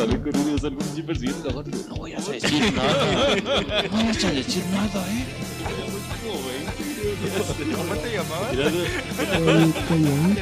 sale 0.00 0.16
con 0.22 0.36
uno, 0.40 0.58
salgo 0.58 0.80
así 0.80 1.02
persiguiendo 1.02 1.50
a. 1.50 1.52
No 1.52 1.94
voy 1.96 2.12
a 2.14 2.20
decir 2.20 2.72
nada. 2.74 3.36
No 3.36 3.96
vayas 3.96 4.24
a 4.24 4.30
decir 4.30 4.64
nada, 4.72 5.04
eh. 5.10 5.26
¿Cómo 7.76 7.94
te 7.96 8.12
llamabas? 8.12 8.52
Mira, 8.52 8.70
güey, 8.70 9.62
El 9.62 9.72
coyote. 9.74 10.40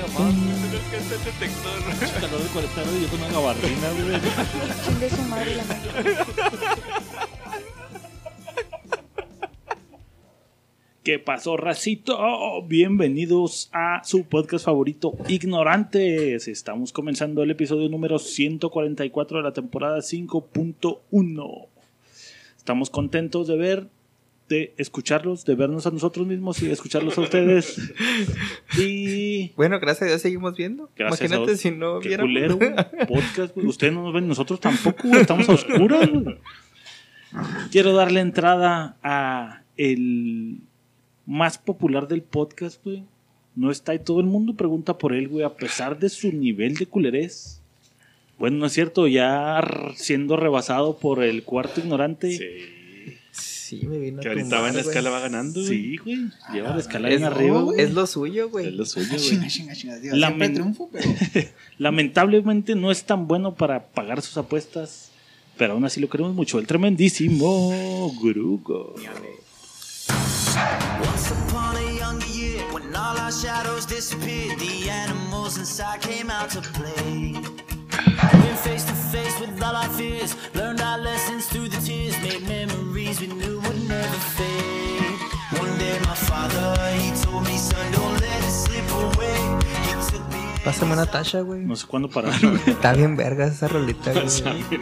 calor 2.21 2.41
de 2.43 2.49
40 2.49 2.81
grados 2.81 2.95
y 2.99 3.03
yo 3.03 3.09
con 3.09 3.19
una 3.21 3.29
gabardina, 3.33 3.89
güey. 3.91 4.21
Chingue 4.85 5.11
su 5.11 5.23
madre 5.23 5.55
la 5.57 5.65
madre. 5.65 6.17
¿Qué 11.09 11.19
pasó, 11.19 11.57
racito? 11.57 12.19
Bienvenidos 12.67 13.71
a 13.73 14.03
su 14.05 14.25
podcast 14.25 14.67
favorito, 14.67 15.17
Ignorantes. 15.27 16.49
Estamos 16.49 16.93
comenzando 16.93 17.43
el 17.43 17.51
episodio 17.51 17.89
número 17.89 18.19
144 18.19 19.39
de 19.39 19.43
la 19.43 19.55
temporada 19.55 20.01
5.1. 20.01 21.67
Estamos 22.59 22.91
contentos 22.91 23.47
de 23.49 23.57
ver, 23.57 23.87
de 24.51 24.75
escucharlos, 24.77 25.47
de 25.47 25.55
vernos 25.55 25.87
a 25.87 25.93
nosotros 25.93 26.27
mismos 26.27 26.61
y 26.61 26.67
de 26.67 26.75
escucharlos 26.75 27.17
a 27.17 27.23
ustedes. 27.23 27.81
Y 28.77 29.53
Bueno, 29.57 29.81
gracias 29.81 30.03
a 30.03 30.07
Dios 30.09 30.21
seguimos 30.21 30.59
viendo. 30.59 30.91
Gracias 30.95 31.31
Imagínate 31.31 31.57
si 31.57 31.71
no 31.71 32.01
Qué 32.01 32.19
culero. 32.19 32.59
Podcast, 33.09 33.55
güey. 33.55 33.67
Ustedes 33.67 33.95
no 33.95 34.03
nos 34.03 34.13
ven, 34.13 34.29
nosotros 34.29 34.61
tampoco, 34.61 35.09
güey. 35.09 35.23
Estamos 35.23 35.49
a 35.49 35.53
oscuras, 35.53 36.07
güey. 36.07 36.37
Quiero 37.71 37.95
darle 37.95 38.21
entrada 38.21 38.99
a 39.03 39.63
el 39.79 40.68
más 41.29 41.59
popular 41.59 42.09
del 42.09 42.23
podcast, 42.23 42.83
güey. 42.83 43.05
No 43.55 43.71
está 43.71 43.95
y 43.95 43.99
todo 43.99 44.21
el 44.21 44.27
mundo 44.27 44.55
pregunta 44.55 44.97
por 44.97 45.13
él, 45.13 45.29
güey, 45.29 45.45
a 45.45 45.55
pesar 45.55 45.99
de 45.99 46.09
su 46.09 46.33
nivel 46.33 46.75
de 46.77 46.87
culerés. 46.87 47.61
Bueno, 48.39 48.57
no 48.57 48.67
es 48.67 48.73
cierto, 48.73 49.07
ya 49.09 49.61
siendo 49.97 50.37
rebasado 50.37 50.97
por 50.99 51.23
el 51.23 51.43
cuarto 51.43 51.81
ignorante. 51.81 52.31
Sí. 52.33 53.15
Sí, 53.31 53.87
me 53.87 53.99
vino 53.99 54.19
a 54.19 54.23
Que 54.23 54.29
ahorita 54.29 54.45
tumbar, 54.45 54.63
va 54.63 54.69
en 54.71 54.75
la 54.77 54.81
escala, 54.81 55.11
va 55.11 55.21
ganando, 55.21 55.61
güey. 55.61 55.69
Sí, 55.69 55.97
güey. 55.99 56.19
Lleva 56.55 56.71
la 56.71 56.81
escalera 56.81 57.15
Es, 57.15 57.21
en 57.21 57.27
arriba, 57.27 57.61
güey. 57.61 57.79
es 57.81 57.93
lo 57.93 58.07
suyo, 58.07 58.47
Es 58.47 58.51
güey. 58.51 58.71
lo 58.71 58.87
suyo, 58.87 59.07
Ah, 59.13 59.17
chinga, 59.19 59.41
güey. 59.67 59.77
chinga, 59.77 60.55
triunfo, 60.55 60.89
pero 60.91 61.05
Lamentablemente 61.79 62.75
no 62.75 62.91
es 62.91 63.05
tan 63.05 63.27
bueno 63.29 63.55
para 63.55 63.89
pagar 63.89 64.23
sus 64.23 64.39
apuestas, 64.39 65.11
pero 65.59 65.75
aún 65.75 65.85
así 65.85 66.01
lo 66.01 66.09
queremos 66.09 66.35
mucho. 66.35 66.59
El 66.59 66.67
tremendísimo 66.67 68.11
Grugo. 68.23 68.95
Once 70.57 71.31
upon 71.31 71.77
a 71.77 71.93
younger 71.93 72.27
year, 72.27 72.63
when 72.73 72.95
all 72.97 73.17
our 73.19 73.31
shadows 73.31 73.85
disappeared, 73.85 74.59
the 74.59 74.89
animals 74.89 75.59
inside 75.59 76.01
came 76.01 76.31
out 76.31 76.51
to 76.51 76.61
play. 76.61 77.35
Went 78.43 78.59
face 78.59 78.85
to 78.85 78.95
face 78.95 79.39
with 79.41 79.63
all 79.63 79.77
our 79.77 79.89
fears, 79.91 80.35
learned 80.55 80.81
our 80.81 80.99
lessons 80.99 81.47
through 81.47 81.69
the 81.69 81.81
tears, 81.81 82.17
made 82.23 82.43
memories 82.49 83.21
we 83.21 83.27
knew 83.27 83.61
would 83.61 83.89
never 83.89 84.21
fade. 84.37 85.19
One 85.61 85.77
day 85.79 85.99
my 86.01 86.15
father, 86.15 86.67
he 86.93 87.11
told 87.23 87.45
me, 87.45 87.57
son, 87.57 87.93
don't 87.93 88.21
let 88.21 88.45
it 88.45 88.51
slip 88.51 88.91
away. 88.91 89.68
Pásame 90.65 90.93
una 90.93 91.07
tacha, 91.07 91.41
güey. 91.41 91.65
No 91.65 91.77
sé 91.77 91.87
cuándo 91.87 92.09
parar. 92.11 92.35
güey. 92.41 92.57
Está 92.67 92.93
bien 92.93 93.17
verga 93.17 93.47
esa 93.47 93.69
rolita, 93.69 94.13
güey. 94.13 94.27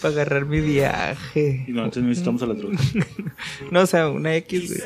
Para 0.00 0.14
agarrar 0.14 0.46
mi 0.46 0.60
viaje. 0.60 1.64
y 1.66 1.72
no, 1.72 1.82
antes 1.84 2.02
necesitamos 2.02 2.42
a 2.42 2.46
la 2.46 2.54
droga. 2.54 2.76
No, 3.70 3.80
o 3.80 3.86
sea, 3.86 4.08
una 4.08 4.34
X, 4.36 4.68
güey. 4.70 4.82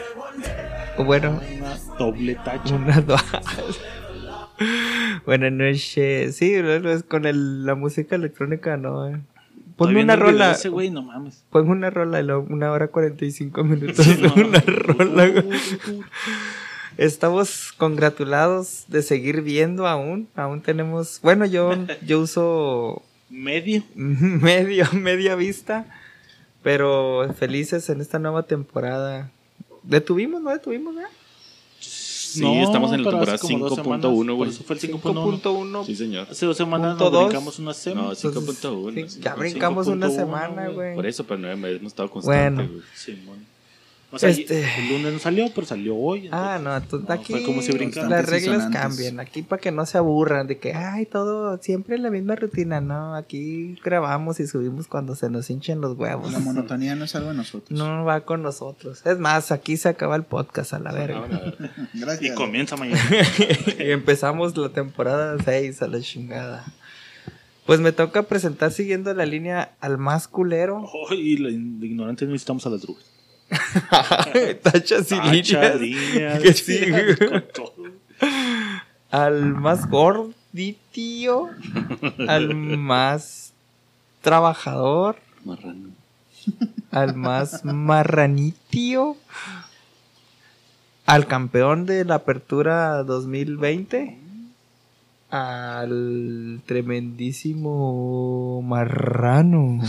O 0.99 1.05
bueno, 1.05 1.41
Una 1.59 1.77
doble 1.99 2.35
tacha. 2.45 2.75
una 2.75 3.01
dos. 3.01 3.23
Buenas 5.27 5.53
noches. 5.53 6.37
Sí, 6.37 6.55
con 7.09 7.27
el- 7.27 7.65
la 7.65 7.75
música 7.75 8.17
electrónica, 8.17 8.77
no. 8.77 9.09
eh. 9.09 9.21
Ponme 9.77 10.03
una 10.03 10.17
rola. 10.17 10.53
Ese 10.53 10.69
güey, 10.69 10.91
no 10.91 11.03
mames. 11.03 11.45
Ponme 11.51 11.71
una 11.73 11.91
rola 11.91 12.19
una 12.39 12.71
hora 12.73 12.89
45 12.89 13.65
minutos. 13.65 14.05
Sí, 14.05 14.19
no, 14.21 14.33
una 14.35 14.59
no, 14.59 14.73
rola, 14.95 15.29
güey. 15.29 15.45
No, 16.97 17.03
no. 17.03 17.07
Estamos 17.07 17.73
congratulados 17.77 18.85
de 18.89 19.03
seguir 19.03 19.43
viendo 19.43 19.87
aún. 19.87 20.29
Aún 20.35 20.61
tenemos. 20.63 21.21
Bueno, 21.23 21.47
yo, 21.47 21.73
yo 22.07 22.21
uso 22.21 23.03
Medio. 23.31 23.83
medio, 23.95 24.87
media 24.93 25.35
vista. 25.35 25.87
Pero 26.63 27.33
felices 27.39 27.89
en 27.91 28.01
esta 28.01 28.19
nueva 28.19 28.45
temporada. 28.45 29.31
Detuvimos, 29.83 30.41
¿no 30.43 30.51
detuvimos, 30.51 30.95
¿verdad? 30.95 31.11
Sí, 31.81 32.47
estamos 32.59 32.93
en 32.93 33.03
la 33.03 33.11
temporada 33.11 33.35
hace 33.35 33.53
como 33.53 33.69
dos 33.69 33.79
5.1, 33.79 33.83
semanas, 33.83 34.37
güey. 34.37 34.51
eso 34.51 34.65
fue 34.65 34.77
el 34.77 34.81
5.1. 34.83 35.43
5.1. 35.43 35.85
Sí, 35.87 35.97
señor. 35.97 36.29
Hace 36.31 36.47
dos 36.47 36.57
semanas 36.57 36.97
nos 36.99 37.11
brincamos 37.11 37.59
una 37.59 37.75
semana. 37.75 38.03
No, 38.07 38.13
Entonces, 38.13 38.65
5.1. 38.65 38.95
sí, 38.95 39.09
sí. 39.17 39.21
ya 39.21 39.35
brincamos 39.35 39.87
una 39.89 40.07
5.1, 40.09 40.15
semana, 40.17 40.69
güey. 40.69 40.95
Por 40.95 41.07
eso, 41.07 41.25
pero 41.25 41.41
no 41.41 41.49
hemos 41.51 41.69
estado 41.83 42.11
constante, 42.11 42.55
Bueno. 42.63 42.73
güey. 42.73 42.83
Simón. 42.95 43.52
O 44.15 44.19
sea, 44.19 44.29
Este- 44.29 44.63
el 44.79 44.89
lunes 44.91 45.13
no 45.15 45.19
salió, 45.19 45.47
pero 45.55 45.67
salió 45.67 45.97
hoy. 45.97 46.29
Ah, 46.31 46.61
no, 46.63 46.77
entonces 46.77 47.09
No, 47.09 47.15
aquí 47.15 47.33
fue 47.33 47.43
como 47.45 47.63
si 47.63 47.73
brincaran. 47.73 48.11
las 48.11 48.29
reglas 48.29 48.69
cambian. 48.71 49.19
Aquí 49.21 49.43
para 49.43 49.59
que 49.61 49.71
no 49.73 49.87
se 49.87 49.97
aburran 49.97 50.47
de 50.47 50.59
que, 50.59 50.75
ay, 50.75 51.07
todo 51.07 51.57
siempre 51.63 51.97
la 51.99 52.11
misma 52.11 52.37
rutina. 52.37 52.81
No, 52.83 53.15
aquí 53.15 53.79
grabamos 53.83 54.39
y 54.41 54.47
subimos 54.47 54.87
cuando 54.87 55.15
se 55.17 55.31
nos 55.31 55.49
hinchen 55.49 55.81
los 55.81 55.97
huevos. 55.97 56.31
la 56.31 56.41
monotonía 56.41 56.95
no 56.95 57.07
es 57.07 57.15
algo 57.17 57.31
de 57.31 57.35
nosotros. 57.37 57.79
No 57.79 58.05
va 58.05 58.21
con 58.21 58.43
nosotros. 58.43 59.01
Es 59.07 59.19
más, 59.19 59.51
aquí 59.51 59.79
se 59.79 59.89
acaba 59.89 60.15
el 60.17 60.25
podcast 60.25 60.75
a 60.75 60.79
la 60.79 60.93
verga. 60.93 61.19
A 61.25 61.27
ver. 61.29 61.57
Y 61.95 62.01
Gracias. 62.01 62.37
comienza 62.37 62.77
mañana. 62.77 63.01
y 63.79 63.91
empezamos 63.93 64.57
la 64.59 64.69
temporada 64.69 65.37
6 65.43 65.81
a 65.81 65.89
la 65.89 66.01
chingada. 66.01 66.65
Pues 67.65 67.79
me 67.81 67.93
toca 67.93 68.25
presentar 68.25 68.73
siguiendo 68.73 69.15
la 69.15 69.25
línea 69.25 69.73
al 69.81 69.97
más 69.97 70.27
culero. 70.29 70.85
Oh, 70.93 71.15
y 71.15 71.37
la 71.39 71.49
in- 71.51 71.79
ignorante 71.83 72.27
necesitamos 72.27 72.67
a 72.67 72.71
las 72.71 72.83
drogas. 72.83 73.05
Tachas 74.63 75.13
y 75.13 75.17
Tacha, 75.17 75.31
líneas. 75.31 75.81
líneas, 75.81 76.41
Que 76.41 76.53
sí, 76.53 76.91
güey. 76.91 77.17
con 77.31 77.45
todo. 77.53 77.75
Al 79.11 79.55
más 79.55 79.89
gorditio. 79.89 81.51
al 82.29 82.55
más 82.55 83.53
trabajador. 84.23 85.17
Marrano. 85.45 85.91
Al 86.91 87.15
más 87.15 87.65
marranitio. 87.65 89.17
Al 91.07 91.27
campeón 91.27 91.85
de 91.85 92.05
la 92.05 92.17
apertura 92.17 93.03
2020. 93.03 94.19
Al 95.31 96.61
tremendísimo 96.67 98.63
marrano. 98.63 99.81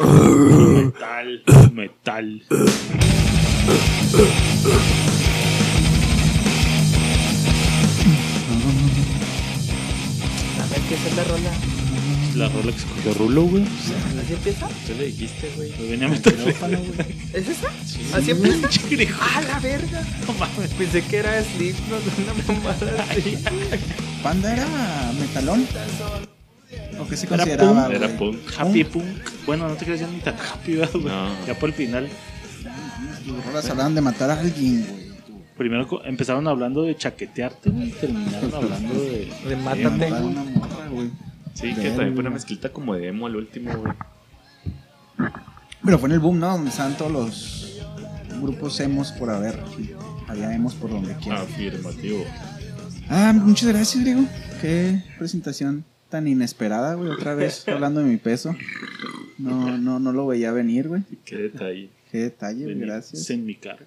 Metal, 0.00 1.42
metal. 1.74 2.42
A 10.58 10.66
ver 10.68 10.80
qué 10.88 10.94
es 10.94 11.16
la 11.16 11.24
rola. 11.24 11.50
La 12.36 12.48
rola 12.48 12.72
que 12.72 12.78
escogió 12.78 13.14
Rulo, 13.14 13.42
güey. 13.42 13.64
¿Así 13.64 14.32
empieza? 14.32 14.68
Tú 14.86 14.94
le 14.96 15.06
dijiste, 15.06 15.50
güey. 15.56 15.70
Me 15.78 15.86
venía 15.88 16.06
a 16.06 16.10
meter 16.10 16.34
¿Es 17.34 17.48
esa? 17.48 17.68
¿Así 18.16 18.30
empieza? 18.30 18.68
¡Ah, 19.20 19.42
la 19.42 19.58
verga! 19.60 20.02
No 20.26 20.32
mames. 20.34 20.70
Pensé 20.78 21.02
que 21.02 21.16
era 21.18 21.42
Slipknot, 21.42 22.02
una 22.18 22.54
mamada 22.54 23.06
así. 23.10 23.36
¿Panda 24.22 24.52
era 24.52 24.66
metalón? 25.18 25.66
¿O 27.00 27.06
qué 27.08 27.16
se 27.16 27.26
Era 27.26 27.36
consideraba? 27.38 27.84
punk. 27.86 27.94
Era 27.94 28.08
punk. 28.18 28.36
Happy 28.58 28.84
Punk. 28.84 29.04
Bueno, 29.46 29.68
no 29.68 29.74
te 29.74 29.84
creas 29.84 30.00
ya 30.00 30.06
ni 30.06 30.18
tan 30.20 30.34
happy, 30.36 30.76
¿verdad, 30.76 30.92
güey. 30.94 31.04
No. 31.06 31.46
Ya 31.46 31.58
por 31.58 31.68
el 31.70 31.74
final. 31.74 32.08
Tus 33.26 33.44
rolas 33.44 33.68
hablaban 33.70 33.94
de 33.94 34.00
matar 34.00 34.30
a 34.30 34.38
alguien, 34.40 34.86
güey. 34.88 35.10
Primero 35.56 36.04
empezaron 36.04 36.46
hablando 36.48 36.82
de 36.82 36.96
chaquetearte, 36.96 37.70
güey. 37.70 37.88
y 37.88 37.92
Terminaron 37.92 38.54
hablando 38.54 38.94
de. 38.94 39.32
De 39.48 39.56
mátate. 39.56 40.12
una 40.12 40.44
morra, 40.44 40.88
güey. 40.90 41.10
Sí, 41.54 41.74
que 41.74 41.88
también 41.90 42.12
fue 42.14 42.20
una 42.20 42.30
mezclita 42.30 42.68
como 42.70 42.94
de 42.94 43.08
emo 43.08 43.26
al 43.26 43.36
último, 43.36 43.72
güey. 43.76 43.92
Pero 45.84 45.98
fue 45.98 46.08
en 46.08 46.12
el 46.14 46.20
boom, 46.20 46.38
¿no? 46.38 46.48
Donde 46.52 46.70
estaban 46.70 46.96
todos 46.96 47.10
los 47.12 47.80
grupos 48.40 48.78
emos 48.80 49.12
por 49.12 49.30
haber. 49.30 49.58
Había 50.28 50.54
emos 50.54 50.74
por 50.74 50.90
donde 50.90 51.14
quiera. 51.16 51.40
Afirmativo. 51.42 52.24
Ah, 53.08 53.32
muchas 53.34 53.68
gracias, 53.70 54.02
Griego. 54.02 54.22
Qué 54.60 55.02
presentación 55.18 55.84
tan 56.10 56.28
inesperada, 56.28 56.94
güey. 56.94 57.10
Otra 57.10 57.34
vez 57.34 57.64
hablando 57.68 58.00
de 58.00 58.06
mi 58.06 58.16
peso. 58.18 58.54
No, 59.38 59.78
no, 59.78 59.98
no 59.98 60.12
lo 60.12 60.26
veía 60.26 60.52
venir, 60.52 60.88
güey. 60.88 61.02
Qué 61.24 61.36
detalle. 61.36 61.90
Qué 62.10 62.18
detalle, 62.18 62.66
venir 62.66 62.86
Gracias. 62.86 63.30
En 63.30 63.46
mi 63.46 63.54
cara. 63.54 63.86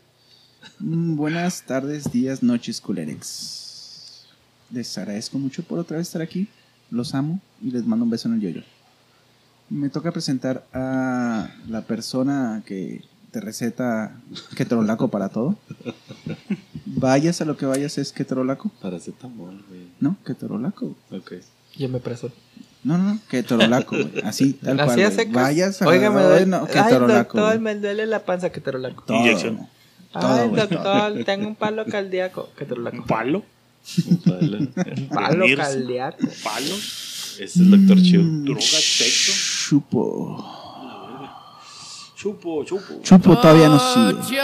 Mm, 0.80 1.16
buenas 1.16 1.64
tardes, 1.64 2.12
días, 2.12 2.42
noches, 2.42 2.82
culerex. 2.82 4.26
Les 4.72 4.98
agradezco 4.98 5.38
mucho 5.38 5.64
por 5.64 5.78
otra 5.78 5.98
vez 5.98 6.08
estar 6.08 6.22
aquí. 6.22 6.48
Los 6.90 7.14
amo 7.14 7.40
y 7.62 7.72
les 7.72 7.86
mando 7.86 8.06
un 8.06 8.12
beso 8.12 8.28
en 8.28 8.36
el 8.36 8.42
yoyo. 8.42 8.64
Me 9.70 9.90
toca 9.90 10.12
presentar 10.12 10.66
a 10.74 11.50
la 11.68 11.82
persona 11.82 12.64
que 12.66 13.02
te 13.32 13.42
receta 13.42 14.16
ketorolaco 14.56 15.10
para 15.10 15.30
todo. 15.30 15.58
Vayas 16.86 17.42
a 17.42 17.46
lo 17.46 17.58
que 17.58 17.66
vayas 17.66 17.98
es 17.98 18.14
ketorolaco. 18.14 18.70
Paracetamol, 18.82 19.64
güey. 19.68 19.88
No, 20.00 20.16
ketorolaco. 20.24 20.96
Ok. 21.12 21.34
Yo 21.78 21.90
me 21.90 22.00
preso. 22.00 22.32
No, 22.84 22.98
no, 22.98 23.14
no, 23.14 23.20
ketorolaco, 23.30 23.96
güey. 23.96 24.22
Así, 24.26 24.54
tal 24.54 24.76
cual. 24.76 25.02
Así. 25.02 25.26
Vayas 25.32 25.82
a 25.82 25.88
Oiga, 25.88 26.10
me 26.12 26.22
duele. 26.22 26.46
no, 26.46 26.68
Ay, 26.74 26.94
doctor, 26.94 27.60
me 27.60 27.76
duele 27.76 28.06
la 28.06 28.20
panza. 28.26 28.50
Todo, 28.52 29.18
Inyección. 29.18 29.56
güey. 29.56 29.68
Todo, 30.12 30.28
Ay, 30.34 30.48
güey. 30.50 30.62
doctor, 30.68 31.24
tengo 31.26 31.48
un 31.48 31.56
palo 31.56 31.86
cardíaco. 31.86 32.50
¿Un 32.52 32.56
Ketorolaco. 32.58 33.06
palo? 33.06 33.44
Palo. 34.26 34.58
Cardíaco. 35.56 36.18
¿Palo? 36.44 36.76
Este 36.76 37.46
es 37.46 37.56
el 37.58 37.72
doctor 37.72 37.98
Chiu. 38.04 38.22
¿Droga, 38.44 38.62
sexo? 38.62 39.32
Chupo. 39.70 40.60
Chupo, 42.16 42.64
chupo. 42.64 43.02
Chupo 43.02 43.38
todavía 43.38 43.68
no 43.70 43.80
sigue. 43.80 44.38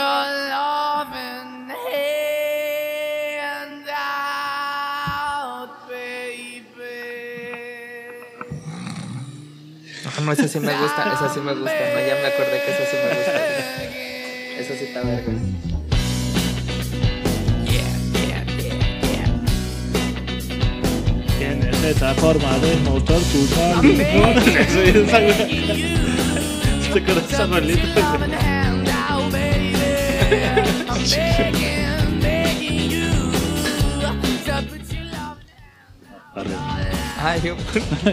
No, 10.20 10.26
no, 10.26 10.32
esa 10.32 10.48
sí 10.48 10.60
me 10.60 10.76
gusta, 10.76 11.12
esa 11.14 11.32
sí 11.32 11.40
me 11.40 11.54
gusta. 11.54 11.72
No, 11.72 11.98
ya 12.06 12.14
me 12.20 12.26
acordé 12.26 12.60
que 12.64 12.70
esa 12.72 12.84
sí 12.90 12.96
me 13.02 13.08
gusta. 13.16 13.32
Esa 14.58 14.74
sí 14.76 14.84
está 14.84 15.00
verga. 15.00 15.32
Tienes 21.38 21.82
esta 21.84 22.14
forma 22.14 22.58
de 22.58 22.76
mostrar 22.76 23.20
tu. 23.20 23.46
¿Te 26.92 26.98
acuerdas 26.98 27.28
de 27.28 27.34
esa 27.34 27.46
rolita? 27.46 28.00
Loving 28.12 28.34
hand 28.34 28.88
out, 28.88 29.32
baby. 29.32 29.74
I'm 30.86 31.02
begging, 31.08 32.20
begging 32.20 32.90
you 32.90 33.32
to 34.44 34.62
put 34.68 34.92
your 34.92 35.04
love. 35.06 35.38
Arre. 36.36 36.69
Ay, 37.22 37.40
yo, 37.44 37.56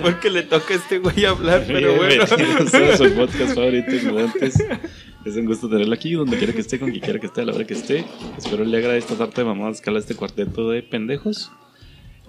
porque 0.02 0.30
le 0.30 0.44
toca 0.44 0.74
a 0.74 0.78
este 0.78 1.00
güey 1.00 1.24
hablar, 1.24 1.64
pero 1.66 1.96
bueno. 1.96 2.26
Bienvenidos 2.36 2.74
a 2.74 2.98
su 2.98 3.14
podcast 3.16 3.56
favorito, 3.56 3.96
Ignorantes. 3.96 4.56
Es 5.24 5.36
un 5.38 5.46
gusto 5.46 5.70
tenerlo 5.70 5.94
aquí, 5.94 6.12
donde 6.14 6.38
quiera 6.38 6.52
que 6.52 6.60
esté, 6.60 6.78
con 6.78 6.90
quien 6.92 7.02
quiera 7.02 7.18
que 7.18 7.28
esté, 7.28 7.42
a 7.42 7.46
la 7.46 7.54
hora 7.54 7.66
que 7.66 7.74
esté. 7.74 8.06
Espero 8.38 8.66
le 8.66 8.78
agrade 8.78 8.98
esta 8.98 9.16
tarde 9.16 9.34
de 9.36 9.46
mamadas 9.46 9.80
que 9.80 9.90
habla 9.90 10.00
este 10.02 10.16
cuarteto 10.16 10.70
de 10.72 10.84
pendejos. 10.84 11.52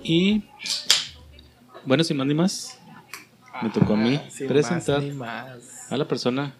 Y. 0.04 0.42
Bueno, 1.84 2.04
sin 2.04 2.16
más 2.16 2.26
ni 2.28 2.34
más, 2.34 2.78
me 3.62 3.70
tocó 3.70 3.94
a 3.94 3.96
mí 3.96 4.20
Sin 4.28 4.46
presentar 4.46 4.98
más 4.98 5.04
ni 5.04 5.12
más. 5.14 5.92
a 5.92 5.96
la 5.96 6.06
persona 6.06 6.54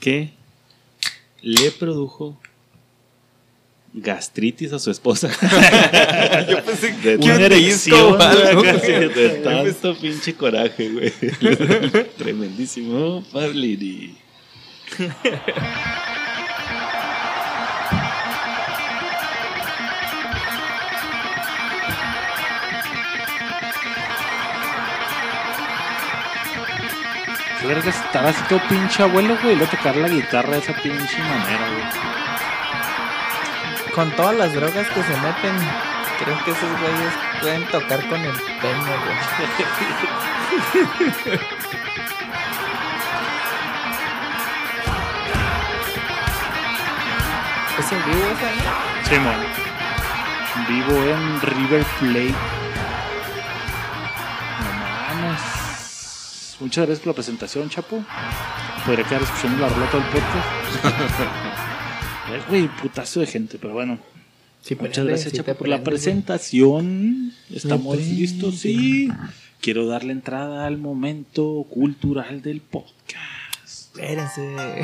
que 0.00 0.32
le 1.42 1.70
produjo 1.72 2.40
gastritis 3.94 4.72
a 4.72 4.78
su 4.80 4.90
esposa. 4.90 5.28
Yo 6.48 6.62
pensé 6.64 6.92
De 6.92 7.18
que 7.18 7.24
una 7.24 7.36
un 7.36 7.40
erección, 7.42 8.18
de 8.18 9.40
tanto 9.44 9.96
pinche 9.96 10.34
coraje, 10.34 10.90
güey. 10.90 11.10
Tremendísimo 12.18 13.24
Pablini. 13.32 14.16
Verga 27.64 27.88
estar 27.88 28.26
así 28.26 28.42
todo 28.48 28.60
pinche 28.68 29.02
abuelo, 29.02 29.38
güey. 29.40 29.54
Y 29.54 29.56
luego 29.56 29.70
tocar 29.70 29.96
la 29.96 30.08
guitarra 30.08 30.50
de 30.50 30.58
esa 30.58 30.74
pinche 30.74 31.18
manera, 31.18 31.66
güey. 31.70 32.23
Con 33.94 34.10
todas 34.16 34.36
las 34.36 34.52
drogas 34.52 34.88
que 34.88 35.02
se 35.04 35.16
meten, 35.20 35.56
creo 36.18 36.44
que 36.44 36.50
esos 36.50 36.80
güeyes 36.80 37.12
pueden 37.40 37.64
tocar 37.66 38.04
con 38.08 38.20
el 38.20 38.32
pene, 38.32 38.96
güey. 39.04 39.16
¿Es 47.78 47.92
en 47.92 48.04
vivo 48.04 48.24
esa, 48.26 48.50
no? 48.50 48.72
Sí, 49.08 49.16
man. 49.20 49.40
Vivo 50.68 50.94
en 51.04 51.40
River 51.40 51.84
Plate. 52.00 52.34
No 54.60 54.70
mames. 55.22 56.56
Muchas 56.60 56.86
gracias 56.86 56.98
por 56.98 57.08
la 57.08 57.14
presentación, 57.14 57.68
Chapo. 57.70 58.02
Podría 58.84 59.04
quedar 59.04 59.22
escuchando 59.22 59.62
la 59.62 59.68
rola 59.68 59.86
todo 59.86 60.00
el 60.00 60.06
podcast. 60.08 61.60
Güey, 62.48 62.68
putazo 62.82 63.20
de 63.20 63.26
gente, 63.26 63.58
pero 63.60 63.74
bueno. 63.74 63.98
Sí, 64.62 64.74
Muchas 64.76 64.94
prende, 64.94 65.10
gracias, 65.10 65.30
sí 65.32 65.36
Chapo, 65.36 65.54
por 65.54 65.68
la 65.68 65.76
güey. 65.76 65.84
presentación. 65.84 67.32
Estamos 67.52 67.96
prende. 67.96 68.14
listos, 68.14 68.56
sí. 68.58 69.08
Quiero 69.60 69.86
darle 69.86 70.12
entrada 70.12 70.66
al 70.66 70.78
momento 70.78 71.66
cultural 71.70 72.42
del 72.42 72.60
podcast. 72.60 73.64
Espérense. 73.64 74.54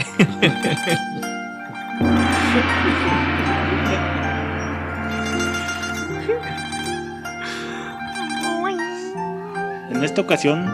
En 9.90 10.04
esta 10.04 10.20
ocasión, 10.20 10.66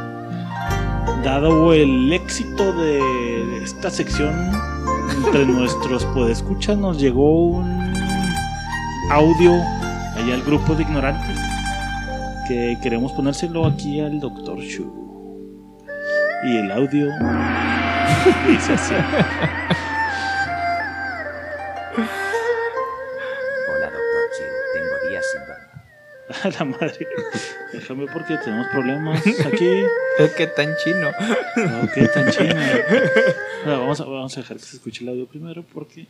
dado 1.24 1.72
el 1.72 2.12
éxito 2.12 2.72
de 2.72 3.62
esta 3.62 3.90
sección 3.90 4.34
entre 5.26 5.44
nuestros 5.44 6.04
podescuchas, 6.06 6.78
nos 6.78 6.98
llegó 7.00 7.46
un 7.46 7.92
audio 9.10 9.54
allá 10.14 10.34
al 10.34 10.42
grupo 10.42 10.74
de 10.74 10.82
ignorantes 10.84 11.38
que 12.46 12.78
queremos 12.80 13.12
ponérselo 13.12 13.66
aquí 13.66 14.00
al 14.00 14.20
Dr. 14.20 14.58
Shu. 14.60 15.84
Y 16.44 16.58
el 16.58 16.70
audio 16.70 17.06
dice 18.46 18.74
así. 18.74 18.94
Hola, 23.68 23.86
doctor 23.90 24.30
Chiu. 24.36 24.46
Tengo 24.74 25.10
días 25.10 25.24
sin 25.32 25.40
dormir. 25.40 25.66
A 26.44 26.48
la 26.58 26.64
madre. 26.70 27.06
Déjame 27.76 28.06
porque 28.06 28.38
tenemos 28.38 28.66
problemas 28.68 29.22
aquí. 29.44 29.84
Es 30.18 30.32
que 30.32 30.46
tan 30.46 30.74
chino. 30.82 31.10
No, 31.56 31.92
qué 31.92 32.08
tan 32.08 32.30
chino. 32.30 32.54
Bueno, 33.64 33.80
vamos, 33.80 34.00
a, 34.00 34.04
vamos 34.04 34.34
a 34.34 34.40
dejar 34.40 34.56
que 34.56 34.62
se 34.62 34.76
escuche 34.76 35.04
el 35.04 35.10
audio 35.10 35.26
primero 35.26 35.62
porque 35.62 36.06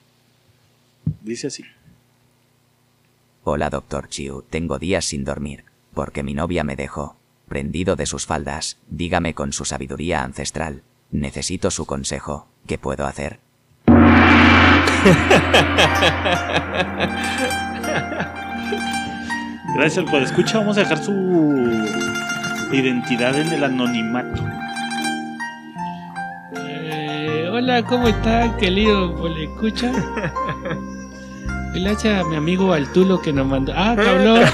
dice 1.23 1.49
así. 1.49 1.65
Hola, 3.43 3.69
doctor 3.69 4.09
Chiu. 4.09 4.45
Tengo 4.49 4.79
días 4.79 5.07
sin 5.07 5.25
dormir. 5.25 5.65
Porque 5.93 6.23
mi 6.23 6.35
novia 6.35 6.63
me 6.63 6.77
dejó. 6.77 7.17
Prendido 7.49 7.97
de 7.97 8.07
sus 8.07 8.27
faldas. 8.27 8.77
Dígame 8.89 9.35
con 9.35 9.53
su 9.53 9.65
sabiduría 9.65 10.23
ancestral. 10.23 10.83
Necesito 11.11 11.73
su 11.73 11.85
consejo. 11.85 12.47
¿Qué 12.69 12.79
puedo 12.79 13.07
hacer? 13.07 13.41
Gracias 19.75 19.99
al 19.99 20.11
podescucha. 20.11 20.59
Vamos 20.59 20.77
a 20.79 20.81
dejar 20.81 20.99
su 20.99 21.13
identidad 22.73 23.39
en 23.39 23.53
el 23.53 23.65
anonimato. 23.65 24.45
Eh, 26.57 27.49
hola, 27.53 27.83
¿cómo 27.83 28.09
está, 28.09 28.57
querido? 28.57 29.29
¿Le 29.29 29.45
escucha? 29.45 29.93
Gracias 31.75 32.25
a 32.25 32.25
mi 32.25 32.37
amigo 32.37 32.73
Altulo 32.73 33.21
que 33.21 33.33
nos 33.33 33.47
mandó. 33.47 33.73
¡Ah, 33.77 33.95
cabrón! 33.95 34.41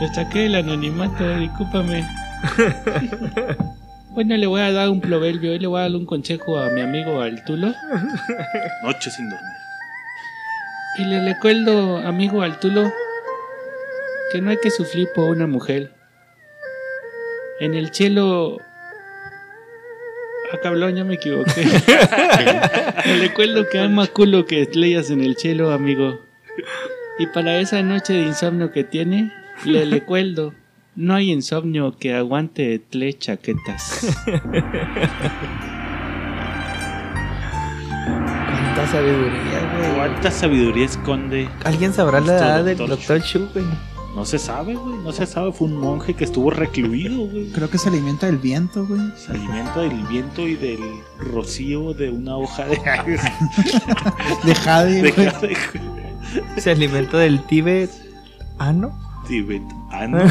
Lo 0.00 0.08
saqué 0.14 0.40
del 0.40 0.56
anonimato, 0.56 1.38
discúlpame. 1.38 2.06
Bueno, 4.14 4.36
le 4.36 4.46
voy 4.46 4.60
a 4.60 4.70
dar 4.70 4.90
un 4.90 5.00
proverbio, 5.00 5.52
hoy 5.52 5.58
le 5.58 5.66
voy 5.66 5.78
a 5.80 5.84
dar 5.84 5.92
un 5.92 6.04
consejo 6.04 6.58
a 6.58 6.68
mi 6.68 6.82
amigo 6.82 7.22
Altulo. 7.22 7.72
Noche 8.82 9.10
sin 9.10 9.30
dormir. 9.30 9.56
Y 10.98 11.04
le 11.04 11.24
recuerdo, 11.24 11.98
amigo 11.98 12.42
Altulo, 12.42 12.92
que 14.30 14.42
no 14.42 14.50
hay 14.50 14.58
que 14.58 14.70
sufrir 14.70 15.08
por 15.14 15.30
una 15.30 15.46
mujer. 15.46 15.92
En 17.60 17.74
el 17.74 17.92
cielo. 17.94 18.58
Ah, 20.52 20.58
cabrón, 20.62 20.94
ya 20.94 21.04
me 21.04 21.14
equivoqué. 21.14 21.64
le 23.06 23.18
recuerdo 23.18 23.68
que 23.70 23.78
hay 23.78 23.88
más 23.88 24.10
culo 24.10 24.44
que 24.44 24.62
estrellas 24.62 25.10
en 25.10 25.22
el 25.22 25.36
cielo, 25.36 25.70
amigo. 25.70 26.20
Y 27.18 27.26
para 27.28 27.58
esa 27.58 27.82
noche 27.82 28.12
de 28.12 28.22
insomnio 28.22 28.70
que 28.70 28.84
tiene, 28.84 29.32
le 29.64 29.86
recuerdo. 29.86 30.54
No 30.94 31.14
hay 31.14 31.30
insomnio 31.30 31.96
que 31.96 32.12
aguante 32.12 32.78
tres 32.90 33.18
chaquetas. 33.18 34.06
Cuánta 38.82 38.98
sabiduría, 38.98 39.72
güey. 39.78 39.94
¿Cuánta 39.94 40.30
sabiduría 40.30 40.84
esconde? 40.86 41.48
¿Alguien 41.64 41.92
sabrá 41.92 42.20
la 42.20 42.36
edad 42.36 42.64
del 42.64 42.76
Dr. 42.78 42.98
Dr. 42.98 43.20
Shu, 43.20 43.48
güey? 43.52 43.64
No 44.16 44.24
se 44.26 44.38
sabe, 44.38 44.74
güey. 44.74 44.96
No 44.98 45.12
se 45.12 45.24
sabe. 45.24 45.52
Fue 45.52 45.68
un 45.68 45.76
monje 45.78 46.14
que 46.14 46.24
estuvo 46.24 46.50
recluido, 46.50 47.26
güey. 47.28 47.50
Creo 47.52 47.70
que 47.70 47.78
se 47.78 47.88
alimenta 47.88 48.26
del 48.26 48.38
viento, 48.38 48.84
güey. 48.84 49.00
Se 49.16 49.30
alimenta 49.32 49.80
del 49.80 50.02
viento 50.08 50.46
y 50.48 50.56
del 50.56 50.80
rocío 51.32 51.94
de 51.94 52.10
una 52.10 52.36
hoja 52.36 52.66
de, 52.66 52.76
De 54.44 54.54
jade, 54.54 55.02
de 55.02 55.10
güey. 55.12 55.28
jade, 55.30 55.56
Se 56.60 56.72
alimenta 56.72 57.18
del 57.18 57.40
Tíbet. 57.46 57.90
¿Ah, 58.58 58.72
no? 58.72 58.88
No. 60.08 60.18
Doctor 60.18 60.26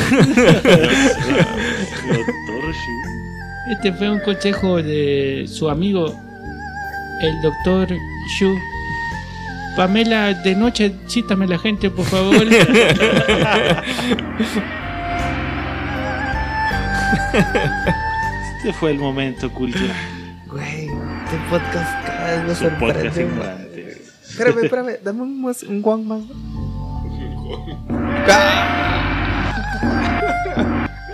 Shu. 2.74 3.72
Este 3.72 3.94
fue 3.94 4.10
un 4.10 4.20
consejo 4.20 4.78
de 4.84 5.46
su 5.48 5.70
amigo, 5.70 6.14
el 7.22 7.42
doctor 7.42 7.88
Shu. 8.28 8.58
Pamela, 9.76 10.34
de 10.34 10.56
noche 10.56 10.94
cítame 11.08 11.48
la 11.48 11.58
gente, 11.58 11.90
por 11.90 12.06
favor. 12.06 12.36
Este 18.58 18.74
fue 18.74 18.92
el 18.92 19.00
momento 19.00 19.52
cultural. 19.52 19.90
Güey, 20.48 20.86
este 20.86 21.38
podcast 21.50 22.06
cada 22.06 22.36
vez 22.36 22.44
me 22.48 22.56
sorprende. 22.56 23.26
más. 23.26 23.60
Espérame, 24.30 24.64
espérame, 24.64 24.92
dame 25.04 25.22
un, 25.22 25.42
más- 25.42 25.64
un 25.64 25.82
guan 25.82 26.08
más. 26.08 26.22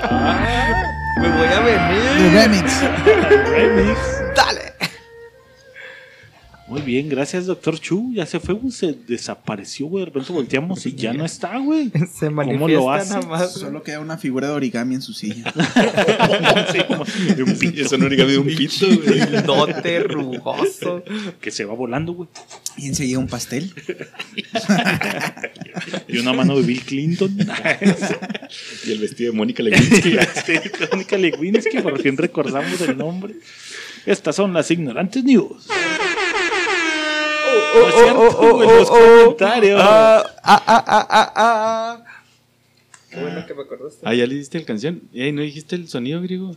Ah, 0.10 0.84
Me 1.20 1.28
voy 1.30 1.48
a 1.48 1.60
De 1.60 1.72
venir. 1.72 2.34
remix. 2.34 2.82
Remix. 3.52 4.17
Muy 6.68 6.82
bien, 6.82 7.08
gracias, 7.08 7.46
doctor 7.46 7.80
Chu. 7.80 8.12
Ya 8.14 8.26
se 8.26 8.42
fue, 8.42 8.54
güey, 8.54 8.72
se 8.72 8.94
desapareció, 9.08 9.86
güey. 9.88 10.02
De 10.04 10.06
repente 10.08 10.34
volteamos 10.34 10.86
y 10.86 10.94
ya 10.96 11.14
no 11.14 11.24
está, 11.24 11.58
güey. 11.60 11.90
Se 12.14 12.26
¿Cómo 12.28 12.44
lo 12.44 12.58
manifiesta 12.58 12.94
hace? 12.96 13.14
nada 13.14 13.28
más. 13.28 13.54
Solo 13.54 13.84
queda 13.84 14.02
una 14.02 14.18
figura 14.18 14.48
de 14.48 14.54
origami 14.54 14.96
en 14.96 15.02
su 15.02 15.14
silla. 15.14 15.54
Sí, 16.72 16.80
como 16.88 17.06
de 17.06 17.44
un 17.44 17.58
pito 17.58 17.96
origami 17.96 18.32
de 18.34 18.38
un 18.40 18.48
pito, 18.48 18.86
güey. 18.88 19.44
Dote 19.44 20.00
rugoso. 20.02 21.04
que 21.40 21.52
se 21.52 21.64
va 21.64 21.74
volando, 21.74 22.12
güey. 22.12 22.30
Y 22.78 22.88
enseguida 22.88 23.20
un 23.20 23.28
pastel. 23.28 23.74
Y 26.08 26.18
una 26.18 26.34
mano 26.34 26.58
de 26.58 26.64
Bill 26.64 26.82
Clinton. 26.82 27.38
Y 28.86 28.92
el 28.92 29.00
vestido 29.00 29.32
de 29.32 29.38
Mónica 29.38 29.64
Lewinsky. 29.64 30.18
Mónica 30.92 31.18
Lewinsky, 31.18 31.80
por 31.80 32.02
fin 32.02 32.18
recordamos 32.18 32.82
el 32.82 32.98
nombre. 32.98 33.36
Estas 34.06 34.36
son 34.36 34.54
las 34.54 34.70
ignorantes 34.72 35.24
news. 35.24 35.68
No 37.80 37.88
es 37.88 37.96
cierto, 37.96 38.56
güey, 38.56 38.70
los 38.70 38.90
comentarios. 38.90 39.82
Ah, 39.84 40.24
ah, 40.44 40.64
ah, 40.68 40.84
ah, 40.88 41.08
ah, 41.10 41.32
ah. 41.36 42.04
Qué 43.10 43.22
bueno 43.22 43.46
que 43.46 43.54
me 43.54 43.62
acordaste. 43.64 44.02
Ah, 44.04 44.14
ya 44.14 44.26
le 44.28 44.36
diste 44.36 44.58
el 44.58 44.66
canción. 44.66 45.02
Ey, 45.14 45.32
¿no 45.32 45.42
dijiste 45.42 45.76
el 45.76 45.88
sonido 45.88 46.22
griego? 46.22 46.56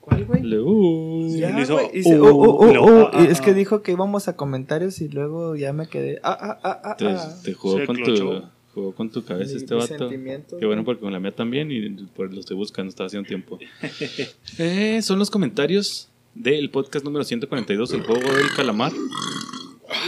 ¿Cuál, 0.00 0.24
güey? 0.24 0.42
Uh. 0.58 1.20
Uh, 1.20 2.14
oh, 2.14 2.30
oh, 2.30 2.66
oh, 2.66 2.80
oh, 2.80 3.06
ah, 3.06 3.10
ah, 3.12 3.22
y 3.22 3.26
es 3.30 3.40
que 3.40 3.50
ah. 3.50 3.54
dijo 3.54 3.82
que 3.82 3.92
íbamos 3.92 4.28
a 4.28 4.36
comentarios 4.36 5.00
y 5.00 5.08
luego 5.08 5.56
ya 5.56 5.72
me 5.72 5.88
quedé. 5.88 6.18
Ah, 6.22 6.36
ah, 6.40 6.58
ah, 6.62 6.80
ah, 6.84 6.96
Te, 6.96 7.06
ah. 7.06 7.34
te 7.44 7.52
jugó, 7.52 7.84
con 7.84 8.02
tu, 8.02 8.42
jugó 8.74 8.94
con 8.94 9.10
tu 9.10 9.24
cabeza 9.24 9.52
Mi- 9.54 9.58
este 9.58 9.74
mi 10.16 10.30
vato. 10.30 10.58
Qué 10.58 10.66
bueno 10.66 10.84
porque 10.84 11.02
con 11.02 11.12
la 11.12 11.20
mía 11.20 11.32
también 11.32 11.70
y 11.70 11.88
por 12.16 12.32
lo 12.32 12.40
estoy 12.40 12.56
buscando, 12.56 12.88
estaba 12.88 13.06
haciendo 13.08 13.28
tiempo. 13.28 13.58
Eh, 14.58 15.00
son 15.02 15.18
los 15.18 15.30
comentarios 15.30 16.08
del 16.34 16.70
podcast 16.70 17.04
número 17.04 17.24
142, 17.24 17.92
el 17.92 18.02
juego 18.02 18.32
del 18.32 18.50
calamar. 18.56 18.92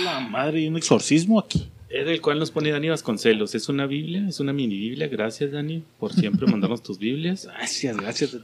La 0.04 0.20
madre, 0.20 0.60
y 0.60 0.68
un 0.68 0.76
exorcismo 0.76 1.38
aquí. 1.38 1.68
Es 1.88 2.06
el 2.06 2.20
cual 2.20 2.38
nos 2.38 2.50
pone 2.50 2.70
Dani 2.70 2.88
Vasconcelos. 2.88 3.54
Es 3.54 3.68
una 3.68 3.86
Biblia, 3.86 4.26
es 4.26 4.40
una 4.40 4.52
mini 4.52 4.76
Biblia. 4.76 5.08
Gracias, 5.08 5.52
Dani, 5.52 5.82
por 5.98 6.12
siempre 6.12 6.46
mandarnos 6.46 6.82
tus 6.82 6.98
Biblias. 6.98 7.46
Gracias, 7.58 7.96
gracias. 7.96 8.36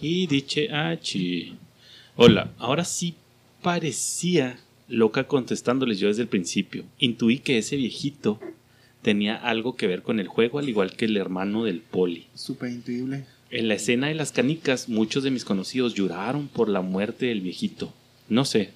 Y 0.00 0.26
dice 0.26 0.70
H. 0.70 1.52
Hola, 2.16 2.50
ahora 2.58 2.84
sí 2.84 3.14
parecía 3.62 4.58
loca 4.88 5.26
contestándoles 5.26 5.98
yo 5.98 6.08
desde 6.08 6.22
el 6.22 6.28
principio. 6.28 6.84
Intuí 6.98 7.38
que 7.38 7.58
ese 7.58 7.76
viejito 7.76 8.38
tenía 9.00 9.36
algo 9.36 9.76
que 9.76 9.86
ver 9.86 10.02
con 10.02 10.20
el 10.20 10.28
juego, 10.28 10.58
al 10.58 10.68
igual 10.68 10.94
que 10.94 11.06
el 11.06 11.16
hermano 11.16 11.64
del 11.64 11.80
poli. 11.80 12.26
Súper 12.34 12.70
intuible. 12.70 13.24
En 13.50 13.68
la 13.68 13.74
escena 13.74 14.08
de 14.08 14.14
las 14.14 14.32
canicas, 14.32 14.88
muchos 14.88 15.24
de 15.24 15.30
mis 15.30 15.44
conocidos 15.44 15.94
lloraron 15.94 16.48
por 16.48 16.68
la 16.68 16.80
muerte 16.80 17.26
del 17.26 17.40
viejito. 17.40 17.92
No 18.28 18.44
sé. 18.44 18.70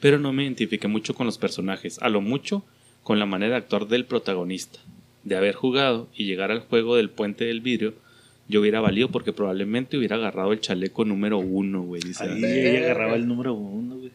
Pero 0.00 0.18
no 0.18 0.32
me 0.32 0.42
identifiqué 0.44 0.88
mucho 0.88 1.14
con 1.14 1.26
los 1.26 1.38
personajes, 1.38 1.98
a 2.00 2.08
lo 2.08 2.20
mucho 2.20 2.64
con 3.02 3.18
la 3.18 3.26
manera 3.26 3.52
de 3.52 3.58
actuar 3.58 3.86
del 3.88 4.04
protagonista. 4.04 4.78
De 5.24 5.36
haber 5.36 5.54
jugado 5.54 6.08
y 6.14 6.24
llegar 6.26 6.50
al 6.50 6.60
juego 6.60 6.96
del 6.96 7.10
puente 7.10 7.44
del 7.44 7.60
vidrio, 7.60 7.94
yo 8.48 8.60
hubiera 8.60 8.80
valido 8.80 9.08
porque 9.10 9.32
probablemente 9.32 9.96
hubiera 9.96 10.16
agarrado 10.16 10.52
el 10.52 10.60
chaleco 10.60 11.04
número 11.04 11.38
uno, 11.38 11.82
güey. 11.82 12.00
dice 12.02 12.24
Ahí 12.24 12.44
ella 12.44 12.84
agarraba 12.84 13.16
el 13.16 13.26
número 13.26 13.54
uno, 13.54 13.96
güey. 13.96 14.10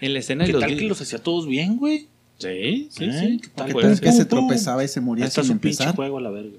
En 0.00 0.12
la 0.14 0.18
escena 0.18 0.44
de 0.44 0.48
¿Qué 0.48 0.52
los 0.54 0.60
tal 0.60 0.76
que 0.76 0.88
los 0.88 1.00
hacía 1.00 1.18
todos 1.22 1.46
bien, 1.46 1.76
güey? 1.76 2.08
Sí, 2.38 2.88
sí, 2.90 3.04
¿Eh? 3.04 3.12
sí. 3.12 3.40
¿Qué 3.42 3.48
tal? 3.54 3.66
¿Qué 3.68 3.72
Puede 3.74 3.86
tal 3.88 3.96
ser. 3.96 4.04
que 4.04 4.12
se 4.12 4.24
tropezaba 4.24 4.82
y 4.84 4.88
se 4.88 5.00
moría 5.00 5.26
está 5.26 5.42
sin 5.42 5.54
su 5.56 5.60
pinche 5.60 5.82
empezar? 5.82 5.94
juego 5.96 6.18
a 6.18 6.20
la 6.22 6.30
verga. 6.30 6.58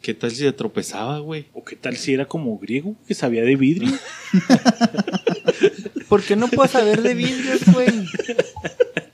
¿Qué 0.00 0.14
tal 0.14 0.30
si 0.30 0.38
se 0.38 0.52
tropezaba, 0.52 1.18
güey? 1.18 1.46
¿O 1.52 1.62
qué 1.62 1.76
tal 1.76 1.96
si 1.96 2.14
era 2.14 2.24
como 2.24 2.58
griego, 2.58 2.96
que 3.06 3.14
sabía 3.14 3.42
de 3.42 3.56
vidrio? 3.56 3.92
¿Por 6.08 6.22
qué 6.22 6.36
no 6.36 6.48
puedo 6.48 6.68
saber 6.68 7.02
de 7.02 7.14
vidrios, 7.14 7.60
güey? 7.72 7.88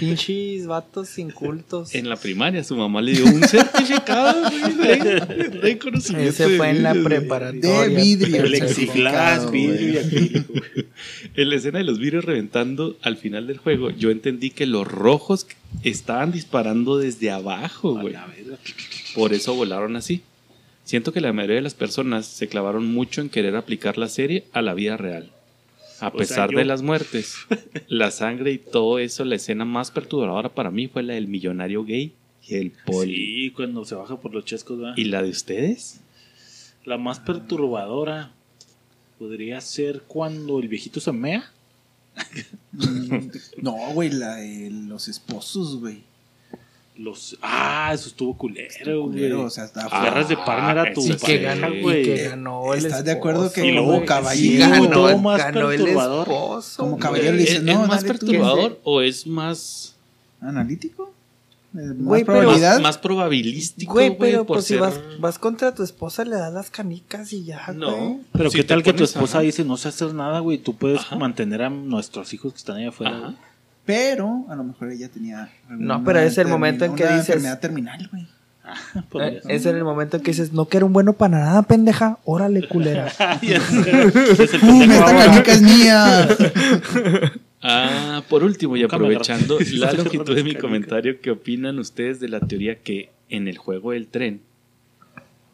Pinches 0.00 0.66
vatos 0.66 1.16
incultos. 1.18 1.94
En 1.94 2.08
la 2.08 2.16
primaria 2.16 2.64
su 2.64 2.74
mamá 2.74 3.00
le 3.00 3.12
dio 3.12 3.24
un 3.24 3.42
certificado, 3.44 4.50
güey, 4.76 4.98
de, 4.98 5.20
de 5.62 5.78
conocimiento. 5.78 6.30
Ese 6.30 6.56
fue 6.56 6.70
en 6.70 6.82
la 6.82 6.92
preparatoria. 6.94 7.88
De 7.88 7.94
vidrio. 7.94 8.44
el 8.44 8.56
certificado, 8.56 9.50
vidrio 9.50 9.92
y 9.92 9.98
acrílico. 9.98 10.52
En 11.34 11.48
la 11.50 11.56
escena 11.56 11.78
de 11.78 11.84
los 11.84 11.98
vidrios 11.98 12.24
reventando 12.24 12.96
al 13.02 13.16
final 13.16 13.46
del 13.46 13.58
juego, 13.58 13.90
yo 13.90 14.10
entendí 14.10 14.50
que 14.50 14.66
los 14.66 14.88
rojos 14.88 15.46
estaban 15.84 16.32
disparando 16.32 16.98
desde 16.98 17.30
abajo, 17.30 17.94
güey. 17.94 18.16
Por 19.14 19.32
eso 19.32 19.54
volaron 19.54 19.94
así. 19.96 20.22
Siento 20.84 21.12
que 21.12 21.20
la 21.20 21.32
mayoría 21.32 21.56
de 21.56 21.62
las 21.62 21.74
personas 21.74 22.26
se 22.26 22.48
clavaron 22.48 22.92
mucho 22.92 23.20
en 23.20 23.28
querer 23.28 23.54
aplicar 23.54 23.98
la 23.98 24.08
serie 24.08 24.46
a 24.52 24.62
la 24.62 24.74
vida 24.74 24.96
real. 24.96 25.30
A 26.00 26.08
O 26.08 26.10
sea, 26.10 26.18
pesar 26.18 26.50
yo- 26.52 26.58
de 26.58 26.64
las 26.64 26.82
muertes, 26.82 27.34
la 27.88 28.10
sangre 28.10 28.52
y 28.52 28.58
todo 28.58 28.98
eso, 28.98 29.24
la 29.24 29.36
escena 29.36 29.64
más 29.64 29.90
perturbadora 29.90 30.48
para 30.48 30.70
mí 30.70 30.88
fue 30.88 31.02
la 31.02 31.14
del 31.14 31.28
millonario 31.28 31.84
gay 31.84 32.12
y 32.46 32.54
el 32.54 32.70
poli. 32.70 33.14
Sí, 33.14 33.50
cuando 33.54 33.84
se 33.84 33.94
baja 33.94 34.16
por 34.20 34.32
los 34.34 34.44
chescos, 34.44 34.78
¿verdad? 34.78 34.94
¿Y 34.96 35.04
la 35.04 35.22
de 35.22 35.30
ustedes? 35.30 36.00
La 36.84 36.96
más 36.96 37.20
perturbadora 37.20 38.32
podría 39.18 39.60
ser 39.60 40.02
cuando 40.08 40.58
el 40.58 40.68
viejito 40.68 41.00
se 41.00 41.12
mea. 41.12 41.50
No, 43.60 43.74
güey, 43.92 44.10
la 44.10 44.36
de 44.36 44.70
los 44.70 45.08
esposos, 45.08 45.78
güey. 45.80 46.02
Los... 47.00 47.38
Ah, 47.40 47.90
eso 47.94 48.08
estuvo 48.08 48.36
culero, 48.36 49.00
güey. 49.04 49.12
Culero, 49.12 49.42
o 49.44 49.50
sea, 49.50 49.64
está 49.64 49.88
Ah, 49.90 50.00
Agarras 50.02 50.28
de 50.28 50.36
partner 50.36 50.78
a 50.80 50.92
tu 50.92 51.06
que 51.06 51.16
sí. 51.18 51.38
ganó, 51.38 51.68
güey. 51.80 52.02
que 52.04 52.28
ganó 52.28 52.74
el 52.74 52.84
¿Estás 52.84 53.04
de 53.04 53.12
acuerdo 53.12 53.46
esposo, 53.46 53.54
que 53.62 53.66
Y 53.68 53.72
luego 53.72 53.86
güey? 53.86 53.96
como 54.00 54.06
caballero, 54.06 54.64
sí, 54.64 54.70
ganó, 54.70 54.90
todo 54.90 55.18
más 55.18 55.38
ganó 55.38 55.70
el 55.70 55.78
perturbador. 55.78 56.20
esposo, 56.28 56.82
Como 56.82 56.98
caballero 56.98 57.32
le 57.36 57.42
¿Es, 57.42 57.48
dice, 57.48 57.56
es 57.56 57.62
no, 57.64 57.86
más 57.86 58.02
dale 58.04 58.18
tú. 58.18 58.26
perturbador 58.26 58.80
o 58.84 59.00
es 59.00 59.26
más, 59.26 59.96
¿Analítico? 60.42 61.12
¿Más 61.72 61.84
Güey, 61.96 62.24
pero- 62.24 62.38
probabilidad? 62.40 62.72
más, 62.74 62.82
más 62.82 62.98
probabilístico? 62.98 63.92
Güey, 63.92 64.08
güey, 64.08 64.18
pero 64.18 64.44
por 64.44 64.56
pues 64.56 64.66
si 64.66 64.74
ser- 64.74 64.80
vas, 64.82 65.00
vas 65.20 65.38
contra 65.38 65.74
tu 65.74 65.82
esposa, 65.84 66.24
le 66.24 66.34
das 66.36 66.52
las 66.52 66.68
canicas 66.68 67.32
y 67.32 67.44
ya, 67.44 67.68
No. 67.74 67.96
güey. 67.96 68.16
Pero 68.32 68.50
Si 68.50 68.58
qué 68.58 68.64
tal 68.64 68.82
que 68.82 68.92
tu 68.92 69.04
esposa 69.04 69.38
ajá. 69.38 69.42
dice, 69.44 69.64
no 69.64 69.76
sé 69.76 69.88
hacer 69.88 70.12
nada, 70.12 70.40
güey, 70.40 70.58
tú 70.58 70.76
puedes 70.76 71.00
Ajá. 71.00 71.16
mantener 71.16 71.62
a 71.62 71.70
nuestros 71.70 72.34
hijos 72.34 72.52
que 72.52 72.58
están 72.58 72.76
allá 72.76 72.88
afuera. 72.88 73.34
Pero 73.86 74.44
a 74.48 74.54
lo 74.54 74.64
mejor 74.64 74.90
ella 74.92 75.08
tenía. 75.08 75.50
No, 75.68 76.04
pero 76.04 76.20
es 76.20 76.38
el 76.38 76.46
momento 76.48 76.84
en 76.84 76.94
que 76.94 77.02
una 77.04 77.12
dices- 77.16 77.28
enfermedad 77.36 77.60
terminal, 77.60 78.08
güey. 78.12 78.26
Podría 79.08 79.38
Eh, 79.38 79.42
es 79.48 79.66
en 79.66 79.76
el 79.76 79.84
momento 79.84 80.16
en 80.18 80.22
que 80.22 80.30
dices, 80.30 80.52
no 80.52 80.66
que 80.68 80.76
era 80.76 80.86
un 80.86 80.92
bueno 80.92 81.14
para 81.14 81.38
nada, 81.40 81.62
pendeja. 81.62 82.18
Órale, 82.24 82.68
culera. 82.68 83.06
Es 83.42 83.62
pendejo 84.60 84.92
¡Esta 84.92 85.16
canica 85.16 85.52
es 85.52 85.62
mía! 85.62 86.28
Ah, 87.62 88.22
por 88.28 88.42
último 88.42 88.76
y 88.76 88.82
aprovechando 88.84 89.58
la 89.74 89.92
longitud 89.92 90.34
de 90.34 90.44
mi 90.44 90.54
comentario, 90.54 91.20
¿qué 91.20 91.30
opinan 91.30 91.78
ustedes 91.78 92.18
de 92.20 92.28
la 92.28 92.40
teoría 92.40 92.76
que 92.80 93.10
en 93.28 93.48
el 93.48 93.58
juego 93.58 93.92
del 93.92 94.06
tren, 94.06 94.40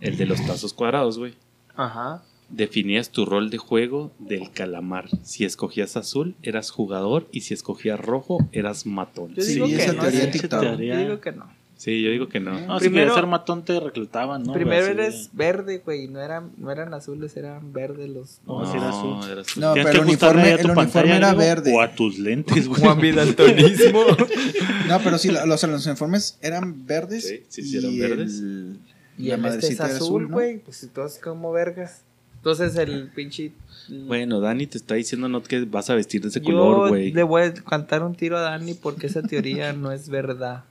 el 0.01 0.17
de 0.17 0.27
los 0.27 0.45
tazos 0.47 0.73
cuadrados, 0.73 1.19
güey, 1.19 1.35
Ajá. 1.75 2.23
Definías 2.49 3.11
tu 3.11 3.25
rol 3.27 3.51
de 3.51 3.59
juego 3.59 4.13
del 4.19 4.51
calamar? 4.51 5.07
Si 5.23 5.45
escogías 5.45 5.97
azul, 5.97 6.35
eras 6.43 6.71
jugador 6.71 7.29
y 7.33 7.43
si 7.43 7.55
escogías 7.55 8.01
rojo, 8.01 8.39
eras 8.53 8.87
matón. 8.87 9.35
Yo 9.35 9.43
Sí, 9.43 9.55
digo 9.55 9.67
que 9.67 9.77
esa 9.77 9.93
no. 9.93 10.03
teoría 10.03 10.31
teoría. 10.31 10.95
Yo 10.95 11.01
digo 11.01 11.21
que 11.21 11.33
no. 11.33 11.57
Sí, 11.79 12.01
yo 12.03 12.11
digo 12.11 12.29
que 12.31 12.41
no. 12.41 12.53
No, 12.59 12.79
si 12.79 12.87
Primero- 12.87 13.03
querías 13.09 13.15
ser 13.17 13.27
matón 13.27 13.63
te 13.63 13.79
reclutaban, 13.79 14.45
¿no? 14.45 14.55
Primero 14.55 14.87
Así 14.87 14.95
de- 14.95 15.03
eres 15.05 15.31
verde, 15.35 15.83
güey. 15.85 16.09
No 16.09 16.23
eran, 16.23 16.53
no 16.57 16.73
eran 16.73 16.95
azules, 16.95 17.37
eran 17.37 17.75
verdes 17.75 18.09
los. 18.09 18.41
No, 18.47 18.65
si 18.65 18.79
era 18.79 18.89
azul. 18.89 19.31
era 19.31 19.41
azul. 19.43 19.63
No, 19.63 19.75
pero 19.75 19.91
el 19.91 19.99
uniforme, 20.01 20.53
el 20.53 20.71
uniforme 20.71 21.17
era 21.17 21.35
verde. 21.35 21.75
O 21.75 21.83
a 21.83 21.93
tus 21.95 22.19
lentes, 22.19 22.67
güey. 22.69 22.81
Juan 22.81 22.99
Vidaltonismo. 23.01 24.05
No, 24.89 25.01
pero 25.01 25.19
sí, 25.19 25.31
los, 25.31 25.45
los 25.47 25.87
uniformes 25.87 26.39
eran 26.41 26.87
verdes. 26.87 27.27
Sí, 27.29 27.41
sí, 27.49 27.63
sí, 27.63 27.77
eran 27.77 27.91
y 27.93 27.99
verdes. 27.99 28.39
el- 28.39 28.79
Y 29.19 29.29
La 29.29 29.35
el 29.35 29.41
este 29.45 29.49
es 29.49 29.55
madrecita 29.55 29.85
era 29.87 29.95
azul, 29.97 30.07
azul, 30.07 30.23
¿no? 30.23 30.29
güey. 30.31 30.59
Pues 30.61 30.83
entonces, 30.83 31.21
como 31.21 31.53
vergas. 31.53 32.03
Entonces 32.47 32.77
el 32.77 33.09
pinche. 33.09 33.51
Bueno, 33.89 34.39
Dani 34.39 34.69
te 34.69 34.79
está 34.79 34.95
diciendo 34.95 35.29
no 35.29 35.43
que 35.43 35.65
vas 35.65 35.91
a 35.91 35.97
vestir 35.97 36.23
de 36.23 36.29
ese 36.29 36.39
Yo 36.39 36.45
color, 36.45 36.91
güey. 36.91 37.11
le 37.11 37.25
voy 37.25 37.43
a 37.43 37.53
cantar 37.53 38.05
un 38.05 38.15
tiro 38.15 38.39
a 38.39 38.41
Dani 38.41 38.75
porque 38.75 39.09
esa 39.09 39.21
teoría 39.21 39.73
no 39.73 39.91
es 39.91 40.09
verdad. 40.09 40.63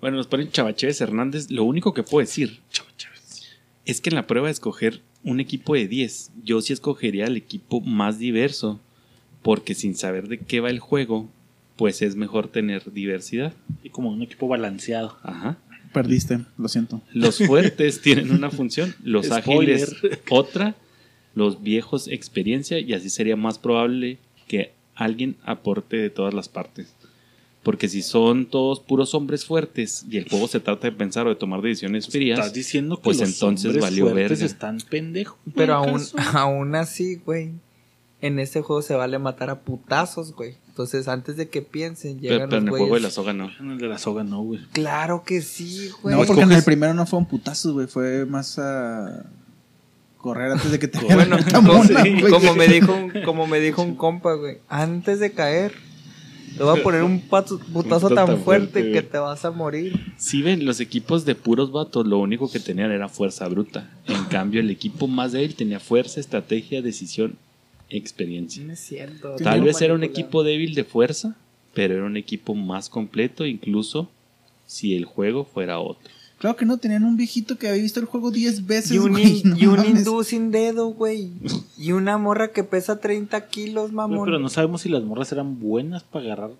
Bueno, 0.00 0.16
nos 0.16 0.28
ponen 0.28 0.50
Chavacheves 0.50 1.02
Hernández. 1.02 1.50
Lo 1.50 1.64
único 1.64 1.92
que 1.92 2.04
puedo 2.04 2.26
decir 2.26 2.60
es 3.84 4.00
que 4.00 4.08
en 4.08 4.16
la 4.16 4.26
prueba 4.26 4.46
de 4.46 4.52
escoger 4.52 5.02
un 5.24 5.40
equipo 5.40 5.74
de 5.74 5.88
10, 5.88 6.30
yo 6.42 6.62
sí 6.62 6.72
escogería 6.72 7.26
el 7.26 7.36
equipo 7.36 7.82
más 7.82 8.18
diverso. 8.18 8.80
Porque 9.42 9.74
sin 9.74 9.94
saber 9.94 10.28
de 10.28 10.38
qué 10.38 10.60
va 10.60 10.70
el 10.70 10.78
juego, 10.78 11.28
pues 11.76 12.00
es 12.00 12.16
mejor 12.16 12.48
tener 12.48 12.90
diversidad. 12.94 13.52
Y 13.82 13.90
como 13.90 14.08
un 14.08 14.22
equipo 14.22 14.48
balanceado. 14.48 15.18
Ajá. 15.22 15.58
Perdiste, 15.92 16.40
lo 16.56 16.68
siento. 16.68 17.00
Los 17.12 17.38
fuertes 17.46 18.00
tienen 18.00 18.30
una 18.30 18.50
función, 18.50 18.94
los 19.02 19.26
Spoiler. 19.26 19.82
ágiles 19.82 20.20
otra, 20.30 20.74
los 21.34 21.62
viejos 21.62 22.08
experiencia 22.08 22.78
y 22.78 22.92
así 22.92 23.10
sería 23.10 23.36
más 23.36 23.58
probable 23.58 24.18
que 24.46 24.72
alguien 24.94 25.36
aporte 25.44 25.96
de 25.96 26.10
todas 26.10 26.34
las 26.34 26.48
partes. 26.48 26.94
Porque 27.62 27.88
si 27.88 28.02
son 28.02 28.46
todos 28.46 28.80
puros 28.80 29.14
hombres 29.14 29.44
fuertes 29.44 30.06
y 30.08 30.16
el 30.16 30.28
juego 30.28 30.48
se 30.48 30.60
trata 30.60 30.86
de 30.88 30.92
pensar 30.96 31.26
o 31.26 31.30
de 31.30 31.36
tomar 31.36 31.60
decisiones 31.60 32.08
frías, 32.08 32.38
Estás 32.38 32.54
diciendo 32.54 32.96
que 32.96 33.02
pues 33.02 33.20
los 33.20 33.28
entonces 33.30 33.78
valió 33.78 34.06
fuertes 34.08 34.30
verga. 34.38 34.46
están 34.46 34.78
pendejos. 34.88 35.36
Pero 35.54 35.74
aún, 35.74 36.00
aún 36.34 36.74
así, 36.74 37.16
güey. 37.16 37.50
En 38.20 38.38
este 38.38 38.62
juego 38.62 38.80
se 38.82 38.94
vale 38.94 39.18
matar 39.18 39.50
a 39.50 39.60
putazos, 39.60 40.32
güey. 40.32 40.54
Entonces, 40.78 41.08
antes 41.08 41.36
de 41.36 41.48
que 41.48 41.60
piensen, 41.60 42.20
pero, 42.20 42.34
llegan 42.34 42.48
pero 42.50 42.60
en 42.60 42.66
los 42.66 42.74
el 42.74 42.78
juego 42.78 42.94
de 42.94 43.00
la 43.00 43.10
soga 43.10 43.32
no. 43.32 43.50
En 43.58 43.72
el 43.72 43.78
de 43.78 43.88
la 43.88 43.98
soga 43.98 44.22
no, 44.22 44.42
güey. 44.42 44.60
Claro 44.70 45.24
que 45.24 45.42
sí, 45.42 45.90
güey. 46.00 46.14
No, 46.14 46.24
porque 46.24 46.42
en 46.42 46.52
el 46.52 46.62
primero 46.62 46.94
no 46.94 47.04
fue 47.04 47.18
un 47.18 47.26
putazo, 47.26 47.72
güey. 47.72 47.88
Fue 47.88 48.24
más 48.26 48.60
a 48.60 49.24
correr 50.18 50.52
antes 50.52 50.70
de 50.70 50.78
que 50.78 50.86
te 50.86 51.00
Bueno, 51.12 51.36
como, 51.52 51.82
me 52.54 52.68
dijo 52.68 52.94
un, 52.94 53.10
como 53.24 53.48
me 53.48 53.58
dijo 53.58 53.82
un 53.82 53.96
compa, 53.96 54.34
güey. 54.34 54.58
Antes 54.68 55.18
de 55.18 55.32
caer, 55.32 55.72
te 56.56 56.62
voy 56.62 56.78
a 56.78 56.82
poner 56.84 57.02
un 57.02 57.22
pato- 57.22 57.58
putazo 57.72 57.72
putazo 57.72 58.08
tan 58.10 58.26
tan 58.26 58.38
fuerte 58.38 58.70
fuerte, 58.74 58.92
que 58.92 59.02
te 59.02 59.18
vas 59.18 59.44
a 59.44 59.50
morir. 59.50 60.14
Si 60.16 60.42
ven, 60.42 60.64
los 60.64 60.78
equipos 60.78 61.24
de 61.24 61.34
puros 61.34 61.72
vatos, 61.72 62.06
lo 62.06 62.18
único 62.18 62.48
que 62.48 62.60
tenían 62.60 62.92
era 62.92 63.08
fuerza 63.08 63.48
bruta. 63.48 63.90
En 64.06 64.26
cambio, 64.26 64.60
el 64.60 64.70
equipo 64.70 65.08
más 65.08 65.32
débil 65.32 65.56
tenía 65.56 65.80
fuerza, 65.80 66.20
estrategia, 66.20 66.82
decisión, 66.82 67.36
experiencia. 67.90 68.62
No 68.64 68.72
es 68.72 68.80
cierto. 68.80 69.36
Tal 69.36 69.62
vez 69.62 69.80
era 69.80 69.94
un 69.94 70.04
equipo 70.04 70.42
débil 70.44 70.74
de 70.74 70.84
fuerza, 70.84 71.36
pero 71.74 71.94
era 71.94 72.04
un 72.04 72.16
equipo 72.16 72.54
más 72.54 72.88
completo, 72.88 73.46
incluso 73.46 74.08
si 74.66 74.94
el 74.94 75.04
juego 75.04 75.44
fuera 75.44 75.78
otro. 75.80 76.08
Claro 76.38 76.56
que 76.56 76.64
no, 76.66 76.76
tenían 76.78 77.02
un 77.04 77.16
viejito 77.16 77.58
que 77.58 77.68
había 77.68 77.82
visto 77.82 77.98
el 77.98 78.06
juego 78.06 78.30
10 78.30 78.66
veces, 78.66 78.92
Y 78.92 78.98
un, 78.98 79.10
güey. 79.12 79.42
hin- 79.42 79.44
no 79.44 79.56
y 79.58 79.66
un 79.66 79.76
mames. 79.76 79.90
hindú 80.00 80.22
sin 80.22 80.50
dedo, 80.52 80.88
güey. 80.90 81.30
Y 81.76 81.90
una 81.92 82.16
morra 82.16 82.52
que 82.52 82.62
pesa 82.62 83.00
30 83.00 83.48
kilos, 83.48 83.90
mamón. 83.92 84.24
pero 84.24 84.38
no 84.38 84.48
sabemos 84.48 84.82
si 84.82 84.88
las 84.88 85.02
morras 85.02 85.32
eran 85.32 85.58
buenas 85.58 86.04
para 86.04 86.26
agarrar 86.26 86.50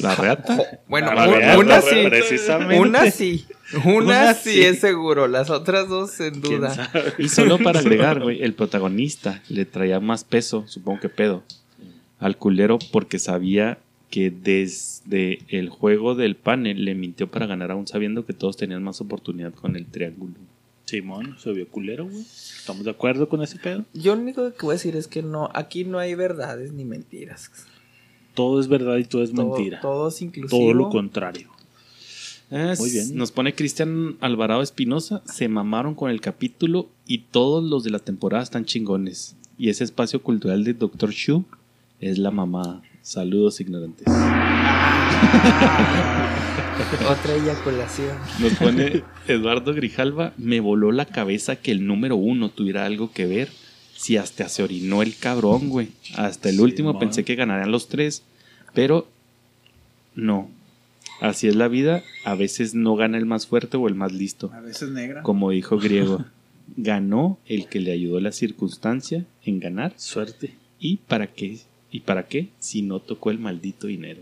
La 0.00 0.14
reata. 0.16 0.58
Bueno, 0.88 1.12
La 1.14 1.28
un- 1.28 1.34
reata, 1.34 1.58
una 1.58 1.80
sí. 1.80 1.96
precisamente. 2.08 2.78
Una 2.80 3.10
sí. 3.10 3.44
Una, 3.84 3.94
Una 3.96 4.34
sí, 4.34 4.50
sí. 4.52 4.62
es 4.62 4.80
seguro. 4.80 5.28
Las 5.28 5.50
otras 5.50 5.88
dos, 5.88 6.12
¿Quién 6.16 6.40
duda. 6.40 6.90
Y 7.18 7.28
solo 7.28 7.58
para 7.58 7.80
agregar, 7.80 8.20
güey, 8.20 8.42
el 8.42 8.54
protagonista 8.54 9.42
le 9.48 9.64
traía 9.64 10.00
más 10.00 10.24
peso, 10.24 10.64
supongo 10.66 11.00
que 11.00 11.08
pedo, 11.08 11.44
al 12.18 12.36
culero 12.36 12.78
porque 12.92 13.18
sabía 13.18 13.78
que 14.10 14.30
desde 14.30 15.38
el 15.48 15.68
juego 15.68 16.16
del 16.16 16.34
panel 16.34 16.84
le 16.84 16.96
mintió 16.96 17.30
para 17.30 17.46
ganar 17.46 17.70
aún 17.70 17.86
sabiendo 17.86 18.26
que 18.26 18.32
todos 18.32 18.56
tenían 18.56 18.82
más 18.82 19.00
oportunidad 19.00 19.54
con 19.54 19.76
el 19.76 19.86
triángulo. 19.86 20.34
Simón, 20.86 21.36
se 21.38 21.52
vio 21.52 21.68
culero, 21.68 22.06
güey. 22.08 22.22
¿Estamos 22.22 22.84
de 22.84 22.90
acuerdo 22.90 23.28
con 23.28 23.40
ese 23.44 23.56
pedo? 23.60 23.84
Yo 23.94 24.16
lo 24.16 24.22
único 24.22 24.52
que 24.52 24.66
voy 24.66 24.72
a 24.72 24.76
decir 24.76 24.96
es 24.96 25.06
que 25.06 25.22
no, 25.22 25.48
aquí 25.54 25.84
no 25.84 26.00
hay 26.00 26.16
verdades 26.16 26.72
ni 26.72 26.84
mentiras. 26.84 27.52
Todo 28.34 28.60
es 28.60 28.68
verdad 28.68 28.96
y 28.98 29.04
todo 29.04 29.22
es 29.22 29.32
Todo- 29.32 29.54
mentira. 29.56 29.80
Todo 29.80 30.08
es 30.08 30.20
inclusivo. 30.22 30.48
Todo 30.60 30.74
lo 30.74 30.88
contrario. 30.90 31.48
Ah, 32.52 32.74
Muy 32.78 32.90
bien. 32.90 33.14
Nos 33.16 33.30
pone 33.30 33.54
Cristian 33.54 34.16
Alvarado 34.20 34.60
Espinosa. 34.62 35.22
Se 35.24 35.46
mamaron 35.48 35.94
con 35.94 36.10
el 36.10 36.20
capítulo 36.20 36.88
y 37.06 37.18
todos 37.30 37.62
los 37.62 37.84
de 37.84 37.90
la 37.90 38.00
temporada 38.00 38.42
están 38.42 38.64
chingones. 38.64 39.36
Y 39.56 39.68
ese 39.68 39.84
espacio 39.84 40.20
cultural 40.22 40.64
de 40.64 40.74
Dr. 40.74 41.10
Shu 41.10 41.44
es 42.00 42.18
la 42.18 42.30
mamá. 42.32 42.82
Saludos 43.02 43.60
ignorantes. 43.60 44.06
Otra 47.08 47.34
eyaculación. 47.36 48.16
Nos 48.40 48.54
pone 48.54 49.02
Eduardo 49.28 49.74
Grijalva. 49.74 50.32
Me 50.38 50.60
voló 50.60 50.92
la 50.92 51.04
cabeza 51.04 51.56
que 51.56 51.70
el 51.72 51.86
número 51.86 52.16
uno 52.16 52.48
tuviera 52.48 52.84
algo 52.86 53.12
que 53.12 53.26
ver. 53.26 53.48
Si 54.00 54.16
hasta 54.16 54.48
se 54.48 54.62
orinó 54.62 55.02
el 55.02 55.14
cabrón, 55.14 55.68
güey. 55.68 55.88
Hasta 56.16 56.48
el 56.48 56.58
último 56.60 56.98
pensé 56.98 57.22
que 57.22 57.34
ganarían 57.34 57.70
los 57.70 57.88
tres. 57.88 58.22
Pero 58.72 59.06
no. 60.14 60.48
Así 61.20 61.48
es 61.48 61.54
la 61.54 61.68
vida. 61.68 62.02
A 62.24 62.34
veces 62.34 62.74
no 62.74 62.96
gana 62.96 63.18
el 63.18 63.26
más 63.26 63.46
fuerte 63.46 63.76
o 63.76 63.86
el 63.88 63.94
más 63.94 64.12
listo. 64.12 64.50
A 64.54 64.60
veces 64.60 64.88
negra. 64.88 65.22
Como 65.22 65.50
dijo 65.50 65.76
Griego, 65.78 66.24
ganó 66.78 67.38
el 67.46 67.66
que 67.68 67.80
le 67.80 67.92
ayudó 67.92 68.20
la 68.20 68.32
circunstancia 68.32 69.26
en 69.44 69.60
ganar. 69.60 69.92
Suerte. 69.96 70.54
¿Y 70.78 70.96
para 70.96 71.26
qué? 71.26 71.58
¿Y 71.90 72.00
para 72.00 72.26
qué? 72.26 72.48
Si 72.58 72.80
no 72.80 73.00
tocó 73.00 73.30
el 73.30 73.38
maldito 73.38 73.86
dinero. 73.86 74.20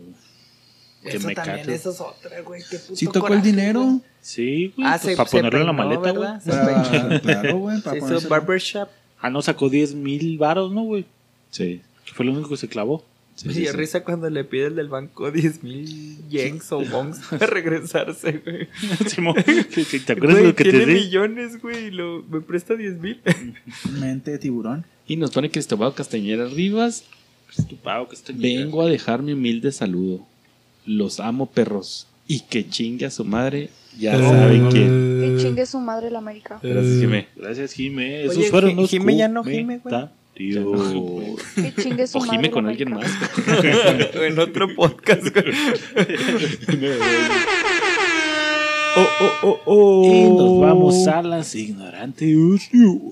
Que 1.04 1.10
Eso 1.18 1.28
me 1.28 1.34
también, 1.36 1.58
cato. 1.58 1.70
eso 1.70 1.90
es 1.92 2.00
otra, 2.00 2.40
güey. 2.40 2.60
qué 2.68 2.78
puto 2.78 2.96
Si 2.96 3.06
tocó 3.06 3.32
el 3.32 3.42
dinero. 3.42 3.84
güey. 3.84 4.00
Sí, 4.20 4.72
güey. 4.76 4.88
Ah, 4.88 4.98
pues 5.00 5.12
se- 5.12 5.16
para 5.16 5.28
se 5.28 5.36
ponerlo 5.36 5.60
en 5.60 5.66
la 5.66 5.72
maleta, 5.72 6.12
¿verdad? 6.12 6.42
güey. 6.44 6.58
Para- 6.58 7.20
claro, 7.20 7.58
güey. 7.58 7.80
Se 7.80 7.98
hizo 7.98 8.28
barbershop. 8.28 8.88
Ah, 9.20 9.30
no, 9.30 9.42
sacó 9.42 9.68
10 9.68 9.94
mil 9.94 10.38
varos, 10.38 10.72
¿no, 10.72 10.82
güey? 10.82 11.04
Sí. 11.50 11.80
Que 12.06 12.12
fue 12.14 12.24
lo 12.26 12.32
único 12.32 12.48
que 12.50 12.56
se 12.56 12.68
clavó. 12.68 13.04
sí, 13.34 13.48
y 13.50 13.54
sí, 13.54 13.60
de 13.62 13.70
sí. 13.70 13.76
risa 13.76 14.04
cuando 14.04 14.28
le 14.30 14.44
pide 14.44 14.66
el 14.66 14.76
del 14.76 14.88
banco 14.88 15.30
10 15.30 15.62
mil 15.64 16.18
yens 16.28 16.70
o 16.72 16.80
bongs 16.84 17.18
para 17.30 17.46
regresarse, 17.48 18.40
güey. 18.44 18.68
¿te- 19.74 19.84
te- 19.84 20.00
¿Te 20.00 20.12
acuerdas 20.12 20.36
de 20.36 20.42
Güey, 20.42 20.44
lo 20.44 20.54
que 20.54 20.64
te 20.64 20.70
tiene 20.70 20.86
millones, 20.94 21.60
güey, 21.60 21.86
y 21.86 21.90
lo, 21.90 22.22
me 22.30 22.40
presta 22.40 22.74
10 22.74 23.00
mil. 23.00 23.20
Mente 24.00 24.30
de 24.32 24.38
tiburón. 24.38 24.84
Y 25.06 25.16
nos 25.16 25.30
pone 25.30 25.50
Cristóbal 25.50 25.94
Castañera 25.94 26.46
Rivas. 26.46 27.04
Estupado 27.56 28.08
que 28.08 28.14
estoy 28.14 28.34
Vengo 28.36 28.82
a 28.82 28.86
dejar 28.86 29.22
mi 29.22 29.32
humilde 29.32 29.72
saludo. 29.72 30.26
Los 30.86 31.18
amo, 31.18 31.46
perros. 31.46 32.06
Y 32.26 32.40
que 32.40 32.68
chingue 32.68 33.06
a 33.06 33.10
su 33.10 33.24
madre. 33.24 33.70
Ya 33.96 34.18
saben 34.18 34.68
quién. 34.70 35.20
Que 35.20 35.42
chingue 35.42 35.66
su 35.66 35.80
madre 35.80 36.10
la 36.10 36.18
América. 36.18 36.58
Gracias, 36.62 37.00
Jimé. 37.00 37.28
Gracias, 37.36 37.72
Jime. 37.72 38.24
Esos 38.24 38.36
Oye, 38.36 38.50
fueron 38.50 38.76
los 38.76 38.90
Jime 38.90 39.16
ya 39.16 39.28
no 39.28 39.42
gime, 39.44 39.78
güey. 39.78 39.94
Que 40.34 41.74
chingue 41.82 42.06
su 42.06 42.18
O 42.18 42.20
madre. 42.20 42.36
Jime 42.36 42.50
con 42.50 42.66
alguien 42.66 42.90
más. 42.92 43.10
en 44.14 44.38
otro 44.38 44.72
podcast, 44.74 45.24
oh, 48.96 49.06
oh, 49.20 49.32
oh, 49.42 49.60
oh. 49.66 50.04
Y 50.04 50.30
nos 50.30 50.60
vamos 50.60 51.08
a 51.08 51.22
las 51.22 51.54
ignorantes 51.56 52.72
news. 52.72 53.08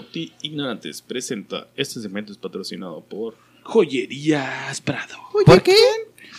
Noti 0.00 0.32
Ignorantes 0.40 1.02
presenta. 1.02 1.68
Este 1.76 2.00
segmento 2.00 2.32
es 2.32 2.38
patrocinado 2.38 3.02
por. 3.02 3.36
Joyerías 3.64 4.80
Prado. 4.80 5.16
¿Por 5.44 5.62
qué? 5.62 5.76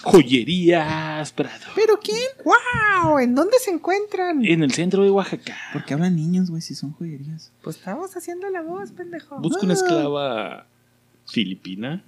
Joyerías 0.02 1.32
Prado. 1.32 1.67
¿Pero 1.76 2.00
quién? 2.00 2.17
¡Wow! 2.43 3.19
¿En 3.19 3.36
dónde 3.36 3.60
se 3.60 3.69
encuentran? 3.69 4.43
En 4.43 4.63
el 4.63 4.71
centro 4.71 5.04
de 5.04 5.12
Oaxaca. 5.12 5.56
¿Por 5.74 5.86
qué 5.86 5.93
hablan 5.93 6.15
niños, 6.15 6.50
güey, 6.50 6.63
si 6.63 6.74
son 6.74 6.93
joyerías? 6.93 7.52
Pues 7.62 7.78
estamos 7.78 8.17
haciendo 8.17 8.50
la 8.50 8.63
voz, 8.63 8.91
pendejo. 8.93 9.39
Busca 9.39 9.63
una 9.63 9.74
esclava 9.74 10.65
filipina. 11.28 12.04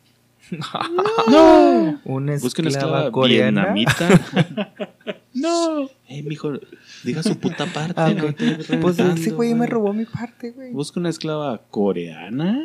¡No! 1.30 2.00
Una 2.04 2.38
Busca 2.38 2.62
una 2.62 2.70
esclava 2.70 2.98
esclava 2.98 3.12
coreana. 3.12 3.74
vietnamita. 3.74 4.86
no. 5.34 5.90
Eh, 6.08 6.24
mijo, 6.24 6.54
diga 7.04 7.24
su 7.24 7.38
puta 7.40 7.66
parte. 7.66 7.94
Ah, 7.96 8.12
no 8.14 8.34
te 8.34 8.78
Pues 8.78 9.00
ese 9.00 9.32
güey 9.32 9.54
me 9.56 9.66
robó 9.68 9.94
mi 9.94 10.06
parte, 10.06 10.52
güey. 10.52 10.72
Busca 10.72 11.00
una 11.00 11.10
esclava 11.10 11.62
coreana. 11.70 12.60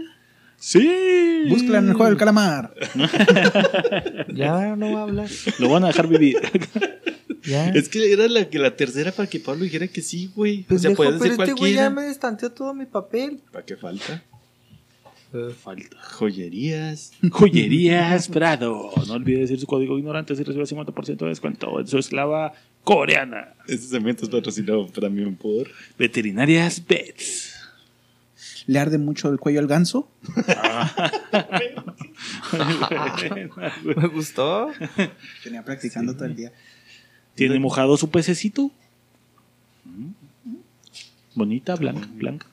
Sí. 0.57 1.45
Búscala 1.49 1.79
en 1.79 1.89
el 1.89 1.95
juego 1.95 2.09
del 2.11 2.19
calamar. 2.19 2.75
Ya 4.35 4.77
no 4.77 4.93
va 4.93 5.01
a 5.01 5.03
hablar. 5.05 5.29
Lo 5.59 5.69
van 5.69 5.85
a 5.85 5.89
dejar 5.89 6.09
vivir. 6.09 6.37
Ya. 7.45 7.69
Es 7.71 7.89
que 7.89 8.13
era 8.13 8.29
la, 8.29 8.51
que 8.51 8.59
la 8.59 8.77
tercera 8.77 9.11
para 9.11 9.27
que 9.27 9.41
Pablo 9.41 9.65
dijera 9.65 9.87
que 9.89 10.03
sí, 10.03 10.31
güey. 10.35 10.67
O 10.69 10.77
sea, 10.77 10.91
pero 10.95 11.13
decir 11.13 11.33
este 11.33 11.53
güey 11.53 11.73
ya 11.73 11.89
me 11.89 12.03
destanteó 12.03 12.53
todo 12.53 12.75
mi 12.75 12.85
papel. 12.85 13.41
¿Para 13.51 13.65
qué 13.65 13.75
falta? 13.77 14.23
Falta. 15.59 15.97
Joyerías. 16.19 17.13
Joyerías 17.31 18.29
Prado. 18.29 18.91
No 19.07 19.13
olvide 19.15 19.41
decir 19.41 19.61
su 19.61 19.67
código 19.67 19.99
ignorante 19.99 20.35
si 20.35 20.43
recibe 20.43 20.65
50% 20.65 21.17
de 21.19 21.29
descuento 21.29 21.81
en 21.81 21.87
su 21.87 21.99
esclava 21.99 22.55
coreana. 22.83 23.55
Este 23.67 23.87
segmento 23.87 24.25
es 24.25 24.31
patrocinado 24.31 24.87
también 24.87 25.37
por. 25.37 25.69
Veterinarias 25.99 26.81
Pets. 26.81 27.55
le 28.67 28.79
arde 28.79 28.97
mucho 28.97 29.29
el 29.31 29.39
cuello 29.39 29.61
al 29.61 29.67
ganso. 29.67 30.09
Me 33.85 34.09
gustó. 34.09 34.71
Tenía 35.45 35.63
practicando 35.63 36.15
todo 36.15 36.25
el 36.25 36.37
día. 36.37 36.53
¿Tiene 37.35 37.59
mojado 37.61 37.97
su 37.97 38.11
pececito? 38.11 38.71
Bonita, 41.35 41.77
blanca, 41.77 42.09
blanca. 42.15 42.47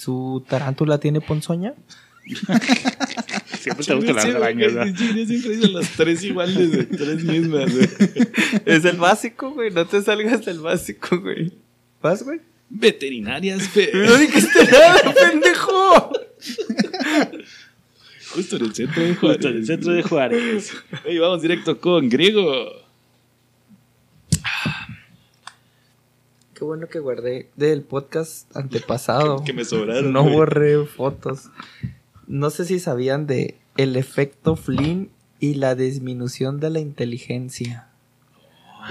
¿Su 0.00 0.42
tarántula 0.48 0.98
tiene 0.98 1.20
ponzoña? 1.20 1.74
Siempre 3.60 3.84
te 3.84 3.94
gusta 3.94 4.12
las 4.14 4.24
arañas, 4.24 4.72
¿verdad? 4.72 4.96
Siempre 4.96 5.26
dice 5.26 5.68
las 5.68 5.90
tres 5.90 6.24
iguales, 6.24 6.70
güey, 6.74 6.86
tres 6.86 7.22
mismas, 7.22 7.70
güey. 7.70 7.88
Es 8.64 8.84
el 8.86 8.96
básico, 8.96 9.50
güey. 9.50 9.70
No 9.70 9.84
te 9.86 10.00
salgas 10.00 10.42
del 10.46 10.60
básico, 10.60 11.20
güey. 11.20 11.52
¿Vas, 12.00 12.22
güey? 12.22 12.40
Veterinarias, 12.70 13.68
fe. 13.68 13.90
No 13.92 14.16
dijiste 14.16 14.64
nada, 14.72 15.12
pendejo. 15.12 16.12
Justo 18.34 18.56
en 18.56 18.64
el 18.64 18.74
centro 18.74 19.02
de 19.02 19.14
Justo 19.16 19.26
en 19.26 19.32
el 19.34 19.40
Juárez. 19.52 19.66
centro 19.66 19.92
de 19.92 20.02
Juárez. 20.02 20.72
Oye, 21.06 21.18
vamos 21.18 21.42
directo 21.42 21.78
con 21.78 22.08
griego. 22.08 22.70
Qué 26.60 26.66
bueno 26.66 26.88
que 26.88 26.98
guardé 26.98 27.48
del 27.56 27.80
podcast 27.80 28.54
antepasado. 28.54 29.42
Que 29.46 29.54
me 29.54 29.64
sobraron. 29.64 30.12
No 30.12 30.24
güey. 30.24 30.34
borré 30.34 30.84
fotos. 30.84 31.48
No 32.26 32.50
sé 32.50 32.66
si 32.66 32.78
sabían 32.78 33.26
de 33.26 33.56
el 33.78 33.96
efecto 33.96 34.56
Flynn 34.56 35.08
y 35.38 35.54
la 35.54 35.74
disminución 35.74 36.60
de 36.60 36.68
la 36.68 36.80
inteligencia. 36.80 37.88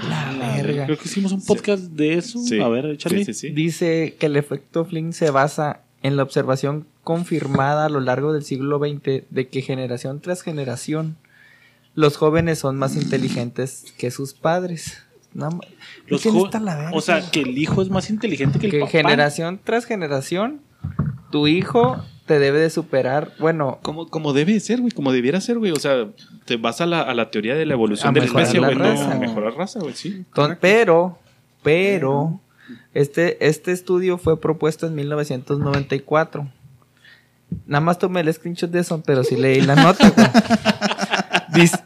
La 0.08 0.32
verga. 0.56 0.86
Creo 0.86 0.98
que 0.98 1.04
hicimos 1.04 1.30
un 1.30 1.44
podcast 1.46 1.84
de 1.84 2.14
eso. 2.14 2.40
Sí. 2.40 2.58
A 2.58 2.66
ver, 2.66 2.86
échale. 2.86 3.18
Sí, 3.18 3.26
sí, 3.26 3.34
sí. 3.34 3.50
Dice 3.50 4.16
que 4.18 4.26
el 4.26 4.34
efecto 4.34 4.84
Flynn 4.84 5.12
se 5.12 5.30
basa 5.30 5.82
en 6.02 6.16
la 6.16 6.24
observación 6.24 6.88
confirmada 7.04 7.84
a 7.84 7.88
lo 7.88 8.00
largo 8.00 8.32
del 8.32 8.42
siglo 8.42 8.80
XX 8.80 9.30
de 9.30 9.48
que 9.48 9.62
generación 9.62 10.18
tras 10.20 10.42
generación 10.42 11.18
los 11.94 12.16
jóvenes 12.16 12.58
son 12.58 12.78
más 12.78 12.96
inteligentes 12.96 13.94
que 13.96 14.10
sus 14.10 14.34
padres. 14.34 15.04
Nada 15.34 15.50
más- 15.52 15.66
Los 16.06 16.22
¿Quién 16.22 16.34
jo- 16.34 16.46
está 16.46 16.58
la 16.60 16.74
verga? 16.76 16.90
o 16.92 17.00
sea, 17.00 17.30
que 17.30 17.40
el 17.42 17.56
hijo 17.56 17.82
es 17.82 17.90
más 17.90 18.10
inteligente 18.10 18.58
que 18.58 18.66
el 18.66 18.72
que 18.72 18.78
papá. 18.80 18.90
generación 18.90 19.60
tras 19.62 19.84
generación 19.84 20.60
tu 21.30 21.46
hijo 21.46 22.02
te 22.26 22.38
debe 22.38 22.58
de 22.60 22.70
superar, 22.70 23.32
bueno, 23.40 23.78
Como, 23.82 24.08
como 24.08 24.32
debe 24.32 24.58
ser, 24.60 24.80
güey, 24.80 24.92
como 24.92 25.12
debiera 25.12 25.40
ser, 25.40 25.58
güey. 25.58 25.72
O 25.72 25.76
sea, 25.80 26.06
te 26.44 26.56
vas 26.56 26.80
a 26.80 26.86
la, 26.86 27.00
a 27.02 27.12
la 27.14 27.30
teoría 27.30 27.54
de 27.56 27.66
la 27.66 27.74
evolución 27.74 28.08
A 28.10 28.12
de 28.12 28.20
la 28.20 28.26
mejorar 28.26 28.42
especie, 28.46 28.60
la 28.60 28.66
güey. 28.74 28.78
No, 29.08 29.18
mejorar 29.20 29.54
raza, 29.54 29.80
güey, 29.80 29.94
sí. 29.94 30.24
Pero, 30.60 31.18
pero, 31.62 32.40
este, 32.94 33.44
este 33.46 33.72
estudio 33.72 34.16
fue 34.18 34.40
propuesto 34.40 34.86
en 34.86 34.94
1994. 34.94 36.48
Nada 37.66 37.80
más 37.80 37.98
tomé 37.98 38.20
el 38.20 38.32
screenshot 38.32 38.70
de 38.70 38.78
eso, 38.80 39.02
pero 39.04 39.24
sí 39.24 39.34
leí 39.36 39.60
la 39.60 39.74
nota, 39.74 40.10
güey. 40.10 40.26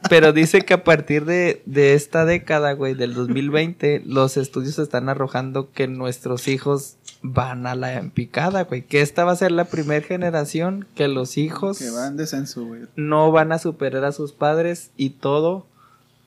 Pero 0.09 0.33
dice 0.33 0.63
que 0.63 0.75
a 0.75 0.85
partir 0.85 1.25
de, 1.25 1.63
de 1.67 1.95
esta 1.95 2.25
década, 2.25 2.73
güey, 2.73 2.95
del 2.95 3.15
2020, 3.15 4.03
los 4.07 4.37
estudios 4.37 4.79
están 4.79 5.09
arrojando 5.09 5.71
que 5.73 5.89
nuestros 5.89 6.49
hijos 6.49 6.97
van 7.23 7.67
a 7.67 7.75
la 7.75 8.03
picada, 8.13 8.65
güey. 8.65 8.83
Que 8.83 9.01
esta 9.01 9.25
va 9.25 9.33
a 9.33 9.37
ser 9.37 9.51
la 9.53 9.65
primera 9.65 10.05
generación 10.07 10.87
que 10.95 11.09
los 11.09 11.39
hijos 11.39 11.79
Que 11.79 11.91
va 11.91 12.07
en 12.07 12.17
descenso, 12.17 12.65
güey. 12.65 12.83
no 12.97 13.33
van 13.33 13.53
a 13.53 13.59
superar 13.59 14.05
a 14.05 14.13
sus 14.13 14.33
padres 14.33 14.91
y 14.97 15.11
todo 15.11 15.67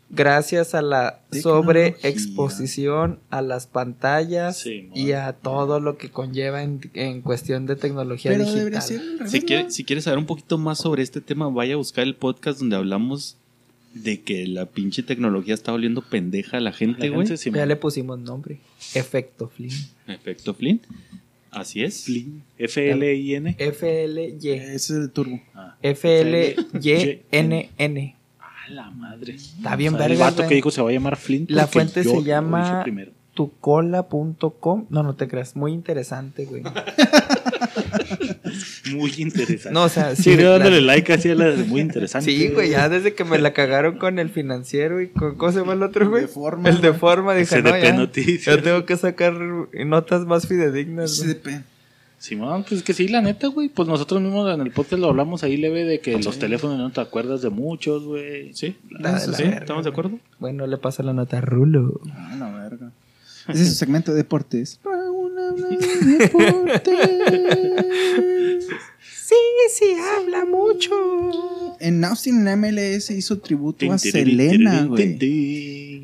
gracias 0.10 0.74
a 0.74 0.82
la 0.82 1.20
sobreexposición 1.42 3.20
a 3.30 3.42
las 3.42 3.68
pantallas 3.68 4.58
Sí, 4.58 4.90
y 4.94 5.12
a 5.12 5.34
todo 5.34 5.80
lo 5.80 5.98
que 5.98 6.10
conlleva 6.10 6.64
en, 6.64 6.80
en 6.94 7.22
cuestión 7.22 7.66
de 7.66 7.76
tecnología 7.76 8.32
Pero 8.32 8.44
digital. 8.44 8.60
debería 8.60 8.82
ser 8.82 9.02
Si, 9.28 9.40
¿no? 9.40 9.46
quiere- 9.46 9.72
si 9.72 9.84
quieres 9.84 10.06
saber 10.06 10.18
un 10.20 10.26
poquito 10.26 10.58
más 10.58 10.78
sobre 10.80 11.04
este 11.04 11.20
tema, 11.22 11.50
vaya 11.50 11.74
a 11.74 11.78
buscar 11.78 12.04
el 12.06 12.16
podcast 12.16 12.60
donde 12.60 12.76
hablamos 12.78 13.36
de 13.94 14.22
que 14.22 14.46
la 14.48 14.66
pinche 14.68 15.02
tecnología 15.04 15.54
está 15.54 15.72
volviendo 15.72 16.02
pendeja 16.02 16.58
a 16.58 16.60
la 16.60 16.72
gente, 16.72 17.10
güey. 17.10 17.26
sí, 17.36 17.50
Ya 17.52 17.66
le 17.66 17.76
pusimos 17.76 18.20
nombre. 18.20 18.60
Efecto 18.94 19.48
Flynn. 19.50 19.72
Efecto 20.08 20.54
Flynn. 20.54 20.82
Así 21.50 21.84
es. 21.84 22.06
F-L-I-N. 22.60 23.56
F-L-Y. 23.58 24.50
Ese 24.50 24.76
es 24.76 24.90
el 24.92 25.10
turbo. 25.10 25.42
F-L-Y-N-N. 26.78 28.16
A 28.68 28.72
la 28.72 28.90
madre. 28.92 29.36
Está 29.36 29.76
bien 29.76 29.94
O 29.94 29.98
sea, 29.98 30.06
el 30.08 30.12
verga, 30.14 30.26
vato 30.26 30.38
güey. 30.38 30.50
que 30.50 30.56
dijo 30.56 30.72
se 30.72 30.82
va 30.82 30.90
a 30.90 30.94
llamar 30.94 31.16
Flint. 31.18 31.50
La 31.52 31.68
fuente 31.68 32.04
yo 32.04 32.12
se 32.12 32.24
llama 32.24 32.84
tucola.com. 33.34 34.86
No, 34.90 35.04
no 35.04 35.16
te 35.16 35.28
creas. 35.28 35.56
Muy 35.56 35.72
interesante, 35.74 36.46
güey. 36.46 36.64
Muy 38.94 39.14
interesante. 39.18 39.72
No, 39.74 39.84
o 39.84 39.90
sea, 39.90 40.16
Sí, 40.16 40.24
sí, 40.24 40.38
yo 40.38 40.52
dándole 40.52 40.82
la- 40.82 40.94
like 40.96 41.14
así 41.14 41.30
a 41.30 41.36
la 41.36 41.52
muy 41.68 41.82
interesante. 41.82 42.32
Sí, 42.32 42.48
güey, 42.50 42.70
ya 42.72 42.90
desde 42.90 43.14
que 43.14 43.24
me 43.24 43.38
la 43.38 43.54
cagaron 43.54 43.98
con 43.98 44.18
el 44.20 44.30
financiero 44.30 45.02
y 45.02 45.10
con 45.10 45.36
¿cómo 45.36 45.52
se 45.52 45.60
llama 45.60 45.74
el 45.74 45.84
otro, 45.84 46.10
güey? 46.10 46.24
De 46.24 46.28
forma. 46.28 46.70
El 46.70 46.82
de 46.82 46.94
forma, 46.94 47.34
dije, 47.34 47.62
no, 47.62 47.70
SDP 47.70 47.84
ya, 47.84 47.94
Noticias. 47.94 48.56
ya 48.56 48.62
tengo 48.62 48.86
que 48.86 48.96
sacar 48.98 49.34
notas 49.34 50.26
más 50.26 50.48
fidedignas. 50.48 51.12
SDP. 51.18 51.64
Simón, 52.20 52.66
pues 52.68 52.82
que 52.82 52.94
sí, 52.94 53.08
la 53.08 53.22
neta, 53.22 53.48
güey. 53.48 53.70
Pues 53.70 53.88
nosotros 53.88 54.22
mismos 54.22 54.52
en 54.54 54.62
el 54.62 54.72
podcast 54.72 55.00
lo 55.00 55.10
hablamos 55.10 55.44
ahí 55.44 55.56
leve 55.56 55.86
de 55.86 56.00
que 56.00 56.18
los 56.18 56.40
teléfonos 56.40 56.78
no 56.80 56.92
te 56.92 57.00
acuerdas 57.00 57.44
de 57.44 57.50
muchos, 57.52 58.06
güey. 58.06 58.54
Sí. 58.54 58.76
La 58.90 59.20
Sí, 59.20 59.44
verga, 59.44 59.60
¿estamos 59.60 59.84
de 59.84 59.92
acuerdo? 59.92 60.20
Bueno, 60.40 60.66
le 60.66 60.78
pasa 60.78 61.04
la 61.04 61.14
nota 61.14 61.38
a 61.38 61.42
Rulo. 61.42 62.02
Ah, 62.12 62.36
la 62.40 62.52
verga. 62.52 62.92
Ese 63.48 63.62
es 63.64 63.70
su 63.70 63.76
segmento 63.76 64.12
de 64.12 64.18
deportes. 64.18 64.80
Habla 64.86 65.52
de 65.52 66.18
deportes. 66.18 66.98
Sí, 69.28 69.36
sí, 69.74 69.86
habla 70.18 70.46
mucho. 70.46 70.92
En 71.82 72.04
Austin, 72.06 72.48
en 72.48 72.60
MLS 72.62 73.12
hizo 73.12 73.40
tributo 73.40 73.92
a 73.92 73.98
Selena, 73.98 74.86
güey. 74.86 75.18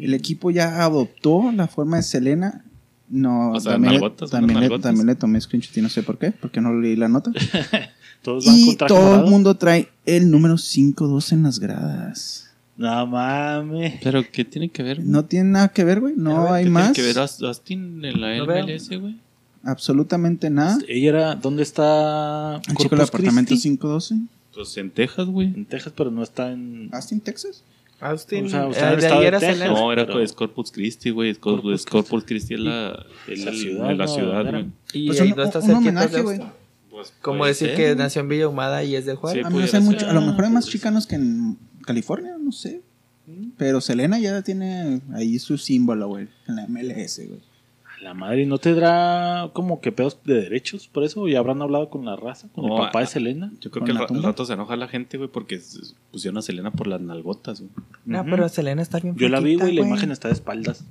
El 0.04 0.14
equipo 0.14 0.52
ya 0.52 0.84
adoptó 0.84 1.52
la 1.54 1.68
forma 1.68 1.98
de 1.98 2.04
Selena. 2.04 2.66
No, 3.14 3.52
O 3.52 3.60
sea, 3.60 3.74
también, 3.74 3.94
le- 3.94 4.00
nalgotas, 4.00 4.30
también, 4.32 4.60
le, 4.60 4.80
también 4.80 5.06
le 5.08 5.16
tomé 5.16 5.40
screenshot 5.40 5.78
y 5.78 5.82
no 5.82 5.90
sé 5.90 6.02
por 6.02 6.18
qué, 6.18 6.32
porque 6.32 6.60
no 6.62 6.74
leí 6.74 6.96
la 6.96 7.08
nota. 7.08 7.32
Todos 8.24 8.46
van 8.46 8.56
y 8.58 8.76
todo 8.78 9.24
el 9.24 9.30
mundo 9.30 9.56
trae 9.56 9.90
el 10.06 10.32
número 10.32 10.56
5-2 10.56 11.34
en 11.34 11.44
las 11.44 11.60
gradas. 11.60 12.50
No 12.78 13.06
mames. 13.06 14.00
Pero, 14.02 14.24
¿qué 14.32 14.46
tiene 14.46 14.70
que 14.70 14.82
ver? 14.82 14.98
güey? 14.98 15.08
No 15.10 15.26
tiene 15.26 15.50
nada 15.52 15.68
que 15.68 15.84
ver, 15.84 16.00
güey. 16.00 16.14
No 16.18 16.46
¿Qué 16.48 16.52
hay 16.54 16.64
tiene 16.64 16.74
más. 16.74 16.92
que 16.94 17.02
ver 17.04 17.18
Austin 17.20 18.04
en 18.04 18.20
la 18.22 18.36
No 18.38 18.46
veo. 18.48 18.66
MLS, 18.66 18.90
güey? 19.00 19.18
Absolutamente 19.64 20.50
nada. 20.50 20.78
Ella 20.88 21.10
era, 21.10 21.36
¿dónde 21.36 21.64
está? 21.64 22.62
El 22.68 22.76
chico 22.78 22.96
del 22.96 23.06
apartamento 23.06 23.50
Christi? 23.50 23.70
512. 23.70 24.16
Pues 24.56 24.78
en 24.78 24.90
Texas, 24.92 25.28
güey. 25.28 25.48
En 25.48 25.66
Texas, 25.66 25.94
pero 25.96 26.10
no 26.12 26.24
está 26.24 26.52
en. 26.52 26.90
Austin, 26.94 27.20
Texas. 27.20 27.64
Austin, 28.10 28.46
O 28.46 28.50
sea, 28.50 28.94
eh, 28.94 28.98
de 28.98 29.08
ahí 29.08 29.26
era 29.26 29.40
Texas. 29.40 29.58
Selena. 29.60 29.80
No, 29.80 29.92
era 29.92 30.06
pero- 30.06 30.26
Corpus 30.36 30.72
Christi, 30.72 31.10
güey. 31.12 31.30
Es 31.32 31.40
Cor- 31.40 31.62
Corpus 31.90 32.24
Christi 32.26 32.54
es 32.56 32.60
la, 32.60 33.06
En 33.28 33.46
la 33.98 34.08
ciudad, 34.08 34.50
güey. 34.50 34.66
Y 34.94 35.08
Pues 35.08 35.22
ahí 35.22 35.32
un- 35.32 35.38
no 35.38 35.44
está 35.44 35.62
cerquita 35.62 36.08
güey. 36.22 36.40
Pues, 36.90 37.14
Como 37.22 37.46
decir 37.46 37.70
ser, 37.70 37.78
que 37.78 37.96
nació 37.96 38.22
en 38.22 38.30
Villa 38.30 38.48
Humada 38.48 38.84
y 38.84 38.96
es 38.96 39.06
de 39.06 39.16
Juárez. 39.16 39.42
Sí, 39.42 39.48
a, 39.48 39.50
mí 39.50 39.60
no 39.60 39.68
sé 39.68 39.78
pudiera 39.80 39.86
mucho- 39.92 40.10
a 40.10 40.14
lo 40.14 40.22
mejor 40.22 40.46
hay 40.46 40.52
más 40.52 40.66
Pues, 40.66 40.72
chicanos 40.74 41.08
que 41.08 41.16
en 41.16 41.58
California, 41.86 42.36
no 42.40 42.52
sé. 42.52 42.82
Pero 43.58 43.82
Selena 43.82 44.20
ya 44.20 44.42
tiene 44.42 45.02
ahí 45.14 45.40
su 45.40 45.58
símbolo, 45.58 46.08
güey. 46.10 46.28
En 46.48 46.56
la 46.58 46.68
MLS, 46.68 47.26
güey. 47.28 47.40
La 48.04 48.14
madre, 48.14 48.46
¿no 48.46 48.58
tendrá 48.58 49.50
como 49.54 49.80
que 49.80 49.92
pedos 49.94 50.18
de 50.26 50.34
derechos 50.34 50.88
por 50.90 51.04
eso? 51.06 51.26
¿Y 51.30 51.36
habrán 51.36 51.62
hablado 51.62 51.90
con 51.90 52.04
la 52.06 52.16
raza? 52.18 52.50
¿Con 52.54 52.66
No, 52.68 52.76
el 52.78 52.86
papá 52.88 53.00
a- 53.00 53.02
de 53.04 53.08
Selena? 53.08 53.52
Yo 53.62 53.72
creo 53.72 53.86
¿Con 53.86 53.98
que 53.98 54.06
tumba? 54.08 54.30
rato 54.30 54.46
se 54.46 54.54
enoja 54.54 54.76
la 54.76 54.88
gente, 54.90 55.18
güey, 55.18 55.30
porque 55.30 55.62
pusieron 56.12 56.38
a 56.38 56.42
Selena 56.42 56.72
por 56.72 56.88
las 56.88 57.00
nalgotas, 57.00 57.62
güey. 57.62 57.72
No, 58.06 58.22
Ujú. 58.22 58.30
pero 58.30 58.50
Selena 58.50 58.82
está 58.82 59.00
bien 59.00 59.16
Yo 59.16 59.30
la 59.30 59.40
vi, 59.40 59.56
güey, 59.56 59.74
la 59.74 59.82
imagen 59.86 60.12
está 60.12 60.28
de 60.28 60.34
espaldas. 60.34 60.84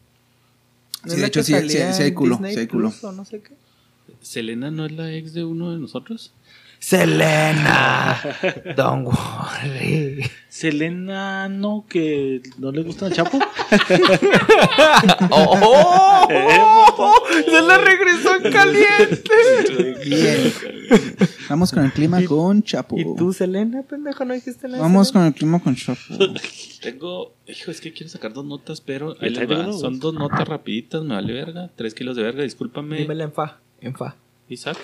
¿No 1.05 1.09
Sí, 1.11 1.15
es 1.17 1.21
de 1.21 1.27
hecho, 1.27 1.43
sí, 1.43 1.53
sí, 1.69 1.79
sí 1.93 2.03
hay 2.03 2.13
culo, 2.15 2.39
sí 2.39 2.59
hay 2.61 2.67
culo. 2.67 2.91
Plus 2.91 3.03
no 3.15 3.25
sé 3.25 3.43
qué? 3.43 3.55
¿Selena 4.21 4.71
no 4.71 4.87
es 4.87 4.93
la 4.93 5.13
ex 5.13 5.35
de 5.35 5.45
uno 5.45 5.73
de 5.73 5.79
nosotros? 5.79 6.33
Selena, 6.83 8.19
don't 8.77 9.07
worry. 9.07 10.29
Selena, 10.49 11.49
no, 11.49 11.87
que 11.89 12.43
no 12.59 12.73
le 12.73 12.83
gusta 12.83 13.07
el 13.07 13.13
Chapo. 13.13 13.39
¡Oh! 15.31 16.27
Se 17.45 17.63
la 17.63 17.79
regresó 17.79 18.35
en 18.35 18.53
caliente. 18.53 19.31
Bien. 20.05 20.53
Vamos 21.49 21.71
con 21.71 21.85
el 21.85 21.93
clima 21.93 22.25
con 22.25 22.65
Chapo. 22.65 22.99
¿Y 22.99 23.05
tú, 23.15 23.33
Selena, 23.33 23.85
pendejo, 23.85 24.25
no 24.25 24.35
dijiste 24.35 24.67
nada? 24.67 24.83
Vamos 24.83 25.07
Selena? 25.09 25.21
con 25.21 25.27
el 25.29 25.35
clima 25.35 25.61
con 25.63 25.77
Chapo. 25.77 26.01
Tengo, 26.83 27.33
hijo, 27.47 27.71
es 27.71 27.81
que 27.81 27.93
quiero 27.93 28.11
sacar 28.11 28.33
dos 28.33 28.45
notas, 28.45 28.81
pero 28.81 29.15
¿Le 29.21 29.29
ahí 29.29 29.35
les 29.35 29.49
va. 29.49 29.73
son 29.73 30.01
dos 30.01 30.15
notas 30.15 30.49
rapiditas, 30.49 31.05
me 31.05 31.15
vale 31.15 31.33
verga. 31.33 31.71
Tres 31.77 31.95
kilos 31.95 32.17
de 32.17 32.25
verga, 32.25 32.43
discúlpame, 32.43 32.97
Dímela 32.99 33.23
en 33.23 33.33
fa, 33.33 33.61
en 33.81 33.95
fa. 33.95 34.17
Isaac. 34.49 34.77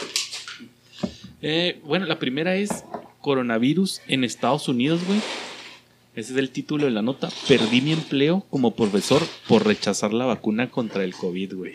Eh, 1.43 1.81
bueno, 1.85 2.07
la 2.07 2.19
primera 2.19 2.57
es 2.57 2.85
coronavirus 3.21 4.01
en 4.09 4.25
Estados 4.25 4.69
Unidos, 4.69 5.05
güey. 5.07 5.21
Ese 6.19 6.33
es 6.33 6.39
el 6.39 6.51
título 6.51 6.87
de 6.87 6.91
la 6.91 7.01
nota. 7.01 7.29
Perdí 7.47 7.81
mi 7.81 7.93
empleo 7.93 8.45
como 8.51 8.75
profesor 8.75 9.23
por 9.47 9.65
rechazar 9.65 10.13
la 10.13 10.25
vacuna 10.25 10.69
contra 10.69 11.05
el 11.05 11.15
COVID, 11.15 11.55
güey. 11.55 11.73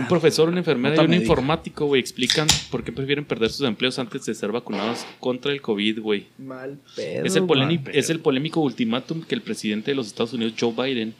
Un 0.00 0.08
profesor, 0.08 0.48
una 0.48 0.58
enfermera 0.58 0.96
y 0.96 0.98
un 0.98 1.10
médica. 1.10 1.22
informático, 1.22 1.86
güey, 1.86 2.00
explican 2.00 2.48
por 2.72 2.82
qué 2.82 2.90
prefieren 2.90 3.24
perder 3.24 3.50
sus 3.50 3.64
empleos 3.68 4.00
antes 4.00 4.26
de 4.26 4.34
ser 4.34 4.50
vacunados 4.50 5.06
contra 5.20 5.52
el 5.52 5.62
COVID, 5.62 6.00
güey. 6.00 6.26
Mal 6.38 6.80
pedo. 6.96 7.24
Es 7.24 7.36
el, 7.36 7.46
polémico, 7.46 7.84
mal 7.84 7.92
pedo. 7.92 8.00
es 8.00 8.10
el 8.10 8.18
polémico 8.18 8.60
ultimátum 8.62 9.22
que 9.22 9.36
el 9.36 9.42
presidente 9.42 9.92
de 9.92 9.94
los 9.94 10.08
Estados 10.08 10.32
Unidos, 10.32 10.54
Joe 10.58 10.72
Biden, 10.72 11.14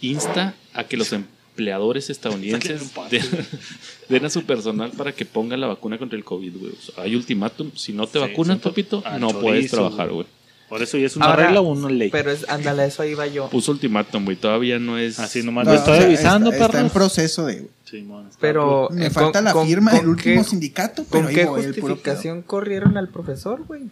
insta 0.00 0.56
a 0.74 0.82
que 0.82 0.96
los 0.96 1.12
empleadores 1.52 2.08
estadounidenses 2.10 2.92
den, 3.10 3.22
den 4.08 4.24
a 4.24 4.30
su 4.30 4.42
personal 4.44 4.90
para 4.92 5.12
que 5.12 5.24
pongan 5.26 5.60
la 5.60 5.66
vacuna 5.66 5.98
contra 5.98 6.16
el 6.16 6.24
COVID, 6.24 6.56
güey. 6.58 6.72
O 6.72 6.80
sea, 6.92 7.04
hay 7.04 7.14
ultimátum. 7.14 7.70
Si 7.76 7.92
no 7.92 8.06
te 8.06 8.18
Sí, 8.18 8.26
vacunan, 8.26 8.58
papito, 8.58 9.02
no 9.18 9.28
chorizo, 9.28 9.40
puedes 9.40 9.70
trabajar, 9.70 10.10
güey. 10.10 10.26
Por 10.68 10.82
eso 10.82 10.96
ya 10.96 11.04
es 11.06 11.16
una 11.16 11.26
Ahora, 11.26 11.44
regla 11.44 11.60
o 11.60 11.64
una 11.70 11.90
ley. 11.90 12.08
Pero 12.10 12.30
es, 12.30 12.48
ándale, 12.48 12.86
eso 12.86 13.04
iba 13.04 13.26
yo. 13.26 13.50
Puso 13.50 13.72
ultimátum, 13.72 14.24
güey. 14.24 14.38
Todavía 14.38 14.78
no 14.78 14.96
es. 14.96 15.18
Así 15.18 15.42
nomás 15.42 15.66
No, 15.66 15.72
lo 15.74 15.78
estoy 15.78 15.92
o 15.92 15.96
sea, 15.98 16.06
avisando, 16.06 16.50
está, 16.50 16.64
está 16.66 16.80
en 16.80 16.88
proceso 16.88 17.44
de. 17.44 17.68
Pero. 18.40 18.88
Me 18.90 19.06
eh, 19.06 19.10
falta 19.10 19.40
con- 19.40 19.44
la 19.44 19.66
firma 19.66 19.90
con 19.90 20.00
del 20.00 20.08
último 20.08 20.42
qué- 20.42 20.48
sindicato, 20.48 21.04
pero 21.10 21.24
¿Con 21.26 21.34
qué 21.34 21.44
voy, 21.44 21.64
justificación 21.66 22.40
corrieron 22.40 22.96
al 22.96 23.08
profesor, 23.08 23.62
güey? 23.66 23.82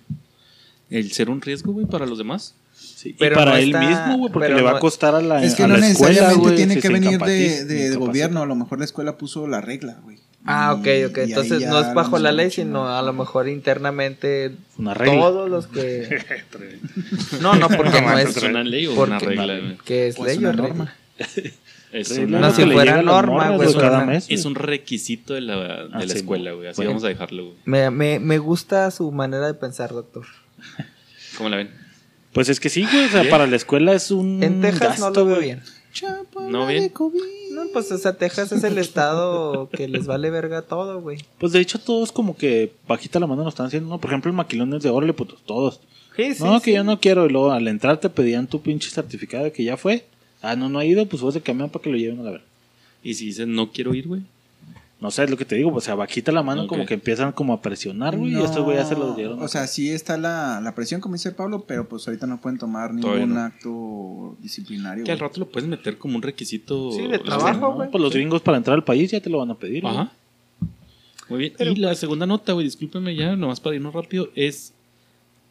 El 0.89 1.13
ser 1.13 1.29
un 1.29 1.43
riesgo, 1.43 1.73
güey, 1.75 1.85
para 1.87 2.07
los 2.07 2.17
demás. 2.17 2.55
Sí, 3.01 3.17
Pero 3.19 3.35
y 3.35 3.39
para 3.39 3.51
no 3.53 3.57
él 3.57 3.65
está- 3.75 3.81
mismo, 3.81 4.19
güey, 4.19 4.31
porque 4.33 4.49
le 4.51 4.61
va 4.61 4.73
no- 4.73 4.77
a 4.77 4.81
costar 4.81 5.15
a 5.15 5.23
la 5.23 5.43
Es 5.43 5.55
que 5.55 5.67
no 5.67 5.75
escuela, 5.75 5.87
necesariamente 5.89 6.57
tiene 6.57 6.79
que 6.81 6.89
venir 6.91 7.19
de, 7.19 7.65
de- 7.65 7.97
gobierno. 7.97 8.43
A 8.43 8.47
lo 8.47 8.55
mejor 8.55 8.79
la 8.79 8.85
escuela 8.85 9.17
puso 9.17 9.47
la 9.47 9.63
regla, 9.63 9.97
güey. 10.03 10.19
Ah, 10.45 10.75
ok, 10.75 10.87
ok. 11.09 11.19
Entonces 11.19 11.67
no 11.67 11.81
es 11.81 11.95
bajo 11.95 12.19
la 12.19 12.31
ley, 12.31 12.51
sino 12.51 12.89
a 12.95 13.01
lo 13.01 13.15
mejor 13.15 13.49
internamente 13.49 14.53
Una 14.77 14.93
regla. 14.93 15.15
todos 15.19 15.49
los 15.49 15.67
que... 15.67 16.09
No, 17.41 17.55
no, 17.55 17.69
porque 17.69 18.03
no 18.03 18.19
¿Es 18.19 18.37
es... 18.37 18.43
una 18.43 18.63
ley 18.65 18.87
o 18.87 19.01
una 19.03 19.19
regla? 19.19 19.77
Que 19.85 20.09
es 20.09 20.17
Pues 20.17 20.37
ley 20.37 20.39
una 20.45 20.49
o 20.51 20.53
regla. 20.53 20.69
norma. 20.69 20.95
Es, 21.93 22.11
una- 22.19 22.39
No, 22.39 22.51
si 22.53 22.65
fuera 22.67 23.03
norma, 23.03 23.51
güey, 23.57 23.69
mes. 24.07 24.27
es 24.29 24.45
un 24.45 24.55
requisito 24.55 25.35
de 25.35 25.41
la, 25.41 25.57
de 25.57 25.89
Ah, 25.93 25.99
la 26.01 26.09
sí, 26.09 26.19
escuela, 26.19 26.53
güey. 26.53 26.69
Así 26.69 26.77
bueno. 26.77 26.91
vamos 26.91 27.05
a 27.05 27.09
dejarlo, 27.09 27.45
güey. 27.47 27.57
Me, 27.65 27.91
me, 27.91 28.21
me 28.21 28.39
gusta 28.39 28.91
su 28.93 29.11
manera 29.11 29.47
de 29.49 29.55
pensar, 29.55 29.91
doctor. 29.91 30.25
¿Cómo 31.37 31.49
la 31.49 31.57
ven? 31.57 31.80
Pues 32.33 32.49
es 32.49 32.61
que 32.61 32.69
sí, 32.69 32.87
güey, 32.91 33.07
o 33.07 33.09
sea, 33.09 33.29
para 33.29 33.47
la 33.47 33.57
escuela 33.57 33.93
es 33.93 34.11
un 34.11 34.43
En 34.43 34.61
Texas 34.61 35.01
no 35.01 35.11
lo 35.11 35.25
veo 35.25 35.37
güey. 35.37 35.47
bien. 35.47 35.63
¿No 36.49 36.67
bien? 36.67 36.93
No, 37.53 37.63
pues 37.73 37.91
o 37.91 37.99
sea, 37.99 38.17
Texas 38.17 38.53
es 38.53 38.63
el 38.63 38.79
estado 38.79 39.69
que 39.71 39.89
les 39.89 40.07
vale 40.07 40.31
verga 40.31 40.63
todo, 40.63 41.01
güey. 41.01 41.19
Pues 41.39 41.53
de 41.53 41.61
hecho 41.61 41.81
todos 41.81 42.13
como 42.13 42.37
que 42.37 42.73
bajita 42.87 43.19
la 43.19 43.27
mano 43.27 43.43
lo 43.43 43.49
están 43.49 43.67
haciendo, 43.67 43.89
¿no? 43.89 43.99
Por 43.99 44.11
ejemplo, 44.11 44.31
el 44.31 44.37
maquilón 44.37 44.73
es 44.75 44.83
de 44.85 44.91
órale, 44.91 45.13
pues 45.13 45.31
todos. 45.45 45.81
Sí, 46.17 46.35
sí, 46.35 46.45
no, 46.45 46.61
que 46.61 46.71
sí. 46.71 46.77
yo 46.77 46.85
no 46.85 47.01
quiero. 47.01 47.27
Y 47.27 47.31
luego 47.31 47.51
al 47.51 47.67
entrar 47.67 47.99
te 47.99 48.09
pedían 48.09 48.47
tu 48.47 48.61
pinche 48.63 48.91
certificado 48.91 49.45
de 49.45 49.53
que 49.53 49.65
ya 49.65 49.77
fue. 49.77 50.05
Ah, 50.43 50.55
no, 50.55 50.69
no 50.69 50.79
ha 50.79 50.85
ido, 50.85 51.07
pues 51.07 51.23
vos 51.23 51.35
de 51.35 51.41
camión 51.41 51.71
para 51.71 51.83
que 51.83 51.91
lo 51.91 51.97
lleven 51.97 52.21
a 52.21 52.23
la 52.23 52.31
verga. 52.31 52.47
Y 53.03 53.15
si 53.15 53.27
dices 53.27 53.47
no 53.49 53.73
quiero 53.73 53.95
ir, 53.95 54.07
güey. 54.07 54.23
No 55.01 55.11
sé, 55.11 55.25
es 55.25 55.31
lo 55.31 55.39
que 55.39 55.47
te 55.47 55.55
digo, 55.55 55.73
pues, 55.73 55.85
o 55.85 55.87
sea, 55.87 55.95
bajita 55.95 56.31
la 56.31 56.43
mano 56.43 56.67
como 56.67 56.85
que 56.85 56.93
empiezan 56.93 57.33
como 57.33 57.55
a 57.55 57.63
presionar, 57.63 58.19
güey, 58.19 58.33
y 58.33 58.35
No, 58.35 58.45
estos 58.45 58.63
güey 58.65 58.77
ya 58.77 58.85
se 58.85 58.95
los 58.97 59.17
dieron. 59.17 59.43
O 59.43 59.49
sea, 59.49 59.67
sí 59.67 59.91
está 59.91 60.19
la, 60.19 60.61
la 60.63 60.75
presión, 60.75 61.01
como 61.01 61.15
dice 61.15 61.33
Pablo, 61.33 61.65
pero 61.67 61.89
pues 61.89 62.07
ahorita 62.07 62.27
no 62.27 62.39
pueden 62.39 62.59
tomar 62.59 62.91
Todavía 63.01 63.21
ningún 63.25 63.35
no. 63.37 63.41
acto 63.41 64.37
disciplinario. 64.43 65.05
Que 65.05 65.13
al 65.13 65.17
güey. 65.19 65.29
rato 65.29 65.41
lo 65.41 65.49
puedes 65.49 65.67
meter 65.69 65.97
como 65.97 66.17
un 66.17 66.23
requisito. 66.23 66.93
Sí, 66.93 67.07
de 67.07 67.19
trabajo, 67.19 67.45
verdad, 67.47 67.61
No, 67.61 67.73
güey. 67.77 67.91
pues 67.91 68.03
los 68.03 68.13
gringos 68.13 68.43
para 68.43 68.59
entrar 68.59 68.77
al 68.77 68.85
país 68.85 69.11
ya 69.11 69.21
te 69.23 69.31
lo 69.31 69.39
van 69.39 69.51
a 69.51 69.55
pedir. 69.55 69.83
güey. 69.83 69.95
Ajá. 69.97 70.13
Muy 71.31 71.39
bien. 71.39 71.53
y 71.61 71.77
la 71.77 71.95
segunda 71.95 72.27
nota, 72.27 72.53
güey, 72.53 72.67
discúlpeme 72.67 73.15
ya, 73.17 73.37
nomás 73.37 73.59
para 73.61 73.77
irnos 73.77 73.95
rápido, 73.95 74.29
es. 74.35 74.75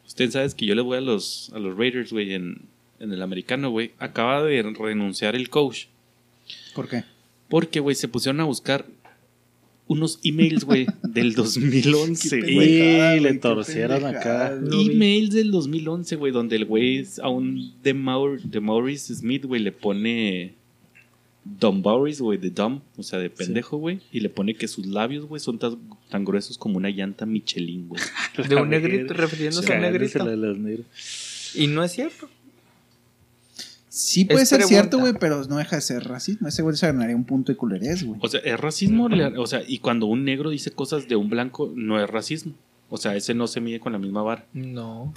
Usted 0.06 0.30
sabe 0.32 0.50
que 0.56 0.66
yo 0.68 0.76
le 0.76 0.82
voy 0.82 0.98
a 0.98 1.02
los, 1.02 1.52
a 1.56 1.60
los 1.60 1.76
Raiders, 1.78 2.12
güey, 2.12 2.34
en, 2.34 2.62
en 3.00 3.12
el 3.14 3.22
americano, 3.24 3.70
güey. 3.72 3.94
Acaba 3.98 4.44
de 4.44 4.62
renunciar 4.78 5.36
el 5.36 5.50
coach. 5.50 5.86
¿Por 6.76 6.88
qué? 6.88 7.04
Porque, 7.48 7.80
güey, 7.80 7.96
se 7.96 8.08
pusieron 8.08 8.42
a 8.42 8.44
buscar 8.44 8.86
unos 9.90 10.20
emails, 10.24 10.64
güey, 10.64 10.86
del 11.04 11.34
2011. 11.34 12.30
Qué 12.30 12.54
güey. 12.54 12.68
pendejada, 12.68 13.18
Y 13.18 13.20
le 13.20 13.34
torcieron 13.34 14.06
acá. 14.06 14.58
Emails 14.72 15.32
del 15.32 15.52
2011, 15.52 16.16
güey, 16.16 16.32
donde 16.32 16.56
el 16.56 16.66
güey 16.66 17.00
es 17.00 17.20
a 17.20 17.28
un 17.28 17.74
de, 17.84 17.94
Maur 17.94 18.42
de 18.42 18.60
Maurice 18.62 19.14
Smith, 19.14 19.46
güey, 19.46 19.62
le 19.62 19.72
pone 19.72 20.54
Don 21.44 21.82
Boris, 21.82 22.22
güey, 22.22 22.38
de 22.38 22.52
dumb, 22.52 22.82
o 22.98 23.04
sea, 23.04 23.18
de 23.18 23.30
pendejo, 23.30 23.78
güey, 23.78 24.00
y 24.12 24.20
le 24.20 24.30
pone 24.30 24.54
que 24.54 24.68
sus 24.68 24.86
labios, 24.86 25.26
güey, 25.26 25.40
son 25.40 25.58
tan, 25.58 25.78
tan 26.10 26.24
gruesos 26.24 26.58
como 26.58 26.78
una 26.78 26.90
llanta 26.90 27.26
Michelin, 27.26 27.88
güey. 27.88 28.02
De 28.48 28.56
un 28.56 28.70
negrito, 28.70 29.14
refiriéndose 29.16 29.74
a 29.74 29.76
un 29.76 29.82
negrito. 29.82 30.26
Y 31.56 31.68
no 31.68 31.84
es 31.84 31.92
cierto. 31.92 32.30
Sí 34.02 34.24
puede 34.24 34.44
Es 34.44 34.50
ser 34.50 34.60
pregunta. 34.60 34.82
cierto, 34.82 35.00
güey, 35.00 35.14
pero 35.20 35.44
no 35.46 35.58
deja 35.58 35.76
de 35.76 35.82
ser 35.82 36.06
racismo. 36.08 36.48
Ese 36.48 36.62
güey 36.62 36.74
se 36.78 36.88
ganaría 36.88 37.16
un 37.16 37.26
punto 37.26 37.52
de 37.52 37.58
culerés, 37.58 38.04
güey. 38.06 38.18
O 38.24 38.28
sea, 38.30 38.40
es 38.40 38.58
racismo, 38.58 39.10
o 39.38 39.48
sea, 39.48 39.62
y 39.68 39.80
cuando 39.80 40.06
un 40.06 40.24
negro 40.24 40.50
dice 40.52 40.72
cosas 40.72 41.08
de 41.10 41.18
un 41.18 41.30
blanco, 41.30 41.72
no 41.76 42.02
es 42.02 42.10
racismo. 42.10 42.54
O 42.90 42.96
sea, 42.98 43.16
ese 43.18 43.34
no 43.34 43.46
se 43.48 43.60
mide 43.60 43.80
con 43.82 43.92
la 43.92 44.00
misma 44.00 44.22
vara. 44.24 44.46
No. 44.54 45.14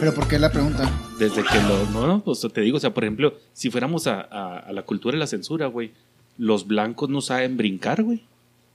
Pero 0.00 0.14
¿por 0.14 0.26
qué 0.28 0.38
la 0.38 0.50
pregunta? 0.50 0.90
Desde 1.18 1.42
que 1.44 1.60
lo. 1.68 1.84
No, 1.90 2.06
no, 2.06 2.24
pues 2.24 2.40
te 2.52 2.60
digo, 2.62 2.78
o 2.78 2.80
sea, 2.80 2.92
por 2.94 3.04
ejemplo, 3.04 3.34
si 3.52 3.70
fuéramos 3.70 4.06
a, 4.06 4.20
a- 4.22 4.58
a 4.58 4.72
la 4.72 4.82
cultura 4.82 5.12
de 5.14 5.18
la 5.20 5.26
censura, 5.26 5.66
güey, 5.66 5.92
los 6.38 6.66
blancos 6.66 7.08
no 7.10 7.20
saben 7.20 7.56
brincar, 7.56 8.02
güey. 8.02 8.24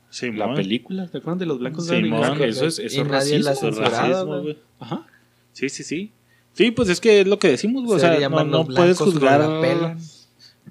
Sí, 0.10 0.32
La 0.32 0.54
película, 0.54 1.08
¿te 1.08 1.18
acuerdan 1.18 1.40
de 1.40 1.46
los 1.48 1.60
blancos? 1.60 1.84
Sí, 1.86 1.90
saben 1.90 2.04
brincar? 2.04 2.38
mon. 2.38 2.44
eso 2.48 2.68
es, 2.68 2.80
eso 2.80 3.02
es 3.02 3.08
racismo. 3.08 3.52
Es 3.52 3.78
racismo, 3.78 4.42
güey. 4.42 4.58
Ajá. 4.80 5.06
Sí, 5.52 5.68
sí, 5.70 5.84
sí. 5.84 6.12
Sí, 6.58 6.72
pues 6.72 6.90
es 6.90 7.00
que 7.00 7.22
es 7.22 7.28
lo 7.28 7.38
que 7.38 7.50
decimos, 7.50 7.84
güey. 7.86 7.98
O 7.98 8.00
Se 8.00 8.18
sea, 8.18 8.30
no, 8.30 8.66
puedes 8.66 8.98
juzgar 8.98 9.42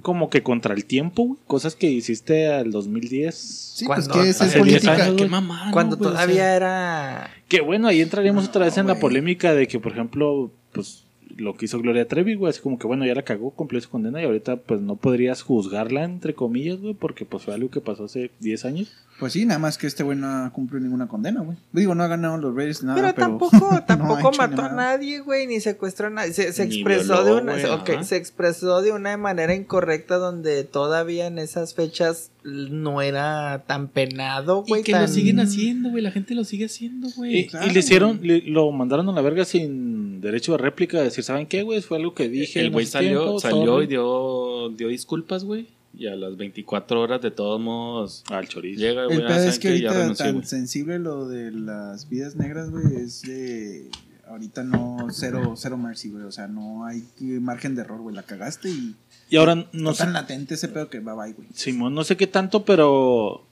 como 0.02 0.28
que 0.28 0.42
contra 0.42 0.74
el 0.74 0.84
tiempo, 0.84 1.22
güey. 1.24 1.38
Cosas 1.46 1.74
que 1.76 1.88
hiciste 1.88 2.48
al 2.52 2.70
2010. 2.70 3.34
Sí, 3.76 3.86
pues 3.86 4.08
que 4.08 4.28
esa 4.28 4.44
es 4.46 4.50
hace 4.50 4.62
10 4.62 4.82
política. 4.82 4.92
años, 4.92 5.06
Qué 5.16 5.22
güey. 5.22 5.28
mamá, 5.30 5.70
Cuando 5.72 5.96
¿no, 5.96 6.00
güey? 6.00 6.10
O 6.10 6.12
todavía 6.14 6.34
sea, 6.34 6.56
era... 6.56 7.30
Que 7.48 7.60
bueno, 7.60 7.88
ahí 7.88 8.00
entraríamos 8.02 8.48
otra 8.48 8.64
vez 8.64 8.74
No, 8.76 8.80
en 8.82 8.86
la 8.88 8.98
polémica 8.98 9.54
de 9.54 9.68
que, 9.68 9.78
por 9.78 9.92
ejemplo, 9.92 10.50
pues 10.72 11.04
lo 11.36 11.56
que 11.56 11.66
hizo 11.66 11.78
Gloria 11.80 12.06
Trevi, 12.08 12.34
güey, 12.34 12.50
así 12.50 12.60
como 12.60 12.78
que 12.78 12.86
bueno, 12.86 13.04
ya 13.06 13.14
la 13.14 13.22
cagó, 13.22 13.50
cumplió 13.50 13.80
su 13.80 13.88
condena 13.90 14.20
y 14.20 14.24
ahorita 14.24 14.56
pues 14.56 14.80
no 14.80 14.96
podrías 14.96 15.42
juzgarla, 15.42 16.04
entre 16.04 16.34
comillas, 16.34 16.78
güey, 16.80 16.94
porque 16.94 17.24
pues 17.24 17.44
fue 17.44 17.54
algo 17.54 17.70
que 17.70 17.80
pasó 17.80 18.04
hace 18.04 18.30
10 18.40 18.64
años. 18.64 18.92
Pues 19.18 19.32
sí, 19.32 19.46
nada 19.46 19.58
más 19.58 19.78
que 19.78 19.86
este 19.86 20.02
güey 20.02 20.18
no 20.18 20.26
ha 20.28 20.50
cumplido 20.50 20.82
ninguna 20.84 21.08
condena, 21.08 21.40
güey. 21.40 21.56
Digo, 21.72 21.94
no 21.94 22.02
ha 22.04 22.06
ganado 22.06 22.36
los 22.36 22.54
Raiders 22.54 22.82
nada, 22.82 23.00
Pero, 23.00 23.14
pero... 23.14 23.26
tampoco, 23.28 23.82
tampoco 23.86 24.30
mató 24.36 24.62
a 24.62 24.72
nadie, 24.72 25.20
güey, 25.20 25.46
ni 25.46 25.58
secuestró 25.60 26.08
a 26.08 26.10
nadie. 26.10 26.34
Se, 26.34 26.48
expresó 26.62 27.14
violó, 27.14 27.24
de 27.24 27.32
una, 27.42 27.52
güey, 27.78 28.04
se 28.04 28.16
expresó 28.16 28.82
de 28.82 28.92
una 28.92 29.16
manera 29.16 29.54
incorrecta 29.54 30.16
donde 30.18 30.64
todavía 30.64 31.28
en 31.28 31.38
esas 31.38 31.72
fechas 31.74 32.30
no 32.44 33.00
era 33.00 33.64
tan 33.66 33.88
penado, 33.88 34.64
güey. 34.64 34.82
Y 34.82 34.84
que 34.84 34.92
tan... 34.92 35.02
lo 35.02 35.08
siguen 35.08 35.40
haciendo, 35.40 35.88
güey. 35.90 36.02
La 36.02 36.10
gente 36.10 36.34
lo 36.34 36.44
sigue 36.44 36.66
haciendo, 36.66 37.08
Y, 37.08 37.12
güey. 37.16 37.46
claro, 37.46 37.66
y 37.66 37.70
le 37.70 37.78
hicieron, 37.80 38.20
le- 38.22 38.42
lo 38.42 38.70
mandaron 38.70 39.08
a 39.08 39.12
la 39.12 39.22
verga 39.22 39.46
sin 39.46 40.05
derecho 40.26 40.52
de 40.52 40.58
réplica, 40.58 40.98
de 40.98 41.04
decir, 41.04 41.24
¿saben 41.24 41.46
qué, 41.46 41.62
güey? 41.62 41.80
Fue 41.80 41.98
algo 41.98 42.14
que 42.14 42.28
dije. 42.28 42.60
El 42.60 42.70
güey 42.70 42.86
salió, 42.86 43.22
tiempo, 43.22 43.40
salió 43.40 43.64
sorry". 43.66 43.84
y 43.84 43.88
dio, 43.88 44.68
dio 44.76 44.88
disculpas, 44.88 45.44
güey. 45.44 45.68
Y 45.98 46.08
a 46.08 46.14
las 46.14 46.36
24 46.36 47.00
horas, 47.00 47.22
de 47.22 47.30
todos 47.30 47.58
modos, 47.58 48.22
Al 48.28 48.46
chorizo. 48.48 48.80
llega, 48.80 49.06
güey. 49.06 49.16
El 49.16 49.24
ah, 49.24 49.28
pedo 49.28 49.36
¿saben 49.38 49.50
es 49.50 49.58
que 49.58 49.68
ahorita 49.68 49.92
renunció, 49.92 50.24
tan 50.26 50.34
güey. 50.34 50.46
sensible 50.46 50.98
lo 50.98 51.26
de 51.26 51.50
las 51.52 52.08
vidas 52.10 52.36
negras, 52.36 52.70
güey, 52.70 52.96
es 52.96 53.22
de... 53.22 53.88
Ahorita 54.28 54.64
no, 54.64 55.06
cero, 55.10 55.54
cero 55.56 55.78
mercy, 55.78 56.10
güey. 56.10 56.24
O 56.24 56.32
sea, 56.32 56.48
no 56.48 56.84
hay 56.84 57.04
margen 57.40 57.76
de 57.76 57.82
error, 57.82 58.00
güey. 58.00 58.14
La 58.14 58.24
cagaste 58.24 58.68
y 58.68 58.94
Y 59.30 59.36
ahora 59.36 59.66
no 59.72 59.94
sé, 59.94 60.02
tan 60.02 60.12
latente 60.12 60.54
ese 60.54 60.66
pedo 60.68 60.90
que 60.90 60.98
bye 60.98 61.14
bye, 61.14 61.32
güey. 61.32 61.48
Simón, 61.54 61.94
no 61.94 62.02
sé 62.02 62.16
qué 62.16 62.26
tanto, 62.26 62.64
pero 62.64 63.44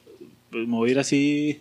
pues, 0.50 0.90
ir 0.90 0.98
así. 0.98 1.60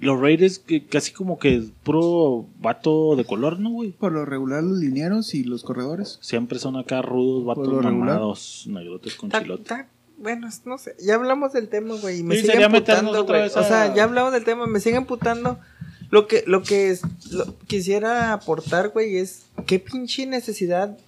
Los 0.00 0.18
Raiders, 0.20 0.58
que 0.58 0.86
casi 0.86 1.12
como 1.12 1.38
que 1.38 1.56
es 1.56 1.64
puro 1.82 2.46
vato 2.58 3.14
de 3.16 3.24
color, 3.24 3.60
¿no, 3.60 3.70
güey? 3.70 3.90
Por 3.92 4.12
lo 4.12 4.24
regular, 4.24 4.62
los 4.62 4.78
linieros 4.78 5.34
y 5.34 5.44
los 5.44 5.62
corredores. 5.62 6.18
Siempre 6.22 6.58
son 6.58 6.76
acá 6.76 7.02
rudos, 7.02 7.44
vatos 7.44 7.84
mamados, 7.84 8.64
negrotes 8.66 9.14
con 9.14 9.28
Ta- 9.30 9.42
chilote. 9.42 9.64
ta- 9.64 9.88
bueno, 10.18 10.48
no 10.66 10.78
sé, 10.78 10.96
ya 11.00 11.14
hablamos 11.14 11.52
del 11.52 11.68
tema, 11.68 11.94
güey, 11.96 12.20
y 12.20 12.22
me 12.22 12.34
Sí, 12.36 12.40
sigue 12.42 12.52
sería 12.52 12.68
meternos 12.68 12.98
emputando, 13.00 13.22
otra 13.22 13.36
güey. 13.38 13.48
vez 13.48 13.56
O 13.56 13.60
a- 13.60 13.64
sea, 13.64 13.94
ya 13.94 14.04
hablamos 14.04 14.32
del 14.32 14.44
tema, 14.44 14.66
me 14.66 14.80
sigue 14.80 14.96
emputando. 14.96 15.58
Lo 16.10 16.26
que, 16.26 16.44
lo 16.46 16.62
que 16.62 16.90
es- 16.90 17.02
lo- 17.32 17.56
quisiera 17.66 18.32
aportar, 18.32 18.88
güey, 18.90 19.16
es 19.16 19.46
qué 19.66 19.78
pinche 19.78 20.26
necesidad 20.26 20.98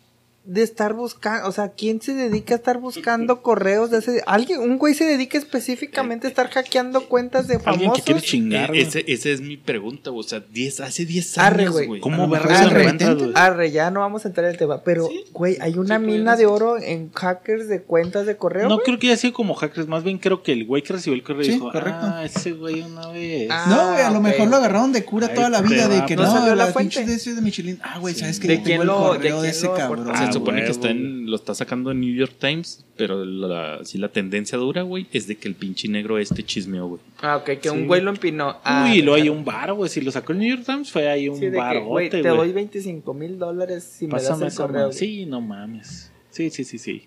de 0.45 0.63
estar 0.63 0.93
buscando, 0.93 1.49
o 1.49 1.53
sea, 1.53 1.69
¿quién 1.71 2.01
se 2.03 2.15
dedica 2.15 2.55
a 2.55 2.57
estar 2.57 2.79
buscando 2.79 3.43
correos 3.43 3.91
de 3.93 3.99
ese? 3.99 4.23
Alguien, 4.27 4.59
un 4.61 4.77
güey 4.77 4.93
se 4.93 5.05
dedica 5.05 5.39
específicamente 5.39 6.27
a 6.27 6.31
estar 6.31 6.51
hackeando 6.51 7.07
cuentas 7.09 7.47
de 7.47 7.55
Alguien 7.65 7.75
famosos. 7.91 7.99
que 7.99 8.03
quiere 8.13 8.21
chingar, 8.27 8.75
Eh, 8.75 8.81
ese, 8.83 9.05
esa 9.07 9.29
es 9.29 9.41
mi 9.41 9.57
pregunta, 9.57 10.11
o 10.11 10.23
sea, 10.25 10.41
10, 10.41 10.81
hace 10.81 11.05
10 11.07 11.39
Arre, 11.39 11.63
años, 11.63 11.73
güey. 11.75 11.87
güey. 11.87 12.01
¿Cómo 12.01 12.25
A 12.25 12.27
lo 12.27 12.33
verga 12.33 12.49
mejor 12.49 12.59
se 12.71 12.75
Arre, 12.75 13.15
güey? 13.15 13.33
Arre, 13.37 13.71
ya 13.71 13.91
no 13.93 14.01
vamos 14.01 14.25
a 14.25 14.29
entrar 14.29 14.47
en 14.47 14.51
el 14.53 14.59
tema, 14.59 14.83
pero, 14.83 15.09
güey, 15.33 15.57
hay 15.61 15.75
una 15.79 15.99
sí, 15.99 16.05
mina 16.05 16.37
de 16.37 16.47
oro 16.47 16.77
en 16.77 17.13
hackers 17.13 17.69
de 17.69 17.83
cuentas 17.83 18.27
de 18.27 18.37
correo. 18.37 18.69
No 18.69 18.75
güey. 18.77 18.85
creo 18.87 18.99
que 18.99 19.07
haya 19.09 19.17
sido 19.17 19.33
como 19.35 19.55
hackers, 19.55 19.87
más 19.87 20.03
bien 20.03 20.19
creo 20.19 20.43
que 20.43 20.53
el 20.53 20.67
güey 20.67 20.83
que 20.83 20.93
recibió 20.95 21.15
el 21.15 21.23
correo 21.23 21.45
Sí, 21.45 21.53
dijo, 21.53 21.71
correcto. 21.71 22.01
ah, 22.03 22.25
ese 22.25 22.51
güey 22.53 22.83
una 22.83 23.07
vez. 23.09 23.49
Ah, 23.49 23.67
No, 23.69 23.93
güey, 23.93 24.03
a 24.03 24.11
lo 24.11 24.21
mejor 24.21 24.49
lo 24.49 24.57
agarraron 24.57 24.93
de 24.93 25.05
cura 25.05 25.29
Ahí 25.29 25.35
toda 25.37 25.49
la 25.51 25.61
vida 25.63 25.87
va, 25.87 25.95
de 25.95 26.05
que 26.07 26.17
¿no 26.17 26.23
no, 26.25 26.33
salió 26.33 26.55
la 26.57 26.67
la 26.67 26.73
fuente? 26.73 27.05
de 27.07 27.15
ese 27.15 27.35
de 27.37 27.41
Michelin. 27.41 27.79
Ah, 27.85 27.99
güey, 28.01 28.15
¿sabes 28.17 28.41
qué? 28.41 28.49
¿De 28.49 28.57
Yo 28.59 28.63
quién 28.65 28.81
tengo 28.81 28.83
el 28.83 28.87
lo- 28.89 29.13
de 29.13 29.17
correo 29.19 29.43
de 29.43 29.49
ese 29.51 29.71
cabrón. 29.71 30.09
Se 30.33 30.39
Ah, 30.39 30.41
supone 30.41 30.65
que 30.65 30.71
está 30.71 30.91
en, 30.91 31.31
lo 31.31 31.37
está 31.37 31.55
sacando 31.55 31.91
en 31.91 32.01
New 32.01 32.15
York 32.15 32.35
Times, 32.39 32.85
pero 32.97 33.25
la, 33.25 33.85
si 33.85 33.99
la 33.99 34.09
tendencia 34.09 34.59
dura, 34.59 34.83
güey, 34.83 35.07
es 35.13 35.27
de 35.27 35.37
que 35.37 35.47
el 35.49 35.55
pinche 35.55 35.89
negro 35.89 36.19
este 36.19 36.43
chismeó, 36.43 36.87
güey. 36.89 37.01
Ah, 37.21 37.37
ok, 37.37 37.45
que 37.61 37.69
Sí. 37.69 37.69
un 37.69 37.87
güey 37.87 38.01
lo 38.01 38.11
empinó. 38.11 38.57
Ah, 38.65 38.89
Uy, 38.91 39.03
lo 39.03 39.15
hay 39.15 39.29
un 39.29 39.45
bar, 39.45 39.73
güey. 39.75 39.89
Si 39.91 40.01
lo 40.01 40.11
sacó 40.11 40.33
el 40.33 40.39
New 40.39 40.49
York 40.49 40.65
Times, 40.67 40.91
fue 40.91 41.09
ahí 41.09 41.29
un 41.29 41.37
Sí, 41.37 41.43
que, 41.43 41.51
güey, 41.51 41.61
barote, 42.09 42.23
te 42.23 42.29
doy 42.29 42.53
25 42.53 43.15
mil 43.15 43.39
dólares 43.39 43.85
si 43.85 44.07
me 44.07 44.15
das 44.21 44.41
el 44.41 44.53
correo. 44.55 44.93
Sí, 44.93 45.27
no 45.27 45.41
mames. 45.41 46.11
Sí, 46.31 46.51
sí, 46.51 46.65
sí, 46.65 46.79
sí. 46.79 47.03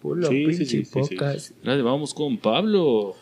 Pulo, 0.00 0.28
Sí, 0.28 0.36
sí, 0.36 0.46
pinche 0.46 0.64
sí, 0.64 0.84
sí, 0.84 0.84
sí. 0.84 0.90
pocas. 1.16 1.36
Espérate, 1.50 1.82
vamos 1.82 2.14
con 2.14 2.38
Pablo. 2.38 3.16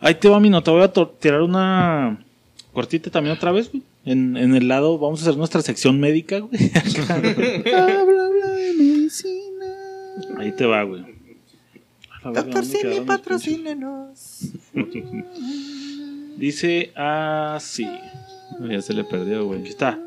Ahí 0.00 0.14
te 0.16 0.28
va 0.28 0.40
mi 0.40 0.50
nota. 0.50 0.70
Voy 0.72 0.82
a 0.82 0.92
tirar 0.92 1.42
una 1.42 2.24
cortita 2.72 3.10
también 3.10 3.36
otra 3.36 3.52
vez, 3.52 3.70
güey. 3.70 3.82
En, 4.04 4.36
en 4.38 4.54
el 4.56 4.66
lado, 4.66 4.98
vamos 4.98 5.20
a 5.20 5.24
hacer 5.24 5.36
nuestra 5.36 5.60
sección 5.60 6.00
médica, 6.00 6.38
güey. 6.38 6.52
Ahí 10.38 10.52
te 10.52 10.66
va, 10.66 10.82
güey. 10.82 11.02
Doctor 12.22 12.44
¿dónde 12.50 12.64
Simi, 12.64 13.00
patrocínenos. 13.00 14.40
Dice 16.36 16.92
así. 16.94 17.86
Ya 18.68 18.82
se 18.82 18.92
le 18.94 19.04
perdió, 19.04 19.46
güey. 19.46 19.60
Aquí 19.60 19.68
está. 19.70 19.98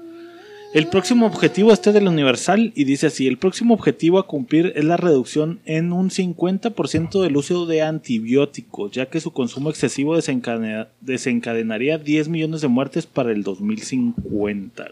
El 0.74 0.88
próximo 0.88 1.28
objetivo 1.28 1.72
este 1.72 1.92
es 1.92 1.94
del 1.94 2.08
Universal 2.08 2.72
y 2.76 2.86
dice 2.86 3.06
así, 3.06 3.28
el 3.28 3.38
próximo 3.38 3.76
objetivo 3.76 4.18
a 4.18 4.26
cumplir 4.26 4.74
es 4.76 4.84
la 4.84 4.98
reducción 4.98 5.60
en 5.66 5.94
un 5.94 6.10
50% 6.10 7.22
del 7.22 7.38
uso 7.38 7.68
de 7.68 7.84
antibióticos, 7.84 8.92
ya 8.92 9.06
que 9.06 9.20
su 9.20 9.30
consumo 9.32 9.70
excesivo 9.70 10.18
desencadena- 10.18 10.88
desencadenaría 11.00 12.00
10 12.00 12.28
millones 12.28 12.62
de 12.62 12.70
muertes 12.70 13.06
para 13.06 13.32
el 13.32 13.44
2050. 13.44 14.90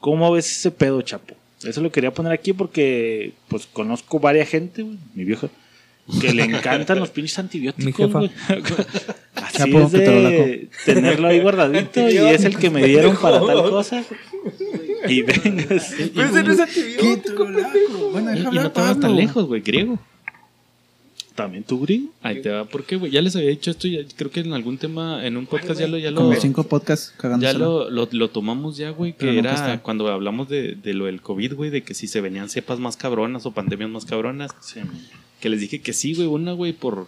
¿Cómo 0.00 0.30
ves 0.32 0.50
ese 0.50 0.70
pedo, 0.70 1.00
Chapo? 1.00 1.34
Eso 1.64 1.80
lo 1.80 1.90
quería 1.90 2.12
poner 2.12 2.32
aquí 2.32 2.52
porque 2.52 3.32
pues 3.48 3.66
conozco 3.66 4.20
varias 4.20 4.48
gente, 4.48 4.82
güey, 4.82 4.98
mi 5.14 5.24
vieja, 5.24 5.48
que 6.20 6.32
le 6.32 6.44
encantan 6.44 7.00
los 7.00 7.10
pinches 7.10 7.38
antibióticos, 7.38 7.84
Mi 7.84 7.92
jefa. 7.92 8.18
güey. 8.18 8.30
Así 9.34 9.76
es 9.76 9.92
de 9.92 10.68
tenerlo 10.84 11.28
ahí 11.28 11.40
guardadito 11.40 12.08
y 12.08 12.16
es 12.16 12.44
el 12.44 12.56
que 12.56 12.70
me 12.70 12.86
dieron 12.86 13.16
para 13.16 13.40
tal 13.40 13.70
cosa. 13.70 14.04
Y 15.08 15.22
vengas. 15.22 15.94
Pero 16.14 16.28
ese 16.28 16.42
no 16.42 16.52
es 16.52 16.60
antibiótico. 16.60 17.46
Bueno, 18.12 18.30
Y, 18.32 18.34
deja 18.34 18.42
y 18.42 18.46
hablar 18.46 18.64
no 18.64 18.72
te 18.72 18.80
vas 18.80 19.00
tan 19.00 19.16
lejos, 19.16 19.46
güey, 19.46 19.60
griego. 19.60 19.98
También 21.38 21.62
tu 21.62 21.78
gringo. 21.80 22.10
Ahí 22.20 22.42
te 22.42 22.50
va, 22.50 22.64
¿por 22.64 22.82
qué, 22.82 22.96
güey? 22.96 23.12
Ya 23.12 23.22
les 23.22 23.36
había 23.36 23.50
dicho 23.50 23.70
esto, 23.70 23.86
ya, 23.86 24.00
creo 24.16 24.28
que 24.28 24.40
en 24.40 24.52
algún 24.54 24.76
tema, 24.76 25.24
en 25.24 25.36
un 25.36 25.46
podcast 25.46 25.78
ya 25.78 25.86
lo, 25.86 25.96
ya 25.96 26.10
lo, 26.10 26.16
Como 26.16 26.34
cinco 26.34 26.64
podcasts 26.64 27.12
ya 27.12 27.16
cagándose. 27.16 27.58
lo, 27.58 27.88
lo, 27.88 28.08
lo 28.10 28.28
tomamos 28.28 28.76
ya, 28.76 28.90
güey, 28.90 29.12
que 29.12 29.26
Pero 29.26 29.38
era 29.38 29.80
cuando 29.80 30.08
hablamos 30.08 30.48
de, 30.48 30.74
de 30.74 30.94
lo 30.94 31.04
del 31.04 31.22
COVID, 31.22 31.54
güey, 31.54 31.70
de 31.70 31.84
que 31.84 31.94
si 31.94 32.08
se 32.08 32.20
venían 32.20 32.48
cepas 32.48 32.80
más 32.80 32.96
cabronas 32.96 33.46
o 33.46 33.52
pandemias 33.52 33.88
más 33.88 34.04
cabronas, 34.04 34.50
que 35.38 35.48
les 35.48 35.60
dije 35.60 35.80
que 35.80 35.92
sí, 35.92 36.12
güey, 36.12 36.26
una, 36.26 36.54
güey, 36.54 36.72
por, 36.72 37.06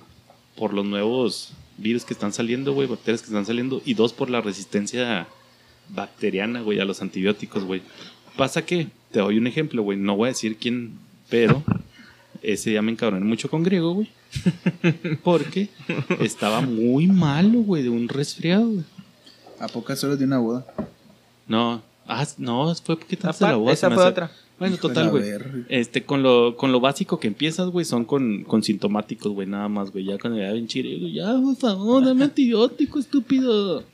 por 0.55 0.75
los 0.75 0.87
nuevos 0.87 1.51
virus 1.79 2.05
que 2.05 2.15
están 2.15 2.33
saliendo, 2.33 2.73
güey, 2.73 2.87
bacterias 2.87 3.23
que 3.23 3.27
están 3.27 3.47
saliendo, 3.47 3.83
y 3.85 3.95
dos, 3.95 4.13
por 4.13 4.31
la 4.31 4.41
resistencia 4.41 5.27
bacteriana, 5.89 6.61
güey, 6.61 6.79
a 6.79 6.85
los 6.85 7.03
antibióticos, 7.03 7.65
güey. 7.65 7.83
Pasa 8.37 8.65
que, 8.65 8.87
te 9.11 9.19
doy 9.19 9.39
un 9.39 9.49
ejemplo, 9.49 9.83
güey, 9.83 9.99
no 9.99 10.15
voy 10.15 10.27
a 10.27 10.29
decir 10.29 10.57
quién, 10.57 11.01
pero 11.29 11.65
ese 12.43 12.71
día 12.71 12.81
me 12.81 12.93
encabroné 12.93 13.25
mucho 13.25 13.51
con 13.51 13.65
griego, 13.65 13.93
güey. 13.93 14.09
Porque 15.25 15.69
estaba 16.21 16.61
muy 16.61 17.07
malo, 17.07 17.61
güey, 17.61 17.83
de 17.83 17.91
un 17.91 18.09
resfriado, 18.09 18.69
güey. 18.69 18.85
A 19.59 19.69
pocas 19.69 20.03
horas 20.05 20.19
de 20.19 20.25
una 20.25 20.39
boda. 20.39 20.67
No, 21.47 21.83
ah, 22.07 22.27
no, 22.39 22.75
fue 22.77 22.97
porque 22.97 23.17
te 23.17 23.27
Aparte, 23.27 23.45
la 23.45 23.57
voz. 23.57 23.73
esa 23.73 23.91
fue 23.91 24.05
otra. 24.05 24.31
Bueno, 24.59 24.77
Hijo 24.77 24.89
de 24.89 24.95
total, 24.95 25.11
güey. 25.11 25.25
Este, 25.69 26.05
con 26.05 26.23
lo, 26.23 26.57
con 26.57 26.71
lo 26.71 26.81
básico 26.81 27.19
que 27.19 27.29
empiezas, 27.29 27.69
güey, 27.69 27.85
son 27.85 28.05
con, 28.05 28.45
con 28.45 28.63
sintomáticos, 28.63 29.33
güey, 29.33 29.47
nada 29.47 29.69
más, 29.69 29.91
güey. 29.91 30.05
Ya 30.05 30.19
cuando 30.19 30.39
ya 30.39 30.53
ven 30.53 30.67
chile, 30.67 30.99
güey, 30.99 31.15
ya, 31.15 31.33
por 31.33 31.57
favor, 31.57 32.05
dame 32.05 32.25
antibiótico, 32.25 32.99
estúpido. 32.99 33.85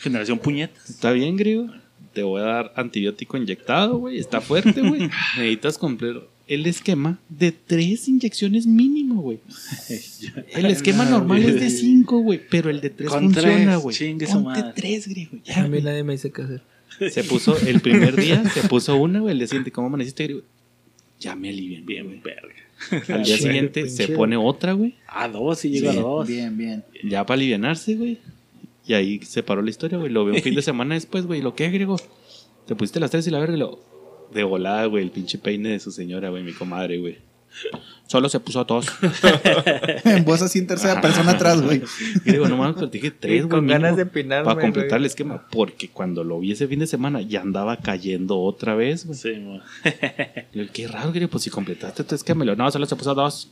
Generación 0.00 0.38
puñetas. 0.38 0.90
Está 0.90 1.12
bien, 1.12 1.36
griego. 1.36 1.68
Te 2.12 2.22
voy 2.22 2.40
a 2.40 2.44
dar 2.44 2.72
antibiótico 2.76 3.36
inyectado, 3.36 3.98
güey. 3.98 4.18
Está 4.18 4.40
fuerte, 4.40 4.80
güey. 4.80 5.10
Necesitas 5.36 5.78
comprar 5.78 6.22
el 6.48 6.66
esquema 6.66 7.18
de 7.28 7.52
tres 7.52 8.08
inyecciones 8.08 8.66
mínimo, 8.66 9.20
güey. 9.22 9.38
El 10.52 10.66
esquema 10.66 11.04
normal 11.04 11.42
es 11.44 11.60
de 11.60 11.70
cinco, 11.70 12.20
güey. 12.20 12.40
Pero 12.50 12.70
el 12.70 12.80
de 12.80 12.90
tres 12.90 13.10
Con 13.10 13.24
funciona, 13.32 13.72
tres, 13.72 13.82
güey. 13.82 13.96
chingue 13.96 14.26
su 14.26 14.42
Ponte 14.42 14.64
tres, 14.74 15.06
griego. 15.08 15.36
Ya, 15.44 15.62
A 15.64 15.68
mí 15.68 15.80
nadie 15.80 16.02
me 16.04 16.12
dice 16.14 16.32
qué 16.32 16.42
hacer. 16.42 16.62
Se 17.10 17.22
puso 17.24 17.56
el 17.58 17.80
primer 17.80 18.16
día, 18.16 18.42
se 18.50 18.66
puso 18.68 18.96
una, 18.96 19.20
güey. 19.20 19.32
El 19.32 19.38
día 19.38 19.46
siguiente, 19.46 19.70
¿cómo 19.70 19.86
amaneciste, 19.88 20.24
griego? 20.24 20.42
Ya 21.20 21.34
me 21.36 21.48
alivian, 21.50 21.84
Bien, 21.84 22.06
güey. 22.06 22.20
verga. 22.20 23.14
Al 23.14 23.24
día 23.24 23.36
siguiente 23.38 23.82
pinche. 23.84 24.06
se 24.06 24.12
pone 24.14 24.36
otra, 24.36 24.72
güey. 24.72 24.94
A 25.06 25.28
dos, 25.28 25.58
sí 25.60 25.68
llega 25.70 25.90
a 25.92 25.94
dos. 25.96 26.26
bien, 26.26 26.56
bien. 26.56 26.84
Ya 27.04 27.24
para 27.26 27.36
alivianarse, 27.38 27.94
güey. 27.96 28.18
Y 28.86 28.94
ahí 28.94 29.20
se 29.22 29.42
paró 29.42 29.60
la 29.62 29.70
historia, 29.70 29.98
güey. 29.98 30.10
Lo 30.10 30.24
veo 30.24 30.34
un 30.34 30.42
fin 30.42 30.54
de 30.54 30.62
semana 30.62 30.94
después, 30.94 31.26
güey. 31.26 31.42
¿Lo 31.42 31.54
qué, 31.54 31.68
griego? 31.70 31.96
Te 32.66 32.74
pusiste 32.74 33.00
las 33.00 33.10
tres 33.10 33.26
y 33.26 33.30
la 33.30 33.38
verga 33.38 33.54
y 33.56 33.58
lo. 33.58 33.80
De 34.32 34.42
volada, 34.44 34.84
güey. 34.86 35.04
El 35.04 35.10
pinche 35.10 35.38
peine 35.38 35.70
de 35.70 35.80
su 35.80 35.90
señora, 35.90 36.28
güey. 36.30 36.42
Mi 36.42 36.52
comadre, 36.52 36.98
güey. 36.98 37.18
Solo 38.06 38.28
se 38.28 38.38
puso 38.40 38.62
dos. 38.64 38.86
En 40.04 40.24
voz 40.24 40.42
así 40.42 40.58
en 40.60 40.66
tercera 40.66 41.00
persona 41.00 41.32
atrás, 41.32 41.60
güey. 41.62 41.82
Griego, 42.24 42.46
no 42.48 42.56
mames, 42.56 42.76
pero 42.76 42.88
te 42.90 42.98
dije 42.98 43.10
tres, 43.10 43.32
Y 43.32 43.38
güey. 43.40 43.48
con 43.50 43.66
ganas 43.66 43.96
de 43.96 44.02
empinarme, 44.02 44.44
Para 44.44 44.60
completar 44.60 44.90
güey. 44.90 45.00
el 45.02 45.06
esquema. 45.06 45.46
Porque 45.50 45.88
cuando 45.88 46.24
lo 46.24 46.38
vi 46.40 46.52
ese 46.52 46.68
fin 46.68 46.78
de 46.78 46.86
semana 46.86 47.20
ya 47.20 47.40
andaba 47.40 47.76
cayendo 47.78 48.38
otra 48.38 48.74
vez, 48.74 49.06
güey. 49.06 49.18
Sí. 49.18 49.30
Y 50.52 50.58
yo, 50.58 50.64
qué 50.72 50.86
raro, 50.88 51.10
griego. 51.10 51.30
Pues 51.30 51.44
si 51.44 51.50
completaste 51.50 52.04
tu 52.04 52.14
esquema. 52.14 52.44
Y 52.44 52.56
No, 52.56 52.70
solo 52.70 52.86
se 52.86 52.96
puso 52.96 53.14
dos. 53.14 53.50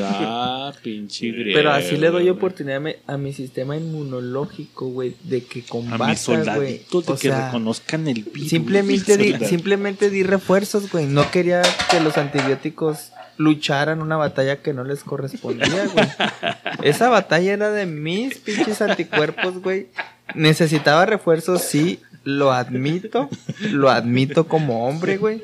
Ah, 0.00 0.72
pinche 0.82 1.30
griego. 1.30 1.56
Pero 1.56 1.72
así 1.72 1.96
le 1.96 2.08
doy 2.08 2.24
güey. 2.24 2.28
oportunidad 2.30 2.82
a 3.06 3.16
mi, 3.16 3.32
sistema 3.32 3.76
inmunológico, 3.76 4.88
güey, 4.88 5.14
de 5.24 5.44
que 5.44 5.60
A 5.60 5.66
combata, 5.68 6.56
güey. 6.56 6.78
de 6.78 6.86
O 6.92 7.02
que 7.02 7.16
sea, 7.16 7.46
reconozcan 7.46 8.08
el 8.08 8.24
virus. 8.24 8.48
Simplemente 8.48 9.16
di, 9.16 9.34
simplemente 9.44 10.10
di 10.10 10.22
refuerzos, 10.22 10.90
güey. 10.90 11.06
No 11.06 11.30
quería 11.30 11.62
que 11.90 12.00
los 12.00 12.18
antibióticos 12.18 13.12
lucharan 13.36 14.02
una 14.02 14.16
batalla 14.16 14.60
que 14.60 14.74
no 14.74 14.84
les 14.84 15.04
correspondía, 15.04 15.86
güey. 15.86 16.06
Esa 16.82 17.08
batalla 17.08 17.52
era 17.52 17.70
de 17.70 17.86
mis 17.86 18.38
pinches 18.38 18.82
anticuerpos, 18.82 19.62
güey. 19.62 19.88
Necesitaba 20.34 21.06
refuerzos, 21.06 21.62
sí, 21.62 22.00
lo 22.24 22.52
admito. 22.52 23.30
Lo 23.70 23.90
admito 23.90 24.48
como 24.48 24.86
hombre, 24.86 25.16
güey. 25.16 25.42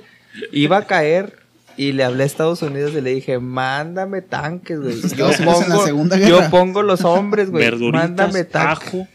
Iba 0.52 0.78
a 0.78 0.86
caer 0.86 1.43
y 1.76 1.92
le 1.92 2.04
hablé 2.04 2.22
a 2.22 2.26
Estados 2.26 2.62
Unidos 2.62 2.92
y 2.96 3.00
le 3.00 3.14
dije, 3.14 3.38
mándame 3.38 4.22
tanques, 4.22 4.80
güey. 4.80 5.00
Yo 5.16 5.30
en 5.30 5.44
la 5.46 5.52
pongo, 5.52 5.84
Segunda 5.84 6.18
yo 6.18 6.50
pongo 6.50 6.82
los 6.82 7.02
hombres, 7.02 7.50
güey. 7.50 7.70
Mándame 7.92 8.44
tanques. 8.44 8.88
ajo. 8.88 9.08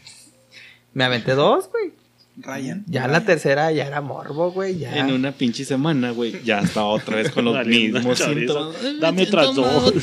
Me 0.92 1.04
aventé 1.04 1.34
dos, 1.34 1.68
güey. 1.70 1.92
Ryan. 2.36 2.84
Ya 2.86 3.06
la 3.06 3.24
tercera 3.24 3.70
ya 3.70 3.86
era 3.86 4.00
morbo, 4.00 4.50
güey. 4.50 4.78
Ya. 4.78 4.96
En 4.96 5.12
una 5.12 5.32
pinche 5.32 5.64
semana, 5.64 6.10
güey, 6.12 6.42
ya 6.42 6.60
estaba 6.60 6.86
otra 6.86 7.16
vez 7.16 7.30
con 7.30 7.44
los 7.44 7.66
mismos 7.66 8.18
síntomas. 8.18 8.74
Dame 9.00 9.24
otras 9.24 9.54
dos. 9.54 9.92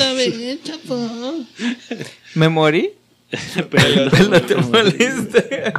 ¿Me 2.36 2.50
morí? 2.50 2.92
Pero- 3.70 4.12
No 4.30 4.42
te 4.42 4.56
moleste. 4.72 5.74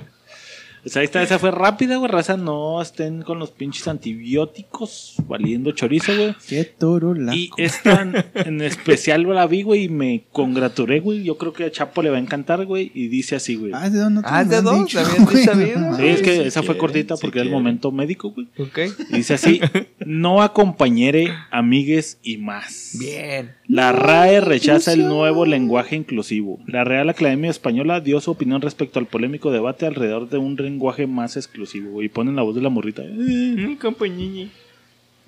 Pues 0.88 0.96
ahí 0.96 1.05
está, 1.05 1.22
esa 1.22 1.38
fue 1.38 1.51
rápida, 1.51 1.96
güey. 1.96 2.11
Raza, 2.11 2.38
no 2.38 2.81
estén 2.81 3.20
con 3.20 3.38
los 3.38 3.51
pinches 3.51 3.87
antibióticos 3.88 5.16
valiendo 5.29 5.72
chorizo, 5.72 6.16
güey. 6.16 6.35
Qué 6.48 6.64
toro 6.64 7.12
la. 7.12 7.35
Y 7.35 7.51
esta 7.59 8.01
en- 8.01 8.14
en 8.35 8.62
especial 8.62 9.24
la 9.35 9.46
vi, 9.46 9.61
güey, 9.61 9.85
y 9.85 9.88
me 9.90 10.24
congratulé, 10.33 11.01
güey. 11.01 11.24
Yo 11.24 11.37
creo 11.37 11.53
que 11.53 11.64
a 11.64 11.70
Chapo 11.70 12.01
le 12.01 12.09
va 12.09 12.16
a 12.16 12.20
encantar, 12.20 12.64
güey. 12.64 12.90
Y 12.94 13.09
dice 13.09 13.37
así, 13.37 13.57
güey. 13.57 13.72
Ah, 13.74 13.90
¿de 13.90 13.98
dónde 13.98 14.22
Ah, 14.24 14.44
¿de 14.44 14.62
dos? 14.62 14.79
dicho. 14.87 14.98
No 15.03 15.96
Sí, 15.98 16.07
es 16.07 16.22
que 16.22 16.37
si 16.37 16.40
esa 16.44 16.62
fue 16.62 16.68
quieren, 16.77 16.81
cortita 16.81 17.16
si 17.16 17.20
porque 17.20 17.40
era 17.40 17.46
el 17.46 17.53
momento 17.53 17.92
médico, 17.92 18.31
güey. 18.31 18.48
Ok. 18.59 18.79
Y 19.11 19.16
dice 19.16 19.35
así, 19.35 19.61
no 20.07 20.40
acompañere 20.42 21.35
amigues 21.51 22.18
y 22.22 22.38
más. 22.38 22.96
Bien. 22.98 23.57
La 23.68 23.92
RAE 23.92 24.40
rechaza 24.40 24.94
el 24.94 25.07
nuevo 25.07 25.44
lenguaje 25.44 25.94
inclusivo. 25.94 26.59
La 26.66 26.85
Real 26.85 27.11
Academia 27.11 27.50
Española 27.50 28.00
dio 28.00 28.18
su 28.20 28.31
opinión 28.31 28.62
respecto 28.62 28.98
al 28.98 29.07
polémico 29.07 29.50
debate 29.50 29.85
alrededor 29.85 30.31
de 30.31 30.38
un 30.38 30.57
lenguaje 30.57 31.07
más 31.07 31.37
exclusivo. 31.37 31.90
güey. 31.90 32.07
Y 32.07 32.09
ponen 32.09 32.35
la 32.35 32.42
voz 32.42 32.55
de 32.55 32.62
la 32.62 32.70
morrita. 32.70 33.03
Eh, 33.03 33.11
Mi 33.11 33.76
compañini. 33.76 34.51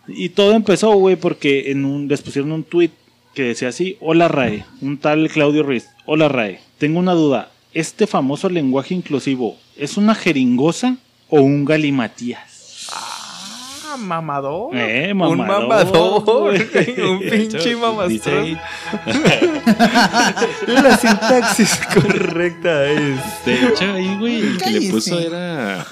Y 0.08 0.30
todo 0.30 0.54
empezó, 0.54 0.94
güey, 0.94 1.16
porque 1.16 1.70
en 1.70 1.84
un, 1.84 2.08
les 2.08 2.22
pusieron 2.22 2.52
un 2.52 2.64
tweet 2.64 2.90
que 3.34 3.42
decía 3.42 3.68
así, 3.68 3.96
hola 4.00 4.28
RAE, 4.28 4.64
un 4.80 4.96
tal 4.96 5.28
Claudio 5.28 5.62
Ruiz, 5.62 5.88
hola 6.06 6.28
RAE, 6.28 6.60
tengo 6.78 6.98
una 6.98 7.12
duda, 7.12 7.52
¿este 7.74 8.06
famoso 8.06 8.48
lenguaje 8.48 8.94
inclusivo 8.94 9.56
es 9.76 9.96
una 9.96 10.14
jeringosa 10.14 10.96
o 11.28 11.40
un 11.40 11.64
galimatías? 11.64 12.49
Ah, 13.92 13.96
mamador. 13.96 14.70
Eh, 14.76 15.10
Un 15.12 15.18
mamador, 15.18 15.68
mamador. 15.68 16.22
güey. 16.24 17.00
un 17.10 17.18
pinche 17.20 17.74
ahí- 18.30 18.58
La 20.66 20.96
sintaxis 20.96 21.80
correcta 21.94 22.90
es. 22.90 23.20
De 23.44 23.54
hecho, 23.54 23.92
ahí, 23.92 24.16
güey, 24.18 24.40
el 24.40 24.58
que 24.58 24.70
le 24.70 24.90
puso 24.90 25.18
era. 25.18 25.86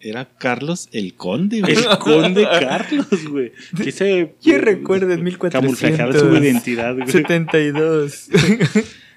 Era 0.00 0.24
Carlos 0.26 0.88
el 0.92 1.14
Conde, 1.14 1.60
güey. 1.60 1.74
El 1.74 1.98
conde 1.98 2.44
Carlos, 2.44 3.06
güey. 3.28 3.52
Quise 3.82 4.32
Yo 4.40 4.58
recuerdo 4.58 5.12
en 5.12 5.24
camuflajear 5.50 6.12
su 6.16 6.32
identidad, 6.36 6.94
güey. 6.94 7.06
1472. 7.06 8.28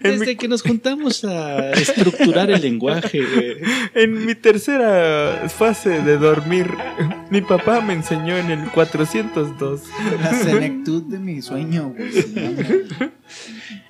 Mi, 0.03 0.09
Desde 0.09 0.35
que 0.37 0.47
nos 0.47 0.61
juntamos 0.63 1.23
a 1.25 1.71
estructurar 1.73 2.49
el 2.49 2.61
lenguaje, 2.61 3.19
güey. 3.21 3.57
en 3.93 4.25
mi 4.25 4.33
tercera 4.35 5.47
fase 5.49 6.01
de 6.01 6.17
dormir, 6.17 6.67
mi 7.29 7.41
papá 7.41 7.81
me 7.81 7.93
enseñó 7.93 8.35
en 8.37 8.49
el 8.51 8.69
402. 8.71 9.81
La 10.21 10.33
senectud 10.33 11.03
de 11.03 11.19
mi 11.19 11.41
sueño, 11.41 11.93
güey. 11.95 12.09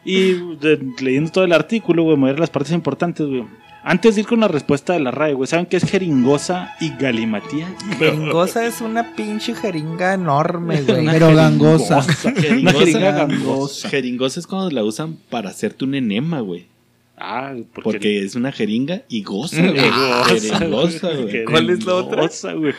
Y 0.03 0.33
de- 0.57 0.79
leyendo 0.99 1.31
todo 1.31 1.43
el 1.43 1.53
artículo, 1.53 2.03
güey, 2.03 2.33
a 2.33 2.37
las 2.37 2.49
partes 2.49 2.71
importantes, 2.73 3.25
güey. 3.27 3.45
Antes 3.83 4.13
de 4.15 4.21
ir 4.21 4.27
con 4.27 4.39
la 4.41 4.47
respuesta 4.47 4.93
de 4.93 4.99
la 4.99 5.09
RAE, 5.09 5.33
güey, 5.33 5.47
¿saben 5.47 5.65
qué 5.65 5.77
es 5.77 5.83
jeringosa 5.89 6.75
y 6.79 6.89
galimatía? 6.99 7.73
Jeringosa 7.97 8.67
es 8.67 8.79
una 8.79 9.15
pinche 9.15 9.55
jeringa 9.55 10.13
enorme, 10.13 10.83
güey. 10.83 11.01
Una 11.01 11.13
Pero 11.13 11.33
gangosa. 11.33 12.05
Una 12.25 12.33
jeringa 12.33 12.71
Jeringosa, 12.73 12.99
gangosa. 13.11 13.89
jeringosa 13.89 14.39
es 14.39 14.45
cuando 14.47 14.69
la 14.69 14.83
usan 14.83 15.17
para 15.31 15.49
hacerte 15.49 15.83
un 15.85 15.95
enema, 15.95 16.41
güey. 16.41 16.67
Ah, 17.17 17.53
porque, 17.73 17.81
Porque 17.83 18.23
es 18.23 18.35
una 18.35 18.51
jeringa 18.51 19.01
y 19.09 19.23
goza, 19.23 19.61
güey. 19.61 19.79
Jeringosa, 20.39 21.09
güey. 21.13 21.45
¿Cuál 21.45 21.69
es 21.71 21.83
la 21.85 21.95
otra? 21.95 22.17
Jeringosa, 22.17 22.53
güey. 22.53 22.73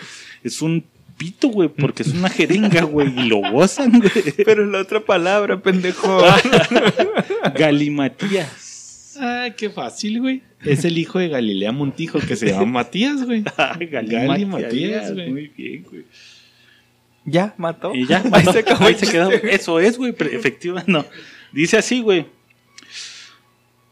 Es 0.45 0.63
un 0.63 0.85
pito, 1.17 1.49
güey, 1.49 1.69
porque 1.69 2.05
es 2.05 2.09
una 2.13 2.29
jeringa, 2.29 2.83
güey, 2.83 3.09
y 3.19 3.29
lo 3.29 3.39
gozan, 3.51 3.99
güey. 4.01 4.35
Pero 4.45 4.67
la 4.67 4.81
otra 4.81 5.01
palabra, 5.01 5.61
pendejo. 5.61 6.21
Galimatías. 7.57 9.17
Ah, 9.21 9.49
qué 9.57 9.69
fácil, 9.71 10.21
güey. 10.21 10.43
Es 10.65 10.85
el 10.85 10.99
hijo 10.99 11.19
de 11.19 11.29
Galilea 11.29 11.73
Montijo 11.73 12.19
que 12.21 12.37
se 12.37 12.47
llama 12.49 12.67
Matías, 12.67 13.25
güey. 13.25 13.45
Ah, 13.57 13.79
Gali 13.79 14.45
Matías, 14.47 15.13
güey. 15.13 15.31
Muy 15.31 15.49
bien, 15.49 15.85
güey. 15.89 16.05
ya, 17.25 17.55
mató. 17.59 17.95
Y 17.95 18.07
ya, 18.07 18.23
Ahí 18.33 18.45
se 18.45 18.59
acabó 18.61 18.87
Ahí 18.87 18.95
el 18.95 18.99
se 18.99 19.11
quedó. 19.11 19.31
Eso 19.31 19.81
es, 19.81 19.99
güey, 19.99 20.13
pero 20.13 20.31
efectiva, 20.31 20.85
no. 20.87 21.05
Dice 21.53 21.79
así, 21.79 22.01
güey. 22.01 22.27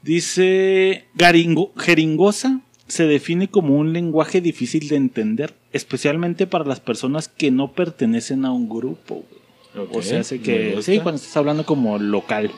Dice, 0.02 1.04
garingo, 1.14 1.72
jeringosa 1.76 2.60
se 2.86 3.06
define 3.06 3.48
como 3.48 3.76
un 3.76 3.92
lenguaje 3.92 4.40
difícil 4.40 4.88
de 4.88 4.96
entender, 4.96 5.54
especialmente 5.72 6.46
para 6.46 6.64
las 6.64 6.80
personas 6.80 7.28
que 7.28 7.50
no 7.50 7.72
pertenecen 7.72 8.44
a 8.44 8.52
un 8.52 8.68
grupo, 8.68 9.24
güey. 9.28 9.86
Ok, 9.86 9.96
O 9.96 10.02
sea, 10.02 10.20
hace 10.20 10.40
que, 10.40 10.76
sí, 10.82 10.98
cuando 10.98 11.20
estás 11.20 11.36
hablando 11.36 11.64
como 11.64 11.98
local. 11.98 12.50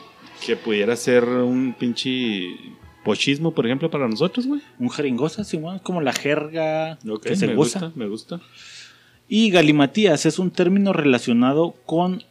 Que 0.43 0.55
pudiera 0.55 0.95
ser 0.95 1.25
un 1.25 1.75
pinche 1.77 2.55
pochismo, 3.03 3.53
por 3.53 3.65
ejemplo, 3.65 3.89
para 3.91 4.07
nosotros, 4.07 4.47
güey. 4.47 4.61
Un 4.79 4.89
jeringosa, 4.89 5.43
sí, 5.43 5.57
bueno, 5.57 5.77
es 5.77 5.81
como 5.81 6.01
la 6.01 6.13
jerga 6.13 6.97
Ok, 7.07 7.23
que 7.23 7.35
se 7.35 7.47
me 7.47 7.55
goza. 7.55 7.79
gusta, 7.79 7.99
me 7.99 8.07
gusta. 8.07 8.41
Y 9.27 9.49
galimatías 9.49 10.25
es 10.25 10.39
un 10.39 10.51
término 10.51 10.93
relacionado 10.93 11.75
con 11.85 12.23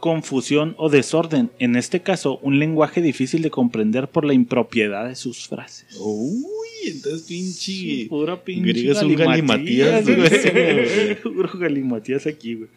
confusión 0.00 0.74
o 0.78 0.88
desorden. 0.88 1.50
En 1.58 1.76
este 1.76 2.00
caso, 2.00 2.38
un 2.42 2.58
lenguaje 2.58 3.02
difícil 3.02 3.42
de 3.42 3.50
comprender 3.50 4.08
por 4.08 4.24
la 4.24 4.32
impropiedad 4.34 5.08
de 5.08 5.16
sus 5.16 5.48
frases. 5.48 5.96
Uy, 5.98 6.68
entonces 6.86 7.22
pinche. 7.22 8.06
Pura 8.08 8.42
pinche 8.42 8.72
griego 8.72 8.92
es 8.92 9.02
un 9.02 9.16
galimatías, 9.16 10.04
güey. 10.04 11.20
Puro 11.22 11.58
galimatías 11.58 12.26
aquí, 12.26 12.54
güey. 12.54 12.70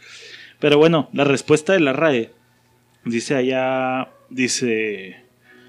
Pero 0.59 0.77
bueno, 0.77 1.09
la 1.13 1.23
respuesta 1.23 1.73
de 1.73 1.79
la 1.79 1.93
RAE 1.93 2.31
dice 3.05 3.35
allá, 3.35 4.09
dice, 4.29 5.15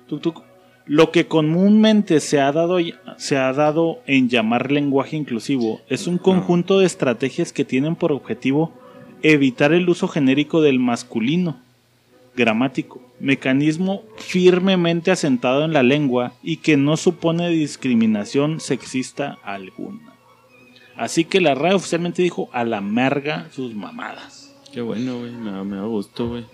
tuc, 0.07 0.21
tuc, 0.23 0.43
lo 0.87 1.11
que 1.11 1.27
comúnmente 1.27 2.21
se 2.21 2.41
ha, 2.41 2.53
dado, 2.53 2.79
se 3.17 3.37
ha 3.37 3.53
dado 3.53 4.01
en 4.07 4.29
llamar 4.29 4.73
lenguaje 4.73 5.17
inclusivo 5.17 5.81
es 5.89 6.07
un 6.07 6.19
conjunto 6.19 6.79
de 6.79 6.87
estrategias 6.87 7.53
que 7.53 7.65
tienen 7.65 7.97
por 7.97 8.13
objetivo 8.13 8.73
evitar 9.23 9.73
el 9.73 9.89
uso 9.89 10.09
genérico 10.09 10.61
del 10.61 10.79
masculino 10.79 11.59
gramático, 12.35 13.01
mecanismo 13.21 14.03
firmemente 14.17 15.11
asentado 15.11 15.65
en 15.65 15.73
la 15.73 15.83
lengua 15.83 16.33
y 16.43 16.59
que 16.59 16.77
no 16.77 16.97
supone 16.97 17.49
discriminación 17.51 18.61
sexista 18.61 19.39
alguna. 19.45 20.15
Así 20.97 21.25
que 21.25 21.41
la 21.41 21.55
RAE 21.55 21.75
oficialmente 21.75 22.23
dijo 22.23 22.49
a 22.53 22.65
la 22.65 22.81
merga 22.81 23.49
sus 23.53 23.75
mamadas. 23.75 24.55
Qué 24.73 24.81
bueno, 24.81 25.19
güey. 25.19 25.33
Me, 25.33 25.65
me 25.65 25.77
da 25.77 25.85
gusto, 25.85 26.29
güey. 26.29 26.45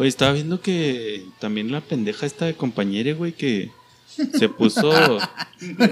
Oye, 0.00 0.08
estaba 0.08 0.32
viendo 0.32 0.60
que 0.60 1.24
también 1.38 1.70
la 1.70 1.80
pendeja 1.82 2.24
esta 2.26 2.46
de 2.46 2.54
compañera, 2.54 3.12
güey, 3.12 3.32
que 3.32 3.70
se 4.38 4.48
puso. 4.48 4.90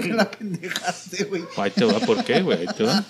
La 0.09 0.29
pendejaste, 0.31 1.25
güey. 1.25 1.43
Ahí 1.57 1.71
te 1.71 1.85
va, 1.85 1.99
¿por 1.99 2.23
qué, 2.23 2.41
güey? 2.41 2.57
Ahí 2.59 2.65
te 2.75 2.83
va. 2.83 3.05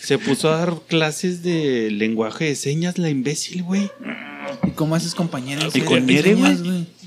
Se 0.00 0.18
puso 0.18 0.48
a 0.52 0.58
dar 0.58 0.74
clases 0.86 1.42
de 1.42 1.90
lenguaje 1.90 2.44
de 2.44 2.54
señas, 2.54 2.96
la 2.96 3.10
imbécil, 3.10 3.64
güey. 3.64 3.90
¿Y 4.66 4.70
cómo 4.70 4.94
haces 4.94 5.14
compañeros? 5.16 5.74
¿Y 5.74 5.80
con 5.80 6.06
Nere, 6.06 6.34
güey? 6.34 6.56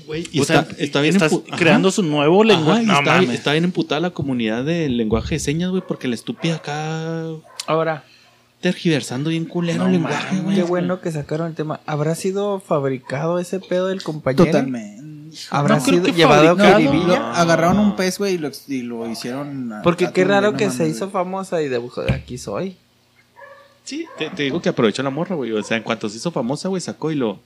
Güey, 0.06 0.28
y 0.32 0.40
O 0.40 0.42
está, 0.42 0.64
sea, 0.66 0.76
está 0.78 1.00
bien 1.00 1.14
estás 1.16 1.32
empu- 1.32 1.44
ajá. 1.48 1.56
creando 1.56 1.90
su 1.90 2.02
nuevo 2.02 2.44
lenguaje. 2.44 2.82
No 2.84 2.98
está, 2.98 3.14
mames. 3.14 3.30
está 3.30 3.52
bien 3.52 3.64
emputada 3.64 4.00
la 4.00 4.10
comunidad 4.10 4.64
del 4.64 4.96
lenguaje 4.98 5.36
de 5.36 5.38
señas, 5.38 5.70
güey, 5.70 5.82
porque 5.86 6.08
la 6.08 6.14
estúpida 6.16 6.56
acá 6.56 7.24
Ahora, 7.66 8.04
tergiversando 8.60 9.30
bien 9.30 9.44
culero 9.46 9.78
No 9.80 9.86
el 9.86 9.92
lenguaje, 9.92 10.40
güey. 10.40 10.56
qué 10.56 10.62
bueno 10.62 11.00
que 11.00 11.10
sacaron 11.12 11.48
el 11.48 11.54
tema. 11.54 11.80
¿Habrá 11.86 12.14
sido 12.14 12.60
fabricado 12.60 13.38
ese 13.38 13.60
pedo 13.60 13.88
del 13.88 14.02
compañero? 14.02 14.44
Totalmente. 14.46 15.00
¿Habrá 15.50 15.76
No 15.76 15.80
sido 15.84 16.02
que 16.04 16.12
llevado 16.12 16.50
a 16.50 16.56
fabricado, 16.56 17.06
lo- 17.06 17.14
agarraron 17.16 17.78
un 17.78 17.94
pez, 17.96 18.18
güey, 18.18 18.34
y 18.34 18.38
lo, 18.38 18.50
y 18.68 18.82
lo 18.82 19.08
hicieron. 19.08 19.72
a- 19.72 19.82
Porque 19.82 20.06
a 20.06 20.12
qué 20.12 20.24
raro 20.24 20.54
que 20.54 20.70
se 20.70 20.88
hizo 20.88 21.08
famosa 21.10 21.62
y 21.62 21.68
de 21.68 21.78
de 22.02 22.12
aquí 22.12 22.36
soy. 22.36 22.76
Sí, 23.90 24.06
te, 24.16 24.30
te 24.30 24.44
digo 24.44 24.62
que 24.62 24.68
aprovechó 24.68 25.02
la 25.02 25.10
morra, 25.10 25.34
güey. 25.34 25.50
O 25.50 25.62
sea, 25.64 25.76
en 25.76 25.82
cuanto 25.82 26.08
se 26.08 26.18
hizo 26.18 26.30
famosa, 26.30 26.68
güey, 26.68 26.80
sacó 26.80 27.10
y 27.10 27.16
lo. 27.16 27.40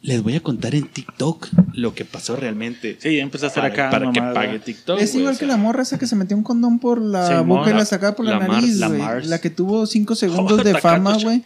Les 0.00 0.22
voy 0.22 0.36
a 0.36 0.40
contar 0.40 0.76
en 0.76 0.86
TikTok 0.86 1.48
lo 1.74 1.92
que 1.92 2.04
pasó 2.04 2.36
realmente. 2.36 2.96
Sí, 3.00 3.16
ya 3.16 3.22
empezó 3.24 3.46
a 3.46 3.48
hacer 3.48 3.62
para, 3.64 3.74
acá. 3.74 3.90
para 3.90 4.12
que 4.12 4.20
pague 4.20 4.58
TikTok. 4.60 5.00
Es 5.00 5.10
güey, 5.10 5.22
igual 5.22 5.34
o 5.34 5.38
que 5.40 5.46
la 5.46 5.56
morra 5.56 5.82
esa 5.82 5.98
que 5.98 6.06
se 6.06 6.14
metió 6.14 6.36
un 6.36 6.44
condón 6.44 6.78
por 6.78 7.00
la 7.02 7.26
Simón, 7.26 7.48
boca 7.48 7.70
y 7.70 7.72
la- 7.72 7.78
la 7.80 7.84
sacaba 7.84 8.14
por 8.14 8.24
la, 8.24 8.38
la 8.38 8.46
nariz, 8.46 8.76
la 8.76 8.86
güey. 8.88 9.00
Mars. 9.00 9.26
La 9.26 9.40
que 9.40 9.50
tuvo 9.50 9.86
cinco 9.86 10.14
segundos 10.14 10.62
de 10.64 10.80
fama, 10.80 11.18
güey. 11.20 11.42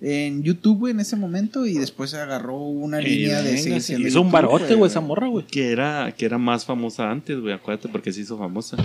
En 0.00 0.42
YouTube, 0.44 0.78
güey, 0.78 0.92
en 0.92 1.00
ese 1.00 1.16
momento. 1.16 1.66
Y 1.66 1.74
después 1.74 2.14
agarró 2.14 2.58
una 2.58 3.00
línea 3.00 3.42
de 3.42 3.50
venga, 3.50 3.62
seguir 3.62 3.80
sí, 3.80 3.86
siendo 3.88 4.08
Hizo 4.08 4.20
un 4.20 4.30
barote, 4.30 4.74
güey, 4.76 4.90
esa 4.90 5.00
morra, 5.00 5.26
güey. 5.28 5.44
Que 5.46 5.72
era, 5.72 6.12
que 6.16 6.24
era 6.24 6.38
más 6.38 6.64
famosa 6.64 7.10
antes, 7.10 7.40
güey. 7.40 7.52
Acuérdate 7.52 7.88
porque 7.88 8.12
se 8.12 8.20
hizo 8.20 8.38
famosa. 8.38 8.76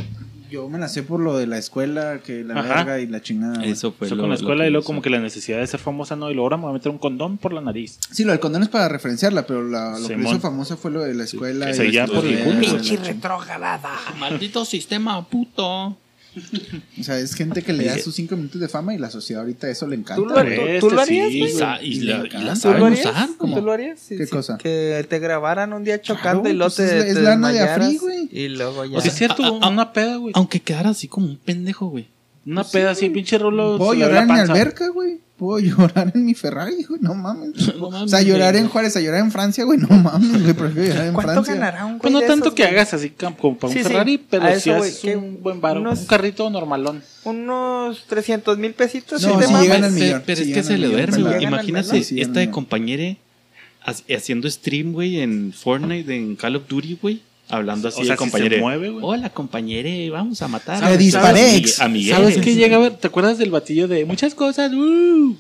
Yo 0.50 0.70
me 0.70 0.80
la 0.80 0.88
sé 0.88 1.04
por 1.04 1.20
lo 1.20 1.38
de 1.38 1.46
la 1.48 1.58
escuela, 1.58 2.20
que 2.24 2.44
la 2.44 2.60
Ajá. 2.60 2.76
verga 2.76 3.00
y 3.00 3.08
la 3.08 3.22
chingada. 3.22 3.58
güey. 3.58 3.72
Eso 3.72 3.92
fue 3.92 4.08
lo- 4.10 4.16
con 4.16 4.24
la 4.24 4.28
lo 4.30 4.34
escuela 4.36 4.66
y 4.66 4.70
luego 4.70 4.82
hizo. 4.84 4.88
como 4.88 5.02
que 5.02 5.10
la 5.10 5.20
necesidad 5.20 5.60
de 5.60 5.68
ser 5.68 5.80
famosa 5.80 6.16
no, 6.16 6.30
y 6.32 6.34
luego 6.34 6.46
ahora 6.46 6.58
me 6.58 6.64
voy 6.64 6.72
a 6.72 6.74
meter 6.74 6.92
un 6.92 6.98
condón 6.98 7.38
por 7.38 7.54
la 7.54 7.62
nariz. 7.62 8.00
Sí, 8.12 8.24
lo 8.24 8.32
del 8.32 8.40
condón 8.40 8.64
es 8.64 8.70
para 8.70 8.88
referenciarla, 8.90 9.46
pero 9.46 9.64
la- 9.64 9.92
lo 10.00 10.08
que 10.08 10.14
Simón. 10.16 10.28
hizo 10.34 10.40
famosa 10.40 10.78
fue 10.78 10.92
lo 10.92 11.02
de 11.02 11.14
la 11.14 11.24
escuela. 11.26 11.66
que 11.68 11.72
y 11.72 11.76
seguía 11.76 12.08
la 12.08 12.14
por 12.14 12.26
el 12.26 12.34
escuela, 12.34 12.44
culo. 12.46 12.62
la 12.68 12.74
Pinche 12.74 12.90
chingada. 12.90 13.08
retrógrada. 13.14 13.92
Maldito 14.20 14.66
sistema, 14.66 15.26
puto. 15.28 15.98
O 17.00 17.04
sea, 17.04 17.20
es 17.20 17.34
gente 17.34 17.62
que 17.62 17.74
le 17.74 17.86
da 17.86 17.98
sus 18.00 18.16
cinco 18.16 18.36
minutos 18.36 18.60
de 18.62 18.68
fama 18.68 18.94
y 18.94 18.98
la 18.98 19.10
sociedad 19.10 19.42
ahorita 19.44 19.70
eso 19.70 19.88
le 19.88 19.96
encanta. 19.96 20.16
¿Tú 20.22 20.26
lo, 20.26 20.36
tú- 20.36 20.42
Este 20.42 20.80
tú 20.80 20.90
lo 20.92 21.02
harías, 21.02 21.30
sí? 21.30 21.44
Y, 21.44 21.50
sa- 21.50 21.82
y 21.82 21.88
Y 21.88 22.00
la, 22.02 22.18
le 22.24 22.28
y 22.28 22.44
la 22.44 22.54
¿Tú 22.56 22.72
lo 22.74 22.86
harías? 22.86 23.06
usar. 23.06 23.30
¿Tú 23.38 23.62
lo 23.62 23.72
harías? 23.72 24.00
Sí, 24.00 24.18
¿Qué 24.18 24.26
sí, 24.26 24.32
cosa? 24.32 24.58
Que 24.58 25.06
te 25.10 25.20
grabaran 25.20 25.74
un 25.74 25.84
día 25.84 26.02
chocando 26.02 26.50
y 26.50 26.54
luego 26.54 26.74
pues 26.76 26.90
te, 26.90 26.98
es- 27.00 27.06
es 27.06 27.14
te 27.16 27.22
lana 27.22 27.52
de 27.52 27.60
Afri, 27.62 27.98
güey. 27.98 28.30
Y 28.32 28.50
luego 28.50 28.86
ya. 28.86 28.98
O 28.98 29.02
sea, 29.02 29.12
es 29.12 29.18
cierto, 29.18 29.44
Ah, 29.44 29.60
ah, 29.64 29.70
una 29.70 29.94
peda, 29.94 30.18
güey. 30.18 30.34
Aunque 30.36 30.60
quedara 30.62 30.90
así 30.90 31.08
como 31.08 31.28
un 31.28 31.38
pendejo, 31.38 31.88
güey. 31.88 32.08
Una 32.46 32.64
peda 32.64 32.92
así, 32.92 33.10
pinche 33.10 33.38
rolo. 33.38 33.78
Le 33.78 33.90
ve 33.90 33.98
llorar 34.00 34.22
en 34.24 34.28
la 34.30 34.36
panza. 34.36 34.54
alberca, 34.54 34.88
güey. 34.90 35.20
Puedo 35.38 35.60
llorar 35.78 36.12
en 36.16 36.26
mi 36.26 36.34
Ferrari, 36.34 36.84
güey. 36.84 37.00
No 37.02 37.14
mames. 37.14 37.52
No 37.78 37.88
o 37.90 38.08
sea, 38.08 38.22
llorar 38.24 38.54
güey. 38.54 38.64
en 38.64 38.70
Juárez, 38.70 38.96
a 38.98 39.02
llorar 39.02 39.20
en 39.22 39.32
Francia, 39.32 39.64
güey. 39.66 39.78
No 39.78 39.88
mames, 39.90 40.42
güey. 40.42 40.54
Prefiero 40.54 40.88
llorar 40.90 41.08
en 41.08 41.14
¿Cuánto 41.14 41.32
Francia. 41.34 41.54
ganará 41.54 41.86
un 41.86 41.92
güey 41.94 42.02
Pues 42.02 42.14
no 42.14 42.20
de 42.22 42.28
tanto 42.28 42.46
esos, 42.46 42.56
que 42.56 42.64
güey? 42.64 42.74
hagas 42.74 42.94
así 42.96 43.10
como 43.12 43.36
para 43.58 43.68
un 43.68 43.74
Sí, 43.74 43.84
sí. 43.84 43.90
Ferrari, 43.90 44.18
pero 44.18 44.44
A 44.46 44.52
si 44.60 44.70
eso, 44.72 44.78
güey, 44.80 44.90
haces 44.90 45.02
que 45.02 45.16
un 45.16 45.44
buen 45.44 45.62
varo. 45.62 45.82
unos- 45.82 46.00
Un 46.00 46.06
carrito 46.08 46.50
normalón. 46.50 47.04
Unos 47.24 48.04
300 48.08 48.58
mil 48.58 48.74
pesitos. 48.74 49.22
No, 49.22 49.30
¿sí 49.40 49.46
mamas? 49.48 49.62
llegan 49.62 49.84
al 49.84 49.94
Pero, 49.94 50.06
millón, 50.06 50.24
pero 50.26 50.36
sí 50.38 50.42
es 50.42 50.48
que 50.48 50.54
llegan 50.54 50.64
se 50.64 50.74
al 50.74 50.82
le 50.82 50.88
millón, 50.88 51.02
duerme, 51.12 51.30
güey. 51.30 51.44
Imagínate 51.44 51.88
melón. 51.92 52.04
Sí, 52.06 52.16
llegan 52.16 52.30
esta 52.30 52.30
al 52.30 52.34
de 52.34 52.40
millón. 52.42 52.54
compañere 52.54 53.18
ha- 53.86 54.16
haciendo 54.16 54.50
stream, 54.50 54.94
güey, 54.94 55.20
en 55.20 55.54
Fortnite, 55.54 56.16
en 56.16 56.36
Call 56.36 56.56
of 56.56 56.68
Duty, 56.68 56.98
güey. 57.02 57.22
Hablando 57.50 57.88
así 57.88 58.02
O 58.02 58.06
sea, 58.06 58.16
de 58.16 58.56
si 58.56 58.62
mueve, 58.62 58.90
güey. 58.90 59.06
Hola, 59.06 59.30
compañere, 59.30 60.10
vamos 60.10 60.42
a 60.42 60.48
matar. 60.48 60.84
Le 60.84 60.98
disparé. 60.98 61.64
A 61.80 61.88
Miguel. 61.88 62.16
¿Sabes 62.16 62.38
qué 62.40 62.56
llega 62.56 62.76
a 62.76 62.80
ver? 62.80 62.98
¿Te 62.98 63.08
acuerdas 63.08 63.38
del 63.38 63.52
batillo 63.52 63.88
de 63.88 64.04
muchas 64.06 64.36
cosas? 64.36 64.74
¡Uh! 64.74 65.36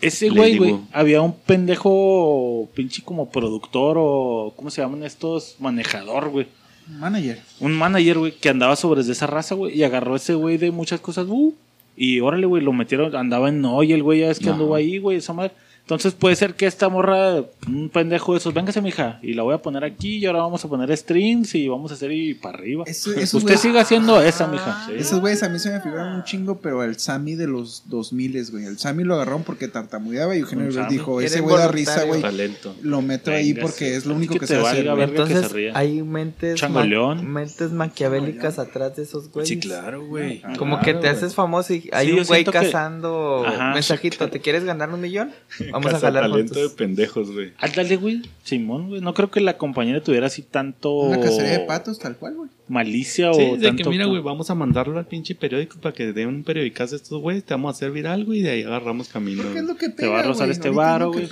Ese 0.00 0.30
güey, 0.30 0.58
güey, 0.58 0.76
había 0.92 1.20
un 1.22 1.34
pendejo 1.34 2.68
pinche 2.74 3.02
como 3.02 3.30
productor 3.30 3.96
o 3.98 4.52
¿cómo 4.54 4.70
se 4.70 4.80
llaman 4.80 5.02
estos? 5.02 5.56
Manejador, 5.58 6.28
güey. 6.28 6.46
Manager. 6.86 7.40
Un 7.58 7.72
manager, 7.72 8.18
güey, 8.18 8.32
que 8.32 8.48
andaba 8.48 8.76
sobre 8.76 9.02
de 9.02 9.10
esa 9.10 9.26
raza, 9.26 9.56
güey, 9.56 9.76
y 9.76 9.82
agarró 9.82 10.14
ese 10.14 10.34
güey 10.34 10.56
de 10.56 10.70
muchas 10.70 11.00
cosas, 11.00 11.26
uh, 11.28 11.52
y 11.96 12.20
órale, 12.20 12.46
güey, 12.46 12.62
lo 12.62 12.72
metieron, 12.72 13.14
andaba 13.16 13.48
en 13.48 13.60
Noy, 13.60 13.92
el 13.92 14.04
güey 14.04 14.20
ya 14.20 14.30
es 14.30 14.38
que 14.38 14.46
No. 14.46 14.52
anduvo 14.52 14.74
ahí, 14.76 14.98
güey, 14.98 15.16
esa 15.18 15.32
madre. 15.32 15.52
Entonces 15.88 16.12
puede 16.12 16.36
ser 16.36 16.52
que 16.54 16.66
esta 16.66 16.90
morra, 16.90 17.44
un 17.66 17.88
pendejo 17.88 18.32
de 18.32 18.38
esos, 18.40 18.52
véngase, 18.52 18.82
mija, 18.82 19.18
y 19.22 19.32
la 19.32 19.42
voy 19.42 19.54
a 19.54 19.62
poner 19.62 19.84
aquí, 19.84 20.18
y 20.18 20.26
ahora 20.26 20.40
vamos 20.40 20.62
a 20.62 20.68
poner 20.68 20.94
streams 20.94 21.54
y 21.54 21.66
vamos 21.66 21.90
a 21.90 21.94
hacer 21.94 22.12
y 22.12 22.34
para 22.34 22.58
arriba. 22.58 22.84
Eso- 22.86 23.12
Usted 23.38 23.56
siga 23.56 23.80
haciendo 23.80 24.20
esa, 24.20 24.46
mija. 24.48 24.84
Sí. 24.86 24.92
Esos 24.98 25.20
güeyes 25.20 25.42
a 25.42 25.48
mí 25.48 25.58
se 25.58 25.70
me 25.70 25.80
figuran 25.80 26.14
un 26.14 26.24
chingo, 26.24 26.58
pero 26.58 26.84
el 26.84 26.98
Sammy 26.98 27.36
de 27.36 27.46
los 27.46 27.84
2000, 27.86 28.50
güey. 28.50 28.66
El 28.66 28.78
Sammy 28.78 29.02
lo 29.02 29.14
agarraron 29.14 29.44
porque 29.44 29.66
tartamudeaba 29.66 30.36
y 30.36 30.40
Eugenio 30.40 30.66
Derbez 30.66 30.90
dijo, 30.90 31.22
ese 31.22 31.40
güey 31.40 31.56
da 31.56 31.68
risa, 31.68 32.04
güey. 32.04 32.20
Talento. 32.20 32.74
Lo 32.82 33.00
meto 33.00 33.30
ahí 33.30 33.54
porque 33.54 33.96
es 33.96 34.04
lo 34.04 34.14
único 34.14 34.34
Que 34.34 34.40
que, 34.40 34.46
te 34.46 34.54
se 34.56 34.60
hace. 34.60 34.82
verga. 34.82 34.94
que 34.94 35.00
se 35.16 35.22
Entonces, 35.22 35.70
hay 35.74 36.02
mentes, 36.02 36.68
ma- 36.68 37.14
mentes 37.14 37.72
maquiavélicas 37.72 38.58
atrás 38.58 38.94
de 38.96 39.04
esos 39.04 39.30
güeyes. 39.32 39.48
Sí, 39.48 39.58
claro, 39.58 40.04
güey. 40.06 40.42
Como 40.58 40.80
que 40.80 40.92
te 40.92 41.08
haces 41.08 41.34
famoso 41.34 41.72
y 41.72 41.88
hay 41.92 42.08
Sí, 42.08 42.12
un 42.12 42.24
güey 42.26 42.44
que- 42.44 42.50
cazando 42.50 43.44
Ajá. 43.46 43.72
mensajito, 43.72 44.28
¿te 44.28 44.40
quieres 44.40 44.64
ganar 44.64 44.90
un 44.90 45.00
millón? 45.00 45.30
Vamos 45.84 45.94
a 45.94 46.06
jalar 46.06 46.30
talento 46.30 46.60
de 46.60 46.68
pendejos, 46.70 47.30
güey. 47.32 47.52
Ándale, 47.58 47.96
güey. 47.96 48.22
Simón, 48.44 48.88
güey. 48.88 49.00
No 49.00 49.14
creo 49.14 49.30
que 49.30 49.40
la 49.40 49.56
compañera 49.58 50.02
tuviera 50.02 50.26
así 50.26 50.42
tanto. 50.42 50.92
Una 50.94 51.20
cacería 51.20 51.52
de 51.52 51.60
patos, 51.60 51.98
tal 51.98 52.16
cual, 52.16 52.34
güey. 52.34 52.50
Malicia 52.68 53.32
Sí, 53.32 53.42
o 53.42 53.56
de 53.56 53.66
tanto. 53.68 53.84
que 53.84 53.88
mira, 53.90 54.04
güey, 54.06 54.20
vamos 54.20 54.50
a 54.50 54.54
mandarlo 54.54 54.98
al 54.98 55.06
pinche 55.06 55.34
periódico 55.34 55.78
para 55.80 55.94
que 55.94 56.12
den 56.12 56.28
un 56.28 56.42
periodicazo 56.44 56.94
a 56.94 56.96
estos 56.96 57.20
güeyes, 57.20 57.44
te 57.44 57.54
vamos 57.54 57.74
a 57.74 57.76
hacer 57.76 57.90
viral, 57.90 58.24
güey, 58.24 58.40
y 58.40 58.42
de 58.42 58.50
ahí 58.50 58.62
agarramos 58.62 59.08
camino. 59.08 59.42
¿Qué 59.52 59.58
es 59.60 59.64
lo 59.64 59.76
que 59.76 59.88
Te 59.88 59.94
pega, 60.02 60.10
va 60.10 60.20
a 60.20 60.22
rozar 60.24 60.46
güey? 60.48 60.56
este 60.56 60.70
varo, 60.70 61.12
güey. 61.12 61.24
Y 61.24 61.28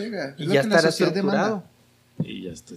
lo 0.46 0.54
ya 0.54 0.62
que 0.62 0.68
la 0.68 0.76
estará 0.76 0.90
sociedad 0.90 1.12
estructurado. 1.16 1.62
demanda. 2.18 2.32
Y 2.32 2.42
ya 2.44 2.52
está. 2.52 2.74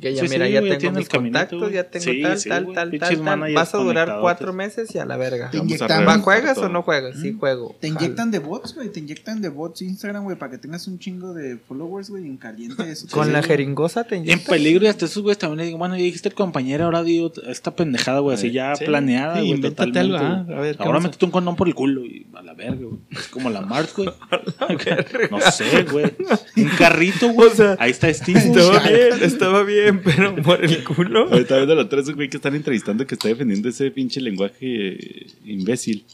Que 0.00 0.14
ya, 0.14 0.22
Sí, 0.22 0.28
mira, 0.30 0.46
sí, 0.46 0.52
ya 0.52 0.60
tengo 0.78 0.92
mis 0.98 1.08
caminito, 1.08 1.38
contactos, 1.38 1.72
ya 1.72 1.84
tengo 1.84 2.04
Sí, 2.04 2.22
tal, 2.22 2.38
sí, 2.38 2.48
tal, 2.48 2.64
tal, 2.72 2.98
tal, 2.98 3.20
tal. 3.22 3.52
Vas 3.54 3.74
a 3.74 3.78
durar 3.78 4.18
cuatro 4.22 4.52
meses 4.54 4.94
y 4.94 4.98
a 4.98 5.04
la 5.04 5.18
verga. 5.18 5.50
Te 5.50 5.58
inyectan- 5.58 6.08
¿Va, 6.08 6.18
¿Juegas 6.18 6.56
o 6.58 6.68
no 6.70 6.82
juegas? 6.82 7.16
Sí, 7.20 7.36
juego. 7.38 7.76
Te 7.78 7.88
inyectan 7.88 8.30
de 8.30 8.38
bots, 8.38 8.74
güey. 8.74 8.88
Te 8.88 9.00
inyectan 9.00 9.42
de 9.42 9.50
bots 9.50 9.82
Instagram, 9.82 10.24
güey, 10.24 10.38
para 10.38 10.50
que 10.52 10.58
tengas 10.58 10.86
un 10.88 10.98
chingo 10.98 11.34
de 11.34 11.58
followers, 11.58 12.08
güey, 12.08 12.24
en 12.24 12.38
caliente. 12.38 12.90
Eso 12.90 13.06
Con 13.10 13.32
la 13.34 13.42
jeringosa 13.42 14.04
te 14.04 14.16
En 14.16 14.22
inyectan. 14.22 14.46
peligro 14.54 14.84
y 14.86 14.88
hasta 14.88 15.04
esos 15.04 15.22
güeyes 15.22 15.36
también 15.38 15.58
le 15.58 15.64
digo, 15.66 15.78
bueno, 15.78 15.94
ya 15.96 16.02
dijiste 16.04 16.30
el 16.30 16.34
compañero, 16.34 16.86
ahora 16.86 17.02
digo 17.02 17.30
esta 17.46 17.76
pendejada, 17.76 18.20
güey, 18.20 18.34
así 18.36 18.50
ya 18.50 18.74
Sí. 18.76 18.86
planeada, 18.86 19.34
Sí, 19.34 19.40
güey, 19.40 19.50
invéntate 19.52 19.88
totalmente. 19.92 20.16
algo, 20.24 20.34
ah, 20.40 20.44
güey. 20.46 20.56
a 20.56 20.60
ver, 20.62 20.76
¿qué 20.78 20.82
ahora 20.84 21.00
métete 21.00 21.24
un 21.26 21.30
condón 21.30 21.54
por 21.56 21.68
el 21.68 21.74
culo 21.74 22.04
y 22.06 22.26
a 22.32 22.40
la 22.40 22.54
verga, 22.54 22.76
güey. 22.80 22.98
Es 23.10 23.28
como 23.28 23.50
la 23.50 23.60
Mars, 23.60 23.94
güey. 23.94 24.08
no 25.30 25.40
sé, 25.40 25.82
güey. 25.90 26.14
Un 26.56 26.68
carrito, 26.78 27.28
güey. 27.28 27.50
Ahí 27.78 27.90
está 27.90 28.12
Steve. 28.12 28.38
Estaba 28.40 28.78
bien, 28.88 29.22
estaba 29.22 29.62
bien, 29.64 29.81
pero 30.04 30.36
por 30.42 30.64
el 30.64 30.82
culo. 30.84 31.28
Ahorita 31.32 31.56
viendo 31.56 31.74
la 31.74 31.82
otra 31.82 32.00
un 32.00 32.14
güey 32.14 32.28
que 32.28 32.36
están 32.36 32.54
entrevistando 32.54 33.06
que 33.06 33.14
está 33.14 33.28
defendiendo 33.28 33.68
ese 33.68 33.90
pinche 33.90 34.20
lenguaje 34.20 34.56
eh, 34.62 35.26
imbécil. 35.46 36.04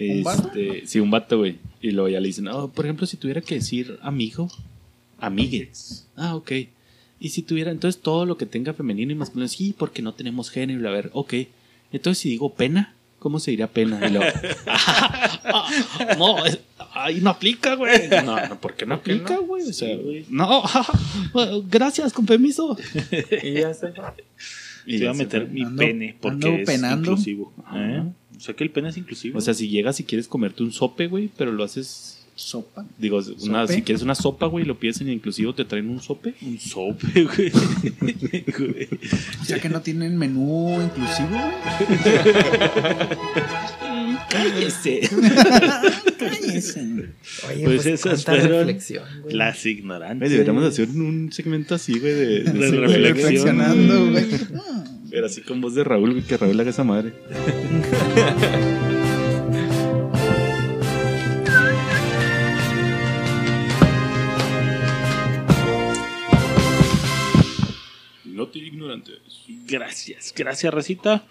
¿Un 0.00 0.22
vato? 0.22 0.48
Este, 0.54 0.86
sí, 0.86 1.00
un 1.00 1.10
vato, 1.10 1.38
güey. 1.38 1.56
Y 1.80 1.90
luego 1.90 2.08
ya 2.08 2.20
le 2.20 2.28
dicen, 2.28 2.46
oh, 2.48 2.68
por 2.68 2.84
ejemplo, 2.86 3.06
si 3.06 3.16
tuviera 3.16 3.40
que 3.40 3.56
decir 3.56 3.98
amigo, 4.02 4.48
amigues. 5.18 6.06
Ah, 6.16 6.36
ok. 6.36 6.52
Y 7.20 7.30
si 7.30 7.42
tuviera, 7.42 7.70
entonces 7.72 8.00
todo 8.00 8.24
lo 8.26 8.36
que 8.36 8.46
tenga 8.46 8.72
femenino 8.74 9.10
y 9.10 9.16
masculino, 9.16 9.48
sí, 9.48 9.74
porque 9.76 10.02
no 10.02 10.14
tenemos 10.14 10.50
género. 10.50 10.80
Y 10.80 10.86
a 10.86 10.90
ver, 10.90 11.10
ok. 11.14 11.34
Entonces 11.92 12.18
si 12.22 12.28
digo 12.30 12.54
pena, 12.54 12.94
¿cómo 13.18 13.40
se 13.40 13.50
diría 13.50 13.66
pena? 13.66 13.98
Y 14.06 14.12
luego, 14.12 14.26
"Ah, 14.66 15.68
no, 16.16 16.44
es- 16.46 16.60
ahí 16.94 17.20
no 17.20 17.30
aplica, 17.30 17.74
güey. 17.74 18.08
No, 18.24 18.48
no, 18.48 18.60
¿por 18.60 18.74
qué 18.74 18.86
no 18.86 18.94
aplica, 18.96 19.36
güey? 19.38 19.68
O 19.68 19.72
sea, 19.72 19.96
no, 20.30 20.62
gracias, 21.68 22.12
con 22.12 22.26
permiso. 22.26 22.76
Y 23.42 23.52
ya 23.54 23.74
se 23.74 23.90
va. 23.90 24.14
Te 24.14 24.24
iba 24.94 25.10
a 25.10 25.14
meter 25.14 25.48
mi 25.48 25.62
Ando- 25.62 25.76
pene 25.78 26.16
porque 26.20 26.62
es 26.62 26.66
penando. 26.66 27.10
inclusivo. 27.10 27.52
¿Eh? 27.74 28.02
O 28.36 28.40
sea 28.40 28.54
que 28.54 28.64
el 28.64 28.70
pene 28.70 28.88
es 28.88 28.96
inclusivo. 28.96 29.38
O 29.38 29.40
sea, 29.40 29.52
si 29.54 29.68
llegas 29.68 30.00
y 30.00 30.04
quieres 30.04 30.28
comerte 30.28 30.62
un 30.62 30.72
sope, 30.72 31.06
güey, 31.08 31.28
pero 31.36 31.52
lo 31.52 31.64
haces. 31.64 32.17
Sopa. 32.38 32.86
Digo, 32.98 33.20
si 33.20 33.82
quieres 33.82 34.02
una 34.02 34.14
sopa, 34.14 34.46
güey, 34.46 34.64
lo 34.64 34.78
pides 34.78 35.00
en 35.00 35.10
inclusivo, 35.10 35.52
te 35.54 35.64
traen 35.64 35.90
un 35.90 36.00
sope. 36.00 36.34
un 36.42 36.58
sope, 36.58 37.24
güey. 37.24 37.52
O 39.42 39.44
sea 39.44 39.58
que 39.58 39.68
no 39.68 39.80
tienen 39.80 40.16
menú 40.16 40.80
inclusivo, 40.80 41.30
güey. 41.30 41.54
Cállese. 44.30 45.00
Cállese. 46.18 46.80
Oye, 47.48 47.64
Pues 47.64 47.82
pues, 47.82 47.86
esas 47.86 48.24
fueron 48.24 48.48
reflexión, 48.50 49.04
güey. 49.22 49.34
Las 49.34 49.66
ignorantes. 49.66 50.30
deberíamos 50.30 50.64
hacer 50.64 50.88
un 50.90 51.32
segmento 51.32 51.74
así, 51.74 51.98
güey, 51.98 52.12
de, 52.12 52.42
de 52.44 52.70
reflexión. 52.70 53.02
Reflexionando, 53.02 54.10
güey. 54.12 54.26
Pero 55.10 55.26
así 55.26 55.40
con 55.40 55.60
voz 55.60 55.74
de 55.74 55.82
Raúl, 55.82 56.12
güey, 56.12 56.22
que 56.22 56.36
Raúl 56.36 56.60
haga 56.60 56.70
esa 56.70 56.84
madre. 56.84 57.14
te 68.46 68.60
ignorantes. 68.60 69.16
Gracias, 69.66 70.32
gracias, 70.36 70.72
Racita. 70.72 71.24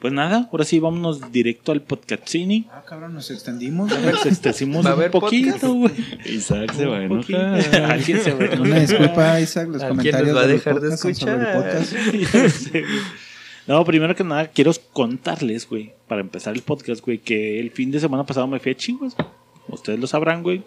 Pues 0.00 0.12
nada, 0.12 0.48
ahora 0.50 0.64
sí, 0.64 0.80
vámonos 0.80 1.30
directo 1.30 1.72
al 1.72 1.82
podcastini. 1.82 2.66
Ah, 2.72 2.82
cabrón, 2.84 3.14
nos 3.14 3.30
extendimos. 3.30 3.92
A 3.92 4.00
ver, 4.00 4.16
si 4.16 4.28
extendimos 4.28 4.84
¿Va 4.84 4.90
a 4.90 4.94
un 4.94 4.98
haber 4.98 5.10
poquito, 5.12 5.52
podcast? 5.52 5.64
güey. 5.64 6.36
Isaac 6.36 6.74
se 6.74 6.86
va 6.86 6.96
a 6.98 7.00
Un 7.02 7.08
poquito. 7.20 7.38
enojar. 7.38 7.82
Alguien 7.92 8.20
se 8.20 8.32
va 8.32 8.40
a 8.40 8.44
enojar. 8.46 8.60
Una 8.62 8.80
disculpa, 8.80 9.40
Isaac, 9.40 9.68
los 9.68 9.82
¿A 9.82 9.86
quién 9.86 9.96
comentarios 9.98 10.28
nos 10.28 10.36
va 10.36 10.40
a 10.44 10.46
dejar 10.48 10.80
de 10.80 10.86
el 10.88 10.94
escuchar? 10.94 11.76
No, 13.66 13.84
primero 13.84 14.16
que 14.16 14.24
nada, 14.24 14.46
quiero 14.48 14.72
contarles, 14.94 15.68
güey, 15.68 15.92
para 16.06 16.22
empezar 16.22 16.54
el 16.54 16.62
podcast, 16.62 17.04
güey, 17.04 17.18
que 17.18 17.60
el 17.60 17.70
fin 17.70 17.90
de 17.90 18.00
semana 18.00 18.24
pasado 18.24 18.46
me 18.46 18.58
fui 18.60 18.72
a 18.72 18.74
Chivas. 18.74 19.14
Ustedes 19.68 20.00
lo 20.00 20.06
sabrán, 20.06 20.42
güey. 20.42 20.62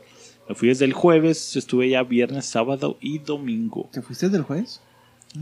Me 0.48 0.54
fui 0.54 0.68
desde 0.68 0.86
el 0.86 0.94
jueves, 0.94 1.56
estuve 1.56 1.90
ya 1.90 2.04
viernes, 2.04 2.46
sábado 2.46 2.98
y 3.02 3.18
domingo. 3.18 3.90
¿Te 3.92 4.04
fuiste 4.04 4.30
del 4.30 4.44
juez? 4.44 4.82
Ah, 4.84 4.91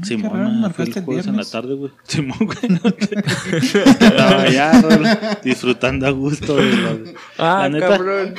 Simón, 0.03 0.31
qué 0.31 0.37
raro, 0.37 0.49
me 0.51 0.69
fui 0.69 0.85
el 0.85 0.97
el 0.97 1.03
jueves 1.03 1.25
en 1.27 1.37
la 1.37 1.43
tarde, 1.45 1.73
güey. 1.73 1.91
Simón, 2.03 2.37
güey. 2.41 2.57
Estaba 3.73 4.41
allá, 4.43 4.81
güey, 4.81 4.99
disfrutando 5.43 6.05
a 6.05 6.11
gusto. 6.11 6.57
de 6.57 6.63
la- 6.77 6.97
Ah, 7.39 7.61
La 7.63 7.69
neta- 7.69 7.87
cabrón. 7.89 8.35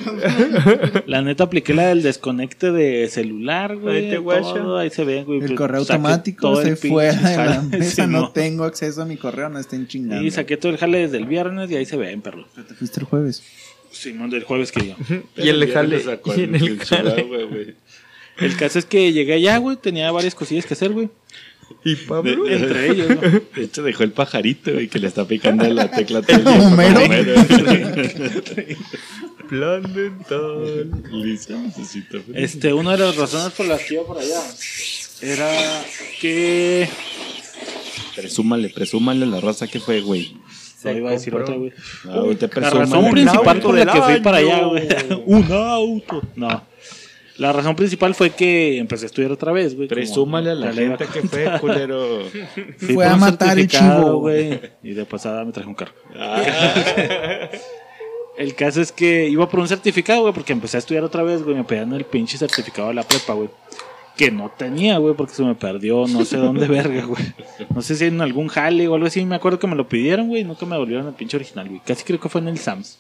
La 1.07 1.23
neta 1.23 1.45
apliqué 1.45 1.75
la 1.75 1.89
del 1.89 2.03
desconecte 2.03 2.71
de 2.71 3.09
celular, 3.09 3.77
güey. 3.77 4.11
Te 4.11 4.17
todo, 4.19 4.79
ahí 4.79 4.91
se 4.91 5.05
ve, 5.05 5.25
güey. 5.25 5.41
El 5.41 5.47
pues, 5.47 5.59
correo 5.59 5.81
automático 5.81 6.41
todo 6.53 6.63
se 6.63 6.69
el 6.71 6.77
pinche 6.77 7.01
de 7.07 7.13
la 7.15 7.19
jale. 7.19 7.79
mesa. 7.79 8.07
No 8.07 8.19
Simón. 8.19 8.33
tengo 8.33 8.65
acceso 8.65 9.03
a 9.03 9.05
mi 9.05 9.17
correo, 9.17 9.49
no 9.49 9.59
estén 9.59 9.89
chingando. 9.89 10.25
Y 10.25 10.31
saqué 10.31 10.57
todo 10.57 10.71
el 10.71 10.79
jale 10.79 10.99
desde 10.99 11.17
el 11.19 11.27
viernes 11.27 11.69
y 11.71 11.77
ahí 11.77 11.85
se 11.87 11.97
ven, 11.97 12.23
perro. 12.23 12.47
Pero 12.55 12.67
Te 12.69 12.75
fuiste 12.75 13.01
el 13.01 13.07
jueves. 13.07 13.43
Simón 13.91 14.31
del 14.31 14.45
jueves 14.45 14.71
que 14.71 14.87
yo. 14.87 14.95
Y 15.37 15.49
el 15.49 15.69
jale. 15.73 15.99
Lo 15.99 16.11
sacó 16.13 16.33
Y 16.37 16.45
en 16.45 16.55
el 16.55 16.79
jale. 16.79 17.17
Chihuahua, 17.17 17.45
güey. 17.51 17.75
El 18.41 18.57
caso 18.57 18.78
es 18.78 18.84
que 18.86 19.12
llegué 19.12 19.34
allá, 19.34 19.59
güey. 19.59 19.76
Tenía 19.76 20.11
varias 20.12 20.34
cosillas 20.34 20.66
que 20.66 20.74
hacer, 20.74 20.91
güey. 20.93 21.09
Y 21.84 21.95
Pablo. 21.97 22.45
De- 22.45 22.57
Entre 22.57 22.91
ellos, 22.91 23.09
¿no? 23.09 23.20
De 23.20 23.62
hecho, 23.64 23.82
dejó 23.82 24.03
el 24.03 24.12
pajarito, 24.12 24.72
güey, 24.72 24.88
que 24.88 24.99
le 24.99 25.07
está 25.07 25.24
picando 25.26 25.64
la 25.68 25.91
tecla 25.91 26.22
el. 26.26 26.47
Homero. 26.49 27.01
Plan 29.49 29.82
dental. 29.95 30.91
Listo, 31.12 31.57
necesito. 31.59 32.18
Este, 32.34 32.72
una 32.72 32.93
de 32.93 32.99
las 32.99 33.16
razones 33.16 33.53
por 33.53 33.66
las 33.66 33.82
que 33.84 33.95
iba 33.95 34.05
por 34.05 34.18
allá 34.18 34.41
era 35.22 35.51
que. 36.20 36.88
Presúmale, 38.16 38.68
presúmale 38.70 39.26
la 39.26 39.41
raza 39.41 39.66
que 39.66 39.80
fue, 39.80 40.01
güey. 40.01 40.36
No 40.84 40.93
iba 40.93 41.11
a 41.11 41.12
decir 41.12 41.34
otra, 41.34 41.55
güey. 41.57 41.72
Ah, 42.09 42.20
güey, 42.20 42.36
te 42.36 42.49
La 42.61 42.70
razón 42.70 43.11
principal 43.11 43.61
por 43.61 43.78
la 43.78 43.93
que 43.93 44.03
fui 44.03 44.20
para 44.20 44.38
allá, 44.38 44.64
güey. 44.64 44.88
Un 45.26 45.53
auto. 45.53 46.22
No. 46.36 46.70
La 47.41 47.53
razón 47.55 47.74
principal 47.74 48.14
fue 48.14 48.28
que 48.30 48.76
empecé 48.78 49.07
a 49.07 49.07
estudiar 49.07 49.32
otra 49.32 49.51
vez, 49.51 49.74
güey. 49.74 49.88
como 49.88 49.99
Presúmale 50.01 50.51
a 50.51 50.55
la 50.55 50.72
gente 50.74 51.07
que 51.07 51.22
fue, 51.22 51.51
culero. 51.61 52.20
Fui 52.76 52.95
Fue 52.95 53.07
a 53.07 53.16
matar 53.16 53.59
el 53.59 53.66
chivo. 53.66 54.18
güey. 54.18 54.61
Y 54.82 54.91
de 54.93 55.07
pasada 55.07 55.43
me 55.45 55.53
traje 55.53 55.66
un 55.68 55.74
carro. 55.74 55.93
Ah, 56.14 56.43
El 58.36 58.55
caso 58.55 58.80
es 58.82 58.93
que 58.93 59.28
iba 59.28 59.49
por 59.49 59.61
un 59.61 59.68
certificado, 59.68 60.20
güey, 60.20 60.34
porque 60.34 60.53
empecé 60.53 60.76
a 60.76 60.80
estudiar 60.80 61.03
otra 61.03 61.22
vez, 61.22 61.43
güey. 61.43 61.57
Me 61.57 61.64
pedían 61.64 61.93
el 61.95 62.05
pinche 62.05 62.36
certificado 62.36 62.88
de 62.88 62.95
la 62.95 63.05
prepa, 63.05 63.32
güey. 63.32 63.49
Que 64.16 64.30
no 64.30 64.51
tenía, 64.51 64.99
güey, 64.99 65.14
porque 65.14 65.32
se 65.32 65.43
me 65.43 65.55
perdió, 65.55 66.07
no 66.09 66.26
sé 66.26 66.36
dónde 66.36 66.66
verga, 66.68 67.07
güey. 67.07 67.22
No 67.74 67.80
sé 67.80 67.97
si 67.97 68.05
en 68.05 68.20
algún 68.20 68.49
jale 68.49 68.86
o 68.86 68.95
algo 68.97 69.07
así. 69.07 69.24
Me 69.24 69.36
acuerdo 69.36 69.59
que 69.59 69.66
me 69.66 69.76
lo 69.76 69.88
pidieron, 69.88 70.28
güey, 70.28 70.45
nunca 70.45 70.66
me 70.66 70.76
volvieron 70.76 71.07
el 71.07 71.14
pinche 71.14 71.38
original, 71.38 71.68
güey. 71.68 71.80
Casi 71.86 72.05
creo 72.05 72.20
que 72.20 72.28
fue 72.28 72.43
en 72.43 72.49
el 72.49 72.59
Sams. 72.59 72.99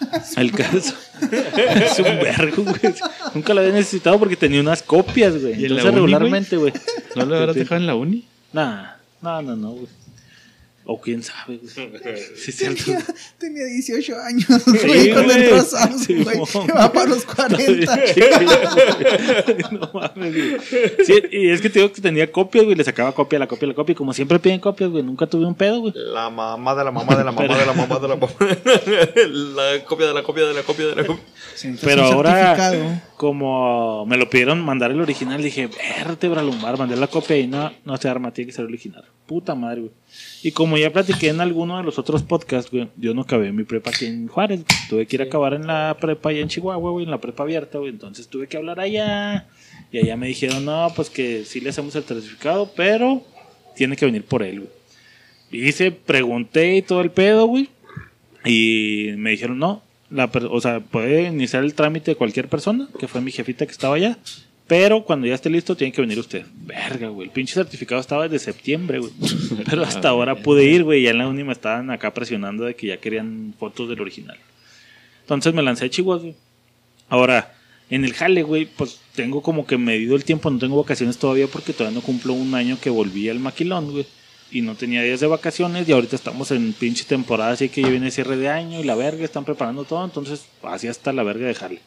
El 0.36 0.52
caso 0.52 0.94
es 1.20 1.98
un 1.98 2.04
vergo, 2.04 2.64
güey. 2.64 2.94
Nunca 3.34 3.54
lo 3.54 3.60
había 3.60 3.72
necesitado 3.72 4.18
porque 4.18 4.36
tenía 4.36 4.60
unas 4.60 4.82
copias, 4.82 5.40
güey. 5.40 5.60
¿Y 5.60 5.64
en 5.66 5.74
la 5.74 5.80
Entonces, 5.80 5.84
uni, 5.86 5.94
regularmente, 5.94 6.56
güey. 6.56 6.72
¿No 7.16 7.24
lo 7.26 7.36
habrás 7.36 7.56
dejado 7.56 7.80
en 7.80 7.86
la 7.86 7.94
uni? 7.94 8.24
Nah, 8.52 8.92
no, 9.20 9.42
no, 9.42 9.56
no, 9.56 9.70
güey. 9.72 9.88
O 10.90 10.98
quién 10.98 11.22
sabe, 11.22 11.58
güey. 11.58 11.68
Sí, 12.34 12.50
es 12.50 12.56
cierto. 12.56 12.82
Tenía, 12.84 13.04
tenía 13.38 13.64
18 13.66 14.16
años, 14.20 14.46
Sí, 14.48 14.86
güey, 14.86 15.12
cuando 15.12 15.34
güey. 15.34 15.44
entró 15.44 15.56
a 15.56 15.62
Samsung, 15.62 16.00
Sí, 16.06 16.14
güey. 16.24 16.40
Que 16.66 16.72
va 16.72 16.90
para 16.90 17.10
los 17.10 17.26
40. 17.26 17.96
no 19.72 19.90
mames, 19.92 20.34
güey. 20.34 20.56
Sí, 21.04 21.22
y 21.30 21.50
es 21.50 21.60
que 21.60 21.68
te 21.68 21.80
digo 21.80 21.92
que 21.92 22.00
tenía 22.00 22.32
copias, 22.32 22.64
güey. 22.64 22.74
Le 22.74 22.84
sacaba 22.84 23.12
copia, 23.12 23.38
la 23.38 23.46
copia, 23.46 23.68
la 23.68 23.74
copia. 23.74 23.92
Y 23.92 23.96
como 23.96 24.14
siempre 24.14 24.38
piden 24.38 24.60
copias, 24.60 24.88
güey. 24.88 25.02
Nunca 25.02 25.26
tuve 25.26 25.44
un 25.44 25.54
pedo, 25.54 25.80
güey. 25.80 25.92
La 25.94 26.30
mamá 26.30 26.74
de 26.74 26.84
la 26.84 26.90
mamá 26.90 27.16
de 27.16 27.24
la 27.24 27.32
mamá 27.32 27.54
de 27.58 27.66
la 27.66 27.72
mamá 27.74 27.98
de 27.98 28.08
la 28.08 28.16
mamá. 28.16 28.32
La 29.58 29.84
copia 29.84 30.06
de 30.06 30.14
la 30.14 30.22
copia 30.22 30.44
de 30.46 30.54
la 30.54 30.62
copia 30.62 30.86
de 30.86 30.94
la 30.96 31.04
copia. 31.06 31.22
Pero 31.82 32.02
ahora, 32.04 32.56
certificado, 32.56 33.02
como 33.18 34.06
me 34.06 34.16
lo 34.16 34.30
pidieron 34.30 34.64
mandar 34.64 34.92
el 34.92 35.00
original, 35.00 35.42
dije, 35.42 35.68
vértebra 35.98 36.40
lumbar, 36.40 36.78
mandé 36.78 36.96
la 36.96 37.08
copia 37.08 37.36
y 37.36 37.48
no, 37.48 37.72
no 37.84 37.96
se 37.96 38.08
arma, 38.08 38.32
tiene 38.32 38.46
que 38.46 38.56
ser 38.56 38.64
original. 38.64 39.04
Puta 39.26 39.56
madre, 39.56 39.80
güey. 39.80 39.92
Y 40.44 40.52
como 40.52 40.78
ya 40.78 40.92
platiqué 40.92 41.28
en 41.28 41.40
alguno 41.40 41.76
de 41.76 41.82
los 41.82 41.98
otros 41.98 42.22
podcasts, 42.22 42.70
güey, 42.70 42.88
yo 42.96 43.14
no 43.14 43.22
acabé 43.22 43.50
mi 43.50 43.64
prepa 43.64 43.90
aquí 43.90 44.06
en 44.06 44.28
Juárez, 44.28 44.64
güey. 44.64 44.88
Tuve 44.88 45.06
que 45.06 45.16
ir 45.16 45.22
a 45.22 45.24
acabar 45.24 45.52
en 45.52 45.66
la 45.66 45.96
prepa 46.00 46.30
allá 46.30 46.40
en 46.40 46.48
Chihuahua, 46.48 46.90
güey, 46.92 47.04
en 47.04 47.10
la 47.10 47.20
prepa 47.20 47.42
abierta, 47.42 47.78
güey. 47.78 47.90
Entonces 47.90 48.28
tuve 48.28 48.46
que 48.46 48.56
hablar 48.56 48.78
allá. 48.78 49.48
Y 49.90 49.98
allá 49.98 50.16
me 50.16 50.28
dijeron, 50.28 50.64
no, 50.64 50.92
pues 50.94 51.10
que 51.10 51.44
sí 51.44 51.60
le 51.60 51.70
hacemos 51.70 51.96
el 51.96 52.04
certificado, 52.04 52.70
pero 52.76 53.22
tiene 53.74 53.96
que 53.96 54.06
venir 54.06 54.24
por 54.24 54.44
él, 54.44 54.60
güey. 54.60 54.72
Y 55.50 55.68
hice, 55.68 55.90
pregunté 55.90 56.76
y 56.76 56.82
todo 56.82 57.00
el 57.00 57.10
pedo, 57.10 57.46
güey. 57.46 57.68
Y 58.44 59.14
me 59.16 59.30
dijeron, 59.30 59.58
no, 59.58 59.82
la 60.10 60.30
o 60.50 60.60
sea, 60.60 60.80
puede 60.80 61.24
iniciar 61.24 61.64
el 61.64 61.74
trámite 61.74 62.12
de 62.12 62.16
cualquier 62.16 62.48
persona, 62.48 62.88
que 62.98 63.08
fue 63.08 63.20
mi 63.20 63.30
jefita 63.30 63.66
que 63.66 63.72
estaba 63.72 63.96
allá. 63.96 64.18
Pero 64.66 65.02
cuando 65.02 65.26
ya 65.26 65.34
esté 65.34 65.48
listo, 65.48 65.76
tiene 65.76 65.92
que 65.92 66.02
venir 66.02 66.18
usted. 66.18 66.44
Verga, 66.66 67.08
güey. 67.08 67.28
El 67.28 67.32
pinche 67.32 67.54
certificado 67.54 68.00
estaba 68.00 68.28
desde 68.28 68.44
septiembre, 68.52 68.98
güey. 68.98 69.12
Pero 69.68 69.82
hasta 69.82 70.10
ahora 70.10 70.34
pude 70.34 70.64
ir, 70.64 70.84
güey. 70.84 71.02
Ya 71.02 71.10
en 71.10 71.18
la 71.18 71.26
uni 71.26 71.42
me 71.42 71.52
estaban 71.52 71.90
acá 71.90 72.12
presionando 72.12 72.64
de 72.64 72.76
que 72.76 72.88
ya 72.88 72.98
querían 72.98 73.54
fotos 73.58 73.88
del 73.88 74.00
original. 74.02 74.36
Entonces 75.22 75.54
me 75.54 75.62
lancé 75.62 75.86
a 75.86 75.90
Chihuahua, 75.90 76.22
güey. 76.22 76.34
Ahora, 77.08 77.54
en 77.88 78.04
el 78.04 78.12
jale, 78.12 78.42
güey, 78.42 78.66
pues 78.66 79.00
tengo 79.14 79.40
como 79.40 79.66
que 79.66 79.78
medido 79.78 80.14
el 80.14 80.24
tiempo. 80.24 80.50
No 80.50 80.58
tengo 80.58 80.76
vacaciones 80.76 81.16
todavía 81.16 81.46
porque 81.46 81.72
todavía 81.72 81.98
no 81.98 82.04
cumplo 82.04 82.34
un 82.34 82.54
año 82.54 82.78
que 82.78 82.90
volví 82.90 83.30
al 83.30 83.40
maquilón, 83.40 83.90
güey. 83.90 84.06
Y 84.50 84.62
no 84.62 84.74
tenía 84.74 85.02
días 85.02 85.20
de 85.20 85.26
vacaciones 85.26 85.88
y 85.88 85.92
ahorita 85.92 86.16
estamos 86.16 86.50
en 86.50 86.72
pinche 86.72 87.04
temporada, 87.04 87.52
así 87.52 87.68
que 87.68 87.82
ya 87.82 87.88
viene 87.88 88.10
cierre 88.10 88.36
de 88.36 88.48
año 88.48 88.80
y 88.80 88.84
la 88.84 88.94
verga, 88.94 89.24
están 89.24 89.44
preparando 89.44 89.84
todo, 89.84 90.04
entonces 90.04 90.46
así 90.62 90.88
hasta 90.88 91.12
la 91.12 91.22
verga 91.22 91.46
de 91.46 91.54
jale. 91.54 91.80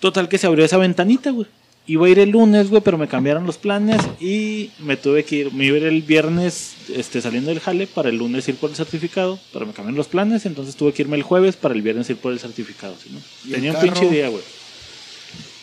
Total 0.00 0.28
que 0.28 0.36
se 0.38 0.48
abrió 0.48 0.64
esa 0.64 0.78
ventanita, 0.78 1.30
güey. 1.30 1.46
Iba 1.86 2.06
a 2.06 2.10
ir 2.10 2.18
el 2.18 2.30
lunes, 2.30 2.70
güey, 2.70 2.82
pero 2.82 2.98
me 2.98 3.08
cambiaron 3.08 3.44
los 3.46 3.56
planes 3.56 4.00
y 4.20 4.70
me 4.78 4.96
tuve 4.96 5.24
que 5.24 5.36
ir. 5.36 5.52
Me 5.52 5.64
iba 5.64 5.76
a 5.76 5.80
ir 5.80 5.86
el 5.86 6.02
viernes 6.02 6.74
este, 6.94 7.20
saliendo 7.20 7.50
del 7.50 7.60
jale 7.60 7.86
para 7.86 8.08
el 8.08 8.16
lunes 8.16 8.48
ir 8.48 8.56
por 8.56 8.70
el 8.70 8.76
certificado, 8.76 9.38
pero 9.52 9.66
me 9.66 9.72
cambiaron 9.72 9.96
los 9.96 10.08
planes, 10.08 10.46
entonces 10.46 10.74
tuve 10.74 10.92
que 10.92 11.02
irme 11.02 11.16
el 11.16 11.22
jueves 11.22 11.56
para 11.56 11.74
el 11.74 11.82
viernes 11.82 12.10
ir 12.10 12.16
por 12.16 12.32
el 12.32 12.40
certificado. 12.40 12.94
¿sí, 13.02 13.10
no? 13.12 13.20
¿Y 13.44 13.48
el 13.48 13.54
Tenía 13.54 13.72
un 13.72 13.80
pinche 13.80 14.08
día, 14.08 14.28
güey. 14.28 14.42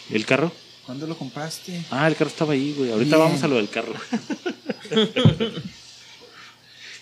¿Y 0.10 0.16
el 0.16 0.26
carro? 0.26 0.51
¿Cuándo 0.90 1.06
lo 1.06 1.16
compraste? 1.16 1.84
Ah, 1.92 2.08
el 2.08 2.16
carro 2.16 2.32
estaba 2.32 2.54
ahí, 2.54 2.74
güey. 2.76 2.92
Ahorita 2.92 3.16
Bien. 3.16 3.28
vamos 3.28 3.44
a 3.44 3.48
lo 3.48 3.58
del 3.58 3.70
carro. 3.70 3.94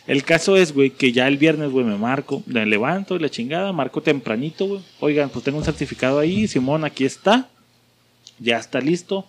el 0.07 0.23
caso 0.25 0.57
es, 0.57 0.73
güey, 0.73 0.89
que 0.89 1.13
ya 1.13 1.25
el 1.25 1.37
viernes, 1.37 1.71
güey, 1.71 1.85
me 1.85 1.95
marco, 1.95 2.43
me 2.47 2.65
levanto 2.65 3.15
y 3.15 3.19
la 3.19 3.29
chingada, 3.29 3.71
marco 3.71 4.01
tempranito, 4.01 4.67
güey. 4.67 4.81
Oigan, 4.99 5.29
pues 5.29 5.45
tengo 5.45 5.57
un 5.57 5.63
certificado 5.63 6.19
ahí, 6.19 6.49
Simón, 6.49 6.83
aquí 6.83 7.05
está. 7.05 7.47
Ya 8.39 8.57
está 8.57 8.81
listo. 8.81 9.25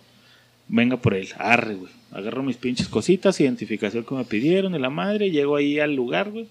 Venga 0.67 0.97
por 0.97 1.13
él. 1.13 1.29
Arre, 1.37 1.75
güey. 1.75 1.93
Agarro 2.11 2.43
mis 2.43 2.57
pinches 2.57 2.89
cositas, 2.89 3.39
identificación 3.39 4.03
que 4.03 4.13
me 4.13 4.25
pidieron 4.25 4.75
y 4.75 4.79
la 4.79 4.89
madre. 4.89 5.31
Llego 5.31 5.55
ahí 5.55 5.79
al 5.79 5.95
lugar, 5.95 6.31
güey. 6.31 6.49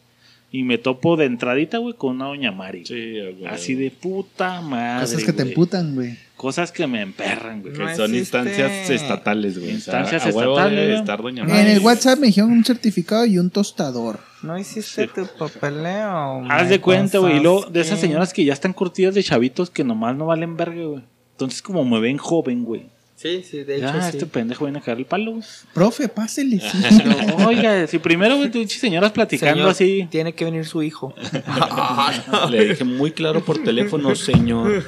Y 0.50 0.62
me 0.62 0.78
topo 0.78 1.16
de 1.16 1.26
entradita, 1.26 1.76
güey, 1.78 1.94
con 1.94 2.16
una 2.16 2.26
doña 2.26 2.50
Mari. 2.52 2.86
Sí, 2.86 3.20
güey. 3.38 3.46
Así 3.46 3.74
de 3.74 3.90
puta 3.90 4.60
madre. 4.62 5.02
Cosas 5.06 5.24
que 5.24 5.32
te 5.32 5.42
güey. 5.42 5.48
emputan, 5.52 5.94
güey. 5.94 6.16
Cosas 6.36 6.72
que 6.72 6.86
me 6.86 7.02
emperran, 7.02 7.60
güey. 7.60 7.74
Que 7.74 7.80
No 7.80 7.94
son 7.96 8.14
existe. 8.14 8.38
instancias 8.38 8.88
estatales, 8.90 9.58
güey. 9.58 9.72
Instancias 9.72 10.24
a 10.24 10.30
huevo 10.30 10.52
estatales, 10.52 10.80
debe 10.80 10.94
estar 10.96 11.20
doña 11.20 11.42
En 11.42 11.48
Mari. 11.50 11.70
el 11.72 11.80
WhatsApp 11.80 12.18
me 12.18 12.28
dijeron 12.28 12.52
un 12.52 12.64
certificado 12.64 13.26
y 13.26 13.36
un 13.38 13.50
tostador. 13.50 14.20
No 14.42 14.56
hiciste 14.58 15.08
tu 15.08 15.26
papeleo. 15.38 16.44
Haz 16.50 16.68
de 16.68 16.80
cuenta, 16.80 17.18
güey. 17.18 17.36
Y 17.36 17.40
luego 17.40 17.66
de 17.66 17.80
esas 17.80 18.00
señoras 18.00 18.32
que 18.32 18.44
ya 18.44 18.52
están 18.52 18.72
curtidas 18.72 19.14
de 19.14 19.22
chavitos 19.22 19.68
que 19.70 19.84
nomás 19.84 20.16
no 20.16 20.26
valen 20.26 20.56
verga, 20.56 20.82
güey. 20.84 21.02
Entonces, 21.32 21.60
como 21.60 21.84
me 21.84 22.00
ven 22.00 22.16
joven, 22.18 22.64
güey. 22.64 22.86
Sí, 23.18 23.42
sí, 23.42 23.64
de 23.64 23.78
hecho. 23.78 23.92
Sí. 24.00 24.08
este 24.10 24.26
pendejo 24.26 24.64
viene 24.64 24.78
a 24.78 24.80
caer 24.80 24.98
el 24.98 25.04
palo. 25.04 25.40
Profe, 25.74 26.06
pásele. 26.06 26.60
sí. 26.60 27.02
Oiga, 27.44 27.84
si 27.88 27.98
primero, 27.98 28.36
señoras 28.68 29.10
platicando 29.10 29.54
Señor, 29.54 29.70
así. 29.70 30.08
Tiene 30.08 30.34
que 30.34 30.44
venir 30.44 30.64
su 30.64 30.84
hijo. 30.84 31.12
Le 32.50 32.64
dije 32.64 32.84
muy 32.84 33.10
claro 33.10 33.44
por 33.44 33.60
teléfono, 33.60 34.14
señor. 34.14 34.84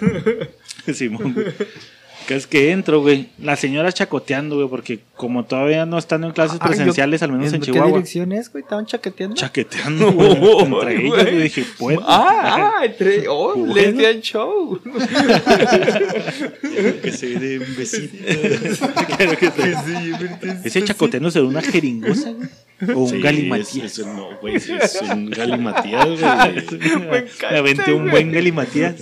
Simón. 0.95 1.35
Que 2.27 2.37
es 2.37 2.47
que 2.47 2.71
entro, 2.71 3.01
güey. 3.01 3.29
Las 3.41 3.59
señoras 3.59 3.95
chacoteando, 3.95 4.55
güey, 4.57 4.69
porque 4.69 5.01
como 5.17 5.45
todavía 5.45 5.85
no 5.85 5.99
están 5.99 6.23
en 6.23 6.31
clases 6.31 6.61
yo- 6.61 6.65
presenciales, 6.67 7.23
al 7.25 7.33
menos 7.33 7.53
en 7.53 7.61
¿Qué 7.61 7.67
Chihuahua. 7.73 7.89
dirección 7.89 8.31
es, 8.33 8.53
güey? 8.53 8.63
¿Estaban 8.63 8.87
chaqueteando? 8.87 9.35
Chaqueteando, 9.35 10.13
güey. 10.13 10.31
entre 10.33 10.89
Ay, 10.89 10.97
ellas, 11.07 11.11
güey. 11.25 11.35
yo 11.35 11.41
dije, 11.41 11.65
pues. 11.79 11.99
Ah, 12.03 12.73
ah, 12.81 12.85
entre. 12.85 13.27
Oh, 13.29 13.55
Bueno. 13.57 13.75
lesbian 13.75 14.21
show. 14.21 14.81
Que 17.03 17.13
se 17.13 17.27
ve 17.27 17.39
de 17.41 17.59
besito. 17.59 18.17
Claro 19.17 19.37
que 19.39 19.51
sí. 19.51 20.13
Ese 20.65 20.85
chacoteando 20.85 21.31
será 21.31 21.45
una 21.47 21.63
jeringosa, 21.63 22.31
güey. 22.33 22.49
O 22.97 23.01
un 23.01 23.11
Sí, 23.11 23.21
galimatías. 23.21 23.85
es- 23.93 23.99
es- 23.99 24.07
no, 24.07 24.39
güey, 24.41 24.55
es- 24.57 24.69
es 24.69 25.03
un 25.03 25.31
galimatías, 25.31 26.07
güey. 26.07 27.25
Me 27.51 27.59
aventé 27.59 27.93
un 27.93 28.11
buen 28.11 28.33
galimatías. 28.33 28.95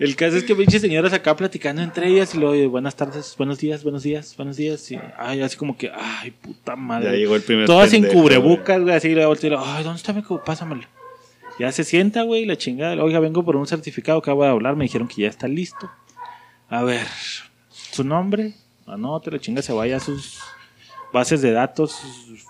El 0.00 0.16
caso 0.16 0.38
es 0.38 0.44
que 0.44 0.56
pinches 0.56 0.80
señoras 0.80 1.12
acá 1.12 1.36
platicando 1.36 1.82
entre 1.82 2.08
ellas 2.08 2.34
y 2.34 2.38
luego, 2.38 2.70
buenas 2.70 2.96
tardes, 2.96 3.34
buenos 3.36 3.58
días, 3.58 3.82
buenos 3.82 4.02
días, 4.02 4.34
buenos 4.34 4.56
días. 4.56 4.90
Y, 4.90 4.98
ay, 5.18 5.42
así 5.42 5.58
como 5.58 5.76
que, 5.76 5.90
ay, 5.94 6.30
puta 6.30 6.74
madre. 6.74 7.12
Ya 7.12 7.16
llegó 7.18 7.36
el 7.36 7.42
primer 7.42 7.66
Todas 7.66 7.90
sin 7.90 8.06
cubrebocas, 8.06 8.80
güey, 8.80 8.94
así 8.94 9.14
le 9.14 9.26
volteo 9.26 9.60
ay, 9.62 9.84
¿dónde 9.84 9.98
está 9.98 10.14
mi 10.14 10.22
cu- 10.22 10.40
Pásamelo. 10.42 10.84
Ya 11.58 11.70
se 11.70 11.84
sienta, 11.84 12.22
güey, 12.22 12.46
la 12.46 12.56
chingada. 12.56 13.02
Oiga, 13.04 13.20
vengo 13.20 13.44
por 13.44 13.56
un 13.56 13.66
certificado 13.66 14.22
que 14.22 14.30
acabo 14.30 14.42
de 14.44 14.48
hablar, 14.48 14.74
me 14.74 14.84
dijeron 14.84 15.06
que 15.06 15.20
ya 15.20 15.28
está 15.28 15.46
listo. 15.46 15.90
A 16.70 16.82
ver, 16.82 17.06
su 17.70 18.02
nombre, 18.02 18.54
anote, 18.86 19.30
la 19.30 19.38
chinga 19.38 19.60
se 19.60 19.74
vaya 19.74 19.98
a 19.98 20.00
sus 20.00 20.38
bases 21.12 21.42
de 21.42 21.52
datos 21.52 22.00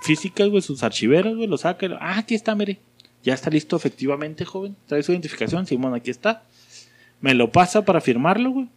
físicas, 0.03 0.49
güey, 0.49 0.63
sus 0.63 0.85
archiveros, 0.85 1.35
güey, 1.35 1.49
lo 1.49 1.59
saca. 1.59 1.89
Ah, 2.01 2.19
aquí 2.19 2.37
está, 2.37 2.55
mire. 2.55 2.79
Ya 3.25 3.35
está 3.35 3.51
listo, 3.51 3.75
efectivamente, 3.77 4.45
joven. 4.45 4.77
Trae 4.87 5.03
su 5.03 5.11
identificación, 5.11 5.67
Simón, 5.67 5.95
aquí 5.95 6.11
está. 6.13 6.45
Me 7.21 7.35
lo 7.35 7.51
pasa 7.51 7.85
para 7.85 8.01
firmarlo, 8.01 8.51
güey. 8.51 8.69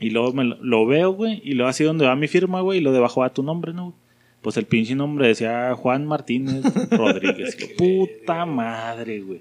Y 0.00 0.10
luego 0.10 0.32
me 0.32 0.44
lo, 0.44 0.56
lo 0.62 0.86
veo, 0.86 1.12
güey. 1.12 1.40
Y 1.44 1.54
luego 1.54 1.68
así 1.68 1.84
donde 1.84 2.06
va 2.06 2.14
mi 2.16 2.28
firma, 2.28 2.60
güey. 2.60 2.78
Y 2.78 2.82
lo 2.82 2.92
debajo 2.92 3.20
va 3.20 3.32
tu 3.32 3.42
nombre, 3.42 3.72
¿no? 3.72 3.84
güey? 3.86 3.94
Pues 4.42 4.56
el 4.56 4.66
pinche 4.66 4.94
nombre 4.94 5.26
decía 5.26 5.74
Juan 5.74 6.06
Martínez 6.06 6.62
Rodríguez. 6.90 7.56
Y 7.60 7.68
lo, 7.68 7.76
Puta 8.06 8.46
madre, 8.46 9.20
güey. 9.20 9.40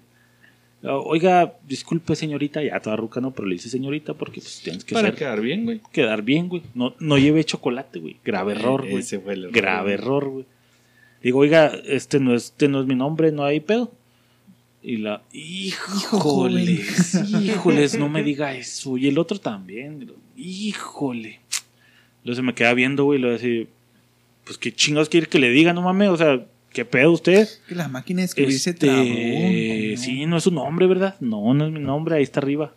Oiga, 0.84 1.54
disculpe, 1.68 2.16
señorita. 2.16 2.64
Ya 2.64 2.80
toda 2.80 2.96
ruca, 2.96 3.20
¿no? 3.20 3.32
Pero 3.32 3.48
le 3.48 3.56
dice 3.56 3.70
señorita 3.70 4.14
porque 4.14 4.40
pues 4.42 4.62
tienes 4.64 4.84
que 4.86 4.94
Para 4.94 5.10
ser- 5.10 5.16
quedar 5.18 5.42
bien, 5.42 5.66
güey. 5.66 5.82
quedar 5.92 6.22
bien, 6.22 6.48
güey. 6.50 6.62
No, 6.76 6.94
no 7.00 7.18
lleve 7.18 7.44
chocolate, 7.44 8.00
güey. 8.00 8.18
Grave 8.24 8.54
error, 8.54 8.82
güey. 8.82 8.98
Ese 9.00 9.20
fue 9.20 9.34
el 9.34 9.44
error, 9.46 9.54
Grave 9.54 9.82
güey. 9.84 9.94
error, 9.94 10.30
güey. 10.30 10.46
Digo, 11.24 11.40
oiga, 11.40 11.72
este 11.88 12.20
no, 12.20 12.34
es, 12.36 12.46
este 12.46 12.68
no 12.70 12.80
es 12.82 12.88
mi 12.88 12.96
nombre, 12.96 13.32
no 13.32 13.44
hay 13.44 13.60
pedo. 13.60 13.92
Y 14.84 14.98
la, 14.98 15.22
híjoles, 15.34 17.16
híjoles, 17.42 17.98
no 17.98 18.10
me 18.10 18.24
diga 18.30 18.54
eso. 18.54 18.98
Y 18.98 19.08
el 19.08 19.18
otro 19.18 19.40
también, 19.40 20.12
híjole. 20.36 21.40
Luego 22.24 22.36
se 22.36 22.42
me 22.42 22.54
queda 22.54 22.74
viendo, 22.74 23.06
güey, 23.06 23.20
y 23.20 23.22
lo 23.22 23.32
decir, 23.32 23.70
pues 24.46 24.58
qué 24.58 24.72
chingados 24.74 25.10
quiere 25.10 25.28
que 25.28 25.40
le 25.40 25.50
diga, 25.50 25.74
no 25.74 25.82
mames, 25.82 26.10
o 26.10 26.18
sea, 26.18 26.46
qué 26.72 26.86
pedo 26.86 27.12
usted. 27.12 27.48
Que 27.68 27.76
la 27.76 27.88
máquina 27.88 28.22
de 28.22 28.26
escribir 28.26 28.60
se 28.60 28.72
Este, 28.72 28.88
trabó. 28.88 29.04
¿no? 29.04 29.98
sí, 29.98 30.26
no 30.26 30.38
es 30.38 30.44
su 30.44 30.52
nombre, 30.52 30.88
¿verdad? 30.88 31.16
No, 31.20 31.54
no 31.54 31.66
es 31.66 31.72
mi 31.72 31.80
nombre, 31.80 32.16
ahí 32.16 32.24
está 32.24 32.40
arriba. 32.40 32.74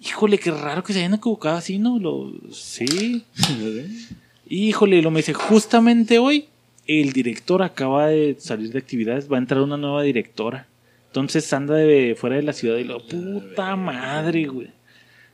Híjole, 0.00 0.38
qué 0.38 0.50
raro 0.50 0.82
que 0.82 0.92
se 0.92 0.98
hayan 0.98 1.14
equivocado 1.14 1.56
así, 1.56 1.78
¿no? 1.78 1.98
Lo, 1.98 2.32
sí. 2.50 3.24
Híjole, 4.48 5.00
lo 5.00 5.10
me 5.10 5.20
dice, 5.20 5.32
justamente 5.32 6.18
hoy 6.18 6.46
el 6.86 7.12
director 7.12 7.62
acaba 7.62 8.08
de 8.08 8.36
salir 8.38 8.70
de 8.72 8.78
actividades, 8.78 9.30
va 9.32 9.36
a 9.36 9.40
entrar 9.40 9.62
una 9.62 9.76
nueva 9.78 10.02
directora. 10.02 10.66
Entonces 11.14 11.52
anda 11.52 11.76
de 11.76 12.16
fuera 12.16 12.34
de 12.34 12.42
la 12.42 12.52
ciudad 12.52 12.76
y 12.76 12.82
lo, 12.82 12.98
puta 12.98 13.76
madre, 13.76 14.46
güey. 14.46 14.70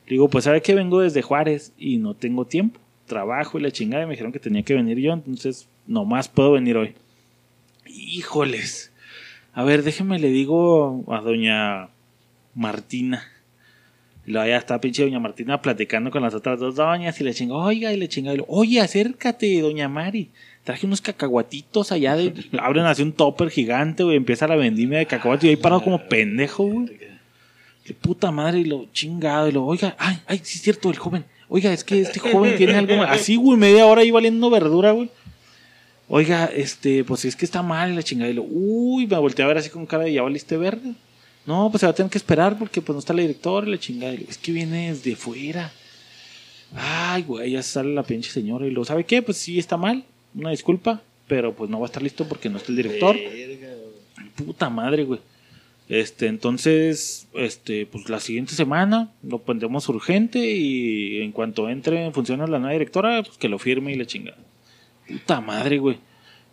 Digo, 0.06 0.28
pues 0.28 0.44
sabe 0.44 0.60
que 0.60 0.74
vengo 0.74 1.00
desde 1.00 1.22
Juárez 1.22 1.72
y 1.78 1.96
no 1.96 2.12
tengo 2.12 2.44
tiempo. 2.44 2.78
Trabajo 3.06 3.58
y 3.58 3.62
la 3.62 3.70
chingada 3.70 4.02
y 4.02 4.06
me 4.06 4.10
dijeron 4.10 4.30
que 4.30 4.38
tenía 4.38 4.62
que 4.62 4.74
venir 4.74 4.98
yo, 4.98 5.14
entonces 5.14 5.70
nomás 5.86 6.28
puedo 6.28 6.52
venir 6.52 6.76
hoy. 6.76 6.96
Híjoles. 7.86 8.92
A 9.54 9.64
ver, 9.64 9.82
déjeme 9.82 10.18
le 10.18 10.28
digo 10.28 11.02
a 11.08 11.22
doña 11.22 11.88
Martina. 12.54 13.22
Y 14.26 14.32
luego 14.32 14.48
ya 14.48 14.58
está 14.58 14.82
pinche 14.82 15.02
doña 15.02 15.18
Martina 15.18 15.62
platicando 15.62 16.10
con 16.10 16.20
las 16.20 16.34
otras 16.34 16.60
dos 16.60 16.74
doñas 16.74 17.18
y 17.22 17.24
le 17.24 17.32
chinga, 17.32 17.54
oiga, 17.54 17.90
y 17.90 17.96
le 17.96 18.06
chinga, 18.06 18.34
oye, 18.48 18.82
acércate, 18.82 19.62
doña 19.62 19.88
Mari. 19.88 20.30
Traje 20.64 20.86
unos 20.86 21.00
cacahuatitos 21.00 21.92
allá 21.92 22.16
de, 22.16 22.34
abren 22.58 22.84
así 22.84 23.02
un 23.02 23.12
topper 23.12 23.50
gigante, 23.50 24.02
güey, 24.02 24.16
empieza 24.16 24.46
la 24.46 24.56
vendimia 24.56 24.98
de 24.98 25.06
cacahuates 25.06 25.44
y 25.44 25.48
ahí 25.48 25.56
parado 25.56 25.82
como 25.82 26.08
pendejo, 26.08 26.64
güey. 26.64 26.98
Qué 27.84 27.94
puta 27.94 28.30
madre, 28.30 28.60
y 28.60 28.64
lo 28.64 28.86
chingado, 28.92 29.48
y 29.48 29.52
lo, 29.52 29.64
oiga, 29.64 29.96
ay, 29.98 30.18
ay, 30.26 30.40
sí 30.44 30.58
es 30.58 30.62
cierto, 30.62 30.90
el 30.90 30.98
joven. 30.98 31.24
Oiga, 31.48 31.72
es 31.72 31.82
que 31.82 32.00
este 32.00 32.20
joven 32.20 32.56
tiene 32.56 32.74
algo 32.74 33.02
así, 33.02 33.34
güey, 33.34 33.58
media 33.58 33.84
hora 33.86 34.02
ahí 34.02 34.10
valiendo 34.12 34.48
verdura, 34.50 34.92
güey. 34.92 35.10
Oiga, 36.12 36.46
este, 36.46 37.04
pues 37.04 37.24
es 37.24 37.36
que 37.36 37.44
está 37.44 37.62
mal 37.62 37.94
la 37.94 38.02
chingada. 38.02 38.30
Y 38.30 38.34
lo, 38.34 38.42
uy, 38.42 39.06
me 39.06 39.16
volteé 39.16 39.44
a 39.44 39.48
ver 39.48 39.58
así 39.58 39.70
con 39.70 39.86
cara 39.86 40.04
de 40.04 40.12
ya 40.12 40.22
valiste 40.22 40.56
verde. 40.56 40.94
No, 41.46 41.70
pues 41.70 41.80
se 41.80 41.86
va 41.86 41.92
a 41.92 41.94
tener 41.94 42.10
que 42.10 42.18
esperar 42.18 42.58
porque 42.58 42.82
pues 42.82 42.94
no 42.94 42.98
está 42.98 43.12
la 43.12 43.22
directora 43.22 43.66
y 43.66 43.70
la 43.70 43.78
chingada. 43.78 44.14
Y 44.14 44.18
lo, 44.18 44.24
es 44.28 44.36
que 44.36 44.50
viene 44.50 44.92
desde 44.92 45.14
fuera. 45.14 45.72
Ay, 46.74 47.22
güey, 47.22 47.52
ya 47.52 47.62
sale 47.62 47.94
la 47.94 48.02
pinche 48.02 48.30
señora. 48.30 48.66
Y 48.66 48.72
lo, 48.72 48.84
¿sabe 48.84 49.04
qué? 49.04 49.22
Pues 49.22 49.36
sí 49.36 49.60
está 49.60 49.76
mal, 49.76 50.04
una 50.34 50.50
disculpa, 50.50 51.02
pero 51.26 51.54
pues 51.54 51.70
no 51.70 51.78
va 51.80 51.86
a 51.86 51.88
estar 51.88 52.02
listo 52.02 52.28
porque 52.28 52.48
no 52.48 52.58
está 52.58 52.70
el 52.70 52.76
director. 52.76 53.16
Puta 54.36 54.70
madre, 54.70 55.04
güey. 55.04 55.20
Este, 55.88 56.28
entonces, 56.28 57.26
este, 57.34 57.84
pues 57.84 58.08
la 58.08 58.20
siguiente 58.20 58.54
semana 58.54 59.12
lo 59.24 59.38
pondremos 59.38 59.88
urgente 59.88 60.38
y 60.38 61.20
en 61.20 61.32
cuanto 61.32 61.68
entre 61.68 62.04
en 62.04 62.12
funciones 62.12 62.48
la 62.48 62.60
nueva 62.60 62.74
directora, 62.74 63.22
pues 63.24 63.36
que 63.38 63.48
lo 63.48 63.58
firme 63.58 63.92
y 63.92 63.96
la 63.96 64.06
chingada. 64.06 64.38
Puta 65.08 65.40
madre, 65.40 65.78
güey. 65.78 65.98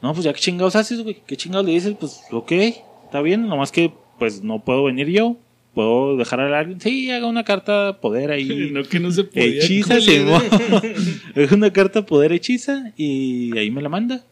No, 0.02 0.14
pues 0.14 0.24
ya 0.24 0.34
qué 0.34 0.40
chingados 0.40 0.76
haces, 0.76 1.02
güey. 1.02 1.22
¿Qué 1.26 1.38
chingados 1.38 1.68
le 1.68 1.74
dices? 1.74 1.96
Pues, 2.00 2.22
ok, 2.32 2.52
está 2.52 3.22
bien, 3.22 3.48
nomás 3.48 3.72
que, 3.72 3.92
pues 4.18 4.42
no 4.42 4.60
puedo 4.60 4.84
venir 4.84 5.08
yo. 5.08 5.38
Puedo 5.78 6.18
dejar 6.18 6.40
a 6.40 6.58
alguien. 6.58 6.82
Sí, 6.82 7.12
haga 7.12 7.28
una 7.28 7.44
carta 7.44 8.00
poder 8.02 8.32
ahí. 8.32 8.48
No, 8.74 8.82
que 8.82 9.00
no 9.00 9.12
se 9.12 9.26
podía. 9.26 9.64
Hechiza. 9.64 10.00
Es 11.36 11.52
una 11.52 11.72
carta 11.72 12.04
poder 12.04 12.32
hechiza 12.32 12.94
y 12.98 13.56
ahí 13.56 13.70
me 13.70 13.84
la 13.84 13.88
manda. 13.88 14.24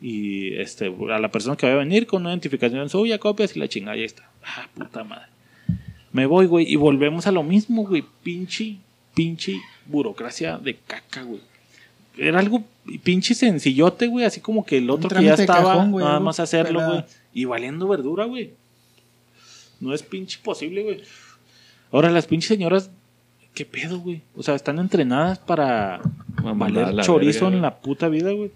Y 0.00 0.54
este, 0.54 0.94
a 1.10 1.18
la 1.18 1.28
persona 1.32 1.56
que 1.56 1.66
va 1.66 1.72
a 1.72 1.76
venir 1.78 2.06
con 2.06 2.22
una 2.22 2.30
identificación 2.30 2.88
suya, 2.88 3.18
copias 3.18 3.56
y 3.56 3.58
la 3.58 3.66
chingada, 3.66 3.96
ahí 3.96 4.04
está. 4.04 4.30
Ah, 4.44 4.68
puta 4.76 5.02
madre. 5.02 5.26
Me 6.12 6.26
voy, 6.26 6.46
güey, 6.46 6.72
y 6.72 6.76
volvemos 6.76 7.26
a 7.26 7.32
lo 7.32 7.42
mismo, 7.42 7.84
güey. 7.84 8.04
Pinche, 8.22 8.76
pinche 9.12 9.60
burocracia 9.86 10.56
de 10.56 10.76
caca, 10.86 11.24
güey. 11.24 11.40
Era 12.16 12.38
algo 12.38 12.62
pinche 13.02 13.34
sencillote, 13.34 14.06
güey, 14.06 14.24
así 14.24 14.40
como 14.40 14.64
que 14.64 14.78
el 14.78 14.88
otro 14.88 15.10
que 15.10 15.24
ya 15.24 15.34
estaba, 15.34 15.72
cajón, 15.72 15.90
güey, 15.90 16.04
nada 16.04 16.20
más 16.20 16.38
hacerlo, 16.38 16.80
güey. 16.86 17.04
Y 17.34 17.44
valiendo 17.44 17.88
verdura, 17.88 18.24
güey. 18.26 18.52
No 19.82 19.92
es 19.92 20.04
pinche 20.04 20.38
posible, 20.42 20.84
güey. 20.84 21.02
Ahora, 21.90 22.08
las 22.10 22.26
pinches 22.26 22.46
señoras, 22.46 22.92
¿qué 23.52 23.66
pedo, 23.66 23.98
güey? 23.98 24.22
O 24.36 24.42
sea, 24.44 24.54
están 24.54 24.78
entrenadas 24.78 25.40
para 25.40 26.00
valer 26.40 26.94
la 26.94 27.02
chorizo 27.02 27.46
verga, 27.46 27.56
en 27.56 27.62
la 27.62 27.80
puta 27.80 28.08
vida, 28.08 28.30
güey. 28.30 28.52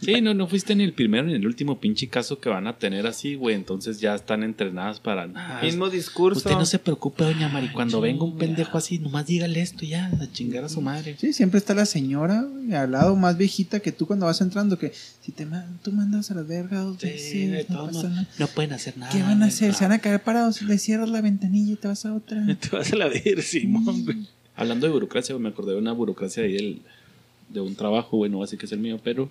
Sí, 0.00 0.20
no, 0.22 0.32
no 0.32 0.46
fuiste 0.46 0.74
ni 0.74 0.84
el 0.84 0.94
primero 0.94 1.26
ni 1.26 1.34
el 1.34 1.46
último 1.46 1.78
pinche 1.78 2.08
caso 2.08 2.40
que 2.40 2.48
van 2.48 2.66
a 2.66 2.78
tener 2.78 3.06
así, 3.06 3.34
güey. 3.34 3.54
Entonces 3.54 4.00
ya 4.00 4.14
están 4.14 4.42
entrenadas 4.42 4.98
para. 4.98 5.26
Nah, 5.26 5.62
Mismo 5.62 5.90
discurso. 5.90 6.38
Usted 6.38 6.52
no 6.52 6.64
se 6.64 6.78
preocupe, 6.78 7.24
doña 7.24 7.48
Mari. 7.48 7.68
Cuando 7.68 8.00
venga 8.00 8.24
un 8.24 8.38
pendejo 8.38 8.78
así, 8.78 8.98
nomás 8.98 9.26
dígale 9.26 9.60
esto 9.60 9.84
ya, 9.84 10.10
a 10.20 10.32
chingar 10.32 10.64
a 10.64 10.68
su 10.68 10.80
madre. 10.80 11.16
Sí, 11.18 11.32
siempre 11.32 11.58
está 11.58 11.74
la 11.74 11.86
señora 11.86 12.42
güey, 12.42 12.74
al 12.74 12.92
lado 12.92 13.14
más 13.16 13.36
viejita 13.36 13.80
que 13.80 13.92
tú 13.92 14.06
cuando 14.06 14.26
vas 14.26 14.40
entrando 14.40 14.78
que 14.78 14.92
si 15.20 15.32
te 15.32 15.46
tú 15.82 15.92
mandas 15.92 16.30
a 16.30 16.34
la 16.34 16.42
verga 16.42 16.80
dos 16.80 16.98
veces, 16.98 17.68
no, 17.68 17.86
pasa 17.86 18.08
nada. 18.08 18.28
no 18.38 18.46
pueden 18.48 18.72
hacer 18.72 18.96
nada. 18.96 19.12
¿Qué 19.12 19.22
van 19.22 19.42
a 19.42 19.46
hacer? 19.46 19.74
Se 19.74 19.84
van 19.84 19.92
a 19.92 19.98
caer 19.98 20.22
parados, 20.22 20.62
le 20.62 20.78
cierras 20.78 21.10
la 21.10 21.20
ventanilla 21.20 21.72
y 21.72 21.76
te 21.76 21.88
vas 21.88 22.06
a 22.06 22.14
otra. 22.14 22.44
Te 22.60 22.68
vas 22.76 22.92
a 22.92 22.96
la 22.96 23.08
ver, 23.08 23.42
Simón, 23.42 24.04
güey. 24.04 24.26
Hablando 24.56 24.86
de 24.86 24.92
burocracia, 24.92 25.36
me 25.38 25.48
acordé 25.48 25.72
de 25.72 25.78
una 25.78 25.92
burocracia 25.92 26.42
ahí 26.42 26.52
del, 26.52 26.82
de 27.48 27.60
un 27.60 27.74
trabajo, 27.74 28.16
güey, 28.18 28.30
no 28.30 28.38
voy 28.38 28.44
a 28.44 28.46
decir 28.46 28.58
que 28.58 28.66
es 28.66 28.72
el 28.72 28.80
mío, 28.80 29.00
pero. 29.02 29.30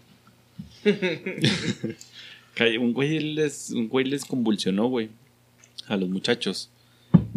Un 2.80 2.92
güey 2.92 3.20
les, 3.20 3.72
un 3.72 3.88
güey 3.88 4.06
les 4.06 4.26
convulsionó, 4.26 4.88
güey, 4.88 5.10
a 5.88 5.96
los 5.96 6.10
muchachos. 6.10 6.70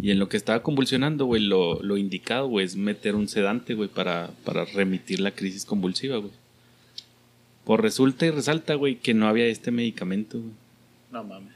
Y 0.01 0.11
en 0.11 0.19
lo 0.19 0.27
que 0.27 0.35
estaba 0.35 0.61
convulsionando, 0.61 1.25
güey, 1.25 1.41
lo, 1.41 1.81
lo 1.81 1.95
indicado, 1.95 2.47
güey, 2.47 2.65
es 2.65 2.75
meter 2.75 3.15
un 3.15 3.29
sedante, 3.29 3.73
güey, 3.73 3.87
para, 3.87 4.31
para 4.43 4.65
remitir 4.65 5.21
la 5.21 5.31
crisis 5.31 5.63
convulsiva, 5.63 6.17
güey. 6.17 6.33
Por 7.63 7.81
resulta 7.81 8.25
y 8.25 8.31
resalta, 8.31 8.75
güey, 8.75 8.97
que 8.97 9.13
no 9.13 9.27
había 9.27 9.45
este 9.45 9.71
medicamento, 9.71 10.39
güey. 10.39 10.51
No 11.11 11.23
mames. 11.23 11.53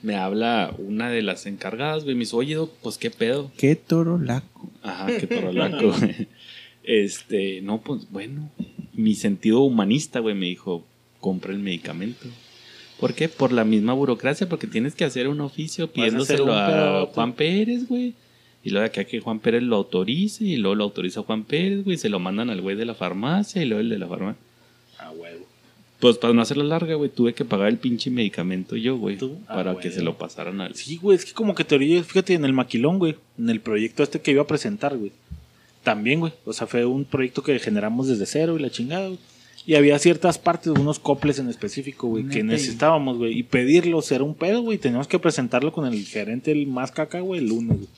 Me 0.00 0.16
habla 0.16 0.74
una 0.78 1.10
de 1.10 1.20
las 1.20 1.44
encargadas, 1.44 2.04
güey, 2.04 2.14
me 2.14 2.20
dice, 2.20 2.36
oye, 2.36 2.54
doc, 2.54 2.72
pues 2.82 2.96
qué 2.96 3.10
pedo. 3.10 3.52
Qué 3.58 3.76
toro 3.76 4.18
laco. 4.18 4.70
Ajá, 4.82 5.08
qué 5.18 5.26
torolaco, 5.26 5.92
güey. 5.98 6.28
Este, 6.84 7.60
no, 7.60 7.82
pues 7.82 8.10
bueno, 8.10 8.50
mi 8.94 9.14
sentido 9.14 9.60
humanista, 9.60 10.20
güey, 10.20 10.34
me 10.34 10.46
dijo, 10.46 10.86
compra 11.20 11.52
el 11.52 11.58
medicamento. 11.58 12.26
¿Por 12.98 13.14
qué? 13.14 13.28
Por 13.28 13.52
la 13.52 13.64
misma 13.64 13.92
burocracia, 13.92 14.48
porque 14.48 14.66
tienes 14.66 14.94
que 14.94 15.04
hacer 15.04 15.28
un 15.28 15.40
oficio 15.40 15.90
pidiéndoselo 15.90 16.52
a 16.52 16.66
pedote. 16.66 17.12
Juan 17.14 17.32
Pérez, 17.32 17.86
güey. 17.86 18.14
Y 18.64 18.70
luego 18.70 18.82
de 18.82 18.88
acá 18.88 19.04
que 19.04 19.20
Juan 19.20 19.38
Pérez 19.38 19.62
lo 19.62 19.76
autorice, 19.76 20.44
y 20.44 20.56
luego 20.56 20.74
lo 20.74 20.84
autoriza 20.84 21.22
Juan 21.22 21.44
Pérez, 21.44 21.84
güey, 21.84 21.96
se 21.96 22.08
lo 22.08 22.18
mandan 22.18 22.50
al 22.50 22.60
güey 22.60 22.76
de 22.76 22.84
la 22.84 22.94
farmacia, 22.94 23.62
y 23.62 23.66
luego 23.66 23.80
el 23.80 23.88
de 23.88 23.98
la 23.98 24.08
farmacia. 24.08 24.40
A 24.98 25.10
huevo. 25.12 25.46
Pues 26.00 26.18
para 26.18 26.32
no 26.32 26.42
hacerla 26.42 26.64
larga, 26.64 26.94
güey, 26.94 27.10
tuve 27.10 27.34
que 27.34 27.44
pagar 27.44 27.68
el 27.68 27.78
pinche 27.78 28.10
medicamento 28.10 28.76
yo, 28.76 28.96
güey, 28.96 29.16
¿Tú? 29.16 29.38
Ah, 29.46 29.54
para 29.54 29.72
güey. 29.72 29.82
que 29.82 29.90
se 29.90 30.02
lo 30.02 30.16
pasaran 30.16 30.60
al... 30.60 30.74
Sí, 30.74 30.96
güey, 30.96 31.16
es 31.16 31.24
que 31.24 31.32
como 31.32 31.54
que 31.54 31.64
teoría, 31.64 32.02
fíjate, 32.02 32.34
en 32.34 32.44
el 32.44 32.52
maquilón, 32.52 32.98
güey, 32.98 33.16
en 33.38 33.50
el 33.50 33.60
proyecto 33.60 34.02
este 34.02 34.20
que 34.20 34.32
iba 34.32 34.42
a 34.42 34.46
presentar, 34.46 34.96
güey. 34.96 35.12
También, 35.82 36.20
güey, 36.20 36.32
o 36.44 36.52
sea, 36.52 36.66
fue 36.66 36.84
un 36.84 37.04
proyecto 37.04 37.42
que 37.42 37.58
generamos 37.58 38.08
desde 38.08 38.26
cero 38.26 38.56
y 38.58 38.62
la 38.62 38.70
chingada, 38.70 39.06
güey. 39.06 39.18
Y 39.68 39.74
había 39.74 39.98
ciertas 39.98 40.38
partes, 40.38 40.68
unos 40.72 40.98
coples 40.98 41.38
en 41.38 41.50
específico, 41.50 42.08
güey, 42.08 42.24
que 42.30 42.42
necesitábamos, 42.42 43.18
güey. 43.18 43.38
Y 43.38 43.42
pedirlos 43.42 44.10
era 44.10 44.24
un 44.24 44.34
pedo, 44.34 44.62
güey. 44.62 44.78
Teníamos 44.78 45.08
que 45.08 45.18
presentarlo 45.18 45.72
con 45.74 45.84
el 45.84 46.06
gerente, 46.06 46.52
el 46.52 46.66
más 46.66 46.90
caca, 46.90 47.20
güey, 47.20 47.40
el 47.42 47.48
lunes, 47.48 47.76
güey. 47.76 47.88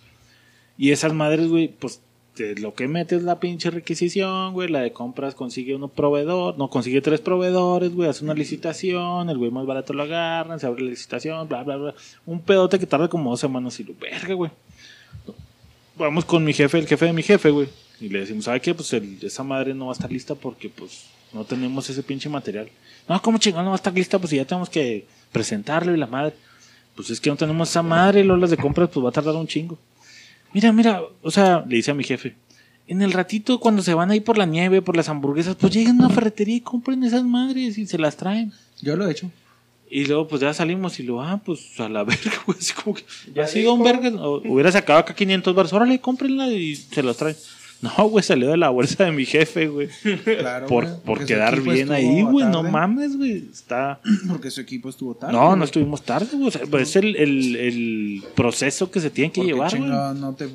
Y 0.77 0.91
esas 0.91 1.13
madres, 1.15 1.47
güey, 1.47 1.69
pues 1.69 2.01
te- 2.35 2.57
lo 2.57 2.75
que 2.75 2.89
metes 2.89 3.23
la 3.23 3.39
pinche 3.39 3.71
requisición, 3.71 4.53
güey. 4.53 4.69
La 4.69 4.81
de 4.81 4.93
compras 4.93 5.37
consigue 5.37 5.77
uno 5.77 5.87
proveedor, 5.87 6.59
no 6.59 6.69
consigue 6.71 7.01
tres 7.03 7.21
proveedores, 7.21 7.95
güey. 7.95 8.09
Hace 8.09 8.25
una 8.25 8.35
licitación, 8.35 9.31
el 9.31 9.39
güey 9.39 9.53
más 9.53 9.65
barato 9.65 9.93
lo 9.93 10.03
agarran, 10.03 10.59
se 10.59 10.67
abre 10.67 10.83
la 10.83 10.91
licitación, 10.91 11.49
bla, 11.49 11.63
bla, 11.63 11.77
bla. 11.77 11.95
Un 12.27 12.41
pedote 12.41 12.81
que 12.81 12.87
tarda 12.87 13.07
como 13.07 13.31
dos 13.31 13.39
semanas 13.39 13.79
y 13.79 13.85
lo 13.85 13.95
verga, 13.95 14.35
güey. 14.35 14.51
Vamos 15.97 16.25
con 16.25 16.43
mi 16.43 16.53
jefe, 16.53 16.79
el 16.81 16.89
jefe 16.89 17.07
de 17.07 17.13
mi 17.13 17.23
jefe, 17.23 17.51
güey. 17.51 17.69
Y 18.01 18.09
le 18.09 18.21
decimos, 18.21 18.45
¿sabe 18.47 18.61
qué? 18.61 18.75
Pues 18.75 18.93
el- 18.93 19.19
esa 19.23 19.43
madre 19.43 19.75
no 19.75 19.87
va 19.87 19.93
a 19.93 19.95
estar 19.95 20.11
lista 20.11 20.35
porque, 20.35 20.69
pues, 20.69 21.05
no 21.33 21.45
tenemos 21.45 21.89
ese 21.91 22.03
pinche 22.03 22.29
material. 22.29 22.69
No, 23.09 23.21
¿cómo 23.23 23.39
chingón 23.39 23.65
no 23.65 23.71
va 23.71 23.77
a 23.77 23.83
estar 23.83 23.93
lista? 23.93 24.19
Pues 24.19 24.31
si 24.31 24.37
ya 24.37 24.45
tenemos 24.45 24.71
que 24.71 25.07
presentarlo 25.33 25.95
y 25.95 25.99
la 25.99 26.07
madre. 26.07 26.35
Pues 26.95 27.11
es 27.11 27.21
que 27.21 27.31
no 27.31 27.37
tenemos 27.37 27.69
esa 27.71 27.83
madre 27.83 28.25
las 28.25 28.51
de 28.51 28.57
compras, 28.57 28.89
pues 28.93 29.05
va 29.05 29.11
a 29.11 29.13
tardar 29.13 29.35
un 29.37 29.47
chingo. 29.47 29.79
Mira, 30.53 30.73
mira, 30.73 31.03
o 31.23 31.31
sea, 31.31 31.65
le 31.69 31.77
dice 31.77 31.93
a 31.93 31.95
mi 31.95 32.03
jefe, 32.05 32.35
en 32.89 33.03
el 33.03 33.13
ratito 33.13 33.61
cuando 33.61 33.83
se 33.83 33.95
van 33.95 34.11
ahí 34.11 34.19
por 34.21 34.37
la 34.37 34.47
nieve, 34.47 34.83
por 34.83 34.97
las 34.97 35.09
hamburguesas, 35.09 35.55
pues 35.55 35.73
lleguen 35.73 36.01
a 36.01 36.07
una 36.07 36.15
ferretería 36.15 36.57
y 36.57 36.61
compren 36.61 37.05
esas 37.05 37.23
madres 37.23 37.79
y 37.79 37.87
se 37.87 37.99
las 37.99 38.17
traen. 38.17 38.53
Yo 38.83 38.97
lo 38.97 39.07
he 39.07 39.13
hecho. 39.13 39.31
Y 39.89 40.05
luego 40.07 40.27
pues 40.29 40.41
ya 40.43 40.53
salimos 40.53 40.99
y 40.99 41.05
lo, 41.05 41.23
ah, 41.23 41.41
pues 41.45 41.79
a 41.79 41.89
la 41.89 42.03
verga, 42.05 42.33
güey, 42.47 42.59
así 42.59 42.73
como 42.73 42.97
que, 42.97 43.05
Ya 43.35 43.45
así 43.45 43.65
un 43.65 43.83
dijo. 43.83 43.85
verga, 44.01 44.29
hubiera 44.29 44.73
sacado 44.73 44.99
acá 44.99 45.15
500 45.15 45.55
baros, 45.55 45.73
órale, 45.73 46.01
cómprenla 46.01 46.49
y 46.49 46.75
se 46.75 47.03
las 47.03 47.17
traen. 47.17 47.37
No, 47.83 48.09
güey, 48.11 48.23
salió 48.23 48.51
de 48.51 48.57
la 48.59 48.69
bolsa 48.69 49.05
de 49.05 49.13
mi 49.13 49.25
jefe, 49.25 49.69
güey. 49.69 49.89
Claro, 50.25 50.67
Por, 50.67 50.85
güey, 50.85 51.01
por 51.01 51.25
quedar 51.25 51.61
bien 51.63 51.91
ahí, 51.93 52.23
güey, 52.23 52.45
no 52.47 52.63
mames, 52.63 53.17
güey, 53.17 53.49
está... 53.53 54.01
Porque 54.29 54.51
su 54.51 54.61
equipo 54.61 54.91
estuvo 54.91 55.15
tarde. 55.15 55.33
No, 55.33 55.57
no 55.57 55.65
estuvimos 55.65 56.03
tarde, 56.03 56.29
güey, 56.33 56.49
o 56.49 56.51
sea, 56.51 56.63
pues 56.71 56.91
es 56.91 56.97
el, 56.97 57.17
el, 57.17 57.57
el 57.57 58.23
proceso 58.35 58.91
que 58.91 59.01
se 59.01 59.09
tiene 59.11 59.33
que 59.33 59.41
¿Por 59.41 59.47
qué 59.47 59.53
llevar, 59.55 59.77
güey. 59.79 59.91
no 60.21 60.35
te 60.35 60.49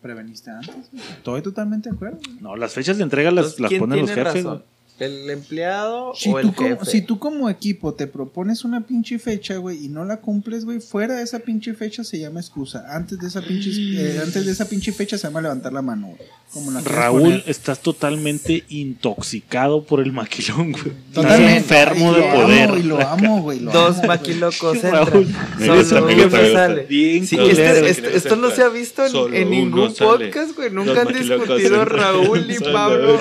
preveniste 0.00 0.50
antes? 0.50 0.74
güey? 0.92 1.02
Estoy 1.10 1.42
totalmente 1.42 1.90
de 1.90 1.96
acuerdo. 1.96 2.18
güey. 2.24 2.38
No, 2.40 2.56
las 2.56 2.72
fechas 2.72 2.96
de 2.96 3.02
entrega 3.04 3.30
las, 3.30 3.44
Entonces, 3.58 3.60
las 3.60 3.68
¿quién 3.68 3.80
ponen 3.80 4.00
los 4.00 4.08
jefes, 4.10 4.24
razón? 4.24 4.42
güey. 4.44 4.73
¿El 4.98 5.28
empleado 5.28 6.12
Si 6.14 6.30
o 6.30 6.38
el 6.38 6.46
tú, 6.46 6.54
como, 6.54 6.68
jefe? 6.68 6.84
si 6.86 7.02
tú 7.02 7.18
como 7.18 7.50
equipo 7.50 7.94
te 7.94 8.06
propones 8.06 8.64
una 8.64 8.86
pinche 8.86 9.18
fecha, 9.18 9.56
güey, 9.56 9.84
y 9.84 9.88
no 9.88 10.04
la 10.04 10.18
cumples, 10.20 10.64
güey, 10.64 10.78
fuera 10.80 11.16
de 11.16 11.22
esa 11.24 11.40
pinche 11.40 11.74
fecha 11.74 12.04
se 12.04 12.20
llama 12.20 12.38
excusa. 12.38 12.84
Antes 12.94 13.18
de 13.18 13.26
esa 13.26 13.42
pinche, 13.42 13.70
eh, 13.72 14.20
antes 14.22 14.46
de 14.46 14.52
esa 14.52 14.68
pinche 14.68 14.92
fecha 14.92 15.18
se 15.18 15.26
llama 15.26 15.40
levantar 15.40 15.72
la 15.72 15.82
mano, 15.82 16.06
güey. 16.16 16.28
Como 16.52 16.70
la 16.70 16.80
Raúl, 16.82 17.22
poner. 17.22 17.42
estás 17.46 17.80
totalmente 17.80 18.62
intoxicado 18.68 19.82
por 19.82 19.98
el 20.00 20.12
maquilón, 20.12 20.70
güey. 20.70 20.92
Totalmente. 21.12 21.56
Estás 21.56 21.90
enfermo 21.90 22.12
Y 22.12 22.14
de 22.14 22.20
lo 22.20 22.32
poder. 22.32 22.68
Amo, 22.68 22.76
y 22.78 22.82
lo 22.84 23.00
amo, 23.00 23.42
güey. 23.42 23.58
lo 23.60 23.72
Dos 23.72 23.98
amo, 23.98 24.06
maquilocos 24.06 24.80
Raúl, 24.82 25.34
Solo 25.58 26.06
uno 26.06 26.30
sale. 26.52 26.84
Bien 26.84 27.26
Sí, 27.26 27.36
este- 27.36 27.88
este- 27.90 28.16
esto 28.16 28.36
no 28.36 28.50
se 28.50 28.62
ha 28.62 28.68
visto 28.68 29.04
en, 29.32 29.50
ningún 29.50 29.92
podcast, 29.92 30.54
güey. 30.54 30.70
Nunca 30.70 31.00
han 31.02 31.08
discutido. 31.12 31.84
Raúl 31.84 32.48
y 32.48 32.60
Pablo. 32.60 33.18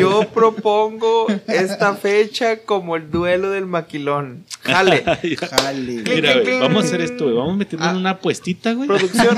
Yo 0.00 0.26
propongo 0.32 1.09
esta 1.46 1.94
fecha 1.94 2.58
como 2.58 2.96
el 2.96 3.10
duelo 3.10 3.50
del 3.50 3.66
maquilón. 3.66 4.44
Jale. 4.62 5.02
Jale. 5.40 6.02
Mira, 6.02 6.38
güey, 6.40 6.60
vamos 6.60 6.84
a 6.84 6.86
hacer 6.86 7.00
esto, 7.00 7.24
güey. 7.24 7.36
Vamos 7.36 7.54
a 7.54 7.56
meternos 7.56 7.88
Ah. 7.88 7.90
en 7.92 7.96
una 7.96 8.10
apuestita, 8.10 8.72
güey. 8.72 8.86
Producción. 8.88 9.36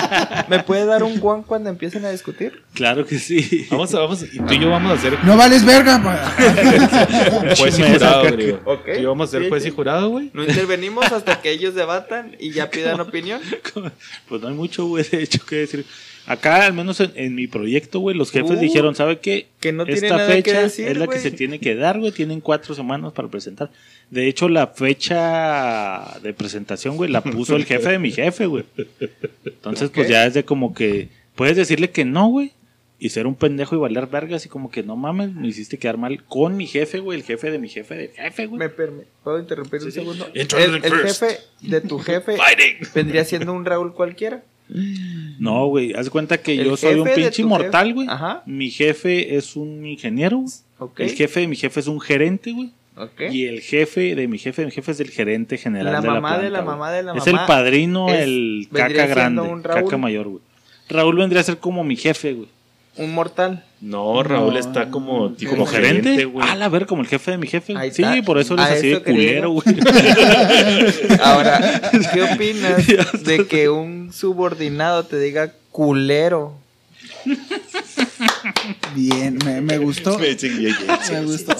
¿Me 0.48 0.60
puede 0.62 0.84
dar 0.86 1.02
un 1.02 1.18
guan 1.20 1.42
cuando 1.42 1.70
empiecen 1.70 2.04
a 2.04 2.10
discutir? 2.10 2.62
Claro 2.74 3.04
que 3.06 3.18
sí. 3.18 3.66
Vamos 3.70 3.92
a, 3.94 4.00
vamos, 4.00 4.22
y 4.22 4.38
tú 4.38 4.54
y 4.54 4.58
yo 4.60 4.70
vamos 4.70 4.92
a 4.92 4.94
hacer 4.94 5.18
No 5.24 5.36
vales 5.36 5.64
verga, 5.64 6.00
pa. 6.02 7.54
juez 7.56 7.78
y 7.78 7.82
jurado, 7.82 8.22
güey. 8.22 8.36
Tú 8.36 8.90
y 8.98 9.02
yo 9.02 9.08
vamos 9.08 9.28
a 9.28 9.30
ser 9.32 9.48
juez 9.48 9.66
y 9.66 9.70
jurado, 9.70 10.08
güey. 10.08 10.30
No 10.32 10.44
intervenimos 10.44 11.10
hasta 11.12 11.40
que 11.40 11.50
ellos 11.50 11.74
debatan 11.74 12.36
y 12.38 12.52
ya 12.52 12.70
pidan 12.70 13.00
opinión. 13.00 13.40
Pues 14.28 14.40
no 14.40 14.48
hay 14.48 14.54
mucho, 14.54 14.86
güey, 14.86 15.04
de 15.04 15.22
hecho, 15.22 15.44
que 15.44 15.56
decir. 15.56 15.84
Acá, 16.30 16.64
al 16.64 16.72
menos 16.74 17.00
en, 17.00 17.10
en 17.16 17.34
mi 17.34 17.48
proyecto, 17.48 17.98
güey, 17.98 18.16
los 18.16 18.30
jefes 18.30 18.52
Uh, 18.58 18.60
dijeron, 18.60 18.94
¿sabe 18.94 19.18
qué? 19.18 19.48
que 19.58 19.72
no 19.72 19.84
tiene 19.84 20.00
Esta 20.06 20.16
nada 20.16 20.28
que 20.28 20.42
fecha 20.42 20.62
decir, 20.62 20.86
es 20.86 20.96
la 20.96 21.08
que 21.08 21.18
se 21.18 21.32
tiene 21.32 21.58
que 21.58 21.74
dar, 21.74 21.98
güey. 21.98 22.12
Tienen 22.12 22.40
cuatro 22.40 22.72
semanas 22.76 23.12
para 23.12 23.26
presentar. 23.26 23.70
De 24.10 24.28
hecho, 24.28 24.48
la 24.48 24.68
fecha 24.68 26.18
de 26.22 26.32
presentación, 26.32 26.96
güey, 26.96 27.10
la 27.10 27.20
puso 27.20 27.56
el 27.56 27.64
jefe 27.64 27.90
de 27.90 27.98
mi 27.98 28.12
jefe, 28.12 28.46
güey. 28.46 28.64
Entonces, 29.44 29.90
pues 29.90 30.08
ya 30.08 30.24
es 30.26 30.34
de 30.34 30.44
como 30.44 30.72
que 30.72 31.08
puedes 31.34 31.56
decirle 31.56 31.90
que 31.90 32.04
no, 32.04 32.28
güey. 32.28 32.52
Y 33.02 33.08
ser 33.08 33.26
un 33.26 33.34
pendejo 33.34 33.74
y 33.74 33.78
valer 33.78 34.06
vergas 34.08 34.44
y 34.44 34.50
como 34.50 34.70
que 34.70 34.82
no 34.82 34.94
mames, 34.94 35.34
me 35.34 35.48
hiciste 35.48 35.78
quedar 35.78 35.96
mal 35.96 36.22
con 36.24 36.56
mi 36.58 36.66
jefe, 36.66 36.98
güey, 36.98 37.18
el 37.18 37.24
jefe 37.24 37.50
de 37.50 37.58
mi 37.58 37.70
jefe 37.70 37.94
del 37.94 38.10
jefe, 38.10 38.44
güey. 38.44 38.58
¿Me 38.58 38.68
permi- 38.70 39.06
¿Puedo 39.24 39.38
interrumpir 39.38 39.82
un 39.82 39.90
segundo? 39.90 40.28
El, 40.34 40.46
jefe 40.82 41.38
de 41.62 41.80
tu 41.80 41.98
jefe 41.98 42.36
vendría 42.94 43.24
siendo 43.24 43.54
un 43.54 43.64
Raúl 43.64 43.94
cualquiera. 43.94 44.42
No, 45.38 45.66
güey, 45.66 45.92
haz 45.94 46.04
de 46.06 46.10
cuenta 46.10 46.38
que 46.38 46.56
yo 46.56 46.76
soy 46.76 46.94
un 47.00 47.04
de 47.04 47.14
pinche 47.14 47.42
tu 47.42 47.48
mortal, 47.48 47.88
jefe. 47.88 47.94
güey. 47.94 48.08
Mi 48.46 48.70
jefe 48.70 49.36
es 49.36 49.56
un 49.56 49.84
ingeniero, 49.86 50.38
güey. 50.38 50.52
Ok. 50.78 51.00
El 51.00 51.10
jefe 51.10 51.40
de 51.40 51.48
mi 51.48 51.56
jefe 51.56 51.80
es 51.80 51.86
un 51.86 52.00
gerente, 52.00 52.52
güey. 52.52 52.70
Y 53.32 53.46
el 53.46 53.60
jefe 53.62 54.14
de 54.14 54.28
mi 54.28 54.38
jefe 54.38 54.62
de 54.62 54.66
mi 54.66 54.72
jefe 54.72 54.92
es 54.92 55.00
el 55.00 55.08
gerente 55.10 55.56
general 55.56 55.92
La 55.92 56.00
de 56.02 56.06
la 56.06 56.14
mamá 56.14 56.32
de 56.38 56.48
planta, 56.48 56.50
la 56.52 56.58
güey. 56.64 56.66
mamá 56.76 56.92
de 56.92 57.02
la 57.02 57.12
Es 57.14 57.26
mamá 57.26 57.40
el 57.40 57.46
padrino, 57.46 58.08
es- 58.10 58.20
el 58.22 58.68
caca 58.72 59.06
grande, 59.06 59.42
caca 59.62 59.96
mayor, 59.96 60.28
güey. 60.28 60.42
Raúl 60.88 61.16
vendría 61.16 61.40
a 61.40 61.44
ser 61.44 61.58
como 61.58 61.82
mi 61.84 61.96
jefe, 61.96 62.34
güey. 62.34 62.48
Un 62.96 63.12
mortal. 63.14 63.64
No, 63.80 64.22
Raúl 64.22 64.52
No, 64.54 64.58
está 64.58 64.90
como, 64.90 65.32
tipo 65.32 65.52
Como 65.52 65.64
gerente. 65.66 66.24
güey. 66.26 66.46
Ah, 66.46 66.54
la 66.56 66.68
ver, 66.68 66.86
como 66.86 67.02
el 67.02 67.08
jefe 67.08 67.30
de 67.30 67.38
mi 67.38 67.46
jefe. 67.46 67.74
Ahí 67.76 67.90
Sí, 67.92 68.02
está. 68.02 68.20
por 68.22 68.38
eso 68.38 68.54
eres 68.54 68.66
A 68.66 68.72
así 68.72 68.88
de 68.88 69.02
culero, 69.02 69.50
güey. 69.52 69.64
Ahora, 71.22 71.80
¿qué 72.12 72.22
opinas 72.34 72.86
de 73.24 73.46
que 73.46 73.68
un 73.70 74.12
subordinado 74.12 75.04
te 75.04 75.18
diga 75.18 75.52
culero? 75.70 76.58
Bien, 78.94 79.38
me, 79.44 79.60
me 79.60 79.78
gustó. 79.78 80.18
Me 80.18 81.22
gustó. 81.24 81.54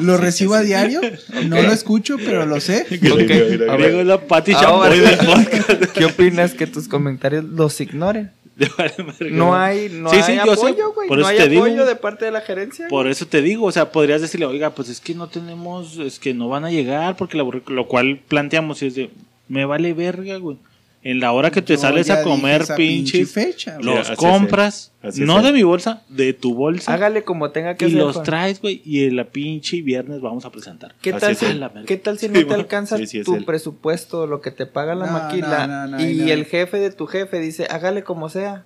Lo 0.00 0.16
recibo 0.16 0.54
a 0.54 0.60
diario. 0.62 1.00
No 1.44 1.60
lo 1.62 1.72
escucho, 1.72 2.16
pero 2.18 2.46
lo 2.46 2.60
sé. 2.60 2.86
sí. 2.88 2.96
Ok. 3.10 3.18
Mira, 3.18 3.34
mira, 3.50 3.72
A 3.72 3.76
mira. 3.76 3.88
Diego 3.88 4.00
es 4.00 4.06
la 4.06 4.20
Pati 4.20 4.52
Ahora- 4.52 4.94
Chamboy 4.94 4.98
del 5.00 5.18
podcast. 5.18 5.92
¿Qué 5.94 6.04
opinas 6.04 6.52
que 6.54 6.66
tus 6.66 6.86
comentarios 6.88 7.44
los 7.44 7.80
ignoren? 7.80 8.30
No 9.30 9.54
hay, 9.54 9.88
no 9.88 10.10
Sí, 10.10 10.16
hay 10.16 10.22
sí, 10.22 10.38
apoyo, 10.38 10.92
güey. 10.92 11.08
No 11.08 11.16
eso 11.20 11.26
hay 11.28 11.48
digo, 11.48 11.64
apoyo 11.64 11.86
de 11.86 11.96
parte 11.96 12.24
de 12.24 12.30
la 12.30 12.40
gerencia. 12.40 12.88
Por 12.88 13.06
eso 13.06 13.26
te 13.26 13.40
digo, 13.42 13.66
o 13.66 13.72
sea, 13.72 13.92
podrías 13.92 14.20
decirle, 14.20 14.46
oiga, 14.46 14.70
pues 14.70 14.88
es 14.88 15.00
que 15.00 15.14
no 15.14 15.28
tenemos, 15.28 15.98
es 15.98 16.18
que 16.18 16.34
no 16.34 16.48
van 16.48 16.64
a 16.64 16.70
llegar, 16.70 17.16
porque 17.16 17.36
la, 17.36 17.44
lo 17.44 17.86
cual 17.86 18.20
planteamos 18.26 18.82
y 18.82 18.86
es 18.86 18.94
de, 18.94 19.10
me 19.48 19.64
vale 19.64 19.94
verga, 19.94 20.36
güey. 20.38 20.56
En 21.02 21.20
la 21.20 21.30
hora 21.32 21.50
que 21.52 21.62
te 21.62 21.74
Yo 21.74 21.80
sales 21.80 22.08
ya 22.08 22.14
a 22.14 22.16
dije 22.18 22.28
comer 22.28 22.62
esa 22.62 22.74
pinche, 22.76 23.24
fecha. 23.24 23.74
güey. 23.76 23.86
Mira, 23.86 23.98
los 24.00 24.10
es 24.10 24.16
compras, 24.16 24.92
él. 25.02 25.08
Así 25.10 25.20
es 25.22 25.26
no 25.28 25.38
él. 25.38 25.44
de 25.44 25.52
mi 25.52 25.62
bolsa, 25.62 26.02
de 26.08 26.32
tu 26.32 26.54
bolsa, 26.54 26.92
Hágale 26.92 27.22
como 27.22 27.50
tenga 27.52 27.76
que 27.76 27.84
y 27.84 27.88
hacer. 27.88 27.98
los 28.00 28.22
traes, 28.24 28.60
güey, 28.60 28.82
y 28.84 29.04
en 29.04 29.14
la 29.16 29.24
pinche 29.24 29.80
viernes 29.80 30.20
vamos 30.20 30.44
a 30.44 30.50
presentar. 30.50 30.96
¿Qué 31.00 31.10
Así 31.10 31.20
tal, 31.20 31.32
es 31.32 31.38
si, 31.38 31.46
él. 31.46 31.64
¿Qué 31.86 31.96
tal 31.98 32.18
si 32.18 32.28
no 32.28 32.34
Sí, 32.34 32.40
te 32.40 32.44
bueno. 32.46 32.62
alcanza 32.62 32.96
Sí, 32.98 33.06
sí, 33.06 33.18
es 33.20 33.24
tu 33.26 33.36
él. 33.36 33.44
presupuesto, 33.44 34.26
lo 34.26 34.40
que 34.40 34.50
te 34.50 34.66
paga 34.66 34.94
la 34.96 35.06
No, 35.06 35.12
maquila? 35.12 35.66
no, 35.68 35.86
no, 35.86 35.98
no, 35.98 36.04
y 36.04 36.16
no. 36.16 36.28
el 36.32 36.44
jefe 36.44 36.78
de 36.80 36.90
tu 36.90 37.06
jefe 37.06 37.38
dice, 37.38 37.66
hágale 37.70 38.02
como 38.02 38.28
sea. 38.28 38.64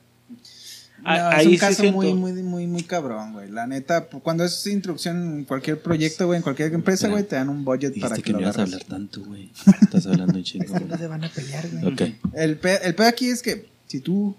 No, 1.02 1.32
es 1.32 1.46
un 1.46 1.52
sí 1.52 1.58
caso 1.58 1.80
siento- 1.82 1.96
muy, 1.98 2.14
muy, 2.14 2.32
muy, 2.42 2.66
muy 2.66 2.82
cabrón, 2.84 3.32
güey. 3.32 3.50
La 3.50 3.66
neta, 3.66 4.04
cuando 4.06 4.44
es 4.44 4.66
instrucción 4.66 5.16
en 5.38 5.44
cualquier 5.44 5.80
proyecto, 5.80 6.26
güey, 6.26 6.36
en 6.38 6.42
cualquier 6.42 6.72
empresa, 6.72 7.08
güey, 7.08 7.24
te 7.24 7.36
dan 7.36 7.48
un 7.48 7.64
budget 7.64 7.98
para 8.00 8.16
que, 8.16 8.22
que 8.22 8.32
lo 8.32 8.38
no 8.38 8.42
ibas 8.44 8.58
a 8.58 8.62
hablar 8.62 8.84
tanto, 8.84 9.20
güey. 9.24 9.50
Estás 9.82 10.06
hablando 10.06 10.38
en 10.38 10.44
chingo. 10.44 10.78
No 10.78 10.96
se 10.96 11.06
van 11.06 11.24
a 11.24 11.28
pelear, 11.28 11.68
güey. 11.70 11.92
Ok. 11.92 12.02
El 12.34 12.56
pe- 12.56 12.80
el 12.86 12.94
pedo 12.94 13.08
aquí 13.08 13.28
es 13.28 13.42
que 13.42 13.66
si 13.88 14.00
tú, 14.00 14.34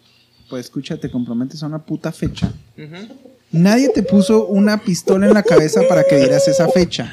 pues 0.50 0.66
escucha, 0.66 0.98
te 0.98 1.10
comprometes 1.12 1.62
a 1.64 1.68
una 1.68 1.80
puta 1.80 2.12
fecha. 2.12 2.52
Ujú. 2.78 3.14
Nadie 3.52 3.90
te 3.90 4.02
puso 4.02 4.48
una 4.48 4.82
pistola 4.82 5.28
en 5.28 5.34
la 5.36 5.44
cabeza 5.44 5.82
para 5.88 6.04
que 6.04 6.18
dieras 6.18 6.48
esa 6.48 6.68
fecha. 6.70 7.12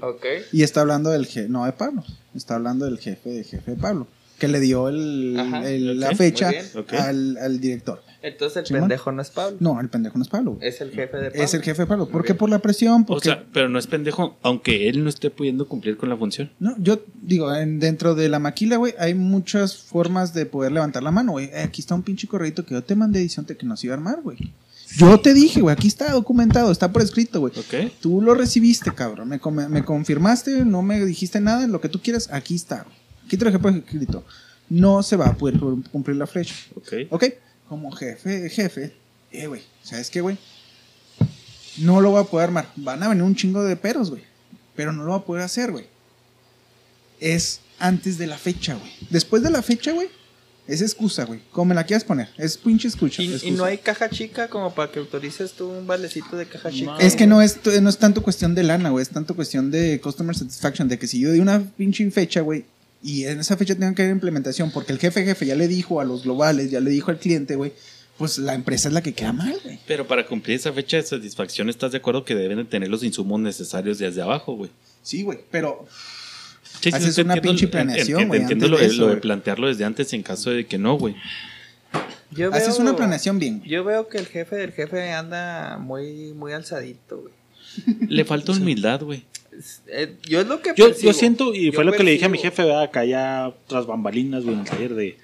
Ok. 0.00 0.24
Y 0.52 0.62
está 0.62 0.80
hablando 0.80 1.10
del 1.10 1.26
jefe, 1.26 1.48
no 1.50 1.66
de 1.66 1.72
Pablo, 1.72 2.02
está 2.34 2.54
hablando 2.54 2.86
del 2.86 2.98
jefe 2.98 3.28
de 3.28 3.44
jefe 3.44 3.72
de 3.72 3.76
Pablo, 3.76 4.06
que 4.38 4.48
le 4.48 4.58
dio 4.60 4.88
el, 4.88 5.36
Ajá, 5.38 5.68
el- 5.68 6.00
la 6.00 6.08
ok, 6.10 6.16
fecha 6.16 6.46
muy 6.46 6.54
bien. 6.56 6.66
Ok. 6.76 6.92
al, 6.94 7.36
al 7.36 7.60
director. 7.60 8.02
Entonces 8.22 8.58
el 8.58 8.66
Sí, 8.66 8.72
man. 8.74 8.82
pendejo 8.82 9.10
no 9.12 9.20
es 9.22 9.30
Pablo. 9.30 9.56
No, 9.60 9.80
el 9.80 9.88
pendejo 9.88 10.16
no 10.18 10.22
es 10.22 10.28
Pablo. 10.28 10.58
Es 10.60 10.80
el 10.80 10.90
jefe 10.90 11.16
de 11.16 11.30
Pablo. 11.30 11.42
Es 11.44 11.54
el 11.54 11.62
jefe 11.62 11.82
de 11.82 11.86
Pablo. 11.86 12.08
¿Por 12.08 12.24
qué? 12.24 12.34
Por 12.34 12.48
la 12.50 12.60
presión. 12.60 13.02
O 13.02 13.06
Porque, 13.06 13.28
sea, 13.30 13.44
pero 13.52 13.68
no 13.68 13.78
es 13.78 13.86
pendejo, 13.86 14.36
aunque 14.42 14.88
él 14.88 15.02
no 15.02 15.08
esté 15.10 15.30
pudiendo 15.30 15.66
cumplir 15.68 15.96
con 15.96 16.08
la 16.08 16.16
función. 16.16 16.50
no, 16.60 16.74
yo 16.78 17.00
digo, 17.20 17.54
en- 17.54 17.80
dentro 17.80 18.14
de 18.14 18.28
la 18.28 18.38
maquila, 18.38 18.76
güey, 18.76 18.94
hay 18.98 19.14
muchas 19.14 19.76
formas 19.76 20.32
de 20.34 20.46
poder 20.46 20.72
levantar 20.72 21.02
la 21.02 21.10
mano, 21.10 21.32
güey. 21.32 21.46
Eh, 21.46 21.62
aquí 21.62 21.80
está 21.80 21.94
un 21.94 22.02
pinche 22.02 22.26
correito 22.28 22.64
que 22.64 22.74
yo 22.74 22.82
te 22.82 22.94
mandé 22.94 23.20
edición 23.20 23.44
de 23.46 23.56
que 23.56 23.66
nos 23.66 23.82
iba 23.84 23.94
a 23.94 23.96
armar, 23.96 24.20
güey. 24.22 24.38
Yo 24.98 25.18
te 25.20 25.32
dije, 25.32 25.62
güey, 25.62 25.72
aquí 25.72 25.88
está 25.88 26.12
documentado, 26.12 26.70
está 26.70 26.92
por 26.92 27.00
escrito, 27.00 27.40
güey. 27.40 27.52
Ok. 27.58 27.92
Tú 28.02 28.20
lo 28.20 28.34
recibiste, 28.34 28.92
cabrón. 28.94 29.28
Me, 29.28 29.40
me 29.68 29.84
confirmaste, 29.84 30.64
no 30.66 30.82
me 30.82 31.02
dijiste 31.04 31.40
nada, 31.40 31.66
lo 31.66 31.80
que 31.80 31.88
tú 31.88 31.98
quieras, 32.02 32.28
aquí 32.30 32.54
está. 32.54 32.84
Aquí 33.26 33.36
te 33.38 33.44
lo 33.46 33.50
dejé 33.50 33.62
por 33.62 33.72
escrito. 33.74 34.22
No 34.68 35.02
se 35.02 35.16
va 35.16 35.28
a 35.28 35.34
poder 35.34 35.58
cumplir 35.90 36.16
la 36.16 36.26
flecha. 36.26 36.54
Ok. 36.76 36.92
Ok, 37.10 37.24
como 37.72 37.90
jefe, 37.90 38.50
jefe, 38.50 38.92
eh, 39.30 39.46
güey, 39.46 39.62
¿sabes 39.82 40.10
qué, 40.10 40.20
güey? 40.20 40.36
No 41.78 42.02
lo 42.02 42.12
va 42.12 42.20
a 42.20 42.24
poder 42.24 42.48
armar. 42.48 42.70
Van 42.76 43.02
a 43.02 43.08
venir 43.08 43.22
un 43.22 43.34
chingo 43.34 43.64
de 43.64 43.76
peros, 43.76 44.10
güey. 44.10 44.22
Pero 44.76 44.92
no 44.92 45.04
lo 45.04 45.12
va 45.12 45.16
a 45.16 45.24
poder 45.24 45.42
hacer, 45.42 45.72
güey. 45.72 45.86
Es 47.18 47.60
antes 47.78 48.18
de 48.18 48.26
la 48.26 48.36
fecha, 48.36 48.74
güey. 48.74 48.92
Después 49.08 49.42
de 49.42 49.48
la 49.48 49.62
fecha, 49.62 49.92
güey, 49.92 50.08
es 50.66 50.82
excusa, 50.82 51.24
güey. 51.24 51.40
Como 51.50 51.70
me 51.70 51.74
la 51.74 51.84
quieras 51.84 52.04
poner. 52.04 52.28
Es 52.36 52.58
pinche 52.58 52.88
escucha. 52.88 53.22
Y, 53.22 53.52
no 53.52 53.64
hay 53.64 53.78
caja 53.78 54.10
chica 54.10 54.48
como 54.48 54.74
para 54.74 54.92
que 54.92 54.98
autorices 54.98 55.52
tú 55.52 55.70
un 55.70 55.86
valecito 55.86 56.36
de 56.36 56.44
caja 56.44 56.70
chica. 56.70 56.98
Es 57.00 57.16
que 57.16 57.26
no 57.26 57.40
es, 57.40 57.58
no 57.80 57.88
es 57.88 57.96
tanto 57.96 58.22
cuestión 58.22 58.54
de 58.54 58.64
lana, 58.64 58.90
güey. 58.90 59.00
Es 59.00 59.08
tanto 59.08 59.34
cuestión 59.34 59.70
de 59.70 59.98
customer 59.98 60.36
satisfaction. 60.36 60.88
De 60.88 60.98
que 60.98 61.06
si 61.06 61.20
yo 61.20 61.30
doy 61.30 61.40
una 61.40 61.58
pinche 61.74 62.10
fecha, 62.10 62.42
güey. 62.42 62.66
Y 63.02 63.24
en 63.24 63.40
esa 63.40 63.56
fecha 63.56 63.74
tengo 63.74 63.94
que 63.94 64.02
haber 64.02 64.14
implementación. 64.14 64.70
Porque 64.70 64.92
el 64.92 64.98
jefe 64.98 65.24
jefe 65.24 65.46
ya 65.46 65.54
le 65.56 65.66
dijo 65.68 66.00
a 66.00 66.04
los 66.04 66.22
globales, 66.24 66.70
ya 66.70 66.80
le 66.80 66.90
dijo 66.90 67.10
al 67.10 67.18
cliente, 67.18 67.56
güey. 67.56 67.72
Pues 68.18 68.38
la 68.38 68.54
empresa 68.54 68.88
es 68.88 68.94
la 68.94 69.02
que 69.02 69.14
queda 69.14 69.32
mal, 69.32 69.56
güey. 69.64 69.78
Pero 69.86 70.06
para 70.06 70.26
cumplir 70.26 70.56
esa 70.56 70.72
fecha 70.72 70.98
de 70.98 71.02
satisfacción, 71.02 71.68
¿estás 71.68 71.90
de 71.92 71.98
acuerdo 71.98 72.24
que 72.24 72.34
deben 72.34 72.58
de 72.58 72.64
tener 72.64 72.88
los 72.88 73.02
insumos 73.02 73.40
necesarios 73.40 73.98
desde 73.98 74.22
abajo, 74.22 74.54
güey? 74.54 74.70
Sí, 75.02 75.22
güey. 75.22 75.38
Pero 75.50 75.86
Sí, 76.80 76.90
sí, 76.90 76.96
Haces 76.96 77.18
una 77.18 77.34
entiendo- 77.34 77.42
pinche 77.58 77.68
planeación, 77.68 78.28
güey, 78.28 78.40
Entiendo 78.40 78.64
antes 78.66 78.70
lo 78.70 78.76
de 78.78 78.82
de, 78.84 78.88
eso, 78.92 79.00
lo 79.02 79.06
de 79.08 79.12
güey. 79.14 79.20
plantearlo 79.20 79.68
desde 79.68 79.84
antes 79.84 80.12
en 80.14 80.22
caso 80.22 80.50
de 80.50 80.66
que 80.66 80.78
no, 80.78 80.96
güey. 80.98 81.14
Yo 82.30 82.52
haces 82.52 82.68
veo- 82.78 82.80
una 82.80 82.96
planeación 82.96 83.38
bien. 83.38 83.62
Yo 83.62 83.84
veo 83.84 84.08
que 84.08 84.18
el 84.18 84.26
jefe 84.26 84.56
del 84.56 84.72
jefe 84.72 85.12
anda 85.12 85.78
muy, 85.78 86.32
muy 86.32 86.52
alzadito, 86.52 87.18
güey. 87.20 87.34
Le 88.08 88.24
falta 88.24 88.52
humildad, 88.52 89.02
güey. 89.02 89.24
Eh, 89.88 90.16
yo 90.22 90.40
es 90.40 90.46
lo 90.46 90.60
que 90.62 90.72
Yo, 90.76 90.88
yo 90.96 91.12
siento, 91.12 91.54
y 91.54 91.66
Yo 91.66 91.72
fue 91.72 91.84
lo 91.84 91.92
que 91.92 92.02
le 92.02 92.12
dije 92.12 92.24
a 92.24 92.28
mi 92.28 92.38
jefe, 92.38 92.64
¿verdad? 92.64 92.82
acá 92.82 93.04
ya 93.04 93.52
tras 93.66 93.86
bambalinas, 93.86 94.44
güey, 94.44 94.54
en 94.54 94.60
el 94.60 94.66
taller 94.66 94.94
de, 94.94 95.18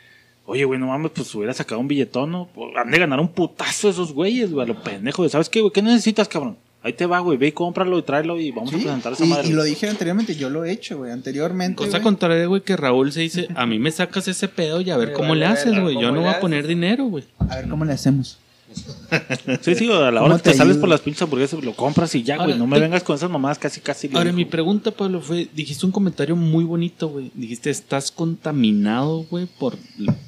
oye, 0.45 0.65
güey, 0.65 0.79
no 0.79 0.87
mames, 0.89 1.13
pues 1.15 1.35
hubiera 1.35 1.55
sacado 1.55 1.81
un 1.81 1.89
billetón, 1.89 2.31
¿no? 2.33 2.49
Pues, 2.55 2.71
Han 2.77 2.91
de 2.91 2.99
ganar 2.99 3.21
un 3.21 3.29
putazo 3.29 3.89
esos 3.89 4.13
güeyes, 4.13 4.53
güey, 4.53 4.65
a 4.65 4.69
lo 4.69 4.83
pendejo, 4.83 5.23
güey. 5.23 5.31
¿Sabes 5.31 5.49
qué, 5.49 5.61
güey? 5.61 5.73
¿Qué 5.73 5.83
necesitas, 5.83 6.29
cabrón? 6.29 6.57
Ahí 6.81 6.93
te 6.93 7.07
va, 7.07 7.19
güey, 7.19 7.37
ve 7.37 7.49
y 7.49 7.53
cómpralo 7.53 7.99
y 7.99 8.03
tráelo 8.03 8.39
y 8.39 8.53
vamos 8.53 8.73
a 8.73 8.77
presentar 8.77 9.13
esa 9.13 9.25
y, 9.25 9.29
madre. 9.29 9.49
y 9.49 9.53
lo 9.53 9.65
dije 9.65 9.89
anteriormente, 9.89 10.37
yo 10.37 10.49
lo 10.49 10.65
he 10.65 10.71
hecho, 10.71 10.99
güey. 10.99 11.11
Anteriormente. 11.11 11.77
Cosa 11.77 11.93
güey. 11.93 12.03
contraria, 12.03 12.47
güey, 12.47 12.63
que 12.63 12.77
Raúl 12.77 13.11
se 13.11 13.21
dice, 13.21 13.49
a 13.57 13.67
mí 13.67 13.79
me 13.81 13.91
sacas 13.91 14.29
ese 14.29 14.47
pedo 14.47 14.81
y 14.81 14.91
a 14.91 14.97
ver 14.97 15.13
cómo 15.15 15.31
vale 15.31 15.41
le 15.41 15.47
haces, 15.47 15.79
güey. 15.79 15.95
Yo 15.95 16.09
¿cómo 16.09 16.13
no 16.13 16.21
voy 16.21 16.31
a 16.31 16.41
poner 16.41 16.67
dinero, 16.67 17.07
güey. 17.07 17.25
A 17.41 17.57
ver 17.57 17.69
cómo 17.69 17.85
le 17.85 17.93
hacemos. 17.95 18.39
Sí, 19.63 19.75
sí, 19.75 19.91
a 19.91 20.11
la 20.11 20.21
¿Cómo 20.21 20.27
hora 20.27 20.37
que 20.37 20.43
te, 20.43 20.51
te 20.51 20.57
sales 20.57 20.77
por 20.77 20.89
las 20.89 21.01
pinches 21.01 21.23
hamburguesas, 21.23 21.63
lo 21.65 21.75
compras 21.75 22.15
y 22.15 22.23
ya, 22.23 22.37
güey. 22.37 22.57
No 22.59 22.67
me 22.67 22.79
vengas 22.79 23.03
con 23.03 23.17
esas 23.17 23.31
mamadas 23.31 23.59
casi, 23.59 23.81
casi. 23.81 24.11
Ahora, 24.15 24.33
mi 24.33 24.45
pregunta, 24.45 24.91
Pablo, 24.91 25.21
fue, 25.21 25.49
dijiste 25.55 25.87
un 25.87 25.93
comentario 25.93 26.37
muy 26.37 26.65
bonito, 26.65 27.09
güey. 27.09 27.31
Dijiste, 27.35 27.71
estás 27.71 28.11
contaminado, 28.11 29.25
güey, 29.31 29.47
por... 29.59 29.77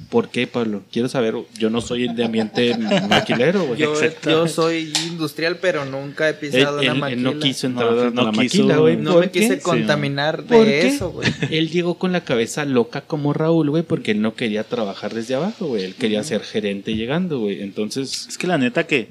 ¿Por 0.08 0.28
qué, 0.28 0.48
Pablo? 0.48 0.82
Quiero 0.90 1.08
saber, 1.08 1.36
yo 1.56 1.70
no 1.70 1.80
soy 1.80 2.12
de 2.12 2.24
ambiente 2.24 2.76
maquilero, 3.08 3.64
güey. 3.64 3.78
Yo, 3.78 3.94
yo 4.24 4.48
soy 4.48 4.92
industrial, 5.06 5.58
pero 5.60 5.84
nunca 5.84 6.26
he 6.28 6.30
Él, 6.30 6.36
pisado 6.36 6.80
una 6.80 6.92
él- 6.92 6.98
maquila. 6.98 7.30
él 7.30 7.36
no 7.36 7.38
quiso 7.40 7.66
entrar 7.68 7.92
No, 7.92 8.00
a 8.00 8.10
no 8.10 8.22
la 8.24 8.30
quiso, 8.32 8.58
maquila, 8.64 8.76
güey. 8.78 8.96
No 8.96 9.12
¿Por 9.12 9.20
me 9.26 9.30
quise 9.30 9.56
qué? 9.58 9.60
contaminar 9.62 10.42
¿Por 10.44 10.64
de 10.66 10.80
qué? 10.80 10.86
eso, 10.88 11.10
güey. 11.12 11.28
Él 11.50 11.70
llegó 11.70 11.94
con 11.94 12.10
la 12.10 12.24
cabeza 12.24 12.64
loca 12.64 13.02
como 13.02 13.32
Raúl, 13.32 13.70
güey, 13.70 13.84
porque 13.84 14.10
él 14.10 14.20
no 14.20 14.34
quería 14.34 14.64
trabajar 14.64 15.14
desde 15.14 15.36
abajo, 15.36 15.66
güey. 15.68 15.84
Él 15.84 15.94
quería 15.94 16.24
ser 16.24 16.40
gerente 16.42 16.96
llegando, 16.96 17.38
güey. 17.38 17.62
Entonces, 17.62 18.26
Es 18.30 18.38
que 18.38 18.46
la 18.46 18.58
neta 18.58 18.86
que 18.86 19.08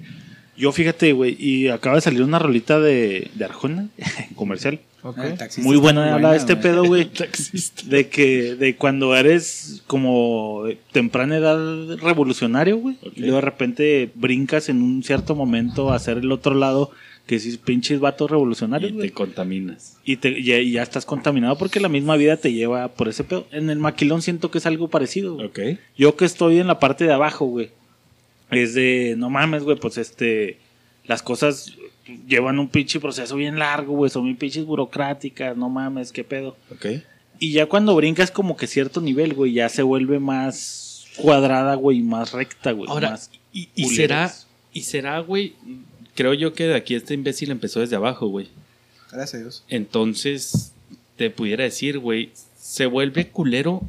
Yo 0.56 0.72
fíjate, 0.72 1.12
güey, 1.12 1.36
y 1.38 1.68
acaba 1.68 1.96
de 1.96 2.02
salir 2.02 2.24
una 2.24 2.40
rolita 2.40 2.80
de, 2.80 3.30
de 3.36 3.46
Arjona, 3.46 3.90
comercial. 4.36 4.80
El 5.04 5.38
taxista 5.38 5.68
Muy 5.68 5.76
buena 5.76 6.14
habla 6.14 6.32
de 6.32 6.38
este 6.38 6.56
pedo, 6.56 6.86
güey. 6.86 7.10
De 7.86 8.08
que, 8.08 8.56
de 8.56 8.76
cuando 8.76 9.16
eres 9.16 9.84
como 9.88 10.64
de 10.66 10.78
temprana 10.92 11.38
edad 11.38 11.98
revolucionario, 11.98 12.78
güey. 12.78 12.98
Y 13.16 13.22
luego 13.22 13.36
de 13.36 13.42
repente 13.42 14.12
brincas 14.16 14.70
en 14.70 14.82
un 14.82 15.04
cierto 15.04 15.36
momento 15.36 15.92
a 15.92 15.96
hacer 15.96 16.20
el 16.20 16.32
otro 16.32 16.54
lado, 16.54 16.92
que 17.26 17.40
si 17.40 17.58
pinches 17.58 18.00
vatos 18.00 18.32
revolucionarios, 18.32 18.92
Y 18.92 18.98
te 18.98 19.12
contaminas. 19.12 19.98
Y, 20.06 20.18
te, 20.18 20.38
y, 20.38 20.52
y 20.54 20.72
ya 20.72 20.84
estás 20.84 21.06
contaminado 21.06 21.58
porque 21.58 21.80
la 21.82 21.90
misma 21.90 22.16
vida 22.16 22.38
te 22.38 22.54
lleva 22.54 22.88
por 22.90 23.10
ese 23.10 23.26
pedo. 23.26 23.48
En 23.52 23.70
el 23.70 23.80
maquilón 23.80 24.22
siento 24.22 24.50
que 24.50 24.60
es 24.60 24.66
algo 24.66 24.88
parecido, 24.90 25.36
güey. 25.36 25.48
Ok. 25.48 25.60
Yo 25.98 26.16
que 26.16 26.26
estoy 26.26 26.60
en 26.60 26.68
la 26.68 26.80
parte 26.80 27.06
de 27.06 27.14
abajo, 27.14 27.46
güey. 27.46 27.72
Es 28.52 28.74
de, 28.74 29.16
no 29.18 29.30
mames, 29.30 29.64
güey, 29.64 29.78
pues 29.78 29.98
este, 29.98 30.58
las 31.06 31.22
cosas 31.22 31.74
llevan 32.28 32.60
un 32.60 32.68
pinche 32.70 33.00
proceso 33.00 33.36
bien 33.36 33.60
largo, 33.60 33.94
güey, 33.94 34.10
son 34.10 34.26
bien 34.26 34.38
pinches 34.38 34.66
burocráticas, 34.66 35.56
no 35.56 35.70
mames, 35.70 36.12
qué 36.12 36.24
pedo. 36.24 36.58
Ok. 36.72 36.88
Y 37.40 37.54
ya 37.54 37.68
cuando 37.68 37.96
brincas 37.96 38.32
como 38.32 38.58
que 38.58 38.68
cierto 38.68 39.02
nivel, 39.02 39.34
güey, 39.34 39.54
ya 39.54 39.70
se 39.70 39.84
vuelve 39.84 40.20
más 40.20 41.06
cuadrada, 41.18 41.76
güey, 41.76 42.00
y 42.00 42.04
más 42.04 42.32
recta, 42.34 42.72
güey. 42.72 42.90
Ahora, 42.90 43.12
más 43.12 43.32
y, 43.54 43.70
y 43.76 43.86
será, 43.86 44.34
y 44.74 44.82
será, 44.82 45.20
güey, 45.20 45.54
creo 46.16 46.34
yo 46.34 46.54
que 46.54 46.68
de 46.68 46.76
aquí 46.76 46.96
este 46.96 47.14
imbécil 47.14 47.52
empezó 47.52 47.80
desde 47.80 47.96
abajo, 47.96 48.28
güey. 48.28 48.50
Gracias 49.12 49.36
a 49.36 49.38
Dios. 49.38 49.64
Entonces, 49.70 50.74
te 51.16 51.30
pudiera 51.30 51.64
decir, 51.64 52.00
güey, 52.00 52.32
se 52.58 52.86
vuelve 52.86 53.28
culero 53.28 53.82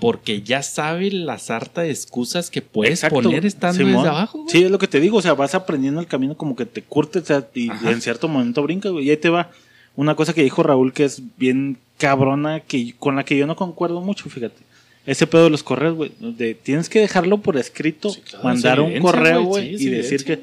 porque 0.00 0.42
ya 0.42 0.62
sabe 0.62 1.10
la 1.10 1.38
sarta 1.38 1.82
de 1.82 1.90
excusas 1.90 2.50
que 2.50 2.62
puedes 2.62 2.94
Exacto, 2.94 3.22
poner 3.22 3.46
estando 3.46 3.78
Simón. 3.78 3.94
desde 3.96 4.08
abajo, 4.08 4.38
güey. 4.38 4.50
Sí, 4.50 4.64
es 4.64 4.70
lo 4.70 4.78
que 4.78 4.88
te 4.88 5.00
digo, 5.00 5.18
o 5.18 5.22
sea, 5.22 5.34
vas 5.34 5.54
aprendiendo 5.54 6.00
el 6.00 6.06
camino 6.06 6.36
como 6.36 6.56
que 6.56 6.66
te 6.66 6.82
curtes 6.82 7.22
o 7.22 7.26
sea, 7.26 7.48
y 7.54 7.70
Ajá. 7.70 7.90
en 7.90 8.00
cierto 8.00 8.28
momento 8.28 8.62
brincas, 8.62 8.92
güey. 8.92 9.06
Y 9.06 9.10
ahí 9.10 9.16
te 9.16 9.28
va 9.28 9.50
una 9.96 10.14
cosa 10.14 10.32
que 10.32 10.42
dijo 10.42 10.62
Raúl 10.62 10.92
que 10.92 11.04
es 11.04 11.22
bien 11.36 11.78
cabrona, 11.98 12.60
que 12.60 12.94
con 12.98 13.16
la 13.16 13.24
que 13.24 13.36
yo 13.36 13.46
no 13.46 13.56
concuerdo 13.56 14.00
mucho, 14.00 14.28
fíjate. 14.30 14.62
Ese 15.06 15.26
pedo 15.26 15.44
de 15.44 15.50
los 15.50 15.62
correos, 15.62 15.94
güey. 15.94 16.12
De, 16.18 16.54
tienes 16.54 16.88
que 16.88 17.00
dejarlo 17.00 17.38
por 17.38 17.56
escrito, 17.56 18.10
Sí, 18.10 18.20
claro, 18.20 18.44
mandar 18.44 18.80
un 18.80 18.98
correo, 19.00 19.44
güey, 19.44 19.76
sí, 19.76 19.86
y 19.86 19.90
decir 19.90 20.24
que... 20.24 20.40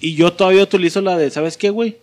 Y 0.00 0.14
yo 0.14 0.32
todavía 0.32 0.62
utilizo 0.62 1.00
la 1.00 1.16
de, 1.16 1.30
¿sabes 1.30 1.56
qué, 1.56 1.70
güey? 1.70 1.96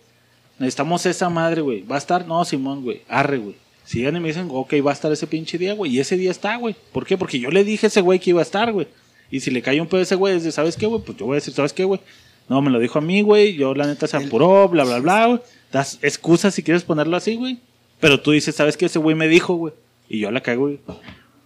Necesitamos 0.58 1.04
esa 1.06 1.28
madre, 1.30 1.62
güey. 1.62 1.82
¿Va 1.82 1.96
a 1.96 1.98
estar? 1.98 2.26
No, 2.26 2.44
Simón, 2.44 2.82
güey. 2.82 3.02
Arre, 3.08 3.38
güey. 3.38 3.56
Si 3.86 3.98
llegan 3.98 4.16
y 4.16 4.20
me 4.20 4.28
dicen, 4.28 4.48
ok, 4.50 4.74
va 4.84 4.90
a 4.90 4.94
estar 4.94 5.12
ese 5.12 5.28
pinche 5.28 5.58
día, 5.58 5.72
güey. 5.72 5.94
Y 5.94 6.00
ese 6.00 6.16
día 6.16 6.32
está, 6.32 6.56
güey. 6.56 6.74
¿Por 6.92 7.06
qué? 7.06 7.16
Porque 7.16 7.38
yo 7.38 7.50
le 7.50 7.62
dije 7.62 7.86
a 7.86 7.88
ese 7.88 8.00
güey 8.00 8.18
que 8.18 8.30
iba 8.30 8.40
a 8.40 8.42
estar, 8.42 8.72
güey. 8.72 8.88
Y 9.30 9.40
si 9.40 9.50
le 9.52 9.62
cae 9.62 9.80
un 9.80 9.86
pedo 9.86 10.00
a 10.00 10.02
ese 10.02 10.16
güey, 10.16 10.38
de, 10.40 10.50
¿sabes 10.50 10.76
qué, 10.76 10.86
güey? 10.86 11.00
Pues 11.02 11.16
yo 11.16 11.26
voy 11.26 11.34
a 11.34 11.36
decir, 11.36 11.54
¿sabes 11.54 11.72
qué, 11.72 11.84
güey? 11.84 12.00
No, 12.48 12.60
me 12.62 12.70
lo 12.70 12.80
dijo 12.80 12.98
a 12.98 13.02
mí, 13.02 13.22
güey. 13.22 13.54
Yo, 13.54 13.74
la 13.74 13.86
neta, 13.86 14.08
se 14.08 14.16
apuró, 14.16 14.68
bla, 14.68 14.84
bla, 14.84 14.98
bla, 14.98 15.26
güey. 15.26 15.40
Das 15.70 16.00
excusas 16.02 16.52
si 16.54 16.64
quieres 16.64 16.82
ponerlo 16.82 17.16
así, 17.16 17.36
güey. 17.36 17.58
Pero 18.00 18.20
tú 18.20 18.32
dices, 18.32 18.56
¿sabes 18.56 18.76
qué? 18.76 18.86
Ese 18.86 18.98
güey 18.98 19.14
me 19.14 19.28
dijo, 19.28 19.54
güey. 19.54 19.72
Y 20.08 20.18
yo 20.18 20.30
la 20.32 20.40
cago, 20.42 20.62
güey. 20.62 20.80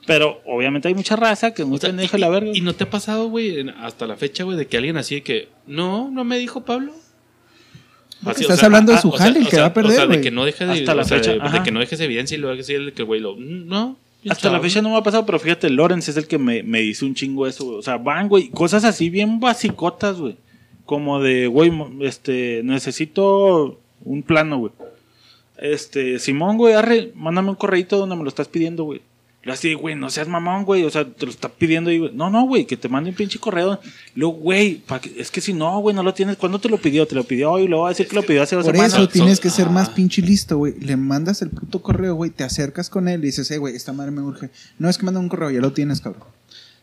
Pero 0.06 0.40
obviamente 0.46 0.88
hay 0.88 0.94
mucha 0.94 1.16
raza 1.16 1.52
que 1.52 1.62
es 1.62 1.68
muy 1.68 1.76
O 1.76 1.80
sea, 1.80 1.90
pendeja 1.90 2.16
y, 2.16 2.20
la 2.20 2.28
verga. 2.30 2.50
y 2.54 2.62
no 2.62 2.74
te 2.74 2.84
ha 2.84 2.90
pasado, 2.90 3.28
güey, 3.28 3.68
hasta 3.80 4.06
la 4.06 4.16
fecha, 4.16 4.44
güey, 4.44 4.56
de 4.56 4.66
que 4.66 4.76
alguien 4.76 4.96
así 4.96 5.16
de 5.16 5.22
que, 5.22 5.48
no, 5.66 6.10
no 6.10 6.24
me 6.24 6.38
dijo 6.38 6.64
Pablo. 6.64 6.94
Así, 8.24 8.42
estás 8.42 8.62
hablando 8.62 8.92
de 8.92 8.98
su 8.98 9.08
o 9.08 9.16
sea, 9.16 9.26
jale, 9.26 9.40
o 9.40 9.44
que 9.44 9.50
sea, 9.50 9.60
va 9.62 9.66
a 9.68 9.74
perder, 9.74 9.92
O 9.92 9.94
sea, 9.94 10.06
de 10.06 10.20
que 10.20 10.30
no 10.30 10.44
deje 10.44 10.66
de, 10.66 10.72
Hasta 10.72 10.94
la 10.94 11.02
o 11.02 11.04
sea, 11.04 11.18
fecha, 11.18 11.32
de- 11.32 11.62
que 11.62 11.70
no 11.72 11.80
dejes 11.80 12.00
evidencia 12.00 12.36
y 12.36 12.40
luego 12.40 12.62
que 12.62 12.74
el 12.74 12.92
que 12.92 13.02
güey 13.02 13.20
lo, 13.20 13.34
"Mm, 13.36 13.66
no. 13.66 13.96
Hasta 14.28 14.48
la 14.48 14.54
chavo". 14.56 14.62
fecha 14.64 14.82
no 14.82 14.90
me 14.90 14.96
ha 14.98 15.02
pasado, 15.02 15.24
pero 15.24 15.38
fíjate, 15.38 15.70
Lorenz 15.70 16.08
es 16.08 16.16
el 16.18 16.26
que 16.26 16.36
me, 16.36 16.62
me 16.62 16.80
dice 16.80 17.04
un 17.06 17.14
chingo 17.14 17.46
eso, 17.46 17.64
güey. 17.64 17.78
O 17.78 17.82
sea, 17.82 17.96
van, 17.96 18.28
güey, 18.28 18.48
cosas 18.50 18.84
así 18.84 19.08
bien 19.08 19.40
basicotas, 19.40 20.18
güey. 20.18 20.36
Como 20.84 21.20
de, 21.20 21.46
güey, 21.46 21.72
este, 22.00 22.60
necesito 22.64 23.78
un 24.04 24.22
plano, 24.22 24.58
güey. 24.58 24.72
Este, 25.56 26.18
Simón, 26.18 26.56
güey, 26.58 26.74
arre, 26.74 27.12
mándame 27.14 27.50
un 27.50 27.54
correito 27.56 27.98
donde 27.98 28.16
me 28.16 28.22
lo 28.22 28.28
estás 28.28 28.48
pidiendo, 28.48 28.84
güey. 28.84 29.00
Lo 29.42 29.54
así, 29.54 29.72
güey, 29.72 29.94
no 29.96 30.10
seas 30.10 30.28
mamón, 30.28 30.64
güey. 30.66 30.84
O 30.84 30.90
sea, 30.90 31.06
te 31.06 31.24
lo 31.24 31.32
está 31.32 31.48
pidiendo 31.48 31.90
y, 31.90 31.98
güey. 31.98 32.10
No, 32.12 32.28
no, 32.28 32.44
güey, 32.46 32.66
que 32.66 32.76
te 32.76 32.90
mande 32.90 33.08
un 33.08 33.16
pinche 33.16 33.38
correo. 33.38 33.80
Luego, 34.14 34.34
güey, 34.34 34.74
pa' 34.86 35.00
que- 35.00 35.18
es 35.18 35.30
que 35.30 35.40
si 35.40 35.54
no, 35.54 35.80
güey, 35.80 35.96
no 35.96 36.02
lo 36.02 36.12
tienes. 36.12 36.36
¿Cuándo 36.36 36.58
te 36.58 36.68
lo 36.68 36.76
pidió? 36.76 37.06
Te 37.06 37.14
lo 37.14 37.24
pidió 37.24 37.52
hoy, 37.52 37.66
luego 37.66 37.84
va 37.84 37.88
a 37.88 37.92
decir 37.92 38.06
que 38.06 38.16
lo 38.16 38.22
pidió 38.22 38.42
hace 38.42 38.54
dos 38.56 38.66
Por 38.66 38.74
semanas. 38.74 38.92
eso 38.92 39.08
tienes 39.08 39.40
que 39.40 39.48
ser 39.48 39.70
más 39.70 39.88
ah. 39.88 39.94
pinche 39.94 40.20
listo, 40.20 40.58
güey. 40.58 40.78
Le 40.80 40.96
mandas 40.98 41.40
el 41.40 41.48
puto 41.48 41.80
correo, 41.80 42.14
güey. 42.16 42.30
Te 42.30 42.44
acercas 42.44 42.90
con 42.90 43.08
él 43.08 43.22
y 43.22 43.26
dices, 43.28 43.50
eh, 43.50 43.56
güey, 43.56 43.74
esta 43.74 43.94
madre 43.94 44.10
me 44.10 44.20
urge. 44.20 44.50
No 44.78 44.90
es 44.90 44.98
que 44.98 45.04
manda 45.06 45.20
un 45.20 45.30
correo, 45.30 45.50
ya 45.50 45.60
lo 45.60 45.72
tienes, 45.72 46.02
cabrón. 46.02 46.24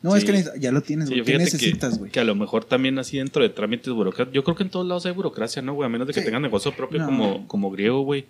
No, 0.02 0.16
es 0.16 0.26
que 0.26 0.44
ya 0.60 0.72
lo 0.72 0.82
tienes, 0.82 1.10
Sí, 1.10 1.16
güey. 1.16 1.26
¿Qué 1.26 1.38
necesitas, 1.38 2.00
güey? 2.00 2.12
que 2.12 2.20
a 2.20 2.24
lo 2.24 2.34
mejor 2.34 2.64
también 2.66 2.98
así 2.98 3.18
dentro 3.18 3.44
de 3.44 3.50
trámites 3.50 3.92
burocráticos. 3.94 4.34
Yo 4.34 4.44
creo 4.44 4.56
que 4.56 4.64
en 4.64 4.70
todos 4.70 4.86
lados 4.88 5.06
hay 5.06 5.12
burocracia, 5.12 5.62
¿no, 5.62 5.74
güey? 5.74 5.86
A 5.86 5.90
menos 5.90 6.08
de 6.08 6.14
que 6.14 6.22
Sí. 6.22 6.26
tengan 6.26 6.42
negocio 6.42 6.72
propio 6.76 7.00
No. 7.02 7.06
como, 7.06 7.48
como 7.48 7.70
griego, 7.72 8.02
güey. 8.02 8.26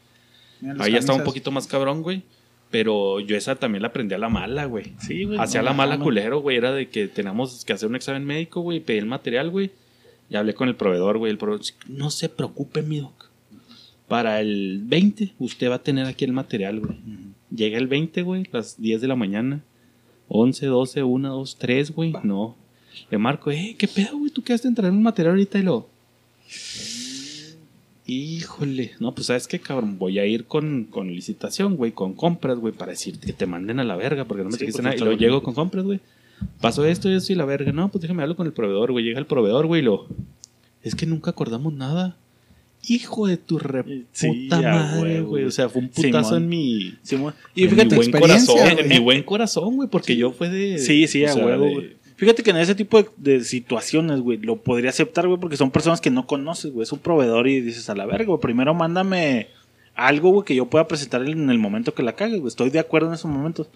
Ahí 0.79 0.91
ya 0.93 0.97
está 0.99 1.13
un 1.13 1.23
poquito 1.23 1.51
más 1.51 1.65
cabrón, 1.67 2.01
güey. 2.03 2.23
Pero 2.69 3.19
yo 3.21 3.37
esa 3.37 3.55
también 3.55 3.81
la 3.81 3.89
aprendí 3.89 4.13
a 4.13 4.17
la 4.17 4.29
mala, 4.29 4.65
güey. 4.65 4.93
Sí, 4.99 5.23
güey. 5.23 5.39
Hacía 5.39 5.61
no 5.61 5.65
la 5.65 5.73
mala 5.73 5.93
mames. 5.93 6.03
culero, 6.03 6.41
güey. 6.41 6.57
Era 6.57 6.73
de 6.73 6.89
que 6.89 7.07
teníamos 7.07 7.63
que 7.63 7.73
hacer 7.73 7.87
un 7.87 7.95
examen 7.95 8.25
médico, 8.25 8.61
güey. 8.61 8.79
Pedí 8.79 8.97
el 8.97 9.05
material, 9.05 9.49
güey. 9.49 9.71
Y 10.29 10.35
hablé 10.35 10.53
con 10.53 10.67
el 10.67 10.75
proveedor, 10.75 11.17
güey. 11.17 11.31
El 11.31 11.37
proveedor, 11.37 11.65
no 11.87 12.09
se 12.09 12.27
preocupe, 12.27 12.81
mi 12.81 12.99
doc. 12.99 13.29
Para 14.07 14.41
el 14.41 14.81
20, 14.83 15.33
usted 15.39 15.69
va 15.69 15.75
a 15.75 15.83
tener 15.83 16.05
aquí 16.05 16.25
el 16.25 16.33
material, 16.33 16.79
güey. 16.79 16.97
Llega 17.53 17.77
el 17.77 17.87
20, 17.87 18.21
güey, 18.23 18.45
las 18.51 18.79
10 18.79 19.01
de 19.01 19.07
la 19.07 19.15
mañana. 19.15 19.63
11, 20.29 20.65
12, 20.65 21.03
1, 21.03 21.29
2, 21.29 21.57
3, 21.57 21.91
güey. 21.91 22.13
No. 22.23 22.55
Le 23.09 23.17
marco, 23.17 23.51
eh, 23.51 23.75
¿qué 23.77 23.87
pedo, 23.87 24.17
güey? 24.17 24.31
¿Tú 24.31 24.43
quedaste 24.43 24.67
en 24.67 24.75
traer 24.75 24.91
un 24.91 25.03
material 25.03 25.31
ahorita 25.33 25.59
y 25.59 25.63
lo. 25.63 25.87
Híjole, 28.07 28.93
no, 28.99 29.13
pues 29.13 29.27
sabes 29.27 29.47
qué, 29.47 29.59
cabrón, 29.59 29.99
voy 29.99 30.17
a 30.17 30.25
ir 30.25 30.45
con, 30.45 30.85
con 30.85 31.07
licitación, 31.07 31.75
güey, 31.75 31.91
con 31.91 32.13
compras, 32.13 32.57
güey, 32.57 32.73
para 32.73 32.91
decirte 32.91 33.27
que 33.27 33.33
te 33.33 33.45
manden 33.45 33.81
a 33.81 33.83
la 33.83 33.97
verga, 33.97 34.23
porque 34.23 34.43
no 34.43 34.49
me 34.49 34.55
Sí, 34.55 34.61
dijiste 34.61 34.81
pues, 34.81 34.83
nada. 34.85 34.95
Y 34.95 34.99
luego 34.99 35.17
llego 35.19 35.43
con 35.43 35.53
compras, 35.53 35.83
güey. 35.83 35.99
Pasó 36.61 36.85
esto, 36.85 37.09
y 37.09 37.35
la 37.35 37.45
verga. 37.45 37.71
No, 37.73 37.89
pues 37.89 38.01
déjame 38.01 38.21
hablar 38.21 38.37
con 38.37 38.47
el 38.47 38.53
proveedor, 38.53 38.91
güey. 38.91 39.03
Llega 39.03 39.19
el 39.19 39.25
proveedor, 39.25 39.65
güey, 39.67 39.81
y 39.81 39.85
lo. 39.85 40.07
Es 40.83 40.95
que 40.95 41.05
nunca 41.05 41.31
acordamos 41.31 41.73
nada. 41.73 42.15
Hijo 42.87 43.27
de 43.27 43.35
tu 43.35 43.59
re 43.59 44.05
Sí, 44.13 44.47
madre, 44.49 45.21
güey. 45.21 45.43
O 45.43 45.51
sea, 45.51 45.67
fue 45.67 45.81
un 45.81 45.89
putazo 45.89 46.29
Simón. 46.29 46.43
en 46.43 46.49
mi. 46.49 46.93
Simón. 47.01 47.33
en 47.55 47.65
Y 47.65 47.67
fíjate, 47.67 47.89
mi 47.89 47.95
buen 47.95 48.11
corazón, 48.11 48.79
en 48.79 48.87
mi 48.87 48.99
buen 48.99 49.23
corazón, 49.23 49.75
güey, 49.75 49.89
porque 49.89 50.15
yo 50.15 50.31
fue 50.31 50.49
de. 50.49 50.77
Sí, 50.77 51.07
sí, 51.07 51.25
a 51.25 51.33
huevo, 51.35 51.65
de-. 51.65 51.97
Fíjate 52.17 52.41
que 52.41 52.49
en 52.49 52.57
ese 52.57 52.73
tipo 52.73 53.05
de, 53.15 53.43
situaciones, 53.43 54.21
güey, 54.21 54.39
lo 54.39 54.55
podría 54.57 54.89
aceptar, 54.89 55.27
güey, 55.27 55.39
porque 55.39 55.55
son 55.55 55.69
personas 55.69 56.01
que 56.01 56.09
no 56.09 56.25
conoces, 56.25 56.73
güey. 56.73 56.83
Es 56.83 56.91
un 56.91 56.97
proveedor 56.97 57.47
y 57.47 57.61
dices 57.61 57.91
a 57.91 57.95
la 57.95 58.07
verga, 58.07 58.25
güey, 58.25 58.39
primero 58.39 58.73
mándame 58.73 59.49
algo, 59.93 60.31
güey, 60.31 60.43
que 60.43 60.55
yo 60.55 60.65
pueda 60.65 60.87
presentar 60.87 61.21
en 61.21 61.49
el 61.51 61.59
momento 61.59 61.93
que 61.93 62.01
la 62.01 62.13
cague, 62.13 62.39
güey. 62.39 62.47
Estoy 62.47 62.71
de 62.71 62.79
acuerdo 62.79 63.09
en 63.09 63.13
esos 63.13 63.29
momentos. 63.29 63.69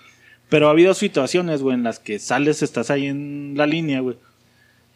Pero 0.50 0.68
ha 0.68 0.72
habido 0.72 0.96
situaciones, 0.96 1.62
güey, 1.62 1.76
en 1.76 1.84
las 1.84 2.00
que 2.00 2.18
sales, 2.18 2.64
estás 2.64 2.90
ahí 2.90 3.06
en 3.06 3.54
la 3.56 3.68
línea, 3.68 4.00
güey. 4.00 4.18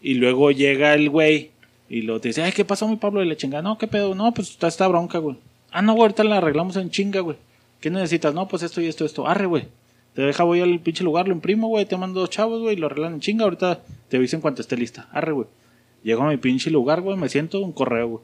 Y 0.02 0.16
luego 0.16 0.50
llega 0.50 0.96
el 0.96 1.12
güey 1.12 1.52
y 1.88 2.02
lo 2.02 2.20
te 2.20 2.30
dice, 2.30 2.42
ay, 2.42 2.52
¿qué 2.52 2.66
pasó, 2.66 2.88
mi 2.88 2.96
Pablo? 2.96 3.24
Y 3.24 3.28
le 3.28 3.38
chinga, 3.38 3.62
no, 3.62 3.78
¿qué 3.78 3.86
pedo? 3.86 4.16
No, 4.16 4.34
pues 4.34 4.50
está 4.50 4.68
esta 4.68 4.88
bronca, 4.88 5.20
güey. 5.20 5.38
Ah, 5.72 5.84
no, 5.84 5.94
güey, 5.94 6.04
ahorita 6.04 6.24
la 6.24 6.38
arreglamos 6.38 6.78
en 6.78 6.90
chinga, 6.90 7.20
güey. 7.20 7.38
¿Qué 7.80 7.92
necesitas? 7.92 8.34
No, 8.34 8.48
pues 8.48 8.64
esto 8.64 8.82
y 8.82 8.88
esto, 8.88 9.06
esto. 9.06 9.28
Arre, 9.28 9.46
güey. 9.46 9.68
Te 10.16 10.22
deja, 10.22 10.44
voy 10.44 10.62
al 10.62 10.80
pinche 10.80 11.04
lugar, 11.04 11.28
lo 11.28 11.34
imprimo, 11.34 11.68
güey. 11.68 11.86
Te 11.86 11.98
mando 11.98 12.22
dos 12.22 12.30
chavos, 12.30 12.62
güey, 12.62 12.76
lo 12.78 12.88
arreglan 12.88 13.14
en 13.16 13.20
chinga. 13.20 13.44
Ahorita 13.44 13.82
te 14.10 14.18
aviso 14.18 14.36
en 14.38 14.42
cuanto 14.42 14.62
esté 14.62 14.78
lista. 14.78 15.08
Arre, 15.12 15.34
güey. 15.34 15.48
Llego 16.04 16.24
a 16.24 16.30
mi 16.30 16.38
pinche 16.38 16.70
lugar, 16.72 17.02
güey, 17.02 17.18
me 17.18 17.28
siento 17.30 17.60
un 17.60 17.72
correo, 17.74 18.08
güey. 18.08 18.24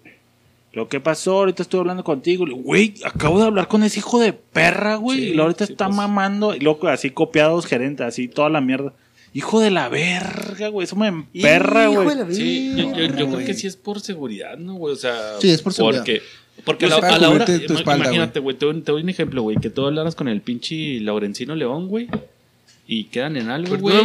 Lo 0.74 0.88
que 0.88 1.02
pasó, 1.02 1.39
ahorita 1.39 1.64
estoy 1.64 1.82
hablando 1.82 2.04
contigo. 2.06 2.46
Güey, 2.50 2.94
acabo 3.04 3.39
de 3.39 3.46
hablar 3.46 3.68
con 3.68 3.84
ese 3.84 4.00
hijo 4.00 4.20
de 4.20 4.32
perra, 4.32 4.96
güey. 4.96 5.20
Sí, 5.20 5.34
y 5.36 5.39
ahorita 5.39 5.66
sí, 5.66 5.74
está 5.74 5.88
pues. 5.88 5.98
mamando. 5.98 6.56
Y 6.56 6.62
loco, 6.62 6.88
así 6.88 7.10
copiados, 7.10 7.66
gerente, 7.66 8.06
así 8.06 8.30
toda 8.30 8.50
la 8.50 8.62
mierda. 8.62 8.94
Hijo 9.34 9.60
de 9.60 9.70
la 9.72 9.89
verga, 9.89 10.70
güey. 10.70 10.86
Eso 10.86 10.96
me 10.96 11.08
emperra, 11.08 11.89
Hijo 11.92 12.04
güey. 12.04 12.16
de 12.18 12.24
la 12.26 12.32
Sí, 12.34 12.74
yo, 12.78 12.84
yo- 12.96 13.06
yo 13.16 13.28
creo 13.28 13.46
que 13.46 13.54
sí 13.54 13.68
es 13.68 13.76
por 13.76 14.00
seguridad, 14.00 14.58
¿no, 14.58 14.76
güey? 14.76 14.94
O 14.94 14.98
sea, 14.98 15.39
Sí, 15.42 15.50
es 15.52 15.62
por 15.62 15.74
seguridad. 15.74 16.02
Porque, 16.02 16.22
porque 16.64 16.86
a 16.86 16.89
la, 16.89 16.95
a 16.97 17.18
la 17.20 17.30
hora. 17.30 17.45
tu 17.45 17.52
espalda, 17.74 18.06
imagínate, 18.06 18.39
güey, 18.39 18.56
te, 18.56 18.66
doy- 18.66 18.82
te 18.82 18.91
doy 18.91 19.02
un 19.04 19.10
ejemplo, 19.10 19.41
güey, 19.41 19.58
que 19.58 19.70
tú 19.70 19.86
hablaras 19.86 20.16
con 20.16 20.28
el 20.28 20.41
pinche 20.41 20.99
Laurencino 20.99 21.56
León, 21.56 21.88
güey, 21.88 22.08
y 22.88 23.06
quedan 23.06 23.38
en 23.38 23.49
algo, 23.49 23.78
güey, 23.78 23.95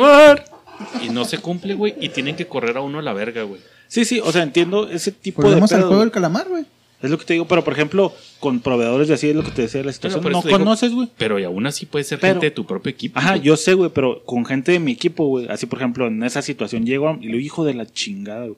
y 1.02 1.08
no 1.10 1.24
se 1.24 1.38
cumple, 1.38 1.74
güey, 1.74 1.94
y 2.00 2.08
tienen 2.10 2.36
que 2.36 2.46
correr 2.46 2.76
a 2.76 2.80
uno 2.82 2.98
a 2.98 3.02
la 3.02 3.12
verga, 3.12 3.42
güey. 3.42 3.60
Sí, 3.88 4.04
sí, 4.04 4.20
o 4.20 4.32
sea, 4.32 4.42
entiendo 4.42 4.88
ese 4.88 5.12
tipo 5.12 5.42
Volvemos 5.42 5.70
de 5.70 5.76
al 5.76 5.80
pedo, 5.82 5.88
juego 5.88 6.00
güey. 6.00 6.06
del 6.06 6.12
calamar, 6.12 6.48
güey. 6.48 6.64
Es 7.02 7.10
lo 7.10 7.18
que 7.18 7.24
te 7.26 7.34
digo, 7.34 7.46
pero 7.46 7.62
por 7.62 7.74
ejemplo, 7.74 8.12
con 8.40 8.60
proveedores 8.60 9.06
de 9.08 9.14
así 9.14 9.28
es 9.28 9.36
lo 9.36 9.44
que 9.44 9.50
te 9.50 9.62
decía 9.62 9.80
de 9.80 9.84
la 9.86 9.92
situación. 9.92 10.24
no 10.32 10.42
conoces, 10.42 10.92
güey. 10.92 11.08
Pero 11.18 11.38
y 11.38 11.44
aún 11.44 11.66
así 11.66 11.84
puede 11.84 12.04
ser 12.04 12.18
Pero- 12.18 12.32
gente 12.34 12.46
de 12.46 12.50
tu 12.52 12.64
propio 12.66 12.90
equipo. 12.90 13.18
Ajá, 13.18 13.36
yo 13.36 13.56
sé, 13.58 13.74
güey, 13.74 13.90
pero 13.94 14.22
con 14.24 14.46
gente 14.46 14.72
de 14.72 14.80
mi 14.80 14.92
equipo, 14.92 15.26
güey. 15.26 15.46
Así, 15.48 15.66
por 15.66 15.78
ejemplo, 15.78 16.06
en 16.06 16.22
esa 16.22 16.40
situación 16.40 16.86
llego 16.86 17.08
a- 17.10 17.18
y 17.20 17.28
lo 17.28 17.38
hijo 17.38 17.64
de 17.66 17.74
la 17.74 17.84
chingada, 17.86 18.46
güey. 18.46 18.56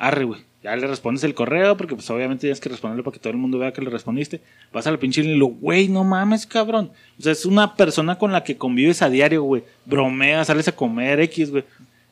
Arre, 0.00 0.24
güey. 0.24 0.40
Ya 0.62 0.74
le 0.76 0.86
respondes 0.86 1.24
el 1.24 1.34
correo 1.34 1.76
porque, 1.76 1.94
pues, 1.94 2.08
obviamente 2.10 2.42
tienes 2.42 2.58
que 2.60 2.68
responderle 2.68 3.02
para 3.02 3.14
que 3.14 3.20
todo 3.20 3.30
el 3.32 3.38
mundo 3.38 3.58
vea 3.58 3.72
que 3.72 3.80
le 3.80 3.88
respondiste. 3.90 4.40
Vas 4.72 4.86
a 4.86 4.90
la 4.90 4.98
pinche 4.98 5.20
línea 5.22 5.36
y 5.36 5.38
lo, 5.38 5.46
güey, 5.46 5.88
no 5.88 6.04
mames, 6.04 6.46
cabrón. 6.46 6.90
O 7.18 7.22
sea, 7.22 7.32
es 7.32 7.46
una 7.46 7.74
persona 7.76 8.18
con 8.18 8.32
la 8.32 8.42
que 8.44 8.56
convives 8.56 9.00
a 9.02 9.08
diario, 9.08 9.42
güey. 9.42 9.62
Bromeas, 9.86 10.46
sales 10.48 10.68
a 10.68 10.72
comer 10.76 11.20
X, 11.20 11.50
güey. 11.50 11.64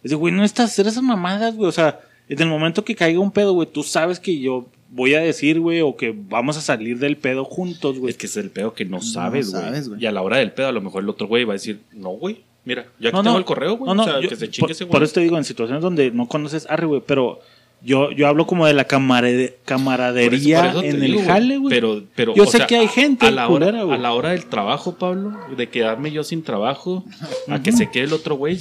Es 0.02 0.10
de, 0.10 0.16
güey, 0.16 0.32
no 0.32 0.44
estás 0.44 0.70
hacer 0.70 0.86
esas 0.86 1.02
mamadas, 1.02 1.56
güey. 1.56 1.68
O 1.68 1.72
sea, 1.72 2.00
En 2.30 2.38
el 2.42 2.48
momento 2.48 2.84
que 2.84 2.94
caiga 2.94 3.20
un 3.20 3.30
pedo, 3.32 3.54
güey, 3.54 3.66
tú 3.70 3.82
sabes 3.82 4.20
que 4.20 4.38
yo 4.38 4.66
voy 4.90 5.14
a 5.14 5.20
decir, 5.20 5.60
güey, 5.60 5.80
o 5.80 5.96
que 5.96 6.14
vamos 6.14 6.58
a 6.58 6.60
salir 6.60 6.98
del 6.98 7.16
pedo 7.16 7.42
juntos, 7.46 7.98
güey. 7.98 8.10
Es 8.10 8.18
que 8.18 8.26
es 8.26 8.36
el 8.36 8.50
pedo 8.50 8.74
que 8.74 8.84
no 8.84 9.00
sabes, 9.00 9.50
güey. 9.50 10.02
y 10.02 10.04
a 10.06 10.12
la 10.12 10.20
hora 10.20 10.36
del 10.36 10.52
pedo, 10.52 10.68
a 10.68 10.72
lo 10.72 10.82
mejor 10.82 11.02
el 11.02 11.08
otro 11.08 11.26
güey 11.26 11.44
va 11.44 11.52
a 11.52 11.60
decir, 11.60 11.80
no, 11.94 12.10
güey. 12.10 12.42
Mira, 12.66 12.84
yo 13.00 13.08
aquí 13.08 13.16
No, 13.16 13.22
tengo 13.22 13.32
no. 13.34 13.38
el 13.38 13.44
correo, 13.46 13.76
güey. 13.78 13.88
No, 13.88 13.94
no, 13.94 14.02
o 14.02 14.04
sea, 14.04 14.20
yo- 14.20 14.28
que 14.28 14.36
se 14.36 14.50
chingue 14.50 14.60
por, 14.60 14.70
ese 14.72 14.84
güey. 14.84 14.92
por 14.92 15.02
eso 15.02 15.14
te 15.14 15.20
digo, 15.20 15.38
en 15.38 15.44
situaciones 15.44 15.82
donde 15.82 16.10
no 16.10 16.28
conoces 16.28 16.66
arre, 16.68 16.84
güey, 16.86 17.02
pero 17.06 17.40
yo, 17.82 18.10
yo 18.10 18.26
hablo 18.26 18.46
como 18.46 18.66
de 18.66 18.74
la 18.74 18.86
camarade- 18.86 19.48
Por 19.50 19.54
eso- 19.54 19.64
camaradería 19.64 20.60
por 20.60 20.66
eso 20.70 20.80
te 20.80 20.88
en 20.90 21.00
digo, 21.00 21.20
el 21.20 21.26
jale, 21.26 21.56
güey. 21.58 21.70
Pero, 21.74 22.02
pero, 22.14 22.34
Yo 22.34 22.46
sé 22.46 22.58
sea, 22.58 22.66
que 22.66 22.76
hay 22.76 22.88
gente 22.88 23.26
a 23.26 23.30
la, 23.30 23.46
culera, 23.46 23.82
a 23.82 23.98
la 23.98 24.12
hora 24.12 24.30
del 24.30 24.46
trabajo, 24.46 24.96
Pablo, 24.96 25.38
de 25.56 25.68
quedarme 25.68 26.10
yo 26.10 26.24
sin 26.24 26.42
trabajo, 26.42 27.04
a 27.48 27.62
que 27.62 27.72
se 27.72 27.90
quede 27.90 28.04
el 28.04 28.12
otro 28.12 28.36
güey. 28.36 28.58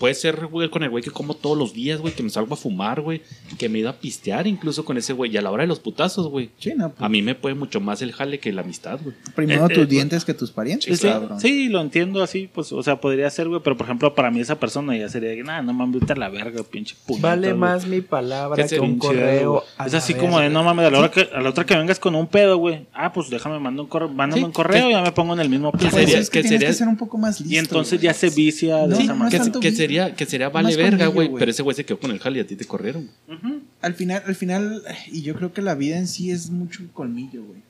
Puede 0.00 0.14
ser, 0.14 0.46
güey, 0.46 0.70
con 0.70 0.82
el 0.82 0.88
güey 0.88 1.04
que 1.04 1.10
como 1.10 1.34
todos 1.34 1.58
los 1.58 1.74
días, 1.74 2.00
güey, 2.00 2.14
que 2.14 2.22
me 2.22 2.30
salgo 2.30 2.54
a 2.54 2.56
fumar, 2.56 3.02
güey, 3.02 3.20
que 3.58 3.68
me 3.68 3.76
he 3.78 3.80
ido 3.82 3.90
a 3.90 3.92
pistear 4.00 4.46
incluso 4.46 4.82
con 4.86 4.96
ese 4.96 5.12
güey. 5.12 5.30
Y 5.30 5.36
a 5.36 5.42
la 5.42 5.50
hora 5.50 5.62
de 5.64 5.66
los 5.68 5.78
putazos, 5.78 6.26
güey, 6.28 6.48
Sí, 6.58 6.72
no, 6.74 6.88
pues, 6.88 7.02
a 7.02 7.08
mí 7.10 7.20
me 7.20 7.34
puede 7.34 7.54
mucho 7.54 7.80
más 7.82 8.00
el 8.00 8.12
jale 8.12 8.40
que 8.40 8.50
la 8.50 8.62
amistad, 8.62 8.98
güey. 9.02 9.14
primero 9.34 9.66
eh, 9.66 9.74
tus 9.74 9.84
eh, 9.84 9.86
dientes 9.86 10.24
que 10.24 10.32
tus 10.32 10.50
parientes, 10.52 10.98
Sí, 10.98 11.06
cabrón. 11.06 11.38
sí, 11.38 11.68
lo 11.68 11.82
entiendo 11.82 12.22
así, 12.22 12.48
pues, 12.50 12.72
o 12.72 12.82
sea, 12.82 12.98
podría 12.98 13.28
ser, 13.28 13.48
güey, 13.48 13.60
pero 13.62 13.76
por 13.76 13.84
ejemplo, 13.84 14.14
para 14.14 14.30
mí 14.30 14.40
esa 14.40 14.58
persona 14.58 14.96
ya 14.96 15.08
sería 15.10 15.34
que, 15.34 15.42
nada, 15.42 15.60
no 15.60 15.74
mames, 15.74 16.00
vete 16.00 16.14
a 16.14 16.16
la 16.16 16.30
verga, 16.30 16.62
pinche 16.62 16.96
puñeta. 17.06 17.28
Vale 17.28 17.48
güey". 17.48 17.58
más 17.60 17.86
mi 17.86 18.00
palabra 18.00 18.66
Que 18.66 18.80
un 18.80 18.98
correo. 18.98 19.64
a 19.76 19.84
Es 19.86 19.92
así 19.92 20.14
como 20.14 20.40
de, 20.40 20.48
no 20.48 20.64
mames, 20.64 20.86
a 20.86 20.90
la, 20.90 20.98
hora 20.98 21.10
que, 21.10 21.28
a 21.30 21.42
la 21.42 21.50
otra 21.50 21.66
que 21.66 21.76
vengas 21.76 21.98
con 22.00 22.14
un 22.14 22.26
pedo, 22.26 22.56
güey. 22.56 22.86
Ah, 22.94 23.12
pues 23.12 23.28
déjame 23.28 23.58
mandar 23.58 23.82
un 23.82 23.88
correo, 23.90 24.08
mándame 24.08 24.40
Sí, 24.40 24.46
un 24.46 24.52
correo 24.52 24.84
que- 24.84 24.88
y 24.88 24.92
ya 24.92 25.02
me 25.02 25.12
pongo 25.12 25.34
en 25.34 25.40
el 25.40 25.50
mismo 25.50 25.70
Pues 25.72 25.82
plan. 25.82 25.92
sería- 25.92 26.18
es 26.20 26.30
que 26.30 26.42
sería- 26.42 26.68
que 26.68 26.72
ser 26.72 26.88
un 26.88 26.96
poco 26.96 27.18
más 27.18 27.38
listo. 27.40 27.54
Y 27.54 27.58
entonces 27.58 27.98
güey. 28.00 28.04
ya 28.04 28.14
se 28.14 28.30
vicia 28.30 28.86
de 28.86 28.94
esa 29.02 29.14
manera. 29.14 29.89
Que, 29.90 29.96
sería, 29.96 30.14
que 30.16 30.26
sería 30.26 30.50
más 30.50 30.62
vale 30.64 30.76
verga, 30.76 31.06
güey, 31.06 31.30
pero 31.38 31.50
ese 31.50 31.62
güey 31.62 31.74
se 31.76 31.84
quedó 31.84 31.98
con 31.98 32.10
el 32.10 32.18
jale 32.18 32.38
y 32.38 32.40
a 32.42 32.46
ti 32.46 32.56
te 32.56 32.64
corrieron. 32.64 33.10
Ujú. 33.28 33.60
Al 33.82 33.94
final, 33.94 34.22
al 34.26 34.34
final, 34.34 34.82
y 35.10 35.22
yo 35.22 35.34
creo 35.34 35.52
que 35.52 35.62
la 35.62 35.74
vida 35.74 35.96
en 35.98 36.06
sí 36.06 36.30
es 36.30 36.50
mucho 36.50 36.82
colmillo, 36.92 37.42
güey. 37.44 37.60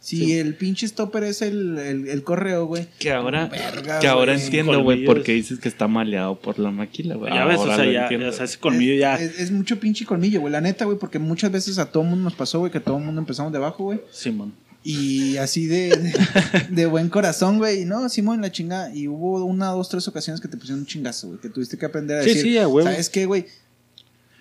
Si 0.00 0.18
Sí. 0.18 0.32
el 0.38 0.54
pinche 0.54 0.86
stopper 0.86 1.24
es 1.24 1.40
el, 1.40 1.78
el, 1.78 2.08
el 2.08 2.22
correo, 2.22 2.66
güey. 2.66 2.86
Que 2.98 3.10
ahora, 3.10 3.46
Verga, 3.46 4.00
que 4.00 4.06
ahora 4.06 4.34
entiendo, 4.34 4.82
güey, 4.82 5.06
por 5.06 5.22
qué 5.22 5.32
dices 5.32 5.58
que 5.60 5.68
está 5.68 5.88
maleado 5.88 6.38
por 6.38 6.58
la 6.58 6.70
maquila, 6.70 7.14
güey. 7.14 7.32
Ya 7.32 7.46
ves, 7.46 7.58
o 7.58 7.64
sea, 7.74 7.90
ya, 7.90 8.02
entiendo. 8.02 8.26
ya, 8.26 8.30
o 8.30 8.34
sea, 8.34 8.44
ese 8.44 8.58
colmillo 8.58 8.94
ya. 8.96 9.14
Es, 9.14 9.40
es 9.40 9.50
mucho 9.50 9.80
pinche 9.80 10.04
colmillo, 10.04 10.40
güey. 10.42 10.52
La 10.52 10.60
neta, 10.60 10.84
güey, 10.84 10.98
porque 10.98 11.18
muchas 11.18 11.50
veces 11.50 11.78
a 11.78 11.90
todo 11.90 12.02
mundo 12.02 12.22
nos 12.24 12.34
pasó, 12.34 12.58
güey, 12.58 12.70
que 12.70 12.80
todo 12.80 12.98
el 12.98 13.04
mundo 13.04 13.18
empezamos 13.18 13.50
debajo, 13.50 13.84
güey. 13.84 14.00
Simón. 14.10 14.52
Y 14.86 15.38
así 15.38 15.66
de, 15.66 15.88
de, 15.96 16.14
de 16.70 16.86
buen 16.86 17.08
corazón, 17.08 17.56
güey. 17.58 17.82
Y 17.82 17.84
no, 17.86 18.06
Simón, 18.10 18.42
la 18.42 18.52
chingada. 18.52 18.94
Y 18.94 19.08
hubo 19.08 19.42
una, 19.44 19.68
dos, 19.70 19.88
tres 19.88 20.06
ocasiones 20.08 20.40
que 20.42 20.48
te 20.48 20.56
pusieron 20.58 20.80
un 20.80 20.86
chingazo, 20.86 21.28
güey. 21.28 21.40
Que 21.40 21.48
tuviste 21.48 21.78
que 21.78 21.86
aprender 21.86 22.18
a 22.18 22.22
Sí, 22.22 22.28
decir. 22.28 22.42
sí, 22.42 22.58
a 22.58 22.68
huevo. 22.68 22.88
¿Sabes 22.88 23.08
qué, 23.08 23.24
güey? 23.24 23.46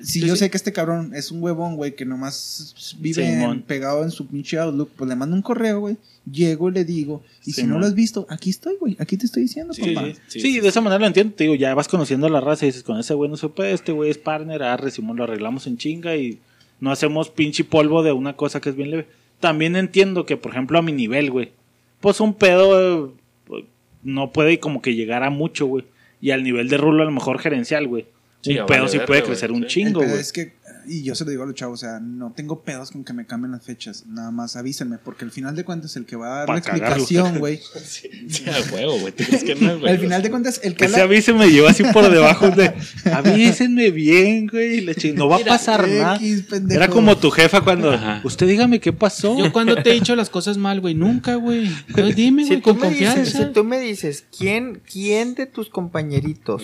Si 0.02 0.20
Sí, 0.20 0.28
yo 0.28 0.36
sí. 0.36 0.40
sé 0.40 0.50
que 0.52 0.58
este 0.58 0.74
cabrón 0.74 1.14
es 1.16 1.32
un 1.32 1.42
huevón, 1.42 1.78
güey, 1.78 1.96
que 1.96 2.04
nomás 2.04 2.96
vive 3.00 3.26
en- 3.42 3.62
pegado 3.62 4.04
en 4.04 4.12
su 4.12 4.28
pinche 4.28 4.58
Outlook, 4.60 4.90
pues 4.98 5.08
le 5.10 5.16
mando 5.16 5.34
un 5.34 5.42
correo, 5.42 5.80
güey. 5.80 5.96
Llego 6.30 6.68
y 6.70 6.74
le 6.74 6.84
digo. 6.84 7.24
Y 7.46 7.54
si 7.54 7.64
no 7.64 7.80
lo 7.80 7.86
has 7.86 7.94
visto, 7.94 8.26
aquí 8.30 8.50
estoy, 8.50 8.76
güey. 8.80 8.98
Aquí 9.00 9.16
te 9.16 9.26
estoy 9.26 9.44
diciendo, 9.44 9.74
Sí, 9.74 9.94
papá. 9.94 10.08
sí, 10.08 10.14
Sí, 10.28 10.40
sí, 10.42 10.54
sí, 10.56 10.60
de 10.60 10.68
esa 10.68 10.82
manera 10.82 11.00
lo 11.00 11.08
entiendo. 11.08 11.34
Te 11.36 11.46
digo, 11.46 11.56
ya 11.56 11.74
vas 11.74 11.88
conociendo 11.88 12.28
a 12.28 12.30
la 12.30 12.42
raza 12.42 12.66
y 12.66 12.70
dices, 12.70 12.84
con 12.84 13.00
ese 13.00 13.14
güey 13.14 13.30
no 13.30 13.38
se 13.38 13.48
puede, 13.48 13.72
este 13.72 13.94
güey 13.94 14.10
es 14.12 14.18
partner, 14.18 14.62
arre, 14.64 14.92
Simón, 14.92 15.16
lo 15.16 15.24
arreglamos 15.24 15.68
en 15.68 15.78
chinga 15.78 16.18
y 16.18 16.40
no 16.82 16.92
hacemos 16.92 17.30
pinche 17.30 17.64
polvo 17.64 18.04
de 18.04 18.12
una 18.12 18.36
cosa 18.36 18.60
que 18.60 18.70
es 18.72 18.76
bien 18.76 18.92
leve. 18.92 19.08
También 19.44 19.76
entiendo 19.76 20.26
que, 20.26 20.38
por 20.38 20.54
ejemplo, 20.54 20.80
a 20.80 20.82
mi 20.82 20.94
nivel, 20.94 21.30
güey, 21.30 21.52
pues 22.00 22.22
un 22.22 22.34
pedo 22.34 23.10
eh, 23.10 23.12
pues, 23.44 23.66
no 24.02 24.32
puede 24.32 24.58
como 24.58 24.82
que 24.82 24.96
llegar 24.96 25.22
a 25.22 25.30
mucho, 25.30 25.66
güey. 25.66 25.84
Y 26.22 26.32
al 26.32 26.46
nivel 26.46 26.70
de 26.70 26.78
rulo, 26.78 27.04
a 27.04 27.06
lo 27.06 27.12
mejor 27.12 27.40
gerencial, 27.40 27.86
güey. 27.86 28.06
Sí, 28.40 28.58
un 28.58 28.66
pedo 28.68 28.84
vale 28.84 28.90
sí 28.90 29.00
puede 29.06 29.22
crecer 29.22 29.50
sí. 29.50 29.56
un 29.58 29.68
chingo, 29.68 30.00
güey. 30.00 30.14
es 30.14 30.32
que, 30.32 30.54
y 30.88 31.04
yo 31.04 31.16
se 31.16 31.26
lo 31.26 31.32
digo 31.32 31.44
a 31.44 31.46
los 31.46 31.56
chavos, 31.56 31.82
o 31.82 31.86
sea, 31.86 32.00
no 32.00 32.32
tengo 32.36 32.64
pedos 32.64 32.92
con 32.92 33.04
que 33.04 33.14
me 33.14 33.26
cambien 33.26 33.52
las 33.52 33.64
fechas. 33.64 34.06
Nada 34.08 34.32
más 34.32 34.56
avísenme, 34.56 34.98
porque 34.98 35.26
al 35.26 35.32
final 35.32 35.56
de 35.56 35.64
cuentas, 35.64 35.96
el 35.96 36.06
que 36.06 36.16
va 36.16 36.28
a 36.28 36.38
dar 36.40 36.48
Pa' 36.48 36.54
la 36.54 36.60
explicación, 36.60 37.40
güey. 37.40 37.60
Sí, 37.84 38.10
sí, 38.30 38.46
huevo, 38.72 39.00
güey. 39.00 39.14
¿Tú 39.14 39.24
crees 39.24 39.44
que 39.44 39.56
no? 39.56 39.86
Al 39.86 40.00
final 40.00 40.22
de 40.22 40.30
cuentas, 40.30 40.62
el 40.64 40.76
que 40.76 40.86
ese 40.86 41.02
aviso 41.02 41.36
me 41.36 41.50
llevó 41.50 41.68
así 41.68 41.84
por 41.84 42.10
debajo 42.10 42.50
de 42.50 42.74
avísenme 43.14 43.92
bien, 43.92 44.48
güey. 44.48 44.82
la 44.82 44.94
No 45.16 45.28
va 45.28 45.36
a 45.36 45.40
Mira, 45.40 45.52
pasar 45.52 45.88
nada. 45.88 46.16
X. 46.16 46.46
Era 46.70 46.88
como 46.88 47.18
tu 47.18 47.30
jefa 47.30 47.62
cuando. 47.62 47.92
Ajá. 47.92 48.22
Usted 48.24 48.48
dígame 48.48 48.80
qué 48.80 48.94
pasó. 48.94 49.38
Yo 49.38 49.52
cuando 49.52 49.76
te 49.82 49.92
he 49.92 49.94
dicho 49.94 50.16
las 50.16 50.30
cosas 50.30 50.58
mal, 50.58 50.82
güey, 50.82 50.96
nunca, 50.96 51.36
güey. 51.36 51.70
Dime, 52.16 52.46
güey, 52.46 52.62
tú, 52.62 52.74
con 52.74 52.80
me 52.80 52.90
dices, 52.90 53.14
confianza. 53.14 53.48
si 53.48 53.54
tú 53.54 53.64
me 53.64 53.80
dices, 53.80 54.26
¿quién, 54.36 54.82
quién 54.90 55.36
de 55.36 55.46
tus 55.46 55.70
compañeritos. 55.70 56.64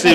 Sí, 0.00 0.10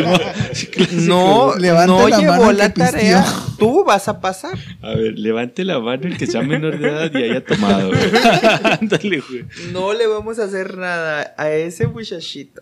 no, 1.08 1.56
no 1.56 2.08
la 2.08 2.20
llevó 2.20 2.52
la 2.52 2.74
tarea, 2.74 3.26
tú 3.58 3.84
vas 3.84 4.08
a 4.08 4.20
pasar. 4.22 4.58
A 4.82 4.90
ver, 4.96 5.18
levante 5.20 5.64
la 5.66 5.80
mano 5.80 6.08
el 6.08 6.18
que 6.18 6.28
sea 6.28 6.42
menor 6.42 6.78
de 6.80 6.88
edad 6.90 7.12
y 7.14 7.24
haya 7.24 7.44
tomado, 7.46 7.90
güey. 7.90 8.00
Ándale, 8.82 9.22
güey. 9.30 9.46
No 9.72 9.94
le 9.94 10.08
vamos 10.08 10.40
a 10.40 10.46
hacer 10.46 10.78
nada 10.78 11.34
a 11.38 11.52
ese 11.52 11.88
muchachito. 11.88 12.62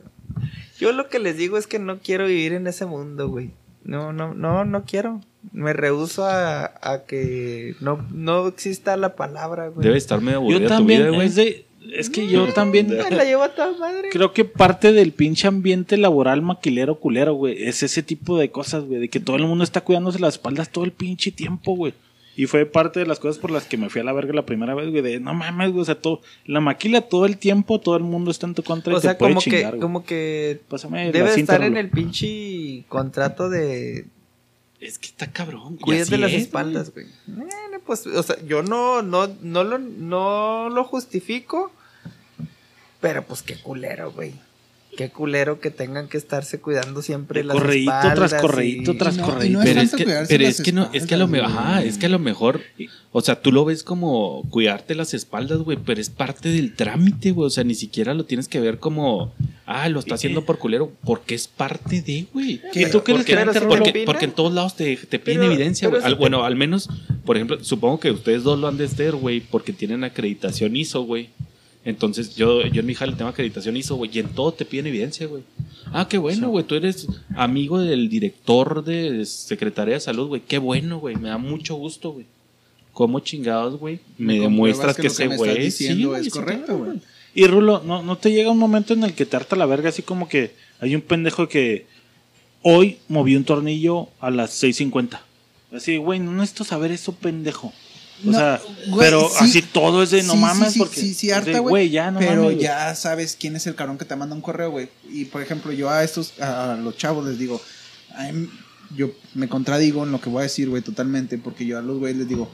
Yo 0.80 0.92
lo 0.94 1.10
que 1.10 1.20
les 1.20 1.38
digo 1.38 1.58
es 1.58 1.68
que 1.68 1.80
no 1.80 2.00
quiero 2.00 2.26
vivir 2.28 2.54
en 2.54 2.68
ese 2.68 2.86
mundo, 2.86 3.28
güey. 3.30 3.52
No, 3.84 4.14
no, 4.14 4.34
no, 4.34 4.66
no 4.66 4.84
quiero. 4.86 5.22
Me 5.52 5.74
rehuso 5.74 6.26
a, 6.26 6.66
a 6.82 7.06
que 7.08 7.76
no, 7.80 8.06
no 8.12 8.48
exista 8.48 8.96
la 8.98 9.16
palabra, 9.16 9.70
güey. 9.70 9.86
Debe 9.86 9.98
estar 9.98 10.20
medio 10.22 10.40
Yo 10.40 10.42
aburrida 10.42 10.68
tu 10.68 10.74
también. 10.76 11.02
vida, 11.02 11.12
güey. 11.12 11.28
es, 11.28 11.36
de- 11.36 11.66
es 11.94 12.10
que 12.10 12.28
yo 12.28 12.48
también. 12.54 12.88
Me 12.88 13.10
la 13.10 13.24
llevo 13.24 13.44
a 13.44 13.50
toda 13.50 13.78
madre. 13.78 14.10
Creo 14.12 14.34
que 14.34 14.46
parte 14.46 14.94
del 14.94 15.12
pinche 15.12 15.48
ambiente 15.48 15.98
laboral 15.98 16.42
maquilero 16.42 17.00
culero, 17.00 17.34
güey, 17.34 17.64
es 17.64 17.84
ese 17.84 18.04
tipo 18.04 18.38
de 18.38 18.52
cosas, 18.52 18.86
güey, 18.86 19.00
de 19.00 19.10
que 19.10 19.20
todo 19.20 19.36
el 19.36 19.46
mundo 19.46 19.64
está 19.64 19.82
cuidándose 19.82 20.20
las 20.20 20.36
espaldas 20.36 20.70
todo 20.70 20.84
el 20.84 20.92
pinche 20.92 21.32
tiempo, 21.32 21.76
güey. 21.76 21.94
Y 22.36 22.46
fue 22.46 22.66
parte 22.66 23.02
de 23.02 23.06
las 23.06 23.20
cosas 23.20 23.38
por 23.38 23.52
las 23.52 23.66
que 23.66 23.76
me 23.76 23.90
fui 23.90 24.00
a 24.00 24.04
la 24.06 24.14
verga 24.14 24.34
la 24.34 24.46
primera 24.46 24.74
vez, 24.74 24.90
güey, 24.90 25.02
de 25.02 25.20
no 25.20 25.34
mames, 25.34 25.72
güey, 25.72 25.82
o 25.82 25.86
sea, 25.86 25.96
todo, 25.96 26.22
la 26.46 26.62
maquila 26.62 27.02
todo 27.02 27.26
el 27.26 27.38
tiempo, 27.38 27.82
todo 27.82 27.98
el 27.98 28.04
mundo 28.04 28.32
está 28.32 28.48
en 28.48 28.56
tu 28.56 28.64
contra 28.64 28.94
y 28.94 28.96
O 28.96 29.02
sea, 29.02 29.14
te 29.14 29.20
puede 29.20 29.32
como 29.32 29.42
chingar, 29.42 29.62
que, 29.62 29.68
güey. 29.70 29.80
como 29.82 30.06
que 30.06 30.62
Pásame 30.70 31.08
la 31.08 31.12
debe 31.12 31.32
cinta, 31.32 31.56
estar 31.56 31.68
en 31.68 31.76
el 31.76 31.90
pinche 31.90 32.86
contrato 32.88 33.50
de 33.50 34.06
Es 34.80 34.98
que 34.98 35.08
está 35.08 35.32
cabrón. 35.32 35.78
cuídate 35.78 36.18
las 36.18 36.32
es, 36.32 36.44
espaldas, 36.44 36.94
güey. 36.94 37.08
Pues, 37.86 38.06
o 38.06 38.24
sea, 38.24 38.38
yo 38.46 38.62
no, 38.62 39.02
no, 39.02 39.28
no 39.42 39.64
lo, 39.64 39.80
no 39.80 40.70
lo 40.70 40.84
justifico, 40.84 41.72
pero 43.02 43.26
pues 43.26 43.42
qué 43.42 43.60
culero, 43.60 44.12
güey. 44.12 44.34
Qué 45.00 45.10
culero 45.12 45.62
que 45.62 45.72
tengan 45.72 46.10
que 46.10 46.18
estarse 46.18 46.60
cuidando 46.60 47.02
siempre 47.02 47.42
las 47.46 47.56
correíto 47.56 47.90
espaldas. 47.92 48.30
tras 48.32 48.42
correíto 48.42 48.92
y- 48.92 48.98
tras 48.98 49.16
no- 49.16 49.26
correíto. 49.26 49.54
no 49.54 49.62
es 49.64 49.70
Pero 49.70 49.82
es 49.82 49.90
tanto 49.92 49.98
que, 50.06 50.12
pero 50.28 50.44
las 50.44 50.60
es 50.60 50.62
que 50.62 50.74
no, 50.74 50.90
es 50.92 51.06
que 51.06 51.16
a 51.16 51.18
lo 51.18 51.28
mejor, 51.30 51.50
ajá, 51.50 51.76
güey. 51.78 51.88
es 51.88 51.98
que 51.98 52.06
a 52.08 52.10
lo 52.10 52.20
mejor, 52.20 52.60
o 53.14 53.22
sea, 53.22 53.42
tú 53.42 53.54
lo 53.54 53.64
ves 53.64 53.84
como 53.84 54.44
cuidarte 54.50 54.96
las 54.96 55.14
espaldas, 55.14 55.60
güey, 55.60 55.78
pero 55.86 56.02
es 56.02 56.10
parte 56.10 56.50
del 56.50 56.76
trámite, 56.76 57.32
güey, 57.32 57.48
o 57.48 57.50
sea, 57.50 57.64
ni 57.64 57.76
siquiera 57.76 58.14
lo 58.14 58.26
tienes 58.26 58.50
que 58.50 58.60
ver 58.60 58.78
como, 58.80 59.34
ah, 59.66 59.88
lo 59.88 60.02
está 60.02 60.16
haciendo 60.16 60.44
por 60.44 60.58
culero, 60.60 60.92
porque 61.06 61.34
es 61.34 61.48
parte 61.48 62.02
de, 62.02 62.26
güey. 62.34 62.60
¿Qué? 62.74 62.82
¿Y 62.82 62.92
tú 62.92 63.02
crees 63.02 63.20
Porque, 63.26 63.36
que 63.36 63.62
porque, 63.68 64.04
porque 64.06 64.26
en 64.26 64.32
todos 64.34 64.54
lados 64.54 64.76
te, 64.76 64.98
te 64.98 65.18
piden 65.18 65.40
Pero- 65.40 65.54
evidencia, 65.54 65.88
pero 65.90 66.02
güey. 66.02 66.14
te- 66.14 66.20
Bueno, 66.20 66.44
al 66.44 66.58
menos, 66.58 66.90
por 67.24 67.38
ejemplo, 67.38 67.64
supongo 67.64 68.02
que 68.02 68.12
ustedes 68.12 68.44
dos 68.44 68.60
lo 68.60 68.68
han 68.68 68.76
de 68.78 68.90
ser, 68.90 69.16
güey, 69.16 69.40
porque 69.40 69.72
tienen 69.72 70.04
acreditación 70.04 70.76
ISO, 70.76 71.04
güey. 71.04 71.30
Entonces, 71.86 72.36
yo, 72.36 72.62
yo 72.64 72.82
en 72.82 72.86
mi 72.86 72.94
jale 72.94 73.16
tengo 73.16 73.30
acreditación 73.30 73.78
ISO, 73.78 73.96
güey, 73.96 74.12
y 74.14 74.20
en 74.20 74.28
todo 74.30 74.52
te 74.52 74.66
piden 74.66 74.88
evidencia, 74.88 75.28
güey. 75.28 75.44
Ah, 75.92 76.08
qué 76.08 76.18
bueno, 76.18 76.50
güey, 76.50 76.66
tú 76.66 76.76
eres 76.76 77.08
amigo 77.36 77.80
del 77.80 78.10
director 78.10 78.84
de 78.84 79.26
Secretaría 79.26 79.96
de 79.96 80.00
Salud, 80.00 80.28
güey. 80.28 80.42
Qué 80.42 80.58
bueno, 80.58 81.00
güey, 81.00 81.16
me 81.16 81.30
da 81.30 81.38
mucho 81.38 81.76
gusto, 81.76 82.12
güey. 82.12 82.26
¿Cómo 82.92 83.22
chingados, 83.22 83.80
güey? 83.80 84.00
Me 84.18 84.40
demuestras 84.40 84.96
que 84.96 85.04
que 85.04 85.08
ese 85.08 85.28
güey 85.28 85.72
sí, 85.72 86.06
es 86.18 86.30
correcto, 86.30 86.78
güey. 86.78 87.00
Y 87.34 87.48
Rulo, 87.48 87.82
¿no, 87.86 88.04
¿no 88.04 88.18
te 88.18 88.32
llega 88.32 88.52
un 88.52 88.58
momento 88.58 88.94
en 88.94 89.04
el 89.04 89.14
que 89.14 89.26
te 89.26 89.38
harta 89.38 89.56
la 89.56 89.66
verga 89.66 89.90
así 89.90 90.02
como 90.02 90.28
que 90.28 90.52
hay 90.82 90.96
un 90.96 91.02
pendejo 91.02 91.48
que 91.48 91.86
hoy 92.62 92.98
movió 93.08 93.38
un 93.38 93.46
tornillo 93.46 94.10
a 94.20 94.30
las 94.32 94.62
6.50? 94.62 95.20
Así, 95.72 95.98
güey, 95.98 96.20
no 96.20 96.34
necesito 96.34 96.64
saber 96.64 96.92
eso, 96.92 97.14
pendejo. 97.14 97.72
O 98.26 98.32
No, 98.32 98.38
sea, 98.38 98.62
güey, 98.88 99.00
pero 99.00 99.30
sí. 99.30 99.36
así 99.46 99.62
todo 99.62 100.04
es 100.04 100.12
de 100.12 100.24
no 100.24 100.34
Sí, 100.34 100.40
mames 100.40 100.74
sí, 100.74 100.80
porque... 100.80 101.00
Sí, 101.00 101.14
sí, 101.14 101.32
harta, 101.32 101.52
de, 101.52 101.60
güey. 101.60 101.90
ya, 101.90 102.12
no 102.12 102.20
pero 102.20 102.44
mames, 102.44 102.60
ya 102.60 102.94
sabes 102.96 103.38
quién 103.40 103.56
es 103.56 103.66
el 103.68 103.76
cabrón 103.76 103.98
que 103.98 104.06
te 104.06 104.16
manda 104.16 104.36
un 104.36 104.42
correo, 104.42 104.72
güey. 104.72 104.90
Y 105.10 105.26
por 105.26 105.42
ejemplo, 105.42 105.72
yo 105.72 105.90
a 105.90 106.04
estos, 106.04 106.40
a 106.42 106.76
los 106.82 106.98
chavos 106.98 107.26
les 107.26 107.40
digo, 107.40 107.62
I'm- 108.18 108.50
yo 108.96 109.12
me 109.36 109.48
contradigo 109.48 110.04
en 110.04 110.12
lo 110.12 110.20
que 110.20 110.30
voy 110.30 110.40
a 110.40 110.44
decir, 110.44 110.68
güey, 110.70 110.82
totalmente. 110.82 111.38
Porque 111.38 111.66
yo 111.66 111.78
a 111.78 111.82
los 111.82 112.00
güeyes 112.00 112.18
les 112.18 112.28
digo, 112.28 112.50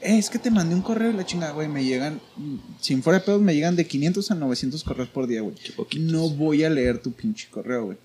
"Eh, 0.00 0.16
es 0.18 0.30
que 0.30 0.38
te 0.38 0.50
mandé 0.50 0.74
un 0.74 0.80
correo 0.82 1.10
y 1.10 1.12
la 1.12 1.26
chingada, 1.26 1.52
güey. 1.52 1.68
Me 1.68 1.84
llegan, 1.84 2.20
sin 2.80 3.02
fuera 3.02 3.18
de 3.18 3.24
pedos, 3.26 3.40
me 3.42 3.54
llegan 3.54 3.76
de 3.76 3.86
500 3.86 4.30
a 4.30 4.34
900 4.34 4.82
correos 4.82 5.10
por 5.10 5.26
día, 5.26 5.42
güey. 5.42 5.54
No 5.98 6.28
voy 6.30 6.64
a 6.64 6.70
leer 6.70 7.02
tu 7.02 7.12
pinche 7.12 7.48
correo, 7.50 7.84
güey. 7.84 7.98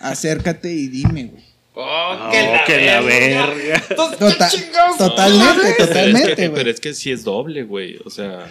Acércate 0.00 0.72
y 0.72 0.86
dime, 0.88 1.24
güey. 1.24 1.51
Oh, 1.74 2.30
que 2.66 2.84
la 2.86 3.00
verga. 3.00 3.82
Total- 3.96 4.52
totalmente, 4.98 5.62
Pero 5.62 5.68
es 5.70 5.76
totalmente, 5.78 6.36
que, 6.36 6.48
güey. 6.48 6.54
pero 6.54 6.70
es 6.70 6.80
que 6.80 6.94
sí 6.94 7.10
es 7.10 7.24
doble, 7.24 7.62
güey. 7.62 7.98
O 8.04 8.10
sea, 8.10 8.46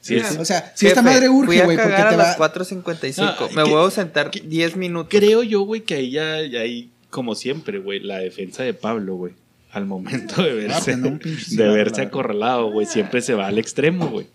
sí 0.00 0.16
es, 0.16 0.36
O 0.38 0.44
sea, 0.44 0.72
si 0.76 0.86
Jefe, 0.86 0.88
esta 0.88 1.02
madre 1.02 1.28
urge, 1.28 1.60
a 1.60 1.64
güey, 1.64 1.76
porque 1.76 1.92
te 1.96 2.02
a 2.02 2.04
va... 2.10 2.16
las 2.16 2.38
4.55. 2.38 3.14
Ah, 3.18 3.36
Me 3.54 3.64
que- 3.64 3.70
voy 3.70 3.86
a 3.86 3.90
sentar 3.90 4.30
10 4.30 4.76
minutos. 4.76 5.08
creo 5.10 5.42
yo, 5.42 5.62
güey, 5.62 5.80
que 5.80 5.94
ahí 5.94 6.10
ya, 6.12 6.40
ya 6.42 6.60
hay 6.60 6.90
como 7.10 7.34
siempre, 7.34 7.78
güey, 7.78 8.00
la 8.00 8.18
defensa 8.18 8.62
de 8.62 8.74
Pablo, 8.74 9.16
güey. 9.16 9.34
Al 9.72 9.86
momento 9.86 10.42
de 10.42 10.50
Ah, 10.50 10.54
verse, 10.54 10.84
prende 10.84 11.08
un 11.08 11.18
pinche 11.18 11.56
de 11.56 11.68
verse 11.68 12.02
la 12.02 12.06
acorralado, 12.08 12.70
güey, 12.70 12.86
siempre 12.86 13.22
se 13.22 13.34
va 13.34 13.46
al 13.48 13.58
extremo, 13.58 14.08
güey. 14.08 14.26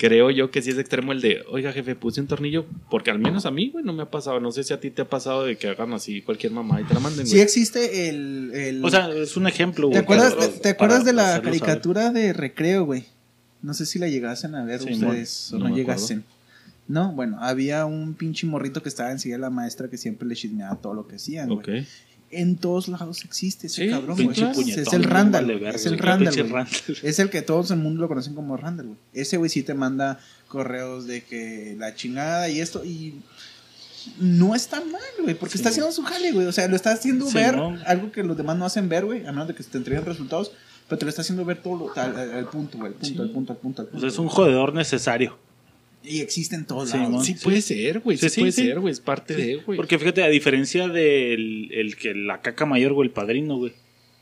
Creo 0.00 0.30
yo 0.30 0.50
que 0.50 0.62
sí 0.62 0.70
es 0.70 0.78
extremo 0.78 1.12
el 1.12 1.20
de, 1.20 1.42
oiga, 1.50 1.72
jefe, 1.74 1.94
puse 1.94 2.22
un 2.22 2.26
tornillo, 2.26 2.64
porque 2.90 3.10
al 3.10 3.18
menos 3.18 3.44
a 3.44 3.50
mí, 3.50 3.68
güey, 3.68 3.84
no 3.84 3.92
me 3.92 4.02
ha 4.02 4.10
pasado. 4.10 4.40
No 4.40 4.50
sé 4.50 4.64
si 4.64 4.72
a 4.72 4.80
ti 4.80 4.90
te 4.90 5.02
ha 5.02 5.08
pasado 5.10 5.44
de 5.44 5.58
que 5.58 5.68
hagan 5.68 5.92
así 5.92 6.22
cualquier 6.22 6.52
mamá 6.52 6.80
y 6.80 6.84
te 6.84 6.94
la 6.94 7.00
manden, 7.00 7.26
Sí 7.26 7.38
existe 7.38 8.08
el... 8.08 8.50
el- 8.54 8.82
O 8.82 8.88
sea, 8.88 9.10
es 9.10 9.36
un 9.36 9.46
ejemplo, 9.46 9.88
güey. 9.88 9.98
¿Te 9.98 10.02
acuerdas, 10.02 10.32
para- 10.32 10.48
te, 10.48 10.58
te 10.60 10.68
acuerdas 10.70 11.04
de 11.04 11.12
la 11.12 11.26
saber. 11.32 11.42
caricatura 11.44 12.10
de 12.12 12.32
Recreo, 12.32 12.86
güey? 12.86 13.04
No 13.60 13.74
sé 13.74 13.84
si 13.84 13.98
la 13.98 14.08
llegasen 14.08 14.54
a 14.54 14.64
ver 14.64 14.80
Sí, 14.80 14.94
ustedes 14.94 15.50
no, 15.52 15.58
o 15.66 15.68
no 15.68 15.76
llegasen. 15.76 16.24
No, 16.88 17.12
bueno, 17.12 17.36
había 17.40 17.84
un 17.84 18.14
pinche 18.14 18.46
morrito 18.46 18.82
que 18.82 18.88
estaba 18.88 19.12
enseguida 19.12 19.36
de 19.36 19.42
la 19.42 19.50
maestra 19.50 19.88
que 19.90 19.98
siempre 19.98 20.26
le 20.26 20.34
chismeaba 20.34 20.76
todo 20.76 20.94
lo 20.94 21.06
que 21.06 21.16
hacían, 21.16 21.48
güey. 21.48 21.58
Ok. 21.82 21.86
En 22.32 22.56
todos 22.56 22.86
lados 22.86 23.24
existe 23.24 23.66
ese 23.66 23.84
Sí, 23.86 23.90
cabrón, 23.90 24.16
güey. 24.22 24.30
Es 24.30 24.92
el 24.92 25.02
Randall, 25.04 25.46
vale 25.46 25.54
verga, 25.58 25.76
es 25.76 25.86
el 25.86 25.98
Randall. 25.98 26.66
Es 27.02 27.18
el 27.18 27.28
que 27.30 27.42
todo 27.42 27.64
el 27.74 27.80
mundo 27.80 28.00
lo 28.02 28.08
conocen 28.08 28.34
como 28.34 28.56
Randall, 28.56 28.86
güey. 28.86 28.98
Ese 29.12 29.36
güey 29.36 29.50
sí 29.50 29.62
te 29.64 29.74
manda 29.74 30.20
correos 30.48 31.06
de 31.06 31.22
que 31.24 31.74
la 31.78 31.94
chingada 31.94 32.48
y 32.48 32.60
esto 32.60 32.84
y 32.84 33.20
no 34.18 34.54
está 34.54 34.80
mal, 34.80 35.00
güey, 35.22 35.34
porque 35.34 35.52
Sí, 35.52 35.58
está 35.58 35.68
haciendo 35.70 35.92
su 35.92 36.02
jale, 36.02 36.32
güey. 36.32 36.46
O 36.46 36.52
sea, 36.52 36.68
lo 36.68 36.76
está 36.76 36.92
haciendo 36.92 37.26
Sí, 37.26 37.34
ver 37.34 37.56
¿no? 37.56 37.76
algo 37.86 38.10
que 38.12 38.22
los 38.22 38.36
demás 38.36 38.56
no 38.56 38.64
hacen 38.64 38.88
ver, 38.88 39.04
güey, 39.04 39.26
a 39.26 39.32
menos 39.32 39.48
de 39.48 39.54
que 39.54 39.62
te 39.62 39.76
entreguen 39.78 40.04
resultados, 40.06 40.52
pero 40.88 40.98
te 40.98 41.04
lo 41.04 41.10
está 41.10 41.22
haciendo 41.22 41.44
ver 41.44 41.60
todo 41.60 41.76
lo, 41.76 42.00
al, 42.00 42.16
al- 42.16 42.32
al 42.32 42.46
punto, 42.48 42.78
güey, 42.78 42.92
al 42.92 42.98
punto, 42.98 43.22
al 43.22 43.30
punto, 43.30 43.52
al 43.52 43.58
punto, 43.58 43.82
al 43.82 43.88
punto. 43.88 44.00
sea, 44.00 44.08
es 44.08 44.18
un 44.18 44.28
jodedor 44.28 44.72
necesario. 44.74 45.38
Y 46.02 46.20
existen 46.20 46.64
todos 46.64 46.90
Sí, 46.90 46.96
lados. 46.96 47.10
¿no? 47.12 47.24
Sí 47.24 47.34
puede 47.34 47.60
ser, 47.60 48.00
güey. 48.00 48.16
Sí, 48.16 48.28
Sí, 48.28 48.34
sí, 48.34 48.40
puede 48.40 48.52
sí. 48.52 48.62
ser, 48.66 48.80
güey. 48.80 48.92
Es 48.92 49.00
parte 49.00 49.36
de, 49.36 49.56
güey. 49.56 49.76
Porque 49.76 49.98
fíjate, 49.98 50.22
a 50.22 50.28
diferencia 50.28 50.88
del 50.88 51.70
el 51.72 51.96
que 51.96 52.14
la 52.14 52.40
caca 52.40 52.64
mayor, 52.66 52.92
güey, 52.94 53.08
el 53.08 53.12
padrino, 53.12 53.56
güey. 53.58 53.72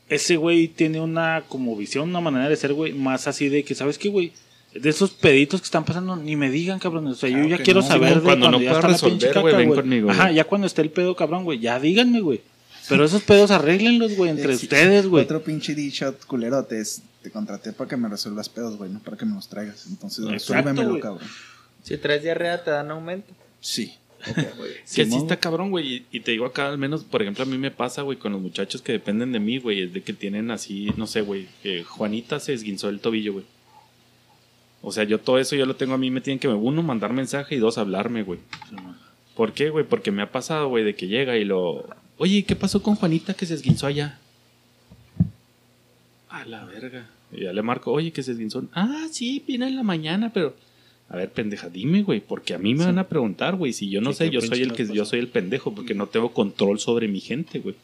Ese 0.09 0.37
güey 0.37 0.67
tiene 0.67 0.99
una 0.99 1.43
como 1.47 1.75
visión, 1.77 2.09
una 2.09 2.19
manera 2.19 2.49
de 2.49 2.55
ser, 2.55 2.73
güey, 2.73 2.93
más 2.93 3.27
así 3.27 3.47
de 3.47 3.63
que, 3.63 3.75
¿sabes 3.75 3.97
qué, 3.97 4.09
güey? 4.09 4.33
De 4.73 4.89
esos 4.89 5.11
peditos 5.11 5.61
que 5.61 5.65
están 5.65 5.85
pasando, 5.85 6.15
ni 6.15 6.35
me 6.35 6.49
digan, 6.51 6.79
cabrón. 6.79 7.07
O 7.07 7.15
sea, 7.15 7.29
yo 7.29 7.43
ya 7.45 7.57
quiero 7.59 7.81
no. 7.81 7.87
saber 7.87 8.15
de 8.15 8.21
Cuando 8.21 8.51
no 8.51 8.59
ya 8.59 8.69
pueda 8.71 8.79
está 8.79 8.87
la 9.05 9.11
pinche 9.11 9.27
resolver, 9.27 9.41
güey, 9.53 9.65
ven 9.67 9.75
conmigo, 9.75 10.11
Ajá, 10.11 10.31
ya 10.31 10.43
cuando 10.43 10.67
esté 10.67 10.81
el 10.81 10.89
pedo, 10.91 11.15
cabrón, 11.15 11.43
güey, 11.43 11.59
ya 11.59 11.79
díganme, 11.79 12.21
güey. 12.21 12.41
Pero 12.87 13.05
esos 13.05 13.21
pedos 13.21 13.51
arréglenlos, 13.51 14.15
güey, 14.15 14.31
entre 14.31 14.55
ustedes, 14.55 15.07
güey. 15.07 15.23
Otro 15.23 15.43
pinche 15.43 15.75
D-shot 15.75 16.25
culerote 16.25 16.79
es, 16.81 17.03
te 17.21 17.29
contraté 17.31 17.71
para 17.71 17.87
que 17.87 17.97
me 17.97 18.09
resuelvas 18.09 18.49
pedos, 18.49 18.77
güey, 18.77 18.91
no 18.91 18.99
para 18.99 19.15
que 19.15 19.25
me 19.25 19.35
los 19.35 19.47
traigas. 19.47 19.85
Entonces, 19.87 20.25
resuélvemelo, 20.25 20.89
güey. 20.89 21.01
cabrón. 21.01 21.27
Si 21.89 21.97
traes 21.97 22.21
diarrea, 22.21 22.63
te 22.63 22.69
dan 22.69 22.91
aumento. 22.91 23.33
Sí. 23.59 23.95
Que 24.93 25.05
sí 25.05 25.15
está 25.15 25.39
cabrón, 25.39 25.71
güey. 25.71 25.95
Y, 25.95 26.05
y 26.11 26.19
te 26.19 26.31
digo 26.31 26.45
acá, 26.45 26.67
al 26.67 26.77
menos, 26.77 27.03
por 27.03 27.23
ejemplo, 27.23 27.43
a 27.43 27.47
mí 27.47 27.57
me 27.57 27.71
pasa, 27.71 28.03
güey, 28.03 28.19
con 28.19 28.31
los 28.31 28.41
muchachos 28.41 28.83
que 28.83 28.91
dependen 28.91 29.31
de 29.31 29.39
mí, 29.39 29.57
güey. 29.57 29.81
Es 29.81 29.93
de 29.93 30.03
que 30.03 30.13
tienen 30.13 30.51
así, 30.51 30.91
no 30.97 31.07
sé, 31.07 31.21
güey. 31.21 31.47
Juanita 31.87 32.39
se 32.39 32.53
esguinzó 32.53 32.89
el 32.89 32.99
tobillo, 32.99 33.33
güey. 33.33 33.45
O 34.83 34.91
sea, 34.91 35.03
yo 35.03 35.19
todo 35.19 35.39
eso 35.39 35.55
yo 35.55 35.65
lo 35.65 35.77
tengo 35.77 35.95
a 35.95 35.97
mí, 35.97 36.11
me 36.11 36.21
tienen 36.21 36.37
que, 36.37 36.47
uno, 36.47 36.83
mandar 36.83 37.11
mensaje 37.11 37.55
y 37.55 37.57
dos, 37.57 37.79
hablarme, 37.79 38.21
güey. 38.21 38.39
¿Por 39.35 39.53
qué, 39.53 39.71
güey? 39.71 39.83
Porque 39.83 40.11
me 40.11 40.21
ha 40.21 40.31
pasado, 40.31 40.67
güey, 40.67 40.83
de 40.83 40.93
que 40.93 41.07
llega 41.07 41.37
y 41.37 41.43
lo... 41.43 41.89
Oye, 42.19 42.43
¿qué 42.43 42.55
pasó 42.55 42.83
con 42.83 42.95
Juanita 42.95 43.33
que 43.33 43.47
se 43.47 43.55
esguinzó 43.55 43.87
allá? 43.87 44.19
A 46.29 46.45
la 46.45 46.65
verga. 46.65 47.09
Y 47.31 47.45
ya 47.45 47.53
le 47.53 47.63
marco, 47.63 47.91
oye, 47.91 48.11
que 48.11 48.21
se 48.21 48.33
esguinzó. 48.33 48.63
Ah, 48.73 49.07
sí, 49.11 49.43
viene 49.47 49.69
en 49.69 49.75
la 49.75 49.83
mañana, 49.83 50.31
pero... 50.31 50.55
A 51.09 51.17
ver, 51.17 51.29
pendeja, 51.31 51.69
dime, 51.69 52.03
güey, 52.03 52.19
porque 52.19 52.53
a 52.53 52.59
mí 52.59 52.75
me 52.75 52.85
van 52.85 52.99
a 52.99 53.07
preguntar, 53.07 53.55
güey. 53.55 53.73
Si 53.73 53.89
yo 53.89 53.99
no 53.99 54.13
sé, 54.13 54.29
yo 54.29 54.41
soy 54.41 54.61
el 54.61 54.73
que 54.73 54.87
yo 54.93 55.05
soy 55.05 55.19
el 55.19 55.27
pendejo, 55.27 55.73
porque 55.73 55.95
no 55.95 56.05
tengo 56.07 56.31
control 56.33 56.79
sobre 56.79 57.07
mi 57.07 57.19
gente, 57.19 57.59
güey. 57.59 57.75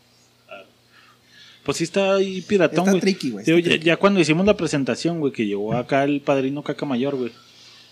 Pues 1.64 1.77
sí 1.77 1.84
está 1.85 2.15
ahí 2.15 2.41
piratón, 2.41 2.80
Está 2.80 2.91
güey. 2.91 3.02
tricky, 3.02 3.31
güey. 3.31 3.41
Está 3.43 3.57
ya, 3.57 3.64
tricky. 3.64 3.85
ya 3.85 3.97
cuando 3.97 4.19
hicimos 4.19 4.45
la 4.45 4.56
presentación, 4.56 5.19
güey, 5.19 5.34
que 5.34 5.47
llegó 5.47 5.73
acá 5.73 6.03
el 6.03 6.22
padrino 6.22 6.61
Caca 6.61 6.85
Mayor, 6.85 7.15
güey. 7.15 7.31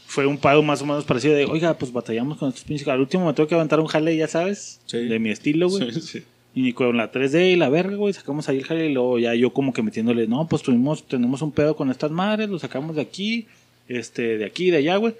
Fue 0.05 0.27
un 0.27 0.37
pago 0.37 0.61
más 0.61 0.81
o 0.83 0.85
menos 0.85 1.05
parecido 1.05 1.33
de, 1.33 1.45
oiga, 1.45 1.73
pues 1.75 1.91
batallamos 1.91 2.37
con 2.37 2.49
estos 2.49 2.63
pinches. 2.65 2.87
Al 2.87 2.99
último 2.99 3.25
me 3.25 3.33
tengo 3.33 3.49
que 3.49 3.55
aventar 3.55 3.79
un 3.79 3.87
jale, 3.87 4.15
ya 4.15 4.27
sabes, 4.27 4.79
Sí. 4.85 4.99
de 4.99 5.17
mi 5.17 5.31
estilo, 5.31 5.69
güey. 5.69 5.91
Sí, 5.91 6.01
sí. 6.01 6.23
Y 6.53 6.73
con 6.73 6.95
la 6.97 7.11
3D 7.11 7.53
y 7.53 7.55
la 7.55 7.69
verga, 7.69 7.95
güey, 7.95 8.13
sacamos 8.13 8.47
ahí 8.47 8.57
el 8.57 8.65
jale 8.65 8.87
y 8.91 8.93
luego 8.93 9.17
ya 9.17 9.33
yo 9.33 9.51
como 9.53 9.73
que 9.73 9.81
metiéndole, 9.81 10.27
no, 10.27 10.47
pues 10.47 10.61
tuvimos, 10.61 11.07
tenemos 11.07 11.41
un 11.41 11.51
pedo 11.51 11.75
con 11.75 11.89
estas 11.89 12.11
madres, 12.11 12.47
lo 12.49 12.59
sacamos 12.59 12.95
de 12.95 13.01
aquí, 13.01 13.47
este, 13.87 14.37
de 14.37 14.45
aquí, 14.45 14.71
de 14.71 14.77
allá, 14.77 14.97
güey. 14.97 15.15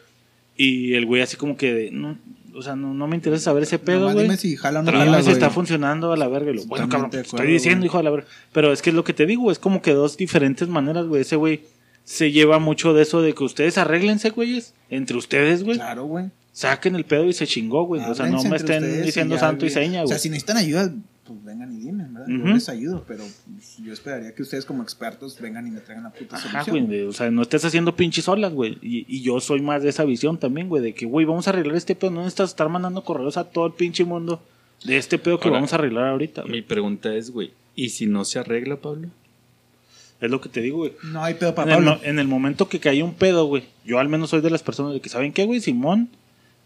Y 0.56 0.94
el 0.94 1.06
güey 1.06 1.22
así 1.22 1.35
como 1.35 1.57
que, 1.57 1.73
de, 1.73 1.91
no, 1.91 2.18
o 2.53 2.61
sea, 2.61 2.76
no, 2.76 2.94
no 2.94 3.07
me 3.07 3.15
interesa 3.15 3.45
saber 3.45 3.64
ese 3.64 3.80
pedo, 3.80 4.11
güey. 4.11 4.23
dime 4.26 4.38
si 4.38 4.56
jala 4.56 4.80
o 4.80 4.84
no 4.84 4.85
Pero 4.85 4.99
jala, 4.99 5.18
si 5.19 5.23
güey. 5.23 5.34
está 5.34 5.49
funcionando 5.49 6.11
a 6.11 6.18
la 6.18 6.27
verga. 6.27 6.52
Y 6.52 6.56
lo, 6.56 6.65
bueno, 6.65 6.88
cabrón, 6.90 7.07
acuerdo, 7.07 7.22
estoy 7.22 7.48
diciendo, 7.48 7.85
hijo 7.85 7.98
de 7.98 8.03
la 8.03 8.11
verga. 8.11 8.27
Pero 8.52 8.72
es 8.72 8.81
que 8.81 8.91
es 8.91 8.95
lo 8.95 9.03
que 9.03 9.14
te 9.14 9.26
digo, 9.26 9.52
es 9.52 9.60
como 9.60 9.81
que 9.81 9.94
dos 9.94 10.18
diferentes 10.18 10.68
maneras, 10.68 11.07
güey. 11.07 11.22
Ese 11.22 11.35
güey 11.35 11.61
se 12.03 12.31
lleva 12.31 12.60
mucho 12.60 12.94
de 12.94 13.02
eso 13.03 13.22
de 13.22 13.34
que 13.34 13.44
ustedes 13.44 13.77
arréglense, 13.77 14.30
güeyes. 14.30 14.73
Entre 14.90 15.18
ustedes, 15.18 15.64
güey. 15.64 15.77
Claro, 15.77 16.06
güey. 16.06 16.26
Saquen 16.54 16.96
el 16.96 17.04
pedo 17.04 17.26
y 17.26 17.34
se 17.34 17.48
chingó, 17.48 17.84
güey. 17.86 18.02
O 18.04 18.14
sea, 18.16 18.28
no 18.28 18.42
me 18.44 18.56
estén 18.58 19.02
diciendo 19.04 19.38
santo 19.40 19.66
y 19.66 19.70
güey. 19.70 19.84
seña, 19.84 20.04
O 20.04 20.08
sea, 20.08 20.16
güey. 20.16 20.20
si 20.22 20.30
necesitan 20.30 20.58
ayuda, 20.58 20.94
pues 21.26 21.44
vengan 21.44 21.74
y 21.74 21.78
dime, 21.84 22.06
¿verdad? 22.10 22.28
Yo 22.28 22.54
les 22.54 22.70
ayudo, 22.70 23.04
pero 23.08 23.24
pues, 23.56 23.78
yo 23.84 23.92
esperaría 23.92 24.36
que 24.36 24.44
ustedes 24.44 24.64
como 24.64 24.84
expertos 24.84 25.40
vengan 25.42 25.66
y 25.66 25.72
me 25.72 25.80
traigan 25.80 26.04
la 26.04 26.12
puta 26.12 26.36
Ajá, 26.36 26.64
solución. 26.64 26.86
güey. 26.86 27.02
O 27.04 27.12
sea, 27.14 27.32
no 27.32 27.42
estés 27.42 27.66
haciendo 27.66 27.96
pinches 27.96 28.28
olas, 28.28 28.54
güey. 28.54 28.78
Y, 28.84 29.04
y 29.08 29.22
yo 29.24 29.40
soy 29.40 29.62
más 29.62 29.82
de 29.82 29.90
esa 29.90 30.04
visión 30.06 30.38
también, 30.38 30.70
güey. 30.70 30.84
De 30.84 30.94
que, 30.94 31.06
güey, 31.08 31.26
vamos 31.26 31.48
a 31.48 31.52
arreglar 31.52 31.76
este 31.76 31.96
pedo. 31.96 32.12
No 32.12 32.20
necesitas 32.20 32.52
estar 32.52 32.70
mandando 32.70 33.04
correos 33.04 33.38
a 33.38 33.46
todo 33.46 33.66
el 33.66 33.74
pinche 33.74 34.04
mundo 34.06 34.44
de 34.86 34.98
este 34.98 35.18
pedo 35.18 35.40
que 35.40 35.48
Ahora, 35.48 35.58
vamos 35.58 35.74
a 35.74 35.78
arreglar 35.78 36.08
ahorita. 36.10 36.42
güey. 36.44 36.52
Mi 36.54 36.62
pregunta 36.62 37.16
es, 37.16 37.32
güey, 37.32 37.52
¿y 37.76 37.90
si 37.90 38.06
no 38.06 38.26
se 38.26 38.38
arregla, 38.38 38.76
Pablo? 38.76 39.08
Es 40.22 40.30
lo 40.30 40.40
que 40.40 40.50
te 40.50 40.62
digo, 40.62 40.78
güey. 40.78 40.94
No 41.04 41.24
hay 41.24 41.34
pedo 41.34 41.50
En 41.50 41.56
para 41.56 41.72
el, 41.72 41.78
Pablo. 41.84 41.96
mo- 41.96 42.02
en 42.04 42.20
el 42.20 42.28
momento 42.28 42.70
que 42.70 42.80
cae 42.80 43.02
un 43.02 43.14
pedo, 43.16 43.46
güey. 43.48 43.64
Yo 43.86 43.98
al 44.00 44.08
menos 44.08 44.30
soy 44.30 44.42
de 44.42 44.50
las 44.52 44.62
personas 44.62 44.94
de 44.94 45.02
que, 45.02 45.10
¿saben 45.10 45.34
qué, 45.34 45.46
güey? 45.46 45.60
Simón. 45.60 46.10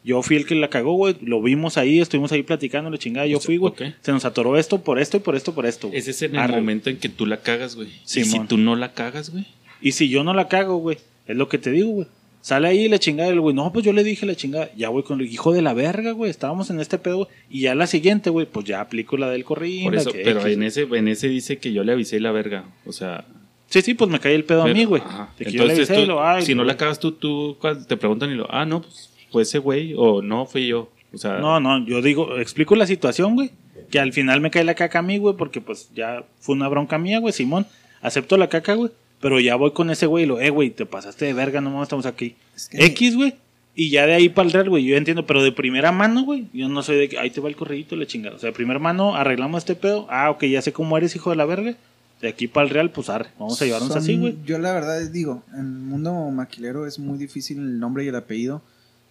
Yo 0.07 0.23
fui 0.23 0.38
el 0.38 0.45
que 0.45 0.55
la 0.55 0.69
cagó, 0.69 0.93
güey. 0.93 1.17
Lo 1.21 1.41
vimos 1.41 1.77
ahí, 1.77 1.99
estuvimos 1.99 2.31
ahí 2.31 2.41
platicando, 2.41 2.89
la 2.89 2.97
chingada. 2.97 3.27
Yo 3.27 3.39
sea, 3.39 3.45
fui, 3.45 3.57
güey. 3.57 3.73
Se 4.01 4.11
nos 4.13 4.23
atoró 4.23 4.57
esto 4.57 4.81
por 4.81 4.99
esto 4.99 5.17
y 5.17 5.19
por 5.19 5.35
esto, 5.35 5.53
por 5.53 5.65
esto. 5.65 5.89
Ese 5.91 6.11
es 6.11 6.21
en 6.21 6.35
el 6.35 6.39
Arre. 6.39 6.55
momento 6.55 6.89
en 6.89 6.97
que 6.97 7.09
tú 7.09 7.25
la 7.25 7.38
cagas, 7.41 7.75
güey. 7.75 7.89
Y 7.89 8.23
si 8.23 8.39
tú 8.47 8.57
no 8.57 8.75
la 8.77 8.93
cagas, 8.93 9.29
güey. 9.31 9.45
Y 9.81 9.91
si 9.91 10.07
yo 10.07 10.23
no 10.23 10.34
la 10.34 10.47
cago, 10.47 10.77
güey. 10.77 10.97
Es 11.27 11.35
lo 11.35 11.49
que 11.49 11.57
te 11.57 11.71
digo, 11.71 11.89
güey. 11.89 12.07
Sale 12.39 12.69
ahí 12.69 12.88
la 12.88 12.97
chingada 12.99 13.29
del 13.29 13.41
güey. 13.41 13.53
No, 13.53 13.73
pues 13.73 13.84
yo 13.84 13.91
le 13.91 14.05
dije 14.05 14.25
la 14.25 14.34
chingada. 14.35 14.69
Ya, 14.77 14.88
güey, 14.88 15.03
con 15.03 15.19
el 15.19 15.27
hijo 15.27 15.51
de 15.51 15.61
la 15.61 15.73
verga, 15.73 16.11
güey. 16.13 16.31
Estábamos 16.31 16.69
en 16.69 16.79
este 16.79 16.97
pedo, 16.97 17.17
güey. 17.17 17.27
Y 17.49 17.61
ya 17.61 17.75
la 17.75 17.85
siguiente, 17.88 18.29
güey, 18.29 18.45
pues 18.45 18.65
ya 18.65 18.79
aplico 18.79 19.17
la 19.17 19.29
del 19.29 19.43
corrido. 19.43 19.84
Por 19.84 19.95
eso, 19.95 20.11
que 20.13 20.19
pero 20.23 20.45
en 20.47 20.63
ese, 20.63 20.84
en 20.84 21.09
ese 21.09 21.27
dice 21.27 21.57
que 21.57 21.73
yo 21.73 21.84
le 21.84 21.91
avisé 21.91 22.21
la 22.21 22.31
verga. 22.31 22.63
O 22.85 22.93
sea, 22.93 23.25
Sí, 23.69 23.81
sí, 23.81 23.95
pues 23.95 24.09
me 24.09 24.21
cae 24.21 24.34
el 24.34 24.45
pedo 24.45 24.61
a 24.61 24.67
mí, 24.67 24.85
güey. 24.85 25.01
yo 25.01 25.43
le 25.43 25.49
Entonces, 25.49 25.77
avisé 25.89 25.97
y 25.99 26.01
tú- 26.03 26.07
lo, 26.07 26.23
ay, 26.25 26.45
si 26.45 26.55
no 26.55 26.63
la 26.63 26.77
cagas 26.77 27.01
tú, 27.01 27.11
tú 27.11 27.57
te 27.89 27.97
preguntan 27.97 28.31
y 28.31 28.35
lo, 28.35 28.47
ah, 28.49 28.65
no, 28.65 28.81
pues 28.81 29.09
fue 29.31 29.43
ese 29.43 29.59
güey, 29.59 29.93
o 29.97 30.21
no, 30.21 30.45
fui 30.45 30.67
yo. 30.67 30.89
O 31.13 31.17
sea, 31.17 31.37
No, 31.39 31.59
no, 31.59 31.85
yo 31.85 32.01
digo, 32.01 32.37
explico 32.37 32.75
la 32.75 32.85
situación, 32.87 33.35
güey. 33.35 33.51
Que 33.89 33.99
al 33.99 34.11
final 34.11 34.41
me 34.41 34.51
cae 34.51 34.63
la 34.63 34.75
caca 34.75 34.99
a 34.99 35.01
mí, 35.01 35.17
güey, 35.17 35.35
porque 35.37 35.61
pues 35.61 35.89
ya 35.95 36.23
fue 36.39 36.55
una 36.55 36.67
bronca 36.67 36.97
mía, 36.97 37.19
güey, 37.19 37.33
Simón. 37.33 37.65
Acepto 38.01 38.35
la 38.37 38.49
caca, 38.49 38.73
güey. 38.73 38.91
Pero 39.21 39.39
ya 39.39 39.55
voy 39.55 39.71
con 39.71 39.89
ese 39.89 40.05
güey 40.05 40.25
y 40.25 40.27
lo, 40.27 40.39
eh, 40.39 40.49
güey, 40.49 40.69
te 40.69 40.85
pasaste 40.85 41.25
de 41.25 41.33
verga, 41.33 41.61
no 41.61 41.69
mames, 41.71 41.83
estamos 41.83 42.05
aquí. 42.05 42.35
Es 42.55 42.67
que- 42.69 42.85
X, 42.85 43.15
güey. 43.15 43.33
Y 43.75 43.89
ya 43.91 44.05
de 44.07 44.13
ahí 44.15 44.29
para 44.29 44.47
el 44.47 44.53
real, 44.53 44.69
güey, 44.69 44.83
yo 44.83 44.97
entiendo, 44.97 45.25
pero 45.25 45.41
de 45.43 45.51
primera 45.51 45.91
mano, 45.91 46.23
güey, 46.23 46.47
yo 46.51 46.67
no 46.67 46.81
soy 46.83 46.97
de 46.97 47.09
que 47.09 47.17
ahí 47.19 47.29
te 47.29 47.39
va 47.41 47.47
el 47.49 47.55
corridito, 47.55 47.95
la 47.95 48.05
chingada. 48.07 48.35
O 48.35 48.39
sea, 48.39 48.49
de 48.49 48.55
primera 48.55 48.79
mano 48.79 49.15
arreglamos 49.15 49.59
este 49.59 49.75
pedo. 49.75 50.07
Ah, 50.09 50.29
ok, 50.31 50.45
ya 50.45 50.61
sé 50.61 50.73
cómo 50.73 50.97
eres, 50.97 51.15
hijo 51.15 51.29
de 51.29 51.35
la 51.35 51.45
verga. 51.45 51.75
De 52.21 52.27
aquí 52.27 52.47
para 52.47 52.65
el 52.65 52.73
real, 52.73 52.89
pues 52.89 53.09
arre, 53.09 53.29
vamos 53.39 53.61
a 53.61 53.65
llevarnos 53.65 53.89
Son- 53.89 53.99
así, 53.99 54.17
güey. 54.17 54.35
Yo 54.45 54.57
la 54.57 54.73
verdad 54.73 54.99
digo, 55.11 55.43
en 55.53 55.59
el 55.59 55.65
mundo 55.65 56.11
maquilero 56.31 56.87
es 56.87 56.97
muy 56.97 57.17
difícil 57.19 57.59
el 57.59 57.79
nombre 57.79 58.03
y 58.03 58.07
el 58.07 58.15
apellido. 58.15 58.63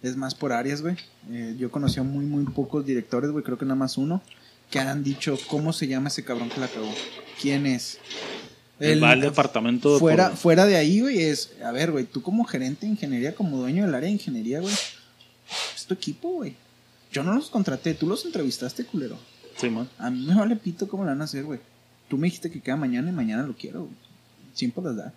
Es 0.03 0.15
más 0.15 0.35
por 0.35 0.51
áreas, 0.53 0.81
güey. 0.81 0.95
Eh, 1.31 1.55
yo 1.57 1.71
conocí 1.71 1.99
a 1.99 2.03
muy, 2.03 2.25
muy 2.25 2.45
pocos 2.45 2.85
directores, 2.85 3.31
güey. 3.31 3.43
Creo 3.43 3.57
que 3.57 3.65
nada 3.65 3.75
más 3.75 3.97
uno. 3.97 4.21
Que 4.69 4.79
han 4.79 5.03
dicho, 5.03 5.37
¿cómo 5.47 5.71
se 5.73 5.87
llama 5.87 6.09
ese 6.09 6.23
cabrón 6.23 6.49
que 6.49 6.59
la 6.59 6.67
cagó? 6.67 6.93
¿Quién 7.41 7.65
es? 7.65 7.99
El, 8.79 9.01
va 9.01 9.11
al 9.11 9.21
departamento. 9.21 9.97
fuera, 9.97 10.29
por- 10.29 10.37
fuera 10.37 10.65
de 10.65 10.75
ahí, 10.75 10.99
güey, 11.01 11.19
es... 11.23 11.51
A 11.63 11.71
ver, 11.71 11.91
güey, 11.91 12.05
tú 12.05 12.21
como 12.21 12.43
gerente 12.43 12.85
de 12.85 12.91
ingeniería, 12.91 13.33
como 13.33 13.57
dueño 13.57 13.85
del 13.85 13.95
área 13.95 14.07
de 14.07 14.13
ingeniería, 14.13 14.59
güey. 14.59 14.73
Es 15.75 15.85
tu 15.87 15.93
equipo, 15.93 16.29
güey. 16.29 16.55
Yo 17.11 17.23
no 17.23 17.33
los 17.33 17.49
contraté, 17.49 17.93
tú 17.93 18.05
los 18.07 18.25
entrevistaste, 18.25 18.83
culero. 18.85 19.17
Simón. 19.55 19.89
A 19.97 20.09
mí 20.11 20.25
me 20.27 20.35
vale 20.35 20.55
pito 20.57 20.87
cómo 20.87 21.03
lo 21.03 21.09
van 21.09 21.21
a 21.21 21.23
hacer, 21.23 21.43
güey. 21.45 21.59
Tú 22.09 22.17
me 22.17 22.27
dijiste 22.27 22.51
que 22.51 22.61
queda 22.61 22.75
mañana 22.75 23.09
y 23.09 23.13
mañana 23.13 23.43
lo 23.47 23.55
quiero, 23.55 23.79
güey. 23.85 23.93
Siempre 24.53 24.83
las 24.83 24.97
da. 24.97 25.13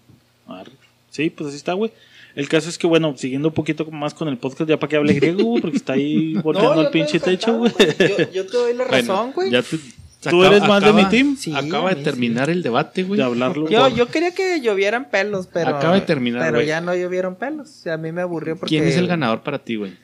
Arre. 0.46 0.72
Sí, 1.10 1.28
pues 1.28 1.48
así 1.48 1.56
está, 1.56 1.72
güey. 1.74 1.92
El 2.34 2.48
caso 2.48 2.68
es 2.68 2.78
que, 2.78 2.86
bueno, 2.86 3.14
siguiendo 3.16 3.48
un 3.48 3.54
poquito 3.54 3.84
más 3.90 4.14
con 4.14 4.28
el 4.28 4.38
podcast, 4.38 4.68
ya 4.68 4.78
para 4.78 4.88
que 4.88 4.96
hable 4.96 5.14
griego, 5.14 5.56
porque 5.60 5.76
está 5.76 5.94
ahí 5.94 6.34
volteando 6.44 6.80
el 6.80 6.86
estoy 6.86 7.00
pinche 7.00 7.20
techo, 7.20 7.58
güey. 7.58 7.72
Yo, 7.78 8.30
yo 8.32 8.46
te 8.46 8.56
doy 8.56 8.74
la 8.74 8.84
bueno, 8.86 9.08
razón, 9.14 9.32
güey. 9.32 9.50
ya 9.50 9.62
tú, 9.62 9.78
¿Tú 10.28 10.44
eres 10.44 10.60
más 10.68 10.82
de 10.84 10.92
mi 10.92 11.04
team? 11.06 11.36
Sí, 11.36 11.52
acaba 11.54 11.94
de 11.94 12.02
terminar 12.02 12.50
el 12.50 12.62
debate, 12.62 13.04
güey. 13.04 13.18
De 13.18 13.24
hablarlo. 13.24 13.68
Yo, 13.70 13.80
por- 13.88 13.94
yo 13.94 14.06
quería 14.08 14.32
que 14.34 14.60
llovieran 14.60 15.08
pelos, 15.10 15.48
pero. 15.50 15.76
Acaba 15.76 15.94
de 15.94 16.02
terminar, 16.02 16.42
Pero 16.44 16.60
ya 16.62 16.80
no 16.82 16.94
llovieron 16.94 17.36
pelos. 17.36 17.68
O 17.70 17.72
sea, 17.72 17.94
a 17.94 17.96
mí 17.96 18.12
me 18.12 18.20
aburrió 18.20 18.56
porque. 18.56 18.76
¿Quién 18.76 18.86
es 18.86 18.96
el 18.96 19.06
ganador 19.06 19.42
para 19.42 19.58
ti, 19.60 19.76
güey? 19.76 19.94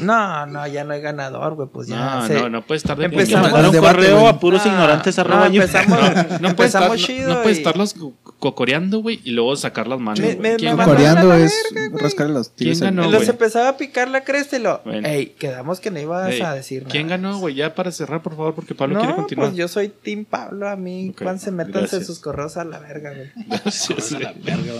No, 0.00 0.46
no, 0.46 0.66
ya 0.66 0.84
no 0.84 0.92
hay 0.94 1.00
ganador, 1.00 1.54
güey. 1.54 1.68
Pues 1.72 1.88
ya. 1.88 1.96
No, 2.20 2.26
se- 2.26 2.34
no, 2.34 2.48
no 2.48 2.66
puede 2.66 2.78
estar 2.78 2.96
de 2.96 3.06
Empezamos- 3.06 3.50
Mandar 3.52 3.70
un 3.70 3.76
correo 3.78 4.28
a 4.28 4.38
puros 4.38 4.64
No, 4.64 4.72
ignorantes 4.72 5.16
no, 5.16 5.20
arroba 5.22 5.46
empezamos, 5.46 5.98
No 5.98 6.06
puede 6.54 6.68
estar, 6.68 6.82
empezamos 6.84 6.88
no, 7.00 7.06
chido. 7.06 7.28
no 7.34 7.42
puede 7.42 7.52
estarlos 7.56 7.94
co- 7.94 8.12
cocoreando, 8.38 9.00
güey, 9.00 9.20
y 9.24 9.32
luego 9.32 9.54
sacar 9.56 9.86
las 9.88 9.98
manos. 9.98 10.20
Me- 10.20 10.34
güey. 10.34 10.38
me- 10.38 10.56
¿Quién 10.56 10.72
me 10.72 10.76
ganó? 10.76 10.92
mandaron 10.92 11.14
Coreando 11.14 11.32
a 11.32 11.38
la 11.38 11.44
es 11.44 11.54
rascarle 11.92 12.34
los 12.34 12.48
¿Quién 12.50 12.56
tiros 12.74 12.82
al- 12.82 12.94
ganó? 12.94 13.08
Y 13.08 13.12
los 13.12 13.28
empezaba 13.28 13.68
a 13.68 13.76
picar 13.76 14.08
la 14.08 14.22
cresta 14.24 14.56
y 14.56 14.60
lo. 14.60 14.80
Bueno. 14.84 15.06
Ey, 15.08 15.26
quedamos 15.38 15.80
que 15.80 15.90
no 15.90 15.98
ibas 16.00 16.30
Ey, 16.30 16.40
a 16.42 16.52
decir 16.54 16.82
nada. 16.82 16.92
¿Quién 16.92 17.08
ganó, 17.08 17.38
güey? 17.38 17.54
Ya 17.56 17.74
para 17.74 17.90
cerrar, 17.90 18.22
por 18.22 18.36
favor, 18.36 18.54
porque 18.54 18.74
Pablo 18.74 18.94
no, 18.94 19.00
quiere 19.00 19.14
continuar. 19.16 19.48
pues 19.50 19.58
yo 19.58 19.68
soy 19.68 19.88
Team 19.88 20.24
Pablo. 20.24 20.68
A 20.68 20.76
mí, 20.76 21.10
Ok, 21.10 21.22
Juan, 21.22 21.38
se 21.40 21.50
métanse 21.50 22.04
sus 22.04 22.20
correos 22.20 22.56
a 22.56 22.64
la 22.64 22.78
verga, 22.78 23.10
güey. 23.14 23.30
Gracias. 23.48 24.14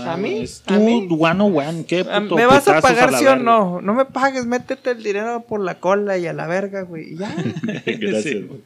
¿A 0.06 0.16
mí? 0.16 0.42
Es 0.42 0.62
¿A 0.66 0.74
mí? 0.78 1.06
tú, 1.08 1.24
one 1.24 1.42
on 1.42 1.56
one. 1.56 1.84
¿Qué 1.86 2.06
Ah, 2.10 2.20
puto 2.20 2.36
¿Me 2.36 2.46
vas 2.46 2.66
a 2.68 2.80
pagar 2.80 3.14
sí 3.14 3.26
o 3.26 3.36
no? 3.36 3.80
No 3.80 3.94
me 3.94 4.04
pagues, 4.04 4.46
métete 4.46 4.91
el 4.92 5.02
dinero 5.02 5.44
por 5.48 5.60
la 5.60 5.78
cola 5.80 6.16
y 6.18 6.26
a 6.26 6.32
la 6.32 6.46
verga, 6.46 6.82
güey. 6.82 7.14
y 7.14 7.16
Ya. 7.18 7.34
Gracias, 7.86 8.22
Sí. 8.22 8.42
güey. 8.48 8.60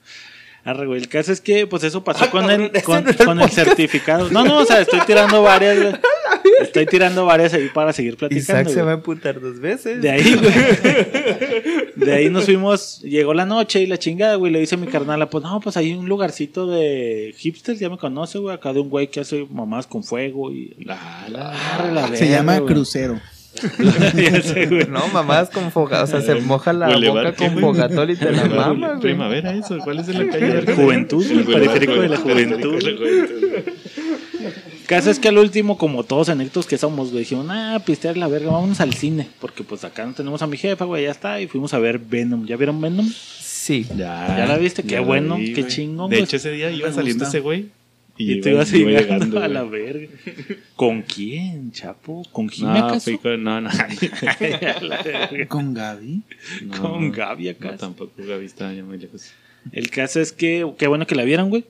Arre, 0.64 0.84
güey, 0.86 1.00
el 1.00 1.08
caso 1.08 1.30
es 1.30 1.40
que, 1.40 1.68
pues 1.68 1.84
eso 1.84 2.02
pasó 2.02 2.24
Ah, 2.24 2.30
con, 2.30 2.50
el, 2.50 2.72
con, 2.82 3.04
no 3.04 3.10
el 3.10 3.16
con 3.16 3.38
el 3.38 3.46
podcast. 3.46 3.54
certificado. 3.54 4.30
No, 4.30 4.44
no, 4.44 4.58
o 4.58 4.64
sea, 4.64 4.80
estoy 4.80 4.98
tirando 5.06 5.40
varias, 5.40 5.76
güey. 5.80 5.94
Estoy 6.60 6.86
tirando 6.86 7.24
varias 7.24 7.54
ahí 7.54 7.68
para 7.72 7.92
seguir 7.92 8.16
platicando. 8.16 8.42
Isaac 8.62 8.68
se 8.74 8.82
va 8.82 8.90
a 8.90 8.94
emputar 8.94 9.40
dos 9.40 9.60
veces. 9.60 10.02
De 10.02 10.10
ahí, 10.10 10.34
güey. 10.34 10.52
De 11.96 12.12
ahí 12.12 12.30
nos 12.30 12.46
fuimos, 12.46 13.00
llegó 13.02 13.32
la 13.32 13.46
noche 13.46 13.80
y 13.80 13.86
la 13.86 13.96
chingada, 13.98 14.34
güey. 14.34 14.50
Le 14.52 14.58
dice 14.58 14.74
a 14.74 14.78
mi 14.78 14.88
carnala, 14.88 15.30
pues 15.30 15.44
no, 15.44 15.60
pues 15.60 15.76
hay 15.76 15.94
un 15.94 16.08
lugarcito 16.08 16.66
de 16.66 17.32
hipsters, 17.38 17.78
ya 17.78 17.88
me 17.88 17.96
conoce, 17.96 18.38
güey. 18.38 18.54
Acá 18.54 18.72
de 18.72 18.80
un 18.80 18.88
güey 18.90 19.08
que 19.08 19.20
hace 19.20 19.46
mamás 19.50 19.86
con 19.86 20.02
fuego 20.02 20.50
y. 20.52 20.74
La, 20.84 21.26
la, 21.28 21.74
Arre, 21.76 21.92
la 21.92 22.06
Se 22.08 22.24
verga, 22.24 22.26
llama 22.38 22.58
güey. 22.58 22.74
crucero. 22.74 23.20
Sé. 23.56 24.86
No, 24.88 25.08
mamás 25.08 25.50
con 25.50 25.70
foga, 25.72 26.02
o 26.02 26.06
sea, 26.06 26.20
se 26.20 26.34
moja 26.36 26.72
la 26.72 26.88
Boulevard, 26.88 27.26
boca 27.26 27.36
¿qué, 27.36 27.52
con 27.52 27.60
fogatol 27.60 28.10
y 28.10 28.16
te 28.16 28.30
la 28.32 28.44
mama, 28.46 28.88
güey. 28.88 29.00
Primavera, 29.00 29.54
eso. 29.54 29.78
¿Cuál 29.82 30.00
es 30.00 30.08
en 30.08 30.26
la 30.26 30.32
calle? 30.32 30.58
El 30.58 30.74
Juventud, 30.74 31.24
El 31.30 31.38
el 31.38 31.44
periférico 31.44 31.94
de 31.94 32.08
la 32.08 32.16
juventud. 32.16 32.70
periférico 32.72 33.04
de 33.04 33.12
la 33.22 33.26
juventud. 33.28 33.72
Caso 34.86 35.10
es 35.10 35.18
que 35.18 35.28
al 35.28 35.38
último, 35.38 35.78
como 35.78 36.04
todos 36.04 36.28
anectos 36.28 36.66
que 36.66 36.78
somos, 36.78 37.08
güey, 37.10 37.20
dijimos, 37.24 37.46
ah, 37.50 37.80
pistear 37.84 38.16
la 38.16 38.28
verga, 38.28 38.52
vámonos 38.52 38.80
al 38.80 38.94
cine. 38.94 39.26
Porque 39.40 39.64
pues 39.64 39.82
acá 39.84 40.06
no 40.06 40.12
tenemos 40.12 40.42
a 40.42 40.46
mi 40.46 40.56
jefa, 40.56 40.84
güey, 40.84 41.04
ya 41.04 41.10
está. 41.10 41.40
Y 41.40 41.48
fuimos 41.48 41.74
a 41.74 41.80
ver 41.80 41.98
Venom. 41.98 42.46
¿Ya 42.46 42.56
vieron 42.56 42.80
Venom? 42.80 43.08
Sí. 43.40 43.84
Ya, 43.96 44.36
¿Ya 44.38 44.46
la 44.46 44.58
viste? 44.58 44.84
Qué 44.84 45.00
bueno, 45.00 45.38
vi, 45.38 45.54
qué 45.54 45.66
chingón, 45.66 46.08
De 46.08 46.20
hecho, 46.20 46.36
ese 46.36 46.52
día 46.52 46.70
iba 46.70 46.92
saliendo 46.92 47.24
gusta. 47.24 47.36
ese 47.36 47.40
güey. 47.42 47.66
Y, 48.18 48.32
Y, 48.32 48.40
tú 48.40 48.48
iba- 48.48 48.56
ibas 48.58 48.72
iba 48.72 48.90
llegando 48.92 49.40
a 49.42 49.48
la 49.48 49.64
verga. 49.64 50.08
¿Con 50.74 51.02
quién, 51.02 51.70
chapo? 51.72 52.22
¿Con 52.32 52.48
Jimmy 52.48 52.78
No, 52.78 52.86
acaso? 52.86 53.00
fui 53.10 53.18
con- 53.18 53.42
no, 53.44 53.60
no. 53.60 53.70
Con 55.48 55.74
Gaby. 55.74 56.22
No, 56.62 56.82
Con 56.82 57.12
Gaby 57.12 57.48
acá. 57.50 57.72
No, 57.72 57.76
tampoco 57.76 58.12
Gaby 58.16 58.44
estaba 58.46 58.72
ya 58.72 58.82
muy 58.84 58.98
lejos. 58.98 59.32
El 59.72 59.90
caso 59.90 60.20
es 60.20 60.32
que, 60.32 60.70
qué 60.78 60.86
bueno 60.86 61.06
que 61.06 61.14
la 61.14 61.24
vieron, 61.24 61.50
güey. 61.50 61.64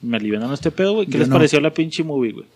Me 0.00 0.16
aliviaron 0.16 0.52
este 0.52 0.70
pedo, 0.70 0.94
güey. 0.94 1.06
¿Qué 1.06 1.12
Yo 1.12 1.18
les 1.20 1.28
no. 1.28 1.36
pareció 1.36 1.60
la 1.60 1.72
pinche 1.72 2.02
movie, 2.02 2.32
güey? 2.32 2.46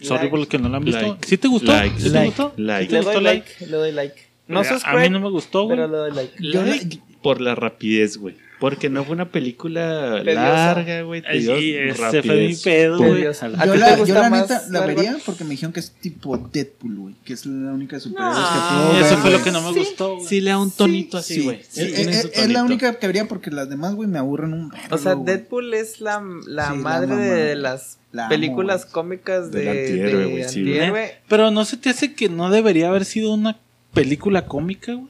Sorry 0.00 0.18
Like. 0.22 0.28
por 0.30 0.38
los 0.40 0.48
que 0.48 0.58
no 0.58 0.68
la 0.68 0.76
han 0.78 0.84
visto. 0.84 1.00
Like. 1.00 1.26
¿Sí 1.26 1.38
te 1.38 1.48
gustó? 1.48 1.72
Like. 1.72 1.96
¿Sí 1.98 2.04
te 2.04 2.10
Like. 2.10 2.26
gustó? 2.26 2.52
Like. 2.56 2.82
¿Sí 2.84 2.88
te 2.88 2.92
Le 2.94 2.98
gustó 3.00 3.12
doy 3.14 3.24
like, 3.24 3.66
le 3.66 3.76
doy 3.76 3.92
like. 3.92 4.14
No 4.48 4.64
subscribe, 4.64 4.98
A 4.98 5.02
mí 5.02 5.10
no 5.10 5.20
me 5.20 5.30
gustó, 5.30 5.64
güey. 5.64 5.76
pero 5.76 5.88
le 5.88 5.96
doy 5.96 6.12
like. 6.14 6.32
Yo 6.40 6.62
la- 6.62 6.68
Like 6.70 6.98
por 7.22 7.40
la 7.40 7.54
rapidez, 7.54 8.16
güey. 8.16 8.36
Porque 8.60 8.90
no 8.90 9.04
fue 9.04 9.14
una 9.14 9.30
película 9.30 10.20
Tediosa. 10.24 10.42
larga, 10.42 11.02
güey. 11.02 11.22
Sí, 11.40 11.74
ese 11.76 12.22
fue 12.22 12.48
mi 12.48 12.54
pedo, 12.56 12.98
güey. 12.98 13.12
Tediosa. 13.14 13.46
¿A 13.56 13.66
Yo 13.66 13.76
la, 13.76 13.96
yo 14.04 14.14
la 14.14 14.30
neta 14.30 14.62
la 14.70 14.80
vería 14.84 15.16
porque 15.24 15.44
me 15.44 15.50
dijeron 15.50 15.72
que 15.72 15.78
es 15.80 15.92
tipo 15.92 16.36
Deadpool, 16.36 16.96
güey. 16.96 17.14
Que 17.24 17.34
es 17.34 17.46
la 17.46 17.72
única 17.72 17.96
de 17.96 18.00
superhéroes 18.00 18.36
No, 18.36 18.44
que 18.48 18.54
Sí, 18.54 18.74
puedo 18.74 18.92
ver. 18.94 19.02
eso 19.04 19.16
fue 19.18 19.30
lo 19.30 19.42
que 19.44 19.50
no 19.52 19.62
me 19.62 19.72
Sí. 19.74 19.78
gustó, 19.78 20.14
güey. 20.16 20.26
Sí, 20.26 20.40
le 20.40 20.50
da 20.50 20.58
un 20.58 20.70
tonito 20.72 21.18
así, 21.18 21.34
Sí, 21.34 21.40
güey. 21.44 21.60
sí, 21.68 21.86
Sí, 21.88 22.02
es, 22.34 22.50
la 22.50 22.64
única 22.64 22.92
que 22.98 23.06
vería 23.06 23.28
porque 23.28 23.50
las 23.52 23.68
demás, 23.70 23.94
güey, 23.94 24.08
me 24.08 24.18
aburren 24.18 24.52
un 24.52 24.70
vergo, 24.70 24.86
O 24.94 24.98
sea. 24.98 25.14
Deadpool 25.14 25.72
es 25.74 26.00
la, 26.00 26.20
la 26.46 26.74
madre 26.74 27.14
de 27.16 27.54
las 27.54 27.98
La 28.10 28.28
películas 28.28 28.86
cómicas 28.86 29.52
de, 29.52 29.70
antihéroe, 29.70 30.46
de 30.64 30.90
güey. 30.90 31.10
Pero 31.28 31.50
no 31.52 31.64
se 31.64 31.76
te 31.76 31.90
hace 31.90 32.14
que 32.14 32.28
no 32.28 32.50
debería 32.50 32.88
haber 32.88 33.04
sido 33.04 33.32
una 33.32 33.56
película 33.94 34.46
cómica, 34.46 34.94
güey. 34.94 35.08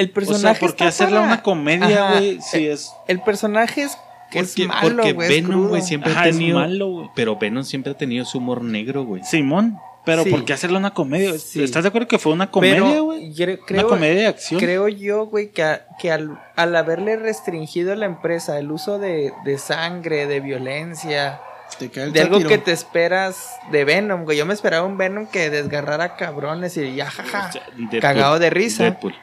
El 0.00 0.10
O 0.10 0.12
personaje 0.12 0.40
sea, 0.40 0.54
¿por 0.60 0.76
qué 0.76 0.84
está 0.84 1.04
hacerla 1.04 1.20
para- 1.20 1.32
una 1.32 1.42
comedia, 1.42 2.10
güey? 2.12 2.40
Si 2.40 2.66
es. 2.66 2.92
El 3.06 3.20
personaje 3.22 3.82
es 3.82 3.96
que 4.30 4.40
Porque, 4.44 4.62
es 4.62 4.68
malo, 4.68 4.96
porque 4.96 5.12
güey. 5.12 5.28
es 5.28 5.42
Venom, 5.42 5.68
güey, 5.68 5.82
siempre 5.82 6.12
Ajá, 6.12 6.22
ha 6.22 6.28
es 6.28 6.36
tenido. 6.36 6.58
malo, 6.58 6.88
güey. 6.88 7.10
pero 7.14 7.36
Venom 7.36 7.64
siempre 7.64 7.92
ha 7.92 7.96
tenido 7.96 8.24
su 8.24 8.38
humor 8.38 8.62
negro, 8.62 9.04
güey. 9.04 9.22
Simón. 9.24 9.78
Pero 10.02 10.22
Sí. 10.24 10.30
¿por 10.30 10.46
qué 10.46 10.54
hacerla 10.54 10.78
una 10.78 10.94
comedia? 10.94 11.36
Sí. 11.38 11.62
¿Estás 11.62 11.82
de 11.84 11.88
acuerdo 11.88 12.08
que 12.08 12.18
fue 12.18 12.32
una 12.32 12.50
comedia, 12.50 13.00
güey? 13.00 13.26
Una 13.38 13.58
creo, 13.66 13.86
comedia 13.88 14.22
de 14.22 14.26
acción. 14.28 14.58
creo 14.58 14.88
yo, 14.88 15.26
güey, 15.26 15.50
que, 15.52 15.62
a- 15.62 15.86
que 16.00 16.10
al, 16.10 16.40
al 16.56 16.74
haberle 16.74 17.16
restringido 17.16 17.92
a 17.92 17.96
la 17.96 18.06
empresa 18.06 18.58
el 18.58 18.70
uso 18.72 18.98
de, 18.98 19.32
de 19.44 19.58
sangre, 19.58 20.26
de 20.26 20.40
violencia, 20.40 21.40
de 21.78 22.20
algo 22.22 22.40
que 22.40 22.56
te 22.58 22.72
esperas 22.72 23.50
de 23.70 23.84
Venom, 23.84 24.24
güey. 24.24 24.38
Yo 24.38 24.46
me 24.46 24.54
esperaba 24.54 24.86
un 24.86 24.96
Venom 24.96 25.26
que 25.26 25.50
desgarrara 25.50 26.16
cabrones 26.16 26.76
y 26.78 26.94
ya, 26.94 27.10
jaja. 27.10 27.48
O 27.48 27.52
sea, 27.52 27.62
Deadpool. 27.76 28.00
Cagado 28.00 28.38
de 28.38 28.48
risa. 28.50 28.84
Deadpool. 28.84 29.14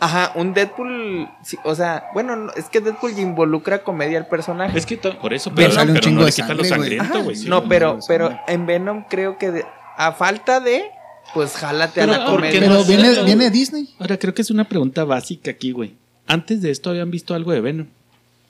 Ajá, 0.00 0.32
un 0.34 0.54
Deadpool, 0.54 1.28
sí, 1.42 1.56
o 1.64 1.74
sea, 1.74 2.04
bueno, 2.14 2.36
no, 2.36 2.52
es 2.52 2.64
que 2.68 2.80
Deadpool 2.80 3.18
involucra 3.18 3.82
comedia 3.82 4.18
al 4.18 4.26
personaje. 4.26 4.76
Es 4.76 4.86
que 4.86 4.96
Por 4.96 5.32
eso, 5.32 5.50
Pero 5.54 5.68
pero, 5.68 5.72
sale 5.72 5.90
un 5.92 5.94
pero 5.94 6.04
chingo 6.04 6.20
no 6.20 6.26
de 6.26 6.30
le 6.30 6.34
quita 6.34 6.54
lo 6.54 6.64
sangre, 6.64 6.68
sangriento, 6.98 7.22
güey. 7.24 7.36
sí, 7.36 7.48
no, 7.48 7.64
pero, 7.68 7.98
pero 8.08 8.38
en 8.48 8.66
Venom 8.66 9.04
creo 9.08 9.38
que 9.38 9.50
de- 9.50 9.64
a 9.96 10.12
falta 10.12 10.60
de, 10.60 10.84
pues 11.32 11.52
jálate 11.56 12.00
Pero, 12.00 12.12
a 12.14 12.18
la 12.18 12.26
¿por 12.26 12.42
qué 12.42 12.48
comedia. 12.48 12.60
Pero 12.60 12.74
no 12.74 12.84
viene, 12.84 13.22
viene 13.24 13.50
Disney. 13.50 13.88
Ahora, 13.98 14.18
creo 14.18 14.34
que 14.34 14.42
es 14.42 14.50
una 14.50 14.64
pregunta 14.64 15.04
básica 15.04 15.50
aquí, 15.52 15.72
güey. 15.72 15.94
Antes 16.26 16.60
de 16.62 16.70
esto 16.70 16.90
habían 16.90 17.10
visto 17.10 17.34
algo 17.34 17.52
de 17.52 17.60
Venom. 17.60 17.86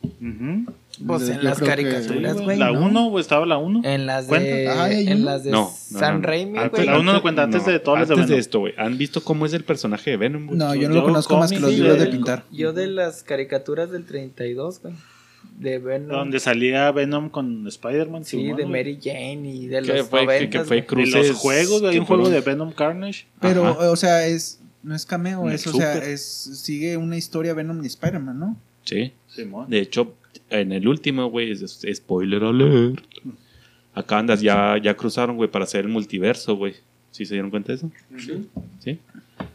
Ujú. 0.02 0.72
Pues 1.06 1.28
en 1.28 1.42
las 1.44 1.58
caricaturas, 1.60 2.40
güey. 2.40 2.58
La 2.58 2.70
¿no? 2.72 2.86
1, 2.86 3.08
güey, 3.10 3.20
estaba 3.22 3.46
la 3.46 3.58
1. 3.58 3.82
En 3.84 4.06
las 4.06 4.28
de, 4.28 4.68
Ah, 4.68 4.84
¿hay 4.84 5.08
en 5.08 5.18
uno? 5.18 5.24
las 5.26 5.44
de 5.44 5.50
No, 5.50 5.60
no, 5.90 5.98
Sam 5.98 6.14
no, 6.16 6.20
no. 6.20 6.26
Raimi, 6.26 6.58
Ah, 6.58 6.68
güey. 6.68 6.86
la 6.86 6.98
uno 6.98 7.12
no 7.12 7.22
cuenta 7.22 7.42
antes 7.42 7.64
de 7.66 7.78
todas 7.80 8.00
las 8.00 8.08
de 8.08 8.14
Antes 8.14 8.28
de 8.28 8.34
Venom. 8.34 8.40
esto, 8.40 8.58
güey. 8.60 8.74
¿Han 8.76 8.96
visto 8.98 9.22
cómo 9.24 9.46
es 9.46 9.52
el 9.54 9.64
personaje 9.64 10.10
de 10.10 10.16
Venom? 10.16 10.46
No, 10.56 10.74
yo 10.74 10.88
no 10.88 10.94
Yo 10.94 11.00
lo 11.00 11.04
conozco 11.04 11.36
más 11.36 11.50
que 11.50 11.58
los 11.60 11.72
libros 11.72 11.98
de 11.98 12.06
pintar. 12.06 12.44
Yo 12.52 12.72
de 12.72 12.86
las 12.86 13.22
caricaturas 13.22 13.90
del 13.90 14.04
32, 14.04 14.80
güey. 14.82 14.94
De 15.58 15.78
Venom. 15.78 16.08
Donde 16.10 16.40
salía 16.40 16.90
Venom 16.90 17.28
con 17.28 17.66
Spider-Man. 17.68 18.24
Sí, 18.24 18.52
de. 18.52 18.66
Mary 18.66 18.98
Jane 19.02 19.42
y 19.54 19.66
de 19.66 19.82
los 19.82 20.06
fue, 20.08 20.20
que, 20.20 20.26
90, 20.26 20.50
que 20.50 20.58
fue 20.64 20.66
güey. 20.66 20.80
De 20.80 20.86
cruces. 20.86 21.28
los 21.28 21.36
juegos, 21.36 21.80
güey. 21.80 21.92
Hay 21.92 21.98
un 21.98 22.06
juego 22.06 22.28
de 22.28 22.40
Venom 22.40 22.72
Carnage. 22.72 23.26
Pero, 23.40 23.66
Ajá. 23.66 23.90
o 23.90 23.96
sea, 23.96 24.26
es 24.26 24.60
no 24.82 24.94
es 24.94 25.06
cameo, 25.06 25.48
es, 25.50 25.66
o 25.66 25.72
sea, 25.72 25.96
es 25.96 26.22
sigue 26.22 26.96
una 26.98 27.16
historia 27.16 27.54
Venom 27.54 27.82
y 27.82 27.86
Spider-Man, 27.86 28.38
¿no? 28.38 28.56
Sí. 28.84 29.12
Simón. 29.28 29.70
De 29.70 29.78
hecho, 29.78 30.14
en 30.60 30.72
el 30.72 30.88
último, 30.88 31.26
güey, 31.26 31.54
spoiler 31.56 32.44
alert. 32.44 33.00
Acá 33.94 34.18
andas, 34.18 34.40
ya, 34.40 34.76
ya 34.78 34.96
cruzaron, 34.96 35.36
güey, 35.36 35.50
para 35.50 35.64
hacer 35.64 35.84
el 35.84 35.90
multiverso, 35.90 36.56
güey. 36.56 36.74
¿Sí 37.10 37.24
se 37.26 37.34
dieron 37.34 37.50
cuenta 37.50 37.72
de 37.72 37.76
eso? 37.76 37.90
Sí. 38.80 38.98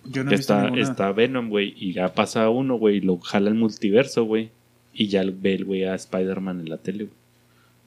Yo 0.05 0.23
no 0.23 0.31
he 0.31 0.35
visto 0.35 0.53
está, 0.53 0.63
ninguna. 0.63 0.81
está 0.81 1.11
Venom, 1.11 1.49
güey, 1.49 1.73
y 1.77 1.93
ya 1.93 2.13
pasa 2.13 2.49
uno, 2.49 2.75
güey, 2.75 2.97
y 2.97 3.01
lo 3.01 3.17
jala 3.17 3.49
el 3.49 3.55
multiverso, 3.55 4.23
güey. 4.23 4.49
Y 4.93 5.07
ya 5.07 5.23
ve 5.23 5.55
el 5.55 5.65
güey 5.65 5.83
a 5.83 5.95
Spider-Man 5.95 6.61
en 6.61 6.69
la 6.69 6.77
tele, 6.77 7.05
güey. 7.05 7.18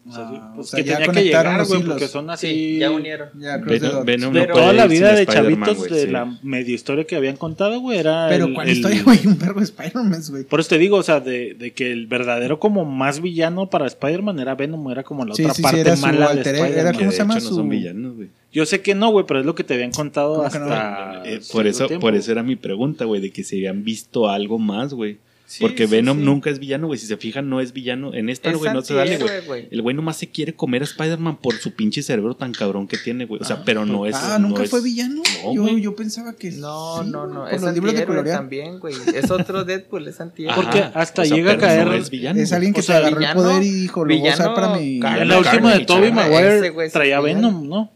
O 0.05 0.12
sea, 0.12 0.24
Ah, 0.27 0.53
pues 0.57 0.66
o 0.66 0.70
sea, 0.70 0.77
que 0.83 0.85
ya 0.89 0.93
tenía 0.97 1.07
que 1.07 1.12
conectaron 1.12 1.45
llegar, 1.53 1.59
los 1.61 1.69
güey, 1.69 1.81
hilos. 1.81 1.93
porque 1.93 2.09
son 2.09 2.29
así. 2.31 2.47
Sí, 2.49 2.79
ya 2.79 2.91
unieron. 2.91 3.29
Ya, 3.39 3.57
Venom, 3.59 4.33
no 4.33 4.41
puede 4.41 4.47
toda 4.49 4.73
la 4.73 4.87
vida 4.89 5.15
de 5.15 5.27
chavitos 5.27 5.89
de 5.89 6.01
sí. 6.07 6.07
la 6.11 6.39
media 6.43 6.74
historia 6.74 7.05
que 7.05 7.15
habían 7.15 7.37
contado, 7.37 7.79
güey, 7.79 7.99
era. 7.99 8.27
Pero 8.29 8.47
el- 8.47 8.55
¿cuál 8.55 8.69
el- 8.69 8.77
historia, 8.77 9.03
güey? 9.05 9.20
Un 9.27 9.39
verbo 9.39 9.61
de 9.61 9.65
Spider-Man, 9.66 10.23
güey. 10.29 10.43
Por 10.45 10.59
eso 10.59 10.70
te 10.70 10.79
digo, 10.79 10.97
o 10.97 11.03
sea, 11.05 11.20
de, 11.20 11.55
de 11.55 11.73
que 11.73 11.93
el 11.93 12.09
verdadero 12.09 12.59
como 12.59 12.85
más 12.85 13.20
villano 13.23 13.70
para 13.70 13.87
Spider-Man 13.87 14.41
era 14.41 14.57
Venom, 14.57 14.91
era 14.91 15.05
como 15.05 15.24
la 15.24 15.35
Sí, 15.37 15.43
otra 15.45 15.55
sí, 15.55 15.59
sí, 15.59 15.62
parte 15.62 15.81
era 15.83 15.95
su 15.97 16.03
mala 16.03 16.27
de 16.27 16.39
alter 16.39 16.55
ego, 16.57 16.65
Spider-Man. 16.65 16.95
¿Cómo 16.99 17.11
se 17.12 17.19
llama 17.19 17.35
no 17.35 17.41
su- 17.41 17.55
son 17.55 17.69
villanos, 17.69 18.16
güey. 18.16 18.29
Yo 18.53 18.66
sé 18.66 18.81
que 18.83 18.95
no, 18.97 19.11
güey, 19.12 19.24
pero 19.24 19.39
es 19.41 19.47
lo 19.47 19.55
que 19.55 19.62
te 19.65 19.74
habían 19.74 19.93
contado 19.93 20.43
hasta. 20.45 21.23
Eh, 21.24 21.41
por 21.53 21.66
eso, 21.69 21.87
tiempo. 21.87 22.07
por 22.07 22.15
eso 22.16 22.33
era 22.33 22.43
mi 22.43 22.57
pregunta, 22.57 23.05
güey, 23.05 23.20
de 23.20 23.31
que 23.31 23.45
si 23.45 23.57
habían 23.59 23.85
visto 23.85 24.29
algo 24.29 24.59
más, 24.59 24.93
güey. 24.95 25.19
Sí, 25.53 25.59
Porque 25.61 25.85
sí, 25.87 25.91
Venom 25.91 26.16
sí. 26.19 26.24
nunca 26.24 26.49
es 26.49 26.59
villano, 26.59 26.87
güey. 26.87 26.99
Si 26.99 27.07
se 27.07 27.19
fijan, 27.19 27.51
no 27.51 27.61
es 27.61 27.74
villano. 27.74 28.15
En 28.15 28.31
esta, 28.31 28.49
Es 28.49 28.57
güey, 28.57 28.73
no 28.73 28.81
se 28.81 28.95
sale, 28.95 29.19
güey. 29.47 29.69
El 29.70 29.83
güey 29.83 29.95
nomás 29.95 30.16
se 30.16 30.31
quiere 30.31 30.55
comer 30.55 30.81
a 30.81 30.85
Spider-Man 30.87 31.37
por 31.43 31.53
su 31.59 31.73
pinche 31.74 32.03
cerebro 32.03 32.35
tan 32.35 32.53
cabrón 32.53 32.89
que 32.89 32.97
tiene, 32.97 33.27
güey. 33.27 33.43
O 33.43 33.45
sea, 33.45 33.57
Ah, 33.57 33.62
pero 33.66 33.85
no 33.85 34.07
es. 34.07 34.15
ah, 34.16 34.39
no 34.39 34.49
¿nunca 34.49 34.62
es- 34.62 34.70
fue 34.70 34.81
villano? 34.81 35.23
No, 35.45 35.55
yo, 35.69 35.77
yo 35.77 35.95
pensaba 35.95 36.33
que 36.33 36.53
No, 36.53 37.03
sí, 37.05 37.11
no, 37.11 37.27
no. 37.27 37.47
Es 37.47 37.62
antihéroe 37.62 38.07
colorear. 38.07 38.39
también, 38.39 38.79
güey. 38.81 38.95
Es 39.15 39.31
otro 39.31 39.65
Deadpool, 39.65 40.09
es 40.09 40.19
antihéroe. 40.23 40.55
Porque 40.57 40.79
hasta 40.95 41.20
O 41.20 41.24
sea, 41.27 41.37
llega 41.37 41.53
a 41.53 41.59
caer. 41.59 41.87
no 41.87 41.93
es 41.93 42.09
villano. 42.09 42.41
Es 42.41 42.51
alguien 42.55 42.73
que 42.73 42.81
O 42.81 42.83
sea, 42.83 42.95
se 43.01 43.01
agarró 43.03 43.19
villano- 43.19 43.41
el 43.43 43.47
poder 43.49 43.62
y 43.62 43.70
dijo, 43.73 44.05
lo 44.07 44.19
voy 44.19 44.29
a 44.29 44.33
usar 44.33 44.55
para 44.55 44.69
mi... 44.79 45.01
en 45.05 45.29
la 45.29 45.39
última 45.39 45.74
de 45.74 45.85
Tobey 45.85 46.12
Maguire 46.12 46.89
traía. 46.91 47.20
Venom, 47.20 47.69
¿no? 47.69 47.91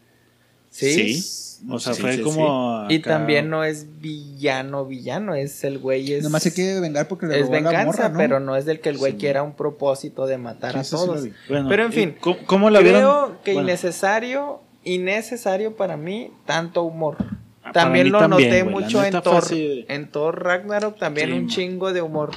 Sí. 0.69 1.25
Sí. 1.59 1.67
O 1.71 1.79
sea, 1.79 1.95
Sí, 1.95 2.03
fue 2.03 2.17
sí, 2.17 2.23
como. 2.23 2.85
Y 2.89 2.99
también 3.01 3.49
no 3.51 3.65
es 3.65 3.87
villano, 4.01 4.85
villano. 4.85 5.35
Es 5.35 5.65
el 5.65 5.79
güey. 5.79 6.13
Es, 6.13 6.23
Nomás 6.25 6.43
se 6.43 6.53
quiere 6.53 6.81
vengar 6.81 7.09
porque 7.09 7.27
le 7.27 7.37
es 7.41 7.43
robó 7.47 7.55
a 7.57 7.61
la 7.61 7.69
venganza, 7.71 7.87
morra, 8.03 8.09
¿no? 8.11 8.19
pero 8.19 8.41
no 8.41 8.57
es 8.57 8.65
del 8.67 8.81
que 8.81 8.89
el 8.91 8.99
güey 8.99 9.13
Sí, 9.13 9.19
quiera 9.19 9.43
un 9.43 9.55
propósito 9.55 10.27
de 10.27 10.39
matar 10.39 10.77
a 10.77 10.83
todos. 10.85 11.27
Bueno, 11.49 11.69
Pero 11.69 11.85
en 11.87 11.93
¿y 11.93 11.95
fin, 11.95 12.17
¿Cómo, 12.21 12.37
cómo 12.47 12.71
la 12.71 12.81
Creo 12.81 12.93
vieron? 12.93 13.39
que 13.45 13.55
Bueno, 13.55 13.69
innecesario, 13.69 14.61
innecesario 14.85 15.77
para 15.77 15.97
mí, 15.97 16.31
tanto 16.45 16.83
humor. 16.83 17.17
ah, 17.65 17.73
también 17.73 18.13
lo 18.13 18.19
también, 18.19 18.51
noté 18.51 18.63
güey. 18.63 18.85
Mucho 18.85 19.05
en 19.05 19.21
Thor. 19.23 19.49
de- 19.49 19.87
En 19.89 20.11
Thor 20.11 20.43
Ragnarok 20.45 20.99
también 20.99 21.29
Sí, 21.29 21.33
un 21.33 21.39
man. 21.41 21.49
chingo 21.49 21.93
de 21.93 22.03
humor. 22.03 22.31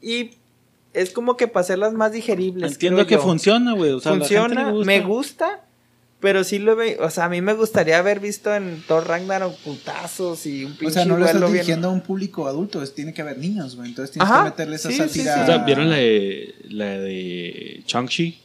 Y 0.00 0.30
es 0.94 1.10
como 1.10 1.36
que 1.36 1.48
para 1.48 1.62
hacerlas 1.62 1.92
más 1.94 2.12
digeribles. 2.12 2.72
Entiendo 2.72 2.98
creo 2.98 3.06
que 3.06 3.14
yo. 3.14 3.20
funciona, 3.22 3.72
güey. 3.74 3.90
O 3.92 4.00
sea, 4.00 4.12
a 4.12 4.16
la 4.16 4.24
gente 4.24 4.38
Funciona, 4.40 4.64
le 4.66 4.72
gusta. 4.72 4.86
me 4.86 5.00
gusta, 5.00 5.60
pero 6.22 6.44
sí 6.44 6.58
lo 6.58 6.74
veo, 6.76 7.04
o 7.04 7.10
sea, 7.10 7.24
a 7.26 7.28
mí 7.28 7.42
me 7.42 7.52
gustaría 7.52 7.98
haber 7.98 8.20
visto 8.20 8.54
en 8.54 8.82
Thor 8.86 9.06
Ragnarok 9.08 9.54
putazos 9.58 10.46
y 10.46 10.64
un 10.64 10.72
O 10.72 10.76
pinche 10.76 10.94
sea, 10.94 11.04
no 11.04 11.18
lo 11.18 11.26
estás 11.26 11.40
bien- 11.40 11.52
dirigiendo 11.52 11.88
a 11.88 11.90
un 11.90 12.00
público 12.00 12.46
adulto, 12.48 12.82
es- 12.82 12.94
tiene 12.94 13.12
que 13.12 13.20
haber 13.22 13.36
niños, 13.38 13.76
güey. 13.76 13.88
Entonces 13.90 14.12
tienes 14.12 14.30
Ajá, 14.30 14.44
que 14.44 14.50
meterle 14.50 14.76
esa 14.76 14.90
sí, 14.90 14.96
sátira. 14.96 15.34
sí, 15.34 15.38
sí. 15.38 15.42
O 15.42 15.46
sea, 15.46 15.58
¿vieron 15.64 15.90
la 15.90 15.96
de, 15.96 16.54
la 16.70 16.86
de 16.98 17.82
Chang-Chi? 17.86 18.38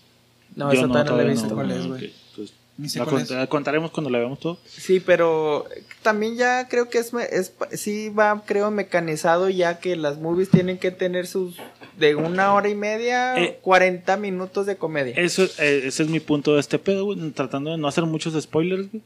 No, 0.56 0.74
Yo 0.74 0.80
eso 0.80 0.88
no, 0.88 0.94
todavía 0.94 1.12
no 1.12 1.18
lo 1.18 1.24
he 1.24 1.32
visto. 1.32 1.48
no. 1.48 1.54
¿Cuál 1.56 1.72
es, 1.72 1.78
Ah, 1.78 1.88
güey? 1.88 2.06
ok. 2.08 2.12
Pues, 2.36 2.96
la 2.96 3.06
cuál 3.06 3.22
es. 3.22 3.30
cont- 3.32 3.36
la 3.38 3.48
contaremos 3.48 3.92
cuando 3.92 4.10
la 4.10 4.18
veamos 4.20 4.40
todo. 4.40 4.58
Sí, 4.68 5.00
pero 5.00 5.66
también 6.02 6.36
ya 6.36 6.68
creo 6.68 6.90
que 6.90 6.98
es, 6.98 7.14
me- 7.14 7.26
es 7.26 7.54
sí 7.74 8.10
va, 8.10 8.44
creo, 8.46 8.70
mecanizado 8.72 9.50
ya 9.50 9.80
que 9.80 9.96
las 9.96 10.18
movies 10.20 10.50
tienen 10.50 10.78
que 10.80 10.92
tener 10.92 11.28
sus 11.28 11.56
de 11.98 12.16
una 12.16 12.54
hora 12.54 12.70
y 12.70 12.76
media, 12.76 13.38
Eh, 13.42 13.60
40 13.62 14.18
minutos 14.18 14.66
de 14.66 14.78
comedia. 14.78 15.14
Eso, 15.18 15.44
eh, 15.60 15.84
ese 15.86 16.04
es 16.04 16.10
mi 16.10 16.20
punto 16.20 16.54
de 16.54 16.60
este 16.60 16.80
pedo, 16.80 17.06
güey. 17.06 17.18
Tratando 17.32 17.72
de 17.72 17.78
no 17.78 17.88
hacer 17.88 18.06
muchos 18.06 18.42
spoilers, 18.42 18.92
güey. 18.92 19.02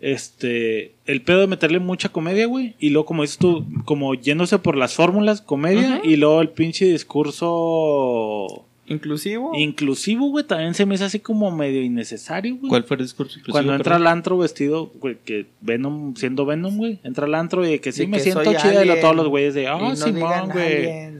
Este, 0.00 0.92
el 1.06 1.22
pedo 1.22 1.40
de 1.40 1.46
meterle 1.46 1.78
mucha 1.78 2.10
comedia, 2.10 2.46
güey. 2.46 2.74
Y 2.78 2.90
luego, 2.90 3.06
como 3.06 3.22
dices 3.22 3.38
tú, 3.38 3.66
como 3.84 4.14
yéndose 4.14 4.58
por 4.58 4.76
las 4.76 4.94
fórmulas, 4.94 5.40
comedia. 5.40 6.00
Y 6.04 6.16
luego 6.16 6.40
el 6.42 6.50
pinche 6.50 6.84
discurso 6.86 8.66
Inclusivo. 8.90 9.52
inclusivo, 9.54 10.28
güey. 10.30 10.44
También 10.44 10.74
se 10.74 10.84
me 10.84 10.96
hace 10.96 11.04
así 11.04 11.20
como 11.20 11.50
medio 11.50 11.80
innecesario, 11.80 12.56
güey. 12.56 12.68
¿Cuál 12.68 12.84
fue 12.84 12.96
el 12.98 13.04
discurso 13.04 13.38
inclusivo? 13.38 13.52
Cuando 13.52 13.74
entra 13.74 13.96
al 13.96 14.06
antro 14.06 14.36
vestido, 14.36 14.92
güey, 14.96 15.16
que 15.24 15.46
Venom, 15.62 16.14
siendo 16.16 16.44
Venom, 16.44 16.76
güey, 16.76 16.98
entra 17.04 17.24
al 17.26 17.34
antro 17.36 17.66
y 17.66 17.78
que 17.78 17.92
sí 17.92 18.00
De 18.02 18.06
me 18.08 18.16
que 18.18 18.24
siento 18.24 18.44
soy 18.44 18.56
chida 18.56 18.70
y 18.72 18.74
lo- 18.86 18.92
alien, 18.92 19.00
todos 19.00 19.16
los 19.16 19.28
güeyes 19.28 19.54
de, 19.54 19.66
ah, 19.68 19.78
no 19.80 19.96
Simón, 19.96 20.14
digan 20.14 20.50
güey. 20.50 21.10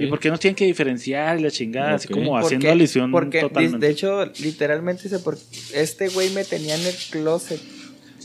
¿Y 0.00 0.06
por 0.06 0.18
qué 0.18 0.30
nos 0.30 0.40
tienen 0.40 0.56
que 0.56 0.64
diferenciar 0.64 1.38
y 1.38 1.42
la 1.42 1.50
chingada? 1.50 1.94
Así 1.94 2.08
como 2.08 2.36
haciendo 2.38 2.70
alusión 2.70 3.10
porque 3.12 3.40
totalmente. 3.40 3.86
de 3.86 3.92
hecho 3.92 4.24
literalmente 4.40 5.04
dice 5.04 5.18
porque 5.18 5.42
este 5.74 6.08
güey 6.08 6.30
me 6.30 6.44
tenía 6.44 6.74
en 6.74 6.86
el 6.86 6.94
closet 7.10 7.60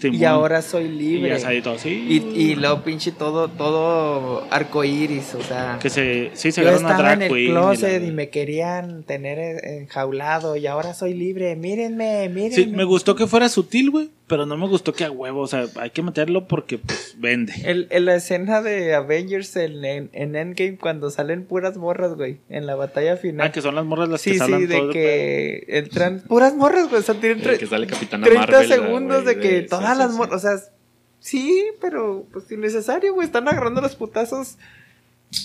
Simón. 0.04 0.22
y 0.22 0.26
ahora 0.26 0.62
soy 0.62 0.88
libre. 0.90 1.34
así. 1.34 1.90
y, 1.90 2.42
y 2.42 2.56
luego 2.56 2.84
pinche 2.84 3.12
todo 3.12 3.48
todo 3.48 4.46
arcoíris 4.52 5.36
o 5.36 5.42
sea. 5.44 5.80
Que 5.82 5.90
se, 5.90 6.32
sí, 6.34 6.52
se 6.52 6.62
yo 6.64 6.70
una 6.70 6.78
estaba 6.78 6.98
drag 6.98 7.14
en 7.14 7.22
el 7.24 7.50
closet 7.52 8.02
la- 8.02 8.08
y, 8.08 8.12
me 8.12 8.30
querían 8.30 9.04
tener 9.04 9.40
en- 9.40 9.82
enjaulado 9.84 10.56
y 10.56 10.68
ahora 10.68 10.94
soy 10.94 11.14
libre. 11.14 11.56
Mírenme 11.56 12.30
mírenme. 12.30 12.56
Sí, 12.56 12.68
me 12.68 12.84
gustó 12.84 13.16
que 13.16 13.28
fuera 13.28 13.50
sutil, 13.50 13.90
güey, 13.92 14.10
pero 14.28 14.46
no 14.46 14.58
me 14.58 14.68
gustó 14.68 14.94
que 14.94 15.04
a 15.04 15.12
huevo, 15.12 15.42
o 15.42 15.48
sea, 15.48 15.66
hay 15.76 15.90
que 15.90 16.02
meterlo 16.02 16.48
porque, 16.48 16.78
pues, 16.78 17.16
vende. 17.18 17.54
el, 17.66 17.88
en 17.92 18.06
la 18.06 18.16
escena 18.16 18.62
de 18.62 18.94
Avengers 18.96 19.56
en, 19.58 19.84
en, 19.84 20.10
en 20.14 20.36
Endgame 20.36 20.78
cuando 20.78 21.10
salen 21.10 21.46
puras 21.46 21.78
morras, 21.78 22.16
güey, 22.16 22.40
en 22.50 22.66
la 22.66 22.76
batalla 22.76 23.18
final. 23.18 23.48
Ah, 23.48 23.52
que 23.52 23.62
son 23.62 23.76
las 23.76 23.86
morras 23.86 24.10
las 24.10 24.22
sí, 24.22 24.32
que 24.32 24.40
se 24.40 24.46
sí, 24.46 24.66
de 24.66 24.76
todo 24.78 24.88
el 24.88 24.94
que 24.94 25.66
entran 25.68 26.22
puras 26.22 26.56
morras, 26.56 26.88
güey, 26.90 27.02
o 27.02 27.04
sea, 27.04 27.16
tienen 27.16 27.42
tre- 27.44 27.58
que 27.58 27.68
sale 27.68 27.86
Capitana 27.86 28.26
30 28.26 28.48
Marvel, 28.52 28.68
segundos 28.70 29.24
güey, 29.24 29.36
de 29.36 29.42
que 29.42 29.62
todas 29.64 29.92
sí, 29.94 29.98
las 30.00 30.12
sí. 30.12 30.18
morras, 30.18 30.36
o 30.36 30.40
sea, 30.40 30.60
sí, 31.20 31.64
pero 31.82 32.26
pues 32.32 32.50
innecesario, 32.52 33.14
güey, 33.14 33.26
están 33.28 33.48
agarrando 33.48 33.82
los 33.82 33.96
putazos. 33.96 34.58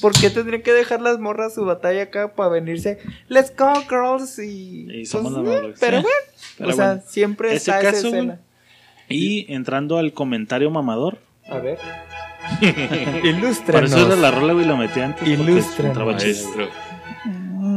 ¿Por 0.02 0.12
qué 0.12 0.28
tendrían 0.28 0.60
que 0.62 0.72
dejar 0.72 1.00
las 1.00 1.18
morras 1.18 1.54
su 1.54 1.64
batalla 1.64 2.02
acá 2.02 2.34
para 2.34 2.50
venirse? 2.50 2.98
Let's 3.28 3.50
go, 3.56 3.72
girls. 3.88 4.38
Y, 4.38 4.86
Y 5.00 5.06
somos 5.06 5.32
pues, 5.32 5.46
las 5.62 5.70
eh. 5.70 5.74
Pero 5.80 6.02
bueno, 6.02 6.16
Pero 6.58 6.70
o 6.70 6.72
sea, 6.74 7.00
siempre 7.00 7.48
Ese 7.54 7.56
está 7.70 7.80
esa 7.80 7.92
caso, 7.92 8.06
escena. 8.08 8.40
Y 9.08 9.52
entrando 9.52 9.98
al 9.98 10.12
comentario 10.12 10.70
mamador. 10.70 11.18
A 11.48 11.58
ver. 11.58 11.78
Por 12.60 13.26
Ilústranos. 13.26 13.92
eso 13.92 14.06
era 14.06 14.16
la 14.16 14.30
rola, 14.30 14.52
güey, 14.52 14.66
la 14.66 14.76
metí 14.76 15.00
antes. 15.00 15.26
porque 16.04 16.34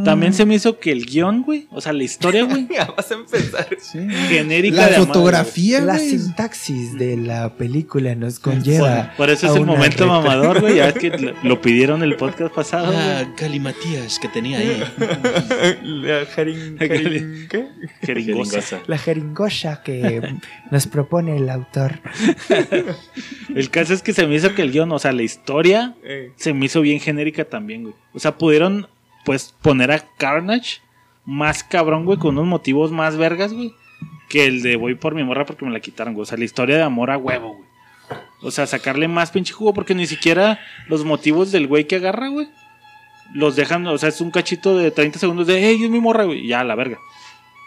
También 0.04 0.34
se 0.34 0.46
me 0.46 0.56
hizo 0.56 0.80
que 0.80 0.92
el 0.92 1.06
guion, 1.06 1.44
güey, 1.44 1.68
o 1.72 1.82
sea, 1.82 1.94
la 1.94 2.04
historia, 2.04 2.44
güey, 2.46 2.68
Ya 2.74 2.86
vas 2.86 3.12
a 3.12 3.16
empezar. 3.16 3.68
Sí. 3.80 4.00
genérica 4.30 4.76
La 4.78 4.90
de 4.90 4.96
fotografía, 4.96 5.82
La 5.82 5.98
güey. 5.98 6.10
sintaxis 6.10 6.98
de 6.98 7.18
la 7.18 7.56
película 7.56 8.16
nos 8.16 8.40
conlleva. 8.40 9.08
Por, 9.10 9.18
por 9.18 9.30
eso 9.30 9.48
es 9.48 9.56
el 9.56 9.66
momento 9.66 10.08
mamador, 10.08 10.62
güey, 10.62 10.76
ya 10.78 10.86
ves 10.88 10.94
que 10.96 11.34
lo, 11.44 11.62
pidieron 11.62 12.04
el 12.04 12.16
podcast 12.16 12.54
pasado. 12.54 12.88
güey. 12.88 12.98
Ah, 12.98 13.34
Galimatías 13.38 14.20
que 14.20 14.28
tenía 14.28 14.60
ahí. 14.60 14.84
La. 15.84 16.26
Jeringosa. 16.26 17.68
Jeringosa. 18.02 18.80
La 18.88 18.98
jeringosa 18.98 19.82
que 19.84 20.36
nos 20.72 20.88
propone 20.88 21.38
el 21.38 21.50
autor. 21.50 22.00
El 23.56 23.70
caso 23.70 23.94
es 23.94 24.02
que 24.02 24.14
se 24.14 24.26
me 24.28 24.36
hizo 24.36 24.54
que 24.56 24.62
el 24.62 24.72
guion, 24.72 24.92
o 24.92 25.00
sea, 25.00 25.12
la 25.12 25.24
historia 25.24 25.96
se 26.36 26.54
me 26.54 26.66
hizo 26.66 26.82
bien 26.82 27.00
genérica 27.00 27.46
también, 27.46 27.84
güey. 27.84 27.96
O 28.14 28.20
sea, 28.20 28.38
pudieron, 28.38 28.88
pues, 29.26 29.56
poner 29.62 29.92
a 29.92 30.00
Carnage 30.18 30.82
más 31.26 31.64
cabrón, 31.64 32.06
güey, 32.06 32.18
con 32.18 32.38
unos 32.38 32.48
motivos 32.48 32.92
más 32.92 33.18
vergas, 33.18 33.54
güey, 33.54 33.74
que 34.30 34.46
el 34.46 34.62
de 34.62 34.76
voy 34.76 34.96
por 34.96 35.16
mi 35.16 35.24
morra 35.24 35.46
porque 35.46 35.66
me 35.66 35.72
la 35.72 35.80
quitaron, 35.80 36.14
güey. 36.14 36.24
O 36.24 36.26
sea, 36.26 36.38
la 36.38 36.46
historia 36.46 36.78
de 36.78 36.84
amor 36.84 37.12
a 37.12 37.18
huevo, 37.18 37.56
güey. 37.56 37.70
O 38.42 38.52
sea, 38.52 38.66
sacarle 38.68 39.08
más 39.08 39.32
pinche 39.32 39.54
jugo 39.54 39.74
porque 39.74 39.96
ni 39.96 40.08
siquiera 40.08 40.60
los 40.88 41.06
motivos 41.06 41.52
del 41.52 41.68
güey 41.68 41.86
que 41.86 41.98
agarra, 41.98 42.28
güey, 42.30 42.50
los 43.34 43.56
dejan, 43.56 43.86
o 43.88 43.98
sea, 43.98 44.10
es 44.10 44.20
un 44.20 44.32
cachito 44.32 44.78
de 44.78 44.92
30 44.92 45.20
segundos 45.20 45.48
de, 45.48 45.62
hey, 45.62 45.80
es 45.84 45.90
mi 45.90 46.00
morra, 46.00 46.24
güey, 46.24 46.48
ya, 46.48 46.64
la 46.64 46.76
verga. 46.76 46.98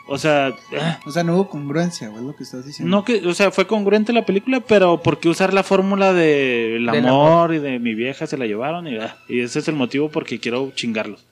O 0.07 0.19
sea, 0.19 0.55
ah, 0.79 1.01
O 1.07 1.11
sea, 1.11 1.25
no 1.25 1.35
hubo 1.35 1.49
congruencia, 1.49 2.09
güey, 2.09 2.25
lo 2.25 2.37
que 2.37 2.43
estás 2.43 2.67
diciendo. 2.67 2.95
no 2.95 3.05
que, 3.05 3.27
o 3.27 3.33
sea, 3.33 3.51
fue 3.51 3.67
congruente 3.67 4.13
la 4.13 4.27
película, 4.27 4.61
pero 4.61 5.01
¿por 5.01 5.19
qué 5.19 5.31
usar 5.31 5.55
la 5.55 5.63
fórmula 5.63 6.13
del 6.13 6.85
Del 6.85 7.07
amor, 7.07 7.55
y 7.55 7.59
de 7.59 7.79
mi 7.79 7.95
vieja 7.95 8.27
se 8.27 8.37
la 8.37 8.47
llevaron? 8.47 8.87
Y, 8.87 8.99
ah, 8.99 9.17
y 9.29 9.41
ese 9.41 9.61
es 9.61 9.69
el 9.69 9.77
motivo 9.77 10.11
porque 10.11 10.41
quiero 10.41 10.73
chingarlos. 10.75 11.25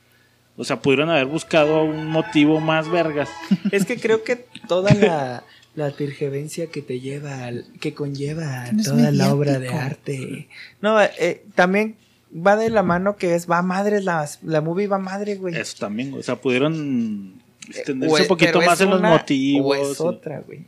O 0.56 0.64
sea, 0.64 0.80
pudieron 0.80 1.08
haber 1.10 1.26
buscado 1.26 1.82
un 1.84 2.06
motivo 2.08 2.60
más 2.60 2.88
vergas. 2.90 3.28
Es 3.72 3.84
que 3.86 3.96
creo 3.98 4.22
que 4.22 4.36
toda 4.68 4.92
la, 4.94 5.44
la 5.74 5.90
tergevencia 5.92 6.66
que 6.66 6.82
te 6.82 7.00
lleva, 7.00 7.46
al- 7.46 7.64
que 7.80 7.94
conlleva 7.94 8.66
toda 8.84 9.10
la 9.12 9.32
obra 9.34 9.58
de 9.58 9.68
arte. 9.70 10.48
No, 10.80 11.00
eh, 11.00 11.42
también 11.54 11.96
va 12.34 12.56
de 12.56 12.68
la 12.70 12.82
mano 12.82 13.16
que 13.16 13.34
es, 13.34 13.50
va 13.50 13.62
madre, 13.62 14.00
la, 14.02 14.28
la 14.42 14.60
movie 14.60 14.86
va 14.86 14.98
madre, 14.98 15.36
güey. 15.36 15.56
Eso 15.56 15.76
también, 15.78 16.12
o 16.14 16.22
sea, 16.22 16.36
pudieron 16.36 17.34
Eh, 17.68 17.70
extenderse 17.70 18.14
o 18.14 18.16
es- 18.18 18.22
un 18.22 18.28
poquito 18.28 18.60
más 18.60 18.80
en 18.80 18.90
los 18.90 18.98
una 19.00 19.10
motivos. 19.10 19.78
O 19.88 19.92
es 19.92 20.00
otra, 20.00 20.40
güey. 20.46 20.66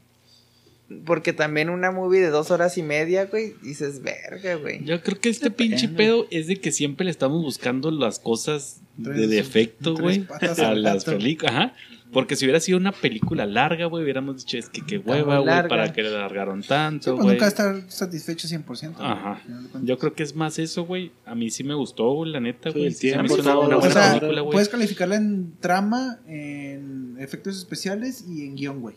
Porque 1.05 1.33
también 1.33 1.71
una 1.71 1.91
movie 1.91 2.21
de 2.21 2.31
dos 2.31 2.51
horas 2.51 2.77
y 2.79 2.83
media, 2.83 3.27
güey, 3.27 3.55
dices, 3.63 4.03
verga, 4.03 4.57
güey. 4.57 4.85
Yo 4.85 5.01
creo 5.03 5.19
que 5.21 5.29
este 5.29 5.51
pinche 5.51 5.89
pedo 5.89 6.27
es 6.31 6.47
de 6.47 6.57
que 6.57 6.73
siempre 6.73 7.05
le 7.05 7.11
estamos 7.11 7.43
buscando 7.43 7.91
las 7.91 8.19
cosas 8.19 8.81
de 8.97 9.27
defecto, 9.27 9.95
güey, 9.97 10.27
a 10.63 10.75
las 10.75 11.05
películas. 11.05 11.53
Ajá. 11.55 11.75
Porque 12.13 12.37
si 12.37 12.45
hubiera 12.45 12.61
sido 12.61 12.79
una 12.79 12.93
película 12.93 13.45
larga, 13.45 13.87
güey, 13.87 14.05
hubiéramos 14.05 14.37
dicho, 14.37 14.57
es 14.57 14.69
que 14.69 14.83
qué 14.87 14.99
hueva, 14.99 15.39
güey, 15.41 15.69
para 15.69 15.93
que 15.93 16.01
la 16.05 16.11
alargaron 16.11 16.63
Sí, 16.63 16.69
tanto, 16.69 17.13
pues 17.17 17.25
güey. 17.25 17.35
nunca 17.35 17.49
estar 17.49 17.83
satisfecho 17.91 18.47
100%. 18.47 18.65
güey, 18.65 18.93
Ajá. 19.01 19.43
Yo 19.83 19.99
creo 19.99 20.15
que 20.15 20.23
es 20.23 20.37
más 20.37 20.61
eso, 20.61 20.85
güey. 20.85 21.11
A 21.27 21.35
mí 21.35 21.51
sí 21.51 21.65
me 21.65 21.75
gustó, 21.75 22.13
güey, 22.13 22.31
la 22.31 22.39
neta, 22.39 22.71
Sí, 22.71 22.79
güey. 22.79 22.87
el 22.87 22.95
Sí, 22.95 23.11
se 23.11 23.19
me 23.19 23.25
hizo 23.25 23.41
una, 23.41 23.59
O 23.59 23.67
buena 23.81 23.91
sea, 23.91 24.13
película, 24.21 24.43
güey. 24.43 24.53
puedes 24.53 24.69
calificarla 24.69 25.17
en 25.17 25.55
trama, 25.59 26.21
en 26.29 27.17
efectos 27.19 27.57
especiales 27.59 28.25
y 28.29 28.45
en 28.47 28.55
guion, 28.55 28.81
güey. 28.81 28.95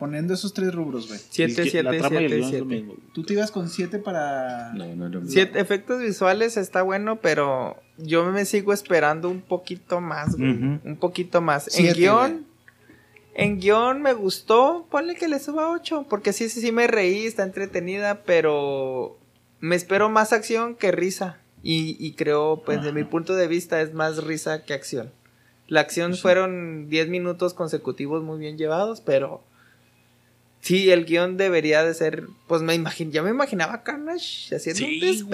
Poniendo 0.00 0.34
esos 0.34 0.52
tres 0.54 0.74
rubros, 0.74 1.06
güey. 1.06 1.20
Siete, 1.28 1.62
el- 1.62 1.70
siete, 1.70 1.82
la 1.84 1.96
trama 1.98 2.20
y 2.22 2.24
el 2.24 2.30
siete, 2.30 2.36
guion 2.36 2.42
es 2.42 2.50
lo 2.52 2.58
siete. 2.58 2.74
mismo, 2.74 2.92
güey. 2.94 3.12
Tú 3.12 3.22
te 3.22 3.32
ibas 3.34 3.50
con 3.52 3.68
7 3.68 3.98
para... 3.98 4.72
No, 4.72 4.86
no, 4.96 5.08
no. 5.08 5.26
Siete 5.28 5.60
efectos 5.60 6.00
visuales 6.00 6.56
está 6.56 6.82
bueno, 6.82 7.20
pero 7.20 7.76
yo 7.98 8.24
me 8.32 8.44
sigo 8.46 8.72
esperando 8.72 9.28
un 9.28 9.42
poquito 9.42 10.00
más, 10.00 10.34
güey. 10.36 10.50
Un 10.50 10.96
poquito 10.98 11.40
más. 11.40 11.66
Siete, 11.68 11.90
en 11.90 11.96
guion, 11.96 12.46
en 13.34 13.60
guion 13.60 14.02
me 14.02 14.12
gustó. 14.14 14.86
Ponle 14.90 15.14
que 15.14 15.28
le 15.28 15.38
suba 15.38 15.70
8, 15.70 16.06
porque 16.08 16.32
sí, 16.32 16.48
sí, 16.48 16.60
sí 16.60 16.72
me 16.72 16.86
reí, 16.86 17.26
está 17.26 17.42
entretenida, 17.44 18.22
pero 18.24 19.18
me 19.60 19.76
espero 19.76 20.08
más 20.08 20.32
acción 20.32 20.74
que 20.74 20.90
risa. 20.92 21.38
Y, 21.62 21.94
y 22.04 22.12
creo, 22.14 22.62
pues, 22.64 22.82
de 22.82 22.92
mi 22.92 23.04
punto 23.04 23.34
de 23.36 23.46
vista, 23.46 23.82
es 23.82 23.92
más 23.92 24.24
risa 24.24 24.64
que 24.64 24.72
acción. 24.72 25.12
La 25.68 25.80
acción 25.80 26.16
fueron 26.16 26.88
10 26.88 27.08
minutos 27.10 27.52
consecutivos 27.54 28.22
muy 28.24 28.38
bien 28.40 28.56
llevados, 28.56 29.02
pero 29.02 29.42
sí, 30.60 30.90
el 30.90 31.04
guion 31.06 31.36
debería 31.36 31.82
de 31.84 31.94
ser, 31.94 32.24
pues 32.46 32.62
me 32.62 32.74
imagino, 32.74 33.10
ya 33.10 33.22
me 33.22 33.30
imaginaba 33.30 33.74
a 33.74 33.82
Carnage 33.82 34.54
haciendo 34.54 34.84
un 34.84 34.90
Sí, 34.90 35.00
desvergue, 35.00 35.26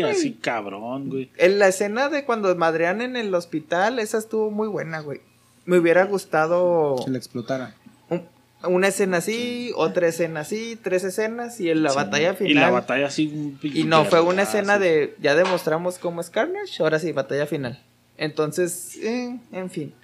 así 0.02 0.32
cabrón, 0.32 1.08
güey. 1.08 1.30
En 1.36 1.58
la 1.58 1.68
escena 1.68 2.08
de 2.08 2.24
cuando 2.24 2.54
madrean 2.56 3.00
en 3.00 3.16
el 3.16 3.34
hospital, 3.34 3.98
esa 3.98 4.18
estuvo 4.18 4.50
muy 4.50 4.68
buena, 4.68 5.00
güey. 5.00 5.20
Me 5.64 5.78
hubiera 5.78 6.04
gustado 6.04 6.96
Que 7.04 7.10
la 7.10 7.18
explotara. 7.18 7.74
un- 8.08 8.26
una 8.64 8.88
escena 8.88 9.18
así, 9.18 9.72
otra 9.76 10.08
escena 10.08 10.40
así, 10.40 10.76
tres 10.82 11.04
escenas 11.04 11.60
y 11.60 11.70
en 11.70 11.82
la 11.82 11.90
Sí, 11.90 11.96
batalla 11.96 12.34
final. 12.34 12.50
Y 12.50 12.54
la 12.54 12.70
batalla 12.70 13.06
así. 13.06 13.26
un 13.28 13.58
Y 13.62 13.84
no, 13.84 14.04
fue 14.04 14.20
una 14.20 14.42
escena 14.42 14.78
de 14.78 15.14
ya 15.20 15.34
demostramos 15.34 15.98
cómo 15.98 16.20
es 16.20 16.30
Carnage, 16.30 16.82
ahora 16.82 16.98
sí, 16.98 17.12
batalla 17.12 17.46
final. 17.46 17.82
Entonces, 18.18 18.96
eh, 19.02 19.38
en 19.52 19.70
fin. 19.70 19.94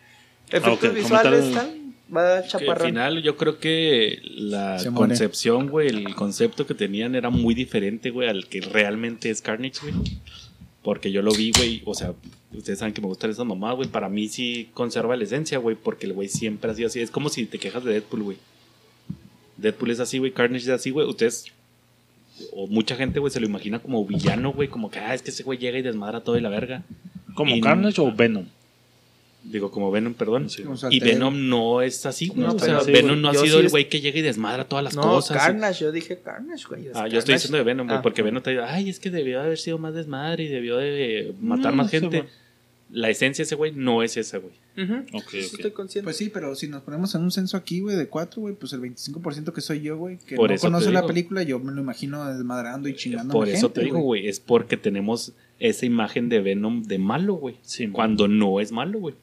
Efectos 0.50 0.90
ok, 0.90 0.94
visuales 0.94 1.44
están 1.44 1.87
va 2.14 2.38
al 2.38 2.80
final 2.80 3.22
yo 3.22 3.36
creo 3.36 3.58
que 3.58 4.20
la 4.24 4.78
Se 4.78 4.90
concepción, 4.92 5.68
güey, 5.68 5.88
el 5.88 6.14
concepto 6.14 6.66
que 6.66 6.74
tenían 6.74 7.14
era 7.14 7.30
muy 7.30 7.54
diferente, 7.54 8.10
güey, 8.10 8.28
al 8.28 8.46
que 8.46 8.60
realmente 8.60 9.30
es 9.30 9.42
Carnage, 9.42 9.80
güey. 9.82 9.94
Porque 10.82 11.12
yo 11.12 11.22
lo 11.22 11.32
vi, 11.32 11.52
güey, 11.56 11.82
o 11.84 11.94
sea, 11.94 12.14
ustedes 12.52 12.78
saben 12.78 12.94
que 12.94 13.00
me 13.00 13.08
gustan 13.08 13.30
esas 13.30 13.44
mamadas, 13.44 13.76
güey. 13.76 13.88
Para 13.88 14.08
mí 14.08 14.28
sí 14.28 14.70
conserva 14.72 15.16
la 15.16 15.24
esencia, 15.24 15.58
güey, 15.58 15.76
porque 15.76 16.06
el 16.06 16.14
güey 16.14 16.28
siempre 16.28 16.70
ha 16.70 16.74
sido 16.74 16.86
así. 16.88 17.00
Es 17.00 17.10
como 17.10 17.28
si 17.28 17.44
te 17.46 17.58
quejas 17.58 17.84
de 17.84 17.92
Deadpool, 17.92 18.22
güey. 18.22 18.36
Deadpool 19.56 19.90
es 19.90 20.00
así, 20.00 20.18
güey, 20.18 20.32
Carnage 20.32 20.64
es 20.64 20.70
así, 20.70 20.90
güey. 20.90 21.06
Ustedes, 21.06 21.46
o 22.52 22.66
mucha 22.68 22.96
gente, 22.96 23.18
güey, 23.18 23.32
se 23.32 23.40
lo 23.40 23.46
imagina 23.46 23.80
como 23.80 24.04
villano, 24.06 24.52
güey, 24.52 24.68
como 24.68 24.90
que, 24.90 24.98
ah, 24.98 25.14
es 25.14 25.22
que 25.22 25.30
ese 25.30 25.42
güey 25.42 25.58
llega 25.58 25.78
y 25.78 25.82
desmadra 25.82 26.20
todo 26.22 26.38
y 26.38 26.40
la 26.40 26.48
verga. 26.48 26.84
¿Como 27.34 27.60
Carnage 27.60 28.00
o 28.00 28.12
Venom? 28.14 28.46
Digo, 29.44 29.70
como 29.70 29.90
Venom, 29.90 30.14
perdón. 30.14 30.48
Y. 30.90 31.00
Venom 31.00 31.48
no 31.48 31.80
es 31.80 32.04
así, 32.06 32.28
güey. 32.28 32.40
No, 32.40 32.54
o 32.54 32.58
sea, 32.58 32.80
sí, 32.80 32.90
Venom 32.92 33.10
güey. 33.12 33.20
no 33.22 33.28
ha 33.30 33.32
Yo 33.34 33.40
sido 33.42 33.54
sí 33.54 33.60
el 33.60 33.66
es- 33.66 33.72
güey 33.72 33.88
que 33.88 34.00
llega 34.00 34.18
y 34.18 34.22
desmadra 34.22 34.64
todas 34.64 34.84
las 34.84 34.96
no, 34.96 35.02
cosas. 35.02 35.36
y- 35.36 35.40
Carnage, 35.40 35.84
yo 35.84 35.92
dije 35.92 36.18
Carnage, 36.18 36.64
güey. 36.68 36.88
es 36.88 36.96
Ah, 36.96 37.06
yo 37.08 37.18
estoy 37.18 37.34
diciendo 37.34 37.56
de 37.56 37.64
Venom, 37.64 37.86
güey, 37.86 37.98
Ah. 37.98 38.02
porque 38.02 38.22
Venom 38.22 38.42
te 38.42 38.50
dice, 38.50 38.62
ay, 38.62 38.90
es 38.90 38.98
que 39.00 39.10
debió 39.10 39.40
haber 39.40 39.56
sido 39.58 39.78
más 39.78 39.94
desmadre 39.94 40.44
y 40.44 40.48
debió 40.48 40.76
de 40.76 41.34
matar 41.40 41.70
No, 41.72 41.78
más 41.82 41.90
gente. 41.90 42.20
güey. 42.20 42.28
La 42.90 43.10
esencia 43.10 43.42
de 43.42 43.44
ese 43.44 43.54
güey 43.54 43.72
no 43.72 44.02
es 44.02 44.16
esa, 44.16 44.38
güey. 44.38 44.54
Ujú. 44.82 44.94
Ok, 45.18 45.28
Sí, 45.30 45.38
ok. 45.46 45.54
Estoy 45.56 45.70
consciente. 45.72 46.04
Pues 46.04 46.16
sí, 46.16 46.30
pero 46.32 46.54
si 46.54 46.68
nos 46.68 46.82
ponemos 46.82 47.14
en 47.14 47.22
un 47.22 47.30
censo 47.30 47.56
aquí, 47.58 47.80
güey, 47.80 47.96
de 47.96 48.08
cuatro, 48.08 48.40
güey, 48.40 48.54
pues 48.54 48.72
el 48.72 48.80
25% 48.80 49.52
que 49.52 49.60
soy 49.60 49.82
yo, 49.82 49.98
güey, 49.98 50.16
que 50.26 50.36
Por 50.36 50.50
no 50.50 50.56
conoce 50.58 50.90
la 50.90 51.06
película, 51.06 51.42
yo 51.42 51.58
me 51.58 51.70
lo 51.72 51.82
imagino 51.82 52.26
desmadrando 52.34 52.88
y 52.88 52.96
chingando 52.96 53.32
Por 53.34 53.48
eso 53.48 53.70
te 53.70 53.82
digo, 53.82 53.98
güey, 54.00 54.26
es 54.26 54.40
porque 54.40 54.78
tenemos 54.78 55.32
esa 55.60 55.84
imagen 55.84 56.28
de 56.30 56.40
Venom 56.40 56.82
de 56.82 56.98
malo, 56.98 57.34
güey. 57.34 57.56
Cuando 57.92 58.26
no 58.26 58.58
es 58.58 58.72
malo, 58.72 58.98
güey. 59.00 59.14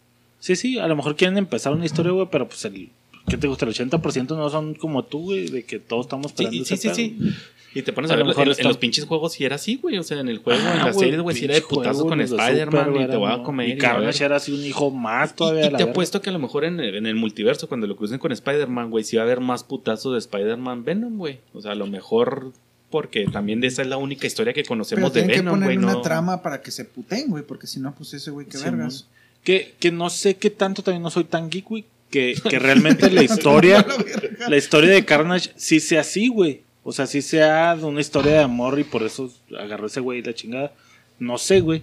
Sí, 0.45 0.55
sí, 0.55 0.77
a 0.77 0.87
lo 0.87 0.95
mejor 0.95 1.15
quieren 1.15 1.37
empezar 1.39 1.73
una 1.73 1.85
historia, 1.85 2.11
güey, 2.11 2.27
pero 2.31 2.47
pues 2.47 2.63
el. 2.65 2.89
¿Qué 3.27 3.37
te 3.37 3.47
gusta? 3.47 3.65
El 3.65 3.73
80% 3.73 4.27
no 4.37 4.49
son 4.51 4.75
como 4.75 5.03
tú, 5.05 5.23
güey, 5.23 5.47
de 5.49 5.63
que 5.63 5.79
todos 5.79 6.05
estamos 6.05 6.27
Sí, 6.27 6.43
esperando. 6.43 6.65
sí, 6.65 6.73
ese 6.75 6.77
sí, 6.77 6.87
pedo. 6.87 6.95
sí. 7.31 7.35
Y 7.73 7.81
te 7.81 7.91
pones 7.91 8.11
A 8.11 8.13
a, 8.13 8.17
lo 8.17 8.23
ver, 8.23 8.27
mejor 8.29 8.43
en, 8.43 8.47
en 8.49 8.51
está- 8.51 8.67
los 8.67 8.77
pinches 8.77 9.05
juegos 9.05 9.33
si 9.33 9.43
era 9.43 9.55
así, 9.55 9.77
güey. 9.81 9.97
O 9.97 10.03
sea, 10.03 10.19
en 10.19 10.29
el 10.29 10.37
juego, 10.37 10.61
Ah, 10.63 10.73
en 10.77 10.85
las 10.85 10.95
güey, 10.95 11.07
series, 11.07 11.21
güey, 11.23 11.35
si 11.35 11.45
era 11.45 11.55
de 11.55 11.61
putazo 11.61 11.93
juego, 12.03 12.09
con 12.09 12.21
Spider-Man 12.21 12.95
y 13.01 13.07
te 13.07 13.17
voy 13.17 13.31
a 13.31 13.41
comer. 13.41 13.69
Y 13.69 13.71
y 13.73 13.77
Carnage 13.79 14.23
era 14.23 14.35
así 14.35 14.51
un 14.53 14.63
hijo 14.63 14.91
más 14.91 15.31
Y- 15.31 15.35
todavía. 15.35 15.61
Y, 15.61 15.63
la 15.65 15.69
te 15.71 15.83
verga. 15.83 15.91
apuesto 15.91 16.21
que 16.21 16.29
a 16.29 16.33
lo 16.33 16.39
mejor 16.39 16.63
en 16.63 16.79
el, 16.79 16.95
en 16.95 17.07
el 17.07 17.15
multiverso, 17.15 17.67
cuando 17.67 17.87
lo 17.87 17.95
crucen 17.97 18.19
con 18.19 18.31
Spider-Man, 18.31 18.91
güey, 18.91 19.03
sí 19.03 19.15
va 19.17 19.23
a 19.23 19.25
haber 19.25 19.39
más 19.41 19.63
putazos 19.63 20.13
de 20.13 20.19
Spider-Man 20.19 20.83
Venom, 20.85 21.17
güey. 21.17 21.39
O 21.53 21.61
sea, 21.61 21.71
a 21.71 21.75
lo 21.75 21.87
mejor 21.87 22.51
porque 22.91 23.25
también 23.25 23.59
de 23.59 23.67
esa 23.67 23.81
es 23.81 23.87
la 23.87 23.97
única 23.97 24.27
historia 24.27 24.53
que 24.53 24.61
Pero 24.61 24.67
conocemos 24.69 25.11
de 25.11 25.21
tienen 25.21 25.35
que 25.35 25.41
Venom, 25.41 25.55
poner 25.55 25.67
güey. 25.69 25.77
una 25.77 25.93
No... 25.93 26.01
trama 26.01 26.43
para 26.43 26.61
que 26.61 26.69
se 26.69 26.85
puten, 26.85 27.29
güey, 27.31 27.43
porque 27.43 27.65
si 27.65 27.79
no, 27.79 27.93
pues 27.95 28.13
ese 28.13 28.29
güey, 28.29 28.45
qué 28.45 28.57
Sí, 28.59 28.63
vergas. 28.65 29.07
Que, 29.45 29.75
que 29.79 29.91
no 29.91 30.09
sé 30.09 30.35
qué 30.35 30.49
tanto 30.49 30.83
también 30.83 31.03
no 31.03 31.09
soy 31.09 31.23
tan 31.23 31.49
geek, 31.49 31.65
güey. 31.65 31.85
Que, 32.11 32.35
que 32.49 32.59
realmente 32.59 33.09
la 33.09 33.23
historia. 33.23 33.85
la 34.49 34.57
historia 34.57 34.89
de 34.89 35.05
Carnage 35.05 35.51
sí 35.55 35.79
sea 35.79 36.01
así, 36.01 36.27
güey. 36.27 36.61
O 36.83 36.91
sea, 36.91 37.07
sí 37.07 37.21
sea 37.21 37.75
de 37.75 37.85
una 37.85 38.01
historia 38.01 38.33
de 38.33 38.39
amor 38.39 38.77
y 38.79 38.83
por 38.83 39.03
eso 39.03 39.31
agarró 39.57 39.87
ese 39.87 40.01
güey 40.01 40.21
la 40.21 40.33
chingada. 40.33 40.73
No 41.19 41.37
sé, 41.37 41.61
güey. 41.61 41.81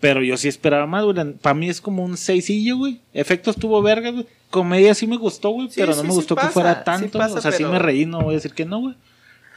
Pero 0.00 0.22
yo 0.22 0.36
sí 0.36 0.48
esperaba 0.48 0.86
más, 0.86 1.04
güey. 1.04 1.34
Para 1.34 1.54
mí 1.54 1.68
es 1.70 1.80
como 1.80 2.04
un 2.04 2.16
seisillo, 2.16 2.76
güey. 2.76 3.00
Efectos 3.14 3.56
tuvo 3.56 3.80
verga, 3.80 4.10
güey. 4.10 4.26
Comedia 4.50 4.94
sí 4.94 5.06
me 5.06 5.16
gustó, 5.16 5.50
güey. 5.50 5.68
Sí, 5.70 5.76
pero 5.80 5.94
no 5.94 6.02
sí, 6.02 6.02
me 6.02 6.10
sí 6.10 6.16
gustó 6.16 6.34
pasa, 6.34 6.48
que 6.48 6.52
fuera 6.52 6.74
sí 6.74 6.80
tanto. 6.84 7.18
pasa, 7.18 7.38
o 7.38 7.40
sea, 7.40 7.52
sí 7.52 7.64
me 7.64 7.78
reí, 7.78 8.04
no 8.04 8.20
voy 8.20 8.34
a 8.34 8.36
decir 8.36 8.52
que 8.52 8.64
no, 8.64 8.80
güey. 8.80 8.94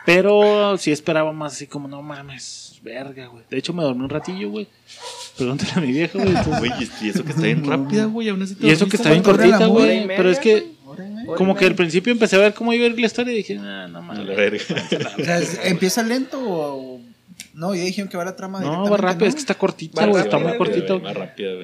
Pero 0.05 0.77
sí 0.77 0.91
esperaba 0.91 1.33
más 1.33 1.53
así 1.53 1.67
como, 1.67 1.87
no 1.87 2.01
mames, 2.01 2.64
verga, 2.85 3.27
güey. 3.27 3.43
De 3.49 3.57
hecho, 3.57 3.73
me 3.73 3.83
dormí 3.83 4.03
un 4.03 4.09
ratillo, 4.09 4.49
güey. 4.49 4.67
Pregúntale 5.37 5.71
a 5.75 5.79
mi 5.81 5.91
vieja, 5.91 6.17
güey. 6.17 6.29
entonces- 6.29 6.59
Güey, 6.59 6.71
y 7.01 7.09
eso 7.09 7.23
que 7.25 7.31
está 7.31 7.41
bien 7.41 7.65
rápida, 7.65 8.05
güey. 8.05 8.29
aún 8.29 8.41
así 8.43 8.55
te 8.55 8.67
Y 8.67 8.69
eso 8.69 8.87
que 8.87 8.95
está 8.95 9.09
bien 9.11 9.23
cortita, 9.23 9.65
güey. 9.65 10.07
Pero 10.07 10.29
es 10.29 10.39
que, 10.39 10.67
como 11.35 11.55
que 11.55 11.65
al 11.65 11.75
principio 11.75 12.13
empecé 12.13 12.37
a 12.37 12.39
ver 12.39 12.53
cómo 12.53 12.71
iba 12.71 12.85
a 12.85 12.87
ir 12.87 12.97
la 12.99 13.05
historia 13.07 13.33
y 13.33 13.37
dije, 13.37 13.57
ah, 13.59 13.87
no 13.91 14.01
mames. 14.01 14.25
la 14.27 14.33
verga. 14.35 14.63
O 15.19 15.23
sea, 15.23 15.41
¿empieza 15.65 16.01
lento 16.03 16.39
o...? 16.41 17.01
No, 17.53 17.73
ya 17.73 17.83
dijeron 17.83 18.09
que 18.09 18.17
va 18.17 18.25
la 18.25 18.35
trama 18.35 18.59
No, 18.59 18.89
va 18.89 18.97
rápido, 18.97 19.21
¿no? 19.21 19.25
es 19.29 19.33
que 19.35 19.39
está 19.39 19.53
cortita, 19.55 20.05
güey. 20.05 20.23
Está 20.23 20.37
muy 20.39 20.57
cortita. 20.57 20.95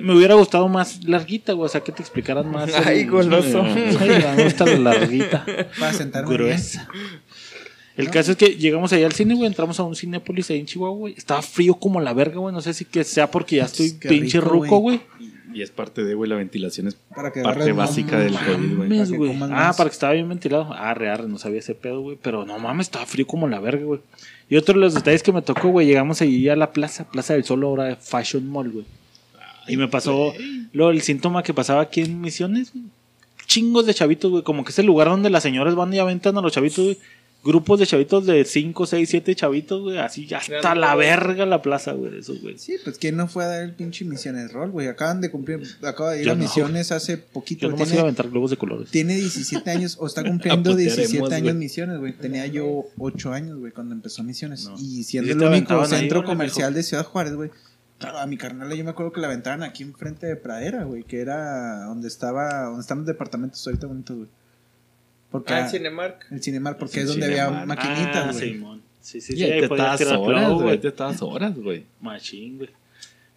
Me 0.01 0.15
hubiera 0.15 0.35
gustado 0.35 0.69
más 0.69 1.03
larguita, 1.03 1.51
güey. 1.51 1.65
O 1.65 1.69
sea, 1.69 1.81
que 1.81 1.91
te 1.91 2.01
explicaran 2.01 2.49
más. 2.49 2.69
el- 2.69 2.75
Ay, 2.87 3.05
goloso. 3.05 3.61
Ay, 3.63 3.97
me 4.37 4.43
gusta 4.45 4.65
la 4.65 4.77
larguita. 4.79 5.45
Para 5.77 5.91
sentarme 5.93 6.37
bien. 6.37 6.57
El 7.97 8.09
caso 8.09 8.31
es 8.31 8.37
que 8.37 8.55
llegamos 8.55 8.93
allá 8.93 9.05
al 9.05 9.11
cine, 9.13 9.35
güey. 9.35 9.47
Entramos 9.47 9.79
a 9.79 9.83
un 9.83 9.95
Cinépolis 9.95 10.49
ahí 10.49 10.59
en 10.59 10.65
Chihuahua, 10.65 10.97
güey. 10.97 11.13
Estaba 11.17 11.41
frío 11.41 11.75
como 11.75 11.99
la 11.99 12.13
verga, 12.13 12.37
güey. 12.37 12.53
No 12.53 12.61
sé 12.61 12.73
si 12.73 12.85
que 12.85 13.03
sea 13.03 13.29
porque 13.29 13.57
ya 13.57 13.65
estoy 13.65 13.93
Qué 13.99 14.09
pinche 14.09 14.39
rico, 14.39 14.53
ruco, 14.53 14.77
güey. 14.77 15.01
Y 15.53 15.61
es 15.61 15.69
parte 15.69 16.03
de, 16.03 16.13
güey, 16.13 16.29
la 16.29 16.37
ventilación 16.37 16.87
es 16.87 16.95
Para 17.13 17.33
que 17.33 17.41
parte 17.41 17.73
básica 17.73 18.17
del 18.19 18.33
COVID, 18.33 18.77
güey. 18.77 19.37
Ah, 19.51 19.73
para 19.75 19.89
que 19.89 19.93
estaba 19.93 20.13
bien 20.13 20.29
ventilado. 20.29 20.73
Ah, 20.73 20.93
real, 20.93 21.29
no 21.29 21.37
sabía 21.37 21.59
ese 21.59 21.75
pedo, 21.75 22.01
güey. 22.01 22.17
Pero 22.21 22.45
no 22.45 22.57
mames, 22.57 22.87
estaba 22.87 23.05
frío 23.05 23.27
como 23.27 23.47
la 23.47 23.59
verga, 23.59 23.83
güey. 23.83 23.99
Y 24.49 24.55
otro 24.55 24.75
de 24.75 24.81
los 24.81 24.93
detalles 24.93 25.23
que 25.23 25.31
me 25.31 25.41
tocó, 25.41 25.69
güey, 25.69 25.87
llegamos 25.87 26.21
allí 26.21 26.47
a 26.49 26.55
la 26.55 26.71
plaza, 26.71 27.09
Plaza 27.09 27.33
del 27.33 27.43
Sol, 27.43 27.63
ahora 27.63 27.85
de 27.85 27.95
Fashion 27.95 28.49
Mall, 28.49 28.69
güey. 28.69 28.85
Y 29.67 29.77
me 29.77 29.87
pasó 29.87 30.33
lo 30.73 30.89
el 30.89 31.01
síntoma 31.01 31.43
que 31.43 31.53
pasaba 31.53 31.81
aquí 31.81 32.01
en 32.01 32.19
Misiones, 32.21 32.71
güey. 32.73 32.85
Chingos 33.45 33.85
de 33.85 33.93
chavitos, 33.93 34.31
güey. 34.31 34.43
Como 34.43 34.63
que 34.63 34.71
es 34.71 34.79
el 34.79 34.85
lugar 34.85 35.07
donde 35.07 35.29
las 35.29 35.43
señoras 35.43 35.75
van 35.75 35.93
y 35.93 35.99
aventan 35.99 36.37
a 36.37 36.41
los 36.41 36.53
chavitos, 36.53 36.85
güey. 36.85 36.97
Grupos 37.43 37.79
de 37.79 37.87
chavitos 37.87 38.27
de 38.27 38.45
5, 38.45 38.85
6, 38.85 39.09
7 39.09 39.35
chavitos, 39.35 39.81
güey. 39.81 39.97
Así 39.97 40.27
ya 40.27 40.37
hasta 40.37 40.75
la 40.75 40.93
verga 40.95 41.47
la 41.47 41.63
plaza, 41.63 41.93
güey, 41.93 42.11
de 42.11 42.19
esos, 42.19 42.39
güey. 42.39 42.59
Sí, 42.59 42.75
pues 42.83 42.99
¿quién 42.99 43.17
no 43.17 43.27
fue 43.27 43.43
a 43.43 43.47
dar 43.47 43.63
el 43.63 43.73
pinche 43.73 44.05
Misiones 44.05 44.51
Roll, 44.51 44.69
güey? 44.69 44.87
Acaban 44.87 45.21
de 45.21 45.31
cumplir, 45.31 45.59
acaba 45.81 46.11
de 46.11 46.19
ir 46.19 46.25
Yo 46.27 46.33
a 46.33 46.35
no, 46.35 46.43
Misiones 46.43 46.91
hace 46.91 47.17
poquito. 47.17 47.61
Yo 47.61 47.69
nomás 47.69 47.87
tiene, 47.87 47.95
iba 47.95 48.01
a 48.01 48.03
aventar 48.03 48.29
globos 48.29 48.51
de 48.51 48.57
colores. 48.57 48.91
tiene 48.91 49.15
17 49.15 49.69
años, 49.71 49.97
o 49.99 50.05
está 50.05 50.23
cumpliendo 50.23 50.69
Aputearemos, 50.69 50.97
17 50.97 51.33
años 51.33 51.43
güey. 51.43 51.55
Misiones, 51.55 51.99
güey. 51.99 52.13
Tenía 52.13 52.45
yo 52.45 52.85
8 52.99 53.33
años, 53.33 53.57
güey, 53.57 53.71
cuando 53.71 53.95
empezó 53.95 54.21
Misiones. 54.23 54.65
No. 54.65 54.75
Y 54.77 55.03
siendo 55.03 55.29
¿Y 55.29 55.31
el 55.31 55.41
único 55.41 55.81
ahí, 55.81 55.87
centro 55.87 56.23
comercial 56.23 56.75
de 56.75 56.83
Ciudad 56.83 57.05
Juárez, 57.05 57.33
güey. 57.33 57.49
Claro, 57.97 58.19
a 58.19 58.27
mi 58.27 58.37
carnal 58.37 58.71
yo 58.75 58.83
me 58.83 58.91
acuerdo 58.91 59.11
que 59.11 59.21
la 59.21 59.27
aventaban 59.27 59.63
aquí 59.63 59.81
enfrente 59.81 60.27
de 60.27 60.35
Pradera, 60.35 60.83
güey, 60.83 61.03
que 61.03 61.21
era 61.21 61.85
donde 61.85 62.07
estaba, 62.07 62.65
donde 62.65 62.81
están 62.81 62.99
los 62.99 63.07
departamentos 63.07 63.65
ahorita 63.65 63.87
bonitos, 63.87 64.17
güey. 64.17 64.29
Porque 65.31 65.53
Ah, 65.53 65.61
en 65.61 65.69
Cinemark. 65.69 66.25
el 66.29 66.43
Cinemar, 66.43 66.77
porque 66.77 66.93
Sí, 66.95 66.99
es 67.01 67.07
donde 67.07 67.27
Cinemark. 67.27 67.53
había 67.53 67.65
maquinitas, 67.65 68.15
Ah, 68.27 68.31
güey. 68.33 68.49
Simón. 68.53 68.81
Sí, 68.99 69.21
sí, 69.21 69.33
Y 69.33 69.37
sí. 69.37 69.43
ahí 69.43 69.51
ahí 69.53 69.59
te 69.61 69.65
estabas 69.65 70.01
horas, 70.01 70.51
güey. 70.51 70.77
Te 70.79 70.87
estabas 70.89 71.21
horas, 71.21 71.55
güey. 71.55 71.85
Machín, 72.01 72.57
güey. 72.57 72.69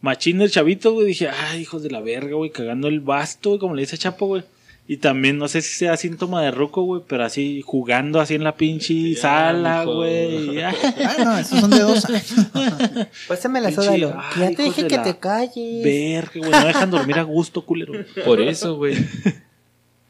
Machín 0.00 0.38
del 0.38 0.50
chavito, 0.50 0.92
güey. 0.92 1.06
Dije, 1.06 1.28
ay, 1.30 1.60
hijos 1.62 1.82
de 1.82 1.90
la 1.90 2.00
verga, 2.00 2.34
güey. 2.36 2.50
Cagando 2.50 2.88
el 2.88 3.00
basto, 3.00 3.50
güey, 3.50 3.60
como 3.60 3.74
le 3.74 3.82
dice 3.82 3.96
Chapo, 3.96 4.26
güey. 4.26 4.42
Y 4.86 4.98
también, 4.98 5.38
no 5.38 5.48
sé 5.48 5.62
si 5.62 5.72
sea 5.78 5.96
síntoma 5.96 6.42
de 6.42 6.50
ruco, 6.50 6.82
güey, 6.82 7.00
pero 7.08 7.24
así 7.24 7.62
jugando 7.64 8.20
así 8.20 8.34
en 8.34 8.44
la 8.44 8.54
pinche 8.54 9.14
Ya, 9.14 9.20
sala, 9.22 9.84
güey. 9.84 10.60
Ah, 10.62 10.74
no, 11.24 11.38
esos 11.38 11.58
son 11.58 11.70
de 11.70 11.78
dos 11.80 12.04
años. 12.04 12.34
Pásame 13.26 13.62
la 13.62 13.72
soda, 13.72 13.96
lo. 13.96 14.14
ya 14.38 14.50
te 14.54 14.62
dije 14.64 14.86
que 14.86 14.96
la 14.98 15.02
te 15.02 15.16
calles. 15.16 15.82
Verga, 15.82 16.32
güey. 16.34 16.50
No 16.50 16.66
dejan 16.66 16.90
dormir 16.90 17.18
a 17.18 17.22
gusto, 17.22 17.62
culero. 17.64 17.94
Por 18.26 18.42
eso, 18.42 18.76
güey. 18.76 18.96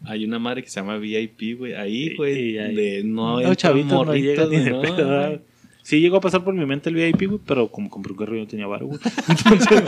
Hay 0.06 0.24
una 0.24 0.38
madre 0.38 0.62
que 0.62 0.68
se 0.68 0.80
llama 0.80 0.98
VIP, 0.98 1.58
güey. 1.58 1.74
Ahí, 1.74 2.14
güey. 2.16 2.52
De 2.52 3.02
no, 3.04 3.34
No, 3.34 3.38
entran 3.38 3.56
chavitos 3.56 4.06
no 4.06 4.14
llegan 4.14 4.50
ni 4.50 4.58
de 4.58 4.70
no, 4.70 4.80
pedo. 4.82 5.40
Sí 5.82 6.00
llegó 6.00 6.16
a 6.16 6.20
pasar 6.20 6.42
por 6.42 6.54
mi 6.54 6.64
mente 6.64 6.88
el 6.88 6.94
VIP, 6.94 7.28
güey, 7.28 7.40
pero 7.44 7.68
como 7.68 7.90
compré 7.90 8.12
un 8.12 8.18
carro 8.18 8.34
yo 8.34 8.40
no 8.40 8.46
tenía 8.46 8.66
varo, 8.66 8.86
güey. 8.86 9.00
Entonces, 9.28 9.68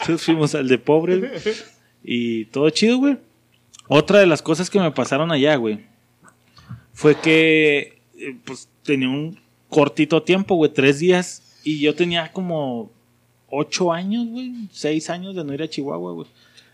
entonces 0.00 0.22
fuimos 0.22 0.54
al 0.54 0.68
de 0.68 0.78
pobre. 0.78 1.30
Y 2.02 2.46
todo 2.46 2.70
chido, 2.70 2.98
güey. 2.98 3.18
Otra 3.88 4.18
de 4.20 4.26
las 4.26 4.40
cosas 4.40 4.70
que 4.70 4.80
me 4.80 4.90
pasaron 4.92 5.30
allá, 5.30 5.56
güey, 5.56 5.80
fue 6.92 7.16
que 7.16 7.98
eh, 8.18 8.36
pues 8.44 8.68
tenía 8.82 9.08
un 9.08 9.38
cortito 9.68 10.22
tiempo, 10.22 10.54
güey, 10.54 10.72
tres 10.72 11.00
días. 11.00 11.60
Y 11.64 11.80
yo 11.80 11.94
tenía 11.94 12.32
como 12.32 12.90
ocho 13.48 13.92
años, 13.92 14.26
güey, 14.28 14.52
seis 14.70 15.10
años 15.10 15.34
de 15.34 15.44
no 15.44 15.52
ir 15.52 15.62
a 15.62 15.68
Chihuahua, 15.68 16.12
güey. 16.12 16.26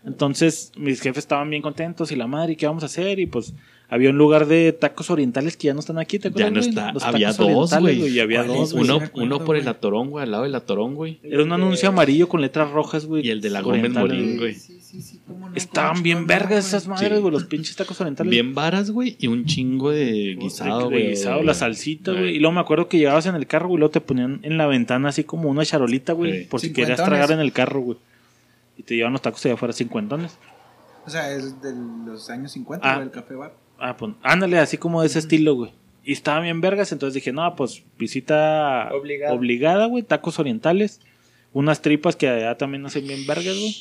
Entonces 0.05 0.71
mis 0.77 0.99
jefes 1.01 1.19
estaban 1.19 1.49
bien 1.49 1.61
contentos 1.61 2.11
y 2.11 2.15
la 2.15 2.27
madre, 2.27 2.53
¿y 2.53 2.55
qué 2.55 2.65
vamos 2.65 2.83
a 2.83 2.87
hacer? 2.87 3.19
Y 3.19 3.27
pues 3.27 3.53
había 3.87 4.09
un 4.09 4.17
lugar 4.17 4.47
de 4.47 4.71
tacos 4.71 5.09
orientales 5.11 5.57
que 5.57 5.67
ya 5.67 5.73
no 5.73 5.81
están 5.81 5.99
aquí, 5.99 6.17
¿te 6.17 6.29
Ya 6.31 6.47
acuerdas? 6.47 6.51
no 6.53 6.59
güey? 6.59 6.69
está. 6.69 6.91
Los 6.93 7.03
Había 7.03 7.31
tacos 7.33 7.47
dos, 7.47 7.73
orientales, 7.73 7.99
güey. 7.99 8.13
Y 8.15 8.19
había 8.21 8.45
¿Cuáles, 8.45 8.71
dos. 8.71 8.73
Uno, 8.73 8.99
uno 9.15 9.43
por 9.43 9.57
el 9.57 9.67
atorón, 9.67 10.09
güey, 10.09 10.23
al 10.23 10.31
lado 10.31 10.43
del 10.43 10.55
atorón, 10.55 10.95
güey. 10.95 11.19
Era 11.23 11.43
un 11.43 11.51
anuncio 11.51 11.89
amarillo 11.89 12.29
con 12.29 12.39
letras 12.41 12.71
rojas, 12.71 13.05
güey. 13.05 13.27
Y 13.27 13.31
el 13.31 13.41
de 13.41 13.49
la 13.49 13.61
Gómez 13.61 13.91
Morín, 13.91 14.37
güey. 14.37 14.55
Sí, 14.55 14.79
sí, 14.81 15.01
sí, 15.01 15.19
cómo 15.27 15.49
no, 15.49 15.55
Estaban 15.55 16.01
bien 16.03 16.25
vergas 16.25 16.65
esas 16.67 16.87
madres, 16.87 17.11
Sí. 17.15 17.19
güey, 17.19 17.31
los 17.33 17.43
pinches 17.43 17.75
tacos 17.75 17.99
orientales. 17.99 18.31
Bien 18.31 18.55
varas, 18.55 18.91
güey. 18.91 19.17
Y 19.19 19.27
un 19.27 19.45
chingo 19.45 19.91
de 19.91 20.37
guisado, 20.39 20.89
güey. 20.89 21.09
guisado, 21.09 21.43
la 21.43 21.53
salsita, 21.53 22.13
güey. 22.13 22.37
Y 22.37 22.39
luego 22.39 22.53
me 22.53 22.61
acuerdo 22.61 22.87
que 22.87 22.97
llegabas 22.97 23.25
en 23.25 23.35
el 23.35 23.45
carro, 23.45 23.67
güey, 23.67 23.75
y 23.77 23.79
luego 23.81 23.91
te 23.91 23.99
ponían 24.01 24.39
en 24.43 24.57
la 24.57 24.67
ventana 24.67 25.09
así 25.09 25.25
como 25.25 25.49
una 25.49 25.65
charolita, 25.65 26.13
güey, 26.13 26.45
por 26.47 26.61
si 26.61 26.71
querías 26.71 27.03
tragar 27.03 27.31
en 27.31 27.39
el 27.41 27.51
carro, 27.51 27.81
güey. 27.81 27.97
Y 28.81 28.83
te 28.83 28.95
llevaban 28.95 29.13
los 29.13 29.21
tacos 29.21 29.45
allá 29.45 29.53
afuera 29.53 29.73
cincuentones. 29.73 30.39
O 31.05 31.09
sea, 31.11 31.31
es 31.31 31.61
de 31.61 31.71
los 32.05 32.31
años 32.31 32.51
50, 32.53 32.89
Ah. 32.89 32.95
güey, 32.95 33.05
el 33.07 33.11
café 33.13 33.35
bar. 33.35 33.53
Ah, 33.77 33.95
pues, 33.95 34.13
ándale, 34.23 34.57
así 34.57 34.77
como 34.77 35.01
de 35.01 35.07
ese 35.07 35.19
estilo, 35.19 35.53
güey. 35.53 35.71
Y 36.03 36.13
estaba 36.13 36.39
bien 36.39 36.61
vergas, 36.61 36.91
entonces 36.91 37.13
dije, 37.13 37.31
no, 37.31 37.55
pues 37.55 37.83
visita 37.99 38.89
Obligada. 38.91 39.33
obligada, 39.35 39.85
güey, 39.85 40.01
tacos 40.01 40.39
orientales. 40.39 40.99
Unas 41.53 41.83
tripas 41.83 42.15
que 42.15 42.27
allá 42.27 42.57
también 42.57 42.83
hacen 42.87 43.05
bien 43.07 43.27
vergas, 43.27 43.55
güey. 43.55 43.75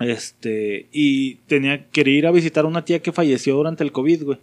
Este, 0.00 0.86
y 0.92 1.36
tenía, 1.46 1.86
quería 1.88 2.18
ir 2.18 2.26
a 2.26 2.30
visitar 2.30 2.64
a 2.66 2.68
una 2.68 2.84
tía 2.84 3.00
que 3.00 3.12
falleció 3.12 3.54
durante 3.56 3.84
el 3.84 3.92
COVID, 3.92 4.24
güey. 4.24 4.38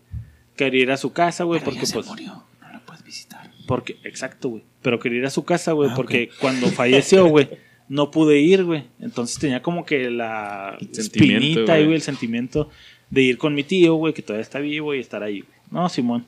Quería 0.55 0.81
ir 0.81 0.91
a 0.91 0.97
su 0.97 1.13
casa, 1.13 1.43
güey, 1.43 1.61
porque 1.63 1.81
pues. 1.91 2.07
no 2.07 2.45
la 2.71 2.79
puedes 2.85 3.03
visitar. 3.03 3.51
Porque, 3.67 3.97
exacto, 4.03 4.49
güey. 4.49 4.63
Pero 4.81 4.99
quería 4.99 5.19
ir 5.19 5.25
a 5.25 5.29
su 5.29 5.43
casa, 5.45 5.73
güey, 5.73 5.91
porque 5.95 6.29
cuando 6.41 6.67
falleció, 6.67 7.27
güey, 7.27 7.49
no 7.89 8.11
pude 8.11 8.39
ir, 8.39 8.63
güey. 8.63 8.83
Entonces 8.99 9.39
tenía 9.39 9.61
como 9.61 9.85
que 9.85 10.09
la 10.09 10.77
El 10.79 10.89
espinita, 10.99 11.73
güey. 11.73 11.83
güey, 11.85 11.95
el 11.95 12.01
sentimiento 12.01 12.69
de 13.09 13.21
ir 13.21 13.37
con 13.37 13.53
mi 13.55 13.63
tío, 13.63 13.95
güey, 13.95 14.13
que 14.13 14.21
todavía 14.21 14.41
está 14.43 14.59
vivo 14.59 14.93
y 14.93 14.99
estar 14.99 15.23
ahí, 15.23 15.41
güey. 15.41 15.53
No, 15.71 15.87
Simón. 15.89 16.25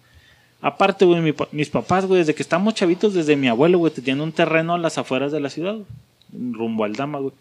Aparte, 0.61 1.05
güey, 1.05 1.21
mi 1.21 1.33
mis 1.51 1.69
papás, 1.69 2.05
güey, 2.05 2.19
desde 2.19 2.35
que 2.35 2.43
estamos 2.43 2.73
chavitos, 2.73 3.13
desde 3.13 3.35
mi 3.35 3.47
abuelo, 3.47 3.77
güey, 3.77 3.93
tenían 3.93 4.19
un 4.21 4.31
terreno 4.31 4.73
a 4.73 4.77
las 4.77 4.97
afueras 4.97 5.31
de 5.31 5.39
la 5.39 5.49
ciudad, 5.49 5.75
güey, 5.75 5.85
rumbo 6.51 6.83
al 6.83 6.95
Dama, 6.95 7.19
güey. 7.19 7.33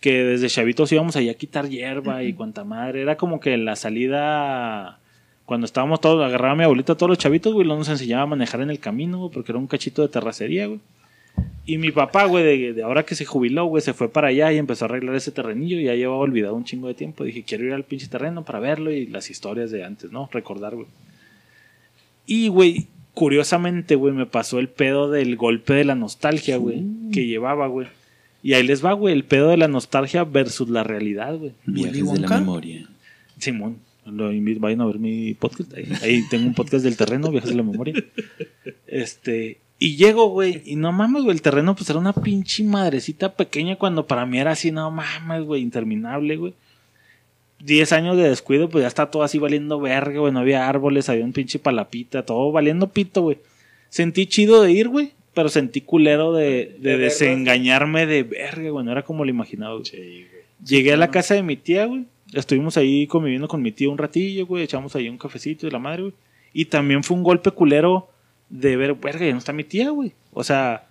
Que 0.00 0.22
desde 0.24 0.48
chavitos 0.48 0.92
íbamos 0.92 1.16
allá 1.16 1.30
a 1.32 1.34
quitar 1.34 1.68
hierba 1.68 2.22
y 2.22 2.34
cuanta 2.34 2.62
madre. 2.64 3.00
Era 3.02 3.16
como 3.16 3.40
que 3.40 3.56
la 3.56 3.74
salida. 3.76 4.98
Cuando 5.46 5.64
estábamos 5.66 6.00
todos, 6.00 6.24
agarraba 6.24 6.52
a 6.52 6.56
mi 6.56 6.64
abuelita 6.64 6.94
todos 6.94 7.08
los 7.10 7.18
chavitos, 7.18 7.52
güey, 7.52 7.66
luego 7.66 7.78
nos 7.80 7.88
enseñaba 7.90 8.22
a 8.22 8.26
manejar 8.26 8.60
en 8.62 8.70
el 8.70 8.78
camino, 8.80 9.18
güey, 9.18 9.30
porque 9.30 9.52
era 9.52 9.58
un 9.58 9.66
cachito 9.66 10.00
de 10.02 10.08
terracería, 10.08 10.66
güey. 10.66 10.80
Y 11.66 11.78
mi 11.78 11.90
papá, 11.92 12.26
güey, 12.26 12.44
de, 12.44 12.72
de 12.74 12.82
ahora 12.82 13.04
que 13.04 13.14
se 13.14 13.24
jubiló, 13.24 13.64
güey, 13.64 13.82
se 13.82 13.94
fue 13.94 14.10
para 14.10 14.28
allá 14.28 14.52
y 14.52 14.58
empezó 14.58 14.84
a 14.84 14.88
arreglar 14.88 15.14
ese 15.16 15.32
terrenillo 15.32 15.80
y 15.80 15.84
ya 15.84 15.94
llevaba 15.94 16.18
olvidado 16.18 16.54
un 16.54 16.64
chingo 16.64 16.88
de 16.88 16.94
tiempo. 16.94 17.24
Dije, 17.24 17.42
quiero 17.42 17.64
ir 17.64 17.72
al 17.72 17.84
pinche 17.84 18.08
terreno 18.08 18.44
para 18.44 18.60
verlo 18.60 18.92
y 18.92 19.06
las 19.06 19.30
historias 19.30 19.70
de 19.70 19.82
antes, 19.82 20.12
¿no? 20.12 20.28
Recordar, 20.30 20.74
güey. 20.74 20.88
Y, 22.26 22.48
güey, 22.48 22.88
curiosamente, 23.14 23.94
güey, 23.94 24.12
me 24.12 24.26
pasó 24.26 24.58
el 24.58 24.68
pedo 24.68 25.10
del 25.10 25.36
golpe 25.36 25.72
de 25.72 25.84
la 25.84 25.94
nostalgia, 25.94 26.58
güey, 26.58 26.82
que 27.12 27.26
llevaba, 27.26 27.66
güey. 27.68 27.86
Y 28.42 28.52
ahí 28.52 28.62
les 28.62 28.84
va, 28.84 28.92
güey, 28.92 29.14
el 29.14 29.24
pedo 29.24 29.48
de 29.48 29.56
la 29.56 29.68
nostalgia 29.68 30.24
versus 30.24 30.68
la 30.68 30.84
realidad, 30.84 31.38
güey. 31.38 31.52
Viajes 31.64 32.12
de 32.12 32.20
la 32.20 32.28
memoria. 32.28 32.86
Simón, 33.38 33.78
lo 34.04 34.32
invito, 34.32 34.60
vayan 34.60 34.82
a 34.82 34.86
ver 34.86 34.98
mi 34.98 35.32
podcast. 35.32 35.72
Ahí, 35.72 35.88
ahí 36.02 36.22
tengo 36.28 36.46
un 36.46 36.54
podcast 36.54 36.84
del 36.84 36.96
terreno, 36.96 37.30
viajes 37.30 37.50
de 37.50 37.56
la 37.56 37.62
memoria. 37.62 37.94
Este, 38.86 39.58
y 39.84 39.96
llego, 39.96 40.30
güey, 40.30 40.62
y 40.64 40.76
no 40.76 40.92
mames, 40.92 41.24
güey, 41.24 41.36
el 41.36 41.42
terreno 41.42 41.76
pues 41.76 41.90
era 41.90 41.98
una 41.98 42.14
pinche 42.14 42.64
madrecita 42.64 43.34
pequeña 43.34 43.76
cuando 43.76 44.06
para 44.06 44.24
mí 44.24 44.38
era 44.38 44.52
así, 44.52 44.72
no 44.72 44.90
mames, 44.90 45.44
güey, 45.44 45.60
interminable, 45.60 46.38
güey. 46.38 46.54
Diez 47.60 47.92
años 47.92 48.16
de 48.16 48.26
descuido, 48.26 48.70
pues 48.70 48.80
ya 48.80 48.88
está 48.88 49.10
todo 49.10 49.24
así 49.24 49.38
valiendo 49.38 49.78
verga, 49.78 50.20
güey, 50.20 50.32
no 50.32 50.40
había 50.40 50.70
árboles, 50.70 51.10
había 51.10 51.26
un 51.26 51.34
pinche 51.34 51.58
palapita, 51.58 52.24
todo 52.24 52.50
valiendo 52.50 52.88
pito, 52.88 53.20
güey. 53.20 53.36
Sentí 53.90 54.24
chido 54.24 54.62
de 54.62 54.72
ir, 54.72 54.88
güey, 54.88 55.12
pero 55.34 55.50
sentí 55.50 55.82
culero 55.82 56.32
de, 56.32 56.78
de 56.80 56.96
desengañarme 56.96 58.06
de 58.06 58.22
verga, 58.22 58.70
güey, 58.70 58.86
no 58.86 58.90
era 58.90 59.02
como 59.02 59.22
lo 59.22 59.28
imaginaba, 59.28 59.74
güey. 59.74 60.26
Llegué 60.64 60.94
a 60.94 60.96
la 60.96 61.10
casa 61.10 61.34
de 61.34 61.42
mi 61.42 61.56
tía, 61.56 61.84
güey. 61.84 62.06
Estuvimos 62.32 62.78
ahí 62.78 63.06
conviviendo 63.06 63.48
con 63.48 63.60
mi 63.60 63.70
tío 63.70 63.90
un 63.90 63.98
ratillo, 63.98 64.46
güey. 64.46 64.62
Echamos 64.62 64.96
ahí 64.96 65.10
un 65.10 65.18
cafecito 65.18 65.66
de 65.66 65.72
la 65.72 65.78
madre, 65.78 66.04
güey. 66.04 66.14
Y 66.54 66.64
también 66.64 67.04
fue 67.04 67.18
un 67.18 67.22
golpe 67.22 67.50
culero 67.50 68.08
de 68.54 68.76
ver, 68.76 68.94
verga, 68.94 69.26
ya 69.26 69.32
no 69.32 69.38
está 69.38 69.52
mi 69.52 69.64
tía, 69.64 69.90
güey. 69.90 70.12
O 70.32 70.44
sea, 70.44 70.86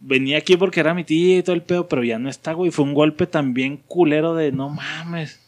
venía 0.00 0.38
aquí 0.38 0.56
porque 0.56 0.78
era 0.78 0.94
mi 0.94 1.02
tía 1.02 1.38
y 1.38 1.42
todo 1.42 1.56
el 1.56 1.62
pedo, 1.62 1.88
pero 1.88 2.04
ya 2.04 2.20
no 2.20 2.30
está, 2.30 2.52
güey. 2.52 2.70
Fue 2.70 2.84
un 2.84 2.94
golpe 2.94 3.26
también 3.26 3.78
culero 3.88 4.36
de 4.36 4.52
no 4.52 4.68
mames. 4.68 5.40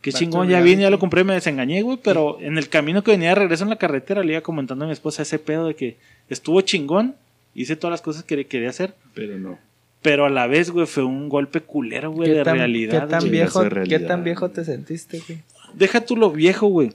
Qué 0.00 0.12
Back 0.12 0.18
chingón, 0.18 0.48
ya 0.48 0.62
vine, 0.62 0.82
ya 0.82 0.90
lo 0.90 0.98
compré, 0.98 1.24
me 1.24 1.34
desengañé, 1.34 1.82
güey. 1.82 1.98
Pero 2.02 2.38
en 2.40 2.56
el 2.56 2.70
camino 2.70 3.04
que 3.04 3.10
venía 3.10 3.30
de 3.30 3.34
regreso 3.34 3.64
en 3.64 3.70
la 3.70 3.76
carretera, 3.76 4.24
le 4.24 4.32
iba 4.32 4.40
comentando 4.40 4.86
a 4.86 4.88
mi 4.88 4.92
esposa 4.92 5.22
ese 5.22 5.38
pedo 5.38 5.66
de 5.66 5.74
que 5.74 5.98
estuvo 6.30 6.58
chingón. 6.62 7.16
Hice 7.54 7.76
todas 7.76 7.90
las 7.90 8.02
cosas 8.02 8.22
que 8.24 8.46
quería 8.46 8.70
hacer. 8.70 8.94
Pero 9.12 9.36
no. 9.38 9.58
Pero 10.00 10.24
a 10.24 10.30
la 10.30 10.46
vez, 10.46 10.70
güey, 10.70 10.86
fue 10.86 11.04
un 11.04 11.28
golpe 11.28 11.60
culero, 11.60 12.12
güey, 12.12 12.30
de 12.30 12.44
tan, 12.44 12.56
realidad. 12.56 13.02
¿qué 13.02 13.10
tan, 13.10 13.30
viejo, 13.30 13.62
¿Qué 13.86 13.98
tan 13.98 14.24
viejo 14.24 14.50
te 14.50 14.64
sentiste, 14.64 15.20
güey? 15.26 15.42
Deja 15.74 16.00
tú 16.00 16.16
lo 16.16 16.30
viejo, 16.30 16.68
güey. 16.68 16.92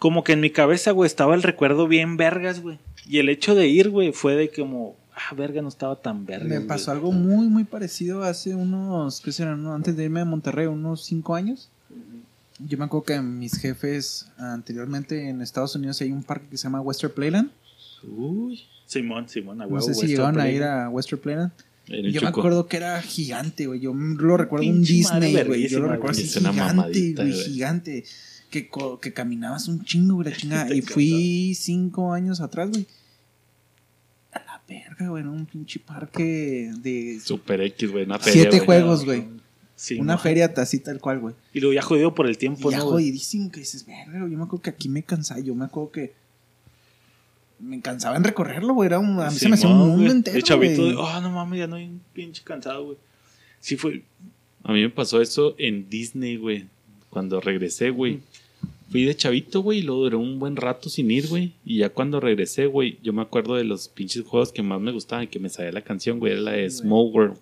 Como 0.00 0.24
que 0.24 0.32
en 0.32 0.40
mi 0.40 0.50
cabeza, 0.50 0.90
güey, 0.90 1.06
estaba 1.06 1.34
el 1.36 1.42
recuerdo 1.42 1.86
bien 1.86 2.16
vergas, 2.16 2.60
güey. 2.60 2.78
Y 3.06 3.18
el 3.18 3.28
hecho 3.28 3.54
de 3.54 3.68
ir, 3.68 3.90
güey, 3.90 4.12
fue 4.12 4.34
de 4.34 4.50
como, 4.50 4.96
ah, 5.14 5.34
verga, 5.36 5.62
no 5.62 5.68
estaba 5.68 5.94
tan 5.94 6.24
verga. 6.26 6.46
Me 6.46 6.62
pasó 6.62 6.90
algo 6.90 7.12
muy, 7.12 7.48
muy 7.48 7.64
parecido 7.64 8.24
hace 8.24 8.54
unos, 8.54 9.20
¿qué 9.20 9.30
serán? 9.30 9.62
no? 9.62 9.74
Antes 9.74 9.96
de 9.96 10.04
irme 10.04 10.20
a 10.20 10.24
Monterrey, 10.24 10.66
unos 10.66 11.04
cinco 11.04 11.34
años. 11.34 11.68
Yo 12.58 12.78
me 12.78 12.86
acuerdo 12.86 13.04
que 13.04 13.20
mis 13.20 13.58
jefes 13.58 14.26
anteriormente 14.38 15.28
en 15.28 15.42
Estados 15.42 15.76
Unidos 15.76 16.00
hay 16.00 16.12
un 16.12 16.22
parque 16.22 16.46
que 16.50 16.56
se 16.56 16.64
llama 16.64 16.80
Western 16.80 17.12
Playland. 17.12 17.50
Uy. 18.02 18.62
Simón, 18.86 19.28
Simón, 19.28 19.60
a 19.60 19.66
No 19.66 19.80
sé 19.82 19.94
si 19.94 20.06
llegaron 20.06 20.40
a 20.40 20.48
ir 20.50 20.62
a 20.62 20.88
Western 20.88 21.20
Playland. 21.20 21.52
Yo 21.86 22.22
me 22.22 22.28
acuerdo 22.28 22.66
que 22.66 22.78
era 22.78 23.02
gigante, 23.02 23.66
güey. 23.66 23.80
Yo 23.80 23.92
lo 23.92 24.36
recuerdo 24.36 24.66
un 24.66 24.76
Pinche 24.76 25.02
madre 25.04 25.26
Disney, 25.26 25.44
güey. 25.44 25.68
Yo 25.68 25.80
lo 25.80 25.88
recuerdo 25.88 26.12
así 26.12 26.26
gigante, 26.26 27.14
güey. 27.14 27.32
gigante. 27.32 28.04
Que, 28.50 28.68
co- 28.68 28.98
que 28.98 29.12
caminabas 29.12 29.68
un 29.68 29.84
chingo, 29.84 30.16
güey, 30.16 30.30
la 30.30 30.36
chingada. 30.36 30.74
Y 30.74 30.82
fui 30.82 31.54
cinco 31.54 32.12
años 32.12 32.40
atrás, 32.40 32.70
güey. 32.70 32.86
A 34.32 34.38
la 34.40 34.62
verga, 34.68 35.08
güey. 35.08 35.22
era 35.22 35.30
Un 35.30 35.46
pinche 35.46 35.78
parque 35.80 36.72
de 36.82 37.20
Super 37.24 37.60
X, 37.62 37.90
güey. 37.90 38.04
Una 38.04 38.18
feria, 38.18 38.42
siete 38.42 38.60
juegos, 38.64 39.04
güey. 39.04 39.24
Sí, 39.76 39.98
Una 39.98 40.18
feria 40.18 40.52
así 40.56 40.78
tal 40.80 41.00
cual, 41.00 41.20
güey. 41.20 41.34
Y 41.54 41.60
luego 41.60 41.72
ya 41.72 41.80
jodido 41.80 42.14
por 42.14 42.26
el 42.26 42.32
Y 42.32 42.36
tiempo, 42.36 42.70
ya 42.70 42.78
¿no? 42.78 42.84
jodidísimo 42.84 43.50
que 43.50 43.60
dices, 43.60 43.86
verga, 43.86 44.18
güey, 44.20 44.32
yo 44.32 44.36
me 44.36 44.44
acuerdo 44.44 44.62
que 44.62 44.70
aquí 44.70 44.88
me 44.90 45.02
cansaba, 45.02 45.40
yo 45.40 45.54
me 45.54 45.64
acuerdo 45.64 45.90
que 45.92 46.12
me 47.60 47.80
cansaba 47.80 48.16
en 48.16 48.24
recorrerlo, 48.24 48.74
güey, 48.74 48.88
era 48.88 48.98
un, 48.98 49.18
a 49.20 49.30
mí 49.30 49.36
se 49.36 49.48
me 49.48 49.54
hacía 49.54 49.68
un 49.70 49.78
mundo 49.78 49.96
güey. 50.02 50.10
entero, 50.10 50.36
El 50.36 50.42
chavito 50.42 50.82
güey. 50.82 50.90
de, 50.92 50.96
oh, 50.98 51.20
no 51.22 51.30
mames, 51.30 51.58
ya 51.60 51.66
no 51.66 51.76
hay 51.76 51.84
un 51.86 52.00
pinche 52.12 52.42
cansado, 52.44 52.84
güey. 52.84 52.98
Sí 53.60 53.76
fue, 53.76 54.02
A 54.64 54.72
mí 54.72 54.82
me 54.82 54.90
pasó 54.90 55.20
eso 55.22 55.54
en 55.58 55.88
Disney, 55.88 56.36
güey. 56.36 56.66
Cuando 57.08 57.40
regresé, 57.40 57.90
güey. 57.90 58.20
Fui 58.90 59.04
de 59.04 59.14
chavito, 59.16 59.60
güey, 59.60 59.78
y 59.78 59.82
luego 59.82 60.02
duré 60.02 60.16
un 60.16 60.38
buen 60.40 60.56
rato 60.56 60.88
sin 60.90 61.10
ir, 61.10 61.28
güey. 61.28 61.52
Y 61.64 61.78
ya 61.78 61.90
cuando 61.90 62.18
regresé, 62.20 62.66
güey, 62.66 62.98
yo 63.02 63.12
me 63.12 63.22
acuerdo 63.22 63.54
de 63.54 63.64
los 63.64 63.88
pinches 63.88 64.24
juegos 64.24 64.50
que 64.52 64.62
más 64.62 64.80
me 64.80 64.90
gustaban, 64.92 65.28
que 65.28 65.38
me 65.38 65.48
sabía 65.48 65.70
la 65.72 65.82
canción, 65.82 66.18
güey, 66.18 66.32
era 66.32 66.40
la 66.42 66.50
de 66.52 66.68
Small 66.68 67.10
World. 67.12 67.36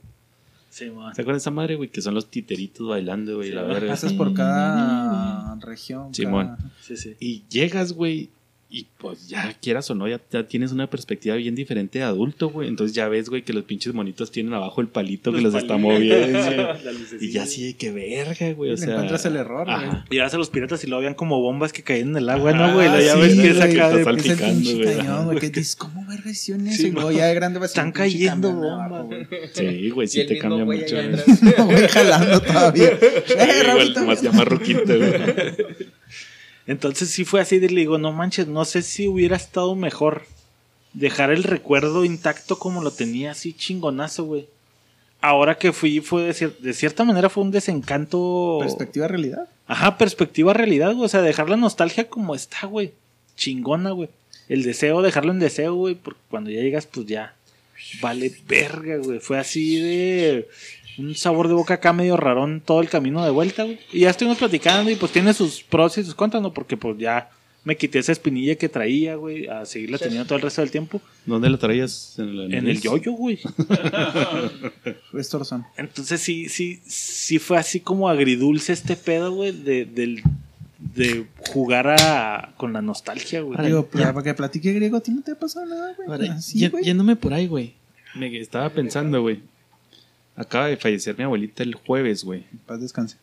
Simón. 0.71 1.15
¿Se 1.15 1.23
acuerdan 1.23 1.39
de 1.39 1.41
esa 1.41 1.51
madre, 1.51 1.77
güey? 1.77 1.89
Que 1.89 2.03
son 2.03 2.15
los 2.15 2.27
titeritos 2.31 2.87
bailando, 2.87 3.37
güey, 3.37 3.49
Sí, 3.49 3.55
la 3.55 3.63
verga. 3.63 3.89
Pasas 3.89 4.13
por 4.13 4.35
cada 4.35 5.57
región. 5.61 6.15
Simón. 6.15 6.47
cada- 6.49 6.71
Sí, 6.83 6.97
sí. 6.97 7.15
Y 7.19 7.43
llegas, 7.49 7.93
güey, 7.95 8.29
y 8.71 8.87
pues 8.99 9.29
ya 9.29 9.55
quieras 9.63 9.91
o 9.91 9.95
no, 9.95 10.07
ya, 10.07 10.21
ya 10.31 10.47
tienes 10.47 10.73
una 10.73 10.91
perspectiva 10.91 11.37
bien 11.37 11.55
diferente 11.55 12.01
de 12.01 12.05
adulto, 12.05 12.51
güey. 12.51 12.69
Entonces 12.69 12.95
ya 12.95 13.09
ves, 13.09 13.31
güey, 13.31 13.43
que 13.43 13.55
los 13.55 13.65
pinches 13.65 13.95
monitos 13.95 14.31
tienen 14.31 14.53
abajo 14.53 14.83
el 14.83 14.89
palito 14.89 15.33
que 15.33 15.41
los 15.41 15.55
está 15.55 15.79
moviendo. 15.79 16.39
y 17.21 17.31
ya 17.31 17.45
así 17.45 17.69
de 17.69 17.77
que 17.77 17.91
verga, 17.93 18.53
güey. 18.53 18.73
O 18.73 18.77
sea, 18.77 18.91
encuentras 18.91 19.25
el 19.25 19.37
error, 19.37 19.67
güey. 19.67 20.03
Llegas 20.11 20.35
a 20.35 20.37
los 20.37 20.51
piratas 20.51 20.85
y 20.85 20.87
lo 20.87 20.99
veían 20.99 21.15
como 21.15 21.41
bombas 21.41 21.73
que 21.73 21.83
caían 21.83 22.11
en 22.11 22.17
el 22.19 22.29
agua, 22.29 22.53
¿no, 22.53 22.65
Ah, 22.65 22.75
güey? 22.75 22.89
Ya 22.89 23.15
sí, 23.15 23.21
ves 23.21 23.35
que 23.37 23.49
es 23.49 23.61
acá 23.61 23.89
de... 23.89 24.05
salpicando, 24.05 25.25
güey. 25.25 25.39
que 25.39 25.49
dices, 25.49 25.75
¿cómo 25.75 26.07
verga 26.07 26.31
hicieron 26.31 26.67
eso? 26.67 26.77
Sí, 26.83 26.89
y 26.89 26.91
luego 26.91 27.11
ya 27.11 27.25
de 27.25 27.35
grande 27.35 27.59
vas 27.61 27.71
Están 27.71 27.93
cayendo 27.93 28.53
bombas. 28.53 29.07
Sí, 29.55 29.89
güey, 29.89 30.05
Y 30.05 30.09
sí 30.11 30.27
te 30.27 30.39
cambia 30.39 30.67
mucho. 30.67 30.97
No, 31.57 31.65
güey, 31.65 31.89
jalando 31.89 32.41
todavía. 32.43 32.91
Eh, 32.91 33.25
Sí, 33.27 33.35
igual, 33.71 34.07
más 34.07 34.23
ya 34.23 34.31
güey. 34.31 35.89
Entonces 36.69 37.11
sí 37.11 37.25
fue 37.25 37.41
así 37.41 37.59
de 37.59 37.69
le 37.71 37.81
digo, 37.81 37.99
no 37.99 38.13
manches, 38.13 38.47
no 38.47 38.65
sé 38.65 38.83
si 38.83 39.09
hubiera 39.09 39.35
estado 39.37 39.75
mejor 39.75 40.23
dejar 40.93 41.31
el 41.33 41.43
recuerdo 41.43 42.05
intacto 42.05 42.59
como 42.61 42.83
lo 42.83 42.93
tenía 42.93 43.33
así 43.33 43.53
chingonazo, 43.55 44.25
güey. 44.25 44.47
Ahora 45.21 45.57
que 45.59 45.73
fui 45.73 46.01
fue 46.01 46.23
de, 46.23 46.31
cier- 46.33 46.57
de 46.59 46.73
cierta 46.73 47.03
manera 47.05 47.29
fue 47.29 47.43
un 47.43 47.51
desencanto. 47.51 48.59
Perspectiva 48.61 49.09
realidad. 49.09 49.49
Ajá, 49.67 49.99
perspectiva 49.99 50.53
realidad, 50.53 50.93
güey. 50.95 51.07
O 51.07 51.09
sea, 51.09 51.23
dejar 51.23 51.51
la 51.51 51.57
nostalgia 51.57 52.09
como 52.09 52.37
está, 52.37 52.67
güey. 52.69 52.93
Chingona, 53.37 53.91
güey. 53.91 54.11
El 54.49 54.63
deseo, 54.63 55.03
dejarlo 55.03 55.33
en 55.33 55.41
deseo, 55.41 55.75
güey. 55.75 55.97
Porque 55.97 56.21
cuando 56.31 56.51
ya 56.51 56.61
llegas, 56.61 56.87
pues 56.87 57.07
ya. 57.07 57.35
Vale 58.01 58.33
verga, 58.47 58.99
güey. 58.99 59.19
Fue 59.19 59.39
así 59.39 59.81
de. 59.81 60.49
Un 60.99 61.15
sabor 61.15 61.49
de 61.49 61.55
boca 61.55 61.75
acá 61.75 61.93
medio 61.93 62.17
rarón 62.17 62.61
todo 62.65 62.81
el 62.81 62.89
camino 62.89 63.25
de 63.25 63.31
vuelta, 63.31 63.65
güey. 63.65 63.79
Y 63.93 64.01
ya 64.01 64.11
estuvimos 64.11 64.39
platicando 64.39 64.91
y 64.91 64.97
pues 64.97 65.13
tiene 65.13 65.33
sus 65.33 65.63
pros 65.63 65.97
y 65.99 66.05
sus 66.05 66.15
contras, 66.15 66.43
¿no? 66.43 66.53
Porque 66.53 66.77
pues 66.77 66.99
ya 66.99 67.31
me 67.65 67.77
quité 67.77 67.99
esa 68.01 68.13
espinilla 68.13 68.57
que 68.57 68.69
traía, 68.69 69.15
güey. 69.17 69.47
A 69.47 69.65
seguirla 69.67 69.99
teniendo 69.99 70.25
todo 70.27 70.37
el 70.37 70.43
resto 70.43 70.61
del 70.63 70.71
tiempo. 70.71 71.01
¿Dónde 71.27 71.51
lo 71.51 71.59
traías? 71.59 72.15
En, 72.19 72.37
la 72.37 72.45
En 72.47 72.53
el 72.55 72.65
nariz? 72.65 72.83
yoyo, 72.83 73.13
güey. 73.13 73.39
Es 75.19 75.29
Torzón. 75.29 75.65
Entonces 75.77 76.21
sí, 76.21 76.49
sí, 76.49 76.81
sí 76.87 77.39
fue 77.39 77.59
así 77.59 77.81
como 77.81 78.09
agridulce 78.09 78.73
este 78.73 78.97
pedo, 78.97 79.33
güey, 79.33 79.53
de, 79.53 79.85
del- 79.85 80.23
de 80.79 81.27
jugar 81.51 81.89
a, 81.89 82.55
con 82.57 82.73
la 82.73 82.81
nostalgia, 82.83 83.41
güey. 83.41 83.57
Ahora, 83.57 83.67
Digo, 83.69 83.89
ya. 83.95 84.13
para 84.13 84.23
que 84.25 84.35
platique 84.35 84.73
griego, 84.73 84.97
¿a 84.97 85.01
ti 85.01 85.11
no 85.11 85.23
te 85.23 85.33
ha 85.33 85.39
pasado 85.39 85.67
nada, 85.67 85.93
güey? 85.97 86.09
Ahora, 86.09 86.35
Así, 86.35 86.59
ya- 86.61 86.71
güey. 86.71 86.85
yéndome 86.85 87.17
por 87.17 87.33
ahí, 87.35 87.47
güey. 87.47 87.75
Me 88.15 88.37
estaba 88.39 88.69
pensando, 88.71 89.21
güey. 89.23 89.41
Acaba 90.39 90.69
de 90.69 90.77
fallecer 90.77 91.19
mi 91.19 91.25
abuelita 91.25 91.65
el 91.65 91.75
jueves, 91.75 92.23
güey. 92.23 92.45
Paz 92.65 92.81
descanse. 92.81 93.17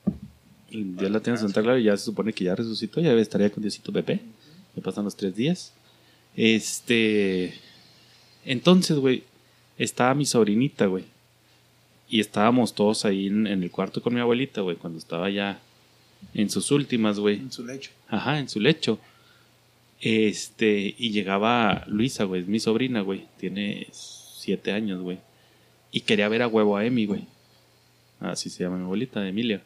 Dios 0.70 1.10
la 1.10 1.22
tiene 1.22 1.40
en 1.40 1.46
Santa 1.46 1.62
Clara 1.62 1.80
y 1.80 1.84
ya 1.84 1.96
se 1.96 2.04
supone 2.04 2.34
que 2.34 2.44
ya 2.44 2.56
resucitó. 2.56 3.00
Ya 3.00 3.14
estaría 3.14 3.50
con 3.50 3.64
Diosito 3.64 3.94
Pepe. 3.94 4.20
Me 4.76 4.82
pasan 4.82 5.06
los 5.06 5.16
tres 5.16 5.34
días. 5.34 5.72
Este. 6.36 7.54
Entonces, 8.44 8.98
güey. 8.98 9.24
Estaba 9.78 10.14
mi 10.14 10.26
sobrinita, 10.26 10.88
güey. 10.88 11.06
Y 12.10 12.20
estábamos 12.20 12.76
todos 12.76 13.06
ahí 13.06 13.28
en, 13.28 13.48
en 13.48 13.64
el 13.64 13.72
cuarto 13.72 14.02
con 14.02 14.14
mi 14.14 14.20
abuelita, 14.20 14.60
güey, 14.60 14.76
cuando 14.76 15.00
estaba 15.00 15.30
ya 15.30 15.60
en 16.34 16.50
sus 16.50 16.72
últimas, 16.72 17.18
güey. 17.18 17.38
En 17.38 17.52
su 17.52 17.66
lecho. 17.66 17.92
Ajá, 18.10 18.40
en 18.40 18.50
su 18.50 18.60
lecho. 18.60 19.00
Este, 20.02 20.94
y 20.98 21.12
llegaba 21.12 21.86
Luisa, 21.88 22.26
güey, 22.26 22.42
es 22.42 22.48
mi 22.48 22.60
sobrina, 22.60 23.02
güey. 23.02 23.26
Tiene 23.38 23.88
siete 23.92 24.74
años, 24.74 25.02
güey. 25.02 25.18
Y 25.96 26.02
quería 26.02 26.28
ver 26.28 26.42
a 26.42 26.48
huevo 26.50 26.76
a 26.76 26.84
Emi, 26.86 27.06
güey. 27.06 27.26
Así 28.20 28.50
se 28.50 28.64
llama 28.66 28.76
mi 28.78 28.84
abuelita, 28.84 29.26
Emilia. 29.26 29.62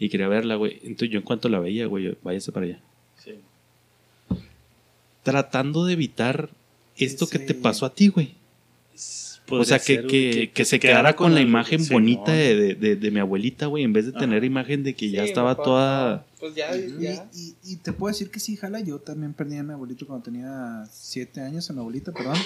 Y 0.00 0.08
quería 0.08 0.26
verla, 0.26 0.56
güey. 0.56 0.80
Entonces 0.82 1.10
yo 1.10 1.18
en 1.18 1.24
cuanto 1.24 1.48
la 1.48 1.60
veía, 1.60 1.86
güey, 1.86 2.04
yo, 2.06 2.12
váyase 2.24 2.50
para 2.50 2.66
allá. 2.66 2.80
Tratando 5.22 5.84
de 5.84 5.92
evitar 5.92 6.48
esto 6.96 7.28
que 7.28 7.38
te 7.38 7.54
Sí. 7.54 7.60
pasó 7.60 7.86
a 7.86 7.94
ti, 7.94 8.08
güey. 8.08 8.34
O 9.48 9.64
sea, 9.64 9.78
que, 9.78 10.06
que, 10.06 10.50
que 10.52 10.64
se 10.64 10.80
quedara 10.80 11.14
con 11.16 11.34
la 11.34 11.40
imagen 11.40 11.86
bonita 11.88 12.32
de, 12.32 12.54
de, 12.56 12.74
de- 12.74 12.96
de 12.96 13.10
mi 13.10 13.20
abuelita, 13.20 13.66
güey, 13.66 13.82
en 13.84 13.92
vez 13.92 14.06
de 14.06 14.12
tener 14.12 14.42
imagen 14.44 14.82
de 14.84 14.94
que 14.94 15.10
ya 15.10 15.22
Sí, 15.22 15.28
estaba 15.28 15.56
toda... 15.56 16.24
Pues 16.40 16.54
ya, 16.54 16.74
Y, 16.76 17.00
ya. 17.00 17.28
y- 17.34 17.54
y 17.64 17.76
te 17.76 17.92
puedo 17.92 18.12
decir 18.12 18.30
que 18.30 18.40
sí, 18.40 18.56
jala. 18.56 18.80
Yo 18.80 18.98
también 18.98 19.34
perdí 19.34 19.56
a 19.56 19.62
mi 19.62 19.72
abuelito 19.72 20.06
cuando 20.06 20.24
tenía 20.24 20.84
siete 20.92 21.40
años, 21.40 21.68
a 21.68 21.72
mi 21.74 21.80
abuelita, 21.80 22.12
perdón. 22.12 22.36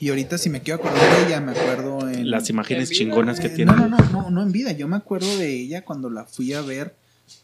Y 0.00 0.10
ahorita, 0.10 0.38
si 0.38 0.48
me 0.48 0.62
quiero 0.62 0.80
acordar 0.80 1.16
de 1.18 1.26
ella, 1.26 1.40
me 1.40 1.52
acuerdo 1.52 2.08
en. 2.08 2.30
Las 2.30 2.48
imágenes 2.50 2.84
en 2.84 2.90
vida, 2.90 2.98
chingonas 2.98 3.40
que 3.40 3.48
Eh, 3.48 3.50
tiene. 3.50 3.72
No, 3.72 3.88
no, 3.88 3.88
no, 3.88 4.10
no, 4.12 4.30
no 4.30 4.42
en 4.42 4.52
vida. 4.52 4.72
Yo 4.72 4.86
me 4.88 4.96
acuerdo 4.96 5.36
de 5.38 5.52
ella 5.52 5.84
cuando 5.84 6.08
la 6.10 6.24
fui 6.24 6.52
a 6.52 6.60
ver 6.62 6.94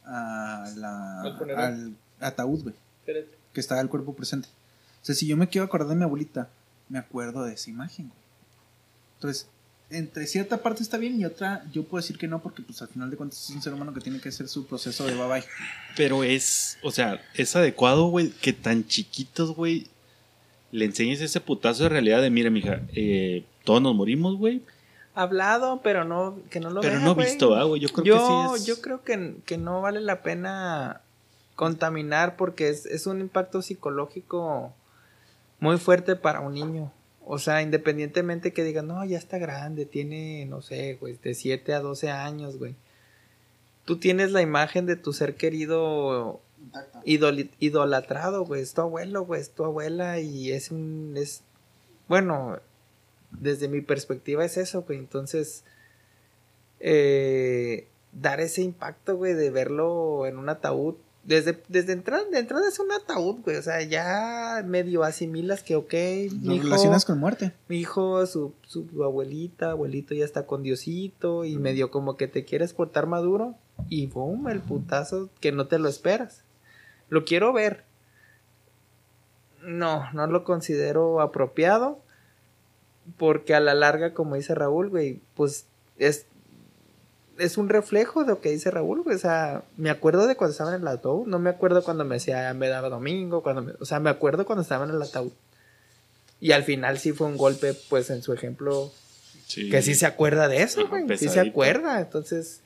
a 0.07 0.71
la, 0.77 1.23
¿Al 1.23 1.95
ataúd, 2.21 2.63
güey, 2.63 2.75
Espérate. 3.01 3.29
que 3.53 3.61
estaba 3.61 3.81
el 3.81 3.89
cuerpo 3.89 4.15
presente. 4.15 4.49
O 5.03 5.05
sea, 5.05 5.15
si 5.15 5.27
yo 5.27 5.37
me 5.37 5.49
quiero 5.49 5.65
acordar 5.67 5.89
de 5.89 5.97
mi 5.97 6.05
abuelita, 6.05 6.49
me 6.89 6.99
acuerdo 6.99 7.45
de 7.45 7.55
esa 7.55 7.71
imagen, 7.71 8.09
güey. 8.09 8.19
Entonces, 9.17 9.47
entre 9.91 10.27
cierta 10.27 10.63
parte 10.63 10.83
está 10.83 10.97
bien 10.97 11.21
y 11.21 11.25
otra, 11.25 11.65
yo 11.73 11.85
puedo 11.85 12.01
decir 12.03 12.17
que 12.19 12.27
no, 12.29 12.41
porque 12.43 12.63
pues 12.63 12.81
al 12.83 12.89
final 12.89 13.11
de 13.11 13.17
cuentas 13.17 13.43
es 13.45 13.51
un 13.51 13.63
ser 13.63 13.75
humano 13.75 13.93
que 13.93 14.01
tiene 14.01 14.21
que 14.21 14.29
hacer 14.31 14.49
su 14.49 14.67
proceso 14.67 15.05
de 15.07 15.15
bye 15.15 15.27
bye. 15.29 15.45
Pero 15.97 16.25
es, 16.25 16.79
o 16.83 16.91
sea, 16.91 17.21
es 17.35 17.55
adecuado, 17.57 18.07
güey, 18.07 18.31
que 18.31 18.53
tan 18.53 18.87
chiquitos, 18.87 19.55
güey, 19.55 19.89
le 20.75 20.87
enseñes 20.87 21.21
ese 21.21 21.41
putazo 21.41 21.85
de 21.85 21.89
realidad 21.89 22.21
de, 22.21 22.31
mira, 22.31 22.51
mija, 22.51 22.83
eh, 22.95 23.45
todos 23.63 23.81
nos 23.81 23.95
morimos, 23.95 24.37
güey. 24.37 24.61
Hablado, 25.15 25.81
pero 25.85 26.05
no, 26.05 26.37
que 26.51 26.59
no 26.59 26.71
lo 26.71 26.81
Pero 26.81 26.95
vea, 26.95 27.05
no 27.05 27.15
güey. 27.15 27.29
visto, 27.29 27.51
¿va, 27.51 27.63
güey? 27.63 27.81
Yo 27.81 27.89
creo 27.91 28.05
yo, 28.05 28.15
que 28.17 28.59
sí 28.59 28.63
es... 28.63 28.67
yo 28.67 28.83
creo 28.83 29.05
que, 29.05 29.37
que 29.47 29.57
no 29.57 29.81
vale 29.81 30.01
la 30.01 30.25
pena 30.25 31.01
contaminar 31.55 32.35
porque 32.35 32.71
es, 32.71 32.87
es 32.87 33.07
un 33.07 33.21
impacto 33.21 33.63
psicológico 33.63 34.73
muy 35.61 35.79
fuerte 35.79 36.17
para 36.17 36.41
un 36.41 36.55
niño. 36.55 36.91
O 37.25 37.39
sea, 37.39 37.63
independientemente 37.63 38.53
que 38.53 38.65
digan, 38.65 38.89
no, 38.89 39.05
ya 39.05 39.17
está 39.17 39.39
grande, 39.39 39.87
tiene, 39.87 40.45
no 40.47 40.61
sé, 40.61 40.99
güey, 41.01 41.17
de 41.23 41.35
7 41.35 41.73
a 41.73 41.79
12 41.79 42.11
años, 42.11 42.59
güey. 42.59 42.75
Tú 43.85 43.99
tienes 43.99 44.33
la 44.33 44.43
imagen 44.43 44.87
de 44.87 44.97
tu 44.97 45.13
ser 45.13 45.37
querido 45.37 46.41
idoli- 47.05 47.51
idolatrado, 47.61 48.45
güey. 48.45 48.63
Es 48.63 48.75
tu 48.75 48.81
abuelo, 48.83 49.25
güey, 49.25 49.41
es 49.41 49.51
tu 49.51 49.65
abuela 49.65 50.21
y 50.21 50.53
es 50.53 50.71
un... 50.71 51.15
Es, 51.17 51.43
bueno, 52.09 52.59
desde 53.33 53.69
mi 53.69 53.81
perspectiva 53.81 54.45
es 54.45 54.57
eso, 54.57 54.83
güey. 54.83 54.99
Entonces, 54.99 55.65
eh, 56.81 57.87
dar 58.13 58.41
ese 58.41 58.63
impacto, 58.63 59.17
güey, 59.17 59.35
de 59.35 59.51
verlo 59.51 60.27
en 60.27 60.39
un 60.39 60.49
ataúd. 60.49 60.95
Desde, 61.25 61.59
desde 61.69 61.95
entrada, 61.95 62.23
de 62.31 62.39
entrada 62.39 62.69
es 62.69 62.79
un 62.79 62.93
ataúd, 62.93 63.41
güey. 63.43 63.57
O 63.57 63.63
sea, 63.63 63.81
ya 63.83 64.63
medio 64.67 65.05
asimilas 65.05 65.63
que, 65.63 65.75
ok, 65.77 65.93
Lo 65.93 66.51
mi 66.51 66.57
hijo, 66.57 66.65
relacionas 66.65 67.07
con 67.07 67.19
muerte. 67.19 67.53
mi 67.69 67.79
hijo, 67.79 68.27
su, 68.27 68.53
su 68.67 68.87
abuelita, 69.03 69.71
abuelito 69.71 70.15
ya 70.15 70.27
está 70.27 70.45
con 70.47 70.63
Diosito 70.63 71.47
y 71.47 71.57
medio 71.57 71.91
como 71.91 72.19
que 72.19 72.29
te 72.29 72.45
quieres 72.45 72.75
portar 72.75 73.07
maduro 73.07 73.55
y 73.89 74.07
boom, 74.07 74.49
el 74.49 74.61
putazo 74.61 75.31
que 75.41 75.51
no 75.51 75.67
te 75.67 75.79
lo 75.79 75.89
esperas. 75.89 76.43
Lo 77.09 77.25
quiero 77.25 77.53
ver. 77.53 77.85
No, 79.63 80.11
no 80.13 80.27
lo 80.27 80.45
considero 80.45 81.21
apropiado 81.21 81.99
porque 83.19 83.55
a 83.55 83.61
la 83.61 83.75
larga, 83.75 84.13
como 84.13 84.35
dice 84.35 84.55
Raúl, 84.55 84.91
güey, 84.91 85.21
pues 85.35 85.67
es 85.99 86.27
es 87.37 87.59
un 87.59 87.69
reflejo 87.69 88.21
de 88.23 88.29
lo 88.29 88.41
que 88.41 88.51
dice 88.51 88.71
Raúl, 88.71 89.03
güey. 89.03 89.17
O 89.17 89.19
sea, 89.19 89.65
me 89.77 89.91
acuerdo 89.91 90.27
de 90.29 90.37
cuando 90.37 90.53
estaba 90.53 90.73
en 90.75 90.81
el 90.83 90.87
ataúd. 90.87 91.27
No 91.27 91.41
me 91.41 91.51
acuerdo 91.51 91.83
cuando 91.83 92.05
me 92.05 92.15
decía, 92.17 92.55
me 92.55 92.69
daba 92.69 92.89
domingo. 92.89 93.43
Cuando 93.43 93.63
me- 93.63 93.73
o 93.81 93.85
sea, 93.85 93.99
me 93.99 94.09
acuerdo 94.11 94.47
cuando 94.47 94.63
estaba 94.63 94.85
en 94.85 94.93
el 94.93 95.03
ataúd. 95.03 95.33
Y 96.41 96.53
al 96.53 96.63
final 96.63 96.97
sí 96.99 97.11
fue 97.13 97.27
un 97.27 97.37
golpe, 97.37 97.75
pues 97.91 98.09
en 98.11 98.23
su 98.23 98.33
ejemplo, 98.33 98.93
Sí. 99.49 99.69
que 99.69 99.83
sí 99.83 99.97
se 99.97 100.07
acuerda 100.07 100.47
de 100.47 100.63
eso, 100.63 100.87
güey. 100.89 101.07
Sí 101.19 101.29
se 101.29 101.41
acuerda. 101.41 102.01
Entonces, 102.01 102.61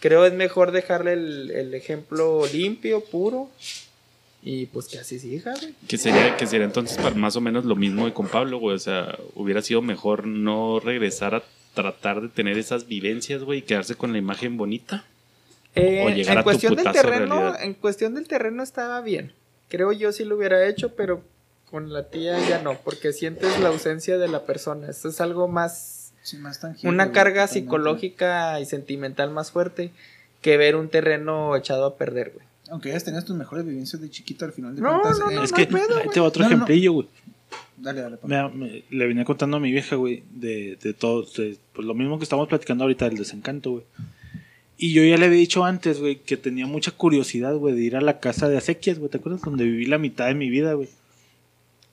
creo 0.00 0.24
es 0.26 0.32
mejor 0.32 0.72
dejarle 0.72 1.12
el, 1.14 1.50
el 1.50 1.74
ejemplo 1.74 2.42
limpio, 2.52 3.02
puro. 3.04 3.48
Y 4.42 4.66
pues 4.66 4.86
que 4.86 4.98
así 4.98 5.18
siga, 5.18 5.52
güey. 5.60 5.74
Que 5.88 5.98
sería, 5.98 6.36
que 6.36 6.46
sería 6.46 6.64
entonces 6.64 6.96
para 6.96 7.14
más 7.14 7.34
o 7.36 7.40
menos 7.40 7.64
lo 7.64 7.74
mismo 7.76 8.06
de 8.06 8.12
con 8.12 8.28
Pablo, 8.28 8.58
güey. 8.58 8.76
O 8.76 8.78
sea, 8.78 9.18
hubiera 9.34 9.62
sido 9.62 9.82
mejor 9.82 10.26
no 10.26 10.78
regresar 10.80 11.34
a 11.34 11.42
tratar 11.74 12.20
de 12.22 12.28
tener 12.28 12.56
esas 12.56 12.86
vivencias, 12.86 13.42
güey, 13.42 13.58
y 13.58 13.62
quedarse 13.62 13.94
con 13.96 14.12
la 14.12 14.18
imagen 14.18 14.56
bonita. 14.56 15.04
Eh, 15.74 16.04
O 16.06 16.08
llegar 16.10 16.32
en 16.32 16.38
a 16.38 16.40
tu 16.42 16.44
cuestión 16.44 16.74
del 16.76 16.84
putazo 16.86 16.96
de 17.06 17.10
terreno, 17.12 17.34
realidad. 17.40 17.62
en 17.64 17.74
cuestión 17.74 18.14
del 18.14 18.28
terreno 18.28 18.62
estaba 18.62 19.00
bien. 19.00 19.32
Creo 19.68 19.92
yo 19.92 20.12
sí 20.12 20.24
lo 20.24 20.36
hubiera 20.36 20.66
hecho, 20.68 20.94
pero 20.94 21.22
con 21.70 21.92
la 21.92 22.08
tía 22.08 22.38
ya 22.48 22.62
no, 22.62 22.78
porque 22.82 23.12
sientes 23.12 23.58
la 23.60 23.68
ausencia 23.68 24.16
de 24.18 24.28
la 24.28 24.44
persona. 24.46 24.88
Esto 24.88 25.08
es 25.08 25.20
algo 25.20 25.46
más, 25.48 25.97
Sí, 26.28 26.36
más 26.38 26.60
tangible, 26.60 26.88
una 26.90 27.12
carga 27.12 27.42
totalmente. 27.46 27.52
psicológica 27.60 28.60
y 28.60 28.66
sentimental 28.66 29.30
más 29.30 29.50
fuerte 29.50 29.90
que 30.42 30.56
ver 30.56 30.76
un 30.76 30.88
terreno 30.88 31.56
echado 31.56 31.86
a 31.86 31.96
perder, 31.96 32.32
güey. 32.34 32.46
Aunque 32.70 32.90
hayas 32.90 33.04
tenido 33.04 33.24
tus 33.24 33.34
mejores 33.36 33.64
vivencias 33.64 34.00
de 34.02 34.10
chiquito 34.10 34.44
al 34.44 34.52
final 34.52 34.76
de 34.76 34.82
No, 34.82 35.00
cuentas. 35.00 35.18
no, 35.18 35.30
eh, 35.30 35.34
no, 35.36 35.42
Es 35.42 35.50
no 35.52 35.56
que 35.56 35.66
pedo, 35.66 35.96
ahí 35.98 36.08
te 36.12 36.20
va 36.20 36.26
otro 36.26 36.42
No, 36.42 36.50
no, 36.50 36.56
no. 36.56 36.62
ejemplillo, 36.64 36.92
güey. 36.92 37.08
Dale, 37.78 38.00
dale, 38.02 38.16
papá. 38.16 38.28
Me- 38.28 38.48
me- 38.66 38.82
le 38.90 39.06
venía 39.06 39.24
contando 39.24 39.56
a 39.56 39.60
mi 39.60 39.70
vieja, 39.72 39.96
güey, 39.96 40.22
de, 40.30 40.76
de 40.82 40.92
todo, 40.94 41.22
de- 41.22 41.56
pues 41.72 41.86
lo 41.86 41.94
mismo 41.94 42.18
que 42.18 42.24
estamos 42.24 42.46
platicando 42.48 42.84
ahorita 42.84 43.08
del 43.08 43.16
desencanto, 43.16 43.70
güey. 43.70 43.84
Y 44.76 44.92
yo 44.92 45.02
ya 45.02 45.16
le 45.16 45.26
había 45.26 45.38
dicho 45.38 45.64
antes, 45.64 45.98
güey, 45.98 46.16
que 46.16 46.36
tenía 46.36 46.66
mucha 46.66 46.90
curiosidad, 46.92 47.54
güey, 47.56 47.74
de 47.74 47.82
ir 47.82 47.96
a 47.96 48.00
la 48.00 48.20
casa 48.20 48.48
de 48.48 48.58
acequias, 48.58 48.98
güey, 48.98 49.10
¿te 49.10 49.16
acuerdas? 49.16 49.42
Donde 49.42 49.64
viví 49.64 49.86
la 49.86 49.98
mitad 49.98 50.26
de 50.26 50.34
mi 50.34 50.50
vida, 50.50 50.74
güey. 50.74 50.88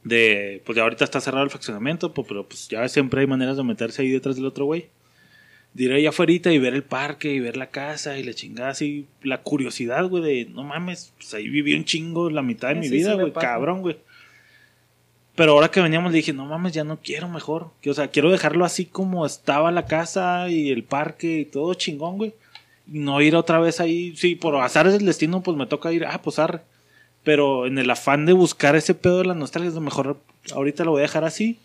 De, 0.05 0.61
pues 0.65 0.75
ya 0.75 0.83
ahorita 0.83 1.03
está 1.03 1.19
cerrado 1.19 1.43
el 1.43 1.49
fraccionamiento, 1.49 2.13
pues, 2.13 2.27
pero 2.27 2.47
pues 2.47 2.69
ya 2.69 2.87
siempre 2.87 3.21
hay 3.21 3.27
maneras 3.27 3.57
de 3.57 3.63
meterse 3.63 4.03
ahí 4.03 4.11
detrás 4.11 4.35
del 4.35 4.45
otro 4.45 4.65
güey. 4.65 4.87
De 5.73 5.85
ir 5.85 5.91
allá 5.91 6.09
afuera 6.09 6.31
y 6.31 6.57
ver 6.59 6.73
el 6.73 6.83
parque 6.83 7.33
y 7.33 7.39
ver 7.39 7.57
la 7.57 7.71
casa 7.71 8.17
y 8.17 8.23
la 8.23 8.33
chingada 8.33 8.69
así, 8.69 9.07
la 9.23 9.41
curiosidad, 9.41 10.07
güey, 10.07 10.23
de 10.23 10.45
no 10.45 10.63
mames, 10.63 11.11
pues 11.17 11.33
ahí 11.33 11.49
viví 11.49 11.73
un 11.73 11.83
chingo 11.83 12.29
la 12.29 12.43
mitad 12.43 12.69
de 12.69 12.75
Sí, 12.75 12.79
mi 12.81 12.87
sí, 12.87 12.93
vida, 12.93 13.15
güey, 13.15 13.33
cabrón, 13.33 13.81
güey. 13.81 13.97
Pero 15.35 15.51
ahora 15.51 15.69
que 15.69 15.81
veníamos 15.81 16.11
le 16.11 16.17
dije, 16.17 16.33
no 16.33 16.45
mames, 16.45 16.71
ya 16.71 16.83
no 16.83 16.99
quiero 17.01 17.27
mejor. 17.27 17.71
Que, 17.81 17.89
o 17.89 17.93
sea, 17.93 18.07
quiero 18.07 18.31
dejarlo 18.31 18.63
así 18.63 18.85
como 18.85 19.25
estaba 19.25 19.71
la 19.71 19.85
casa 19.85 20.49
y 20.49 20.69
el 20.69 20.83
parque 20.83 21.39
y 21.39 21.45
todo 21.45 21.73
chingón, 21.73 22.17
güey. 22.17 22.33
Y 22.87 22.99
no 22.99 23.19
ir 23.21 23.35
otra 23.35 23.59
vez 23.59 23.81
ahí. 23.81 24.15
Sí, 24.15 24.35
por 24.35 24.55
azar 24.55 24.89
del 24.89 25.05
destino, 25.05 25.43
pues 25.43 25.57
me 25.57 25.65
toca 25.65 25.91
ir, 25.91 26.05
ah, 26.05 26.21
pues 26.21 26.39
arre. 26.39 26.61
Pero 27.25 27.65
en 27.67 27.77
el 27.77 27.89
afán 27.89 28.25
de 28.25 28.31
buscar 28.31 28.77
ese 28.77 28.93
pedo 28.95 29.17
de 29.19 29.25
la 29.25 29.33
nostalgia, 29.33 29.67
es 29.67 29.75
lo 29.75 29.81
mejor 29.81 30.17
ahorita 30.53 30.85
lo 30.85 30.91
voy 30.91 30.99
a 30.99 31.01
dejar 31.01 31.25
así. 31.25 31.59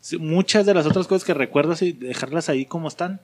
Sí, 0.00 0.18
Muchas 0.18 0.64
de 0.66 0.74
las 0.74 0.86
otras 0.86 1.08
cosas 1.08 1.24
que 1.24 1.34
recuerdo, 1.34 1.72
así, 1.72 1.90
dejarlas 1.92 2.48
ahí 2.48 2.64
como 2.66 2.86
están. 2.86 3.20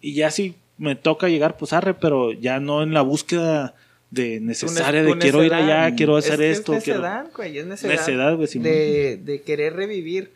Y 0.00 0.14
ya 0.14 0.30
si 0.32 0.56
me 0.78 0.96
toca 0.96 1.28
llegar, 1.28 1.56
pues 1.56 1.72
arre, 1.72 1.94
pero 1.94 2.32
ya 2.32 2.58
no 2.58 2.82
en 2.82 2.92
la 2.94 3.02
búsqueda 3.02 3.74
de 4.10 4.40
necesaria 4.40 5.02
de 5.02 5.18
quiero 5.18 5.44
ir 5.44 5.52
allá, 5.52 5.94
quiero 5.94 6.16
hacer 6.16 6.40
Es- 6.42 6.58
esto, 6.58 6.72
Es 6.72 6.82
quiero... 6.84 7.00
necedad, 7.02 7.26
güey, 7.36 7.58
es 7.58 7.66
necedad. 7.66 7.92
Necedad, 7.92 8.34
güey, 8.36 8.48
de, 8.54 9.20
de 9.22 9.42
querer 9.42 9.74
revivir. 9.74 10.32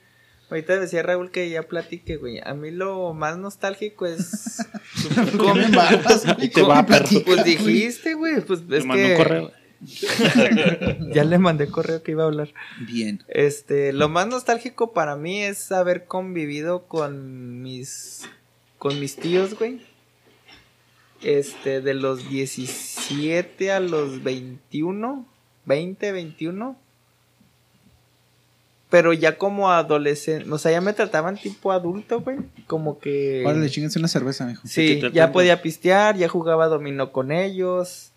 Ahorita 0.50 0.78
decía 0.78 1.02
Raúl 1.02 1.30
que 1.30 1.48
ya 1.48 1.62
platique, 1.62 2.16
güey. 2.18 2.38
A 2.44 2.52
mí 2.52 2.70
lo 2.70 3.14
más 3.14 3.38
nostálgico 3.38 4.04
es. 4.04 4.58
¿Cómo 5.38 5.54
te 6.52 6.62
va, 6.62 6.84
¿Cómo 6.84 6.86
perro. 6.86 7.06
pues 7.24 7.44
dijiste, 7.44 8.12
güey. 8.12 8.42
Pues 8.42 8.62
Me 8.66 8.76
es 8.76 8.84
mandó 8.84 9.02
que 9.02 9.12
un 9.12 9.16
correo. 9.16 9.52
ya 11.12 11.24
le 11.24 11.38
mandé 11.38 11.68
correo 11.68 12.02
que 12.02 12.12
iba 12.12 12.24
a 12.24 12.26
hablar. 12.26 12.52
Bien. 12.86 13.22
Este, 13.28 13.92
lo 13.92 14.08
más 14.08 14.26
nostálgico 14.26 14.92
para 14.92 15.16
mí 15.16 15.42
es 15.42 15.72
haber 15.72 16.04
convivido 16.04 16.86
con 16.86 17.62
mis 17.62 18.28
con 18.78 18.98
mis 18.98 19.16
tíos, 19.16 19.58
güey. 19.58 19.80
Este, 21.22 21.80
de 21.80 21.94
los 21.94 22.28
17 22.28 23.70
a 23.70 23.80
los 23.80 24.22
21, 24.24 25.26
20, 25.66 26.12
21. 26.12 26.76
Pero 28.90 29.12
ya 29.12 29.38
como 29.38 29.70
adolescente, 29.70 30.50
o 30.50 30.58
sea, 30.58 30.72
ya 30.72 30.80
me 30.80 30.92
trataban 30.92 31.36
tipo 31.36 31.72
adulto, 31.72 32.20
güey. 32.20 32.38
Como 32.66 32.98
que 32.98 33.42
Órale, 33.46 33.70
chinguense 33.70 33.98
una 33.98 34.08
cerveza, 34.08 34.44
mijo. 34.46 34.66
Sí, 34.66 35.00
ya 35.12 35.32
podía 35.32 35.62
pistear, 35.62 36.16
ya 36.16 36.28
jugaba 36.28 36.66
dominó 36.66 37.10
con 37.12 37.32
ellos. 37.32 38.11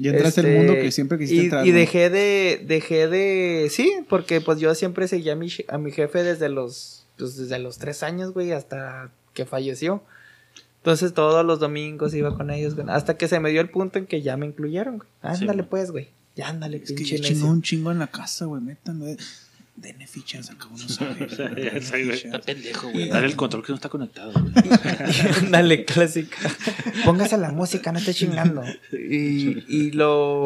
Ya 0.00 0.12
entraste 0.12 0.40
Este, 0.40 0.52
al 0.52 0.58
mundo 0.58 0.74
que 0.80 0.90
siempre 0.90 1.18
quisiste 1.18 1.42
y, 1.42 1.44
entrar. 1.44 1.66
y 1.66 1.70
¿no? 1.70 1.76
dejé 1.76 2.10
de, 2.10 2.64
dejé 2.66 3.08
de, 3.08 3.68
sí, 3.70 3.92
porque 4.08 4.40
pues 4.40 4.58
yo 4.58 4.74
siempre 4.74 5.06
seguía 5.08 5.34
a 5.34 5.36
mi, 5.36 5.48
a 5.68 5.78
mi 5.78 5.90
jefe 5.92 6.22
desde 6.22 6.48
los, 6.48 7.04
pues 7.18 7.36
desde 7.36 7.58
los 7.58 7.78
tres 7.78 8.02
años, 8.02 8.32
güey, 8.32 8.52
hasta 8.52 9.10
que 9.34 9.44
falleció. 9.44 10.02
Entonces 10.78 11.12
todos 11.12 11.44
los 11.44 11.60
domingos 11.60 12.14
iba 12.14 12.34
con 12.34 12.50
ellos, 12.50 12.74
güey. 12.74 12.86
Hasta 12.88 13.18
que 13.18 13.28
se 13.28 13.38
me 13.40 13.50
dio 13.50 13.60
el 13.60 13.68
punto 13.68 13.98
en 13.98 14.06
que 14.06 14.22
ya 14.22 14.38
me 14.38 14.46
incluyeron, 14.46 14.96
güey. 14.98 15.08
Ándale 15.20 15.62
Sí, 15.62 15.68
pues, 15.68 15.90
güey. 15.90 16.08
Ya 16.34 16.48
ándale, 16.48 16.78
Es 16.78 16.92
que 16.92 17.04
ya 17.04 17.18
chingó 17.20 17.48
un 17.48 17.60
chingo 17.60 17.90
en 17.92 17.98
la 17.98 18.06
casa, 18.06 18.46
güey. 18.46 18.62
Métanme. 18.62 19.18
Denle 19.80 20.06
fichas 20.06 20.50
acá 20.50 20.66
uno 20.70 20.78
sabe. 20.88 21.26
Está 21.76 22.38
pendejo, 22.40 22.90
güey. 22.90 23.08
Dale 23.08 23.26
el 23.26 23.36
control 23.36 23.64
que 23.64 23.72
no 23.72 23.76
está 23.76 23.88
conectado. 23.88 24.32
Ándale, 25.38 25.84
clásica. 25.86 26.36
Póngase 27.04 27.38
la 27.38 27.50
música, 27.50 27.90
no 27.90 27.98
esté 27.98 28.12
chingando. 28.12 28.62
Y, 28.92 29.64
y 29.68 29.90
lo 29.92 30.44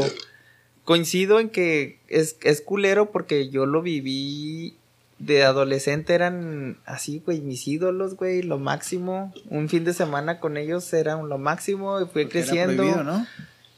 coincido 0.84 1.40
en 1.40 1.48
que 1.48 1.98
es, 2.08 2.36
es 2.42 2.60
culero 2.60 3.10
porque 3.10 3.48
yo 3.50 3.66
lo 3.66 3.82
viví 3.82 4.76
de 5.18 5.42
adolescente, 5.44 6.12
eran 6.14 6.76
así, 6.84 7.22
güey, 7.24 7.40
mis 7.40 7.66
ídolos, 7.66 8.16
güey, 8.16 8.42
lo 8.42 8.58
máximo. 8.58 9.32
Un 9.48 9.68
fin 9.68 9.84
de 9.84 9.94
semana 9.94 10.38
con 10.38 10.56
ellos 10.56 10.92
era 10.92 11.20
lo 11.20 11.38
máximo 11.38 12.00
y 12.00 12.04
fui 12.06 12.24
Porque 12.24 12.38
era 12.40 12.46
creciendo. 12.48 12.76
prohibido, 12.76 13.04
¿no? 13.04 13.26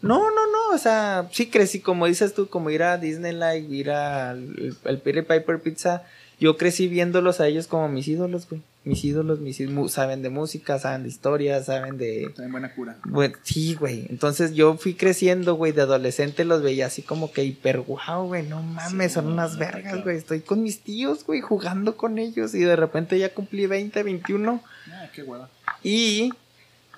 No, 0.03 0.19
no, 0.31 0.47
no, 0.53 0.75
o 0.75 0.79
sea, 0.79 1.29
sí 1.33 1.47
crecí, 1.47 1.81
como 1.81 2.07
dices 2.07 2.35
tú, 2.35 2.49
como 2.49 2.71
ir 2.71 2.83
a 2.83 2.99
Disneyland, 2.99 3.73
ir 3.73 3.91
al 3.91 4.77
al 4.85 4.99
Peter 4.99 5.27
Piper 5.27 5.61
Pizza. 5.61 6.05
Yo 6.39 6.59
crecí 6.59 6.87
viéndolos 6.87 7.41
a 7.41 7.47
ellos 7.49 7.67
como 7.67 7.89
mis 7.89 8.07
ídolos, 8.09 8.47
güey. 8.49 8.61
Mis 8.85 9.03
ídolos, 9.05 9.41
mis 9.41 9.59
ídolos, 9.59 9.91
saben 9.93 10.23
de 10.23 10.29
música, 10.29 10.79
saben 10.79 11.03
de 11.03 11.09
historia, 11.09 11.63
saben 11.65 11.97
de... 11.97 12.25
Está 12.25 12.45
en 12.45 12.53
buena 12.53 12.75
cura. 12.75 12.99
Bueno, 13.05 13.35
sí, 13.43 13.75
güey. 13.75 14.07
Entonces 14.11 14.53
yo 14.53 14.77
fui 14.77 14.95
creciendo, 14.95 15.55
güey, 15.55 15.73
de 15.73 15.81
adolescente 15.81 16.45
los 16.45 16.61
veía 16.63 16.87
así 16.87 17.01
como 17.01 17.33
que 17.33 17.43
hiper 17.43 17.81
guau, 17.81 18.27
güey. 18.27 18.43
No 18.47 18.63
mames, 18.63 19.15
son 19.15 19.29
unas 19.29 19.57
vergas, 19.57 20.05
güey. 20.05 20.19
Estoy 20.19 20.41
con 20.41 20.63
mis 20.63 20.81
tíos, 20.81 21.25
güey, 21.25 21.41
jugando 21.41 21.97
con 21.97 22.19
ellos 22.19 22.55
y 22.55 22.61
de 22.61 22.77
repente 22.77 23.19
ya 23.19 23.33
cumplí 23.33 23.67
20, 23.67 24.03
21 24.03 24.63
Ah, 24.93 25.09
qué 25.15 25.23
hueva. 25.23 25.49
y 25.83 26.33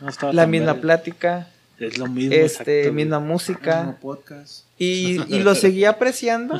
No 0.01 0.33
la 0.33 0.47
misma 0.49 0.75
plática, 0.75 1.49
Es 1.79 1.99
lo 1.99 2.07
mismo. 2.09 2.35
este, 2.35 2.81
exacto, 2.81 2.93
misma 2.95 3.19
güey. 3.19 3.29
música. 3.31 3.77
Mismo 3.85 3.99
podcast. 4.01 4.65
Y, 4.79 5.21
y 5.29 5.41
lo 5.41 5.55
seguí 5.55 5.85
apreciando, 5.85 6.59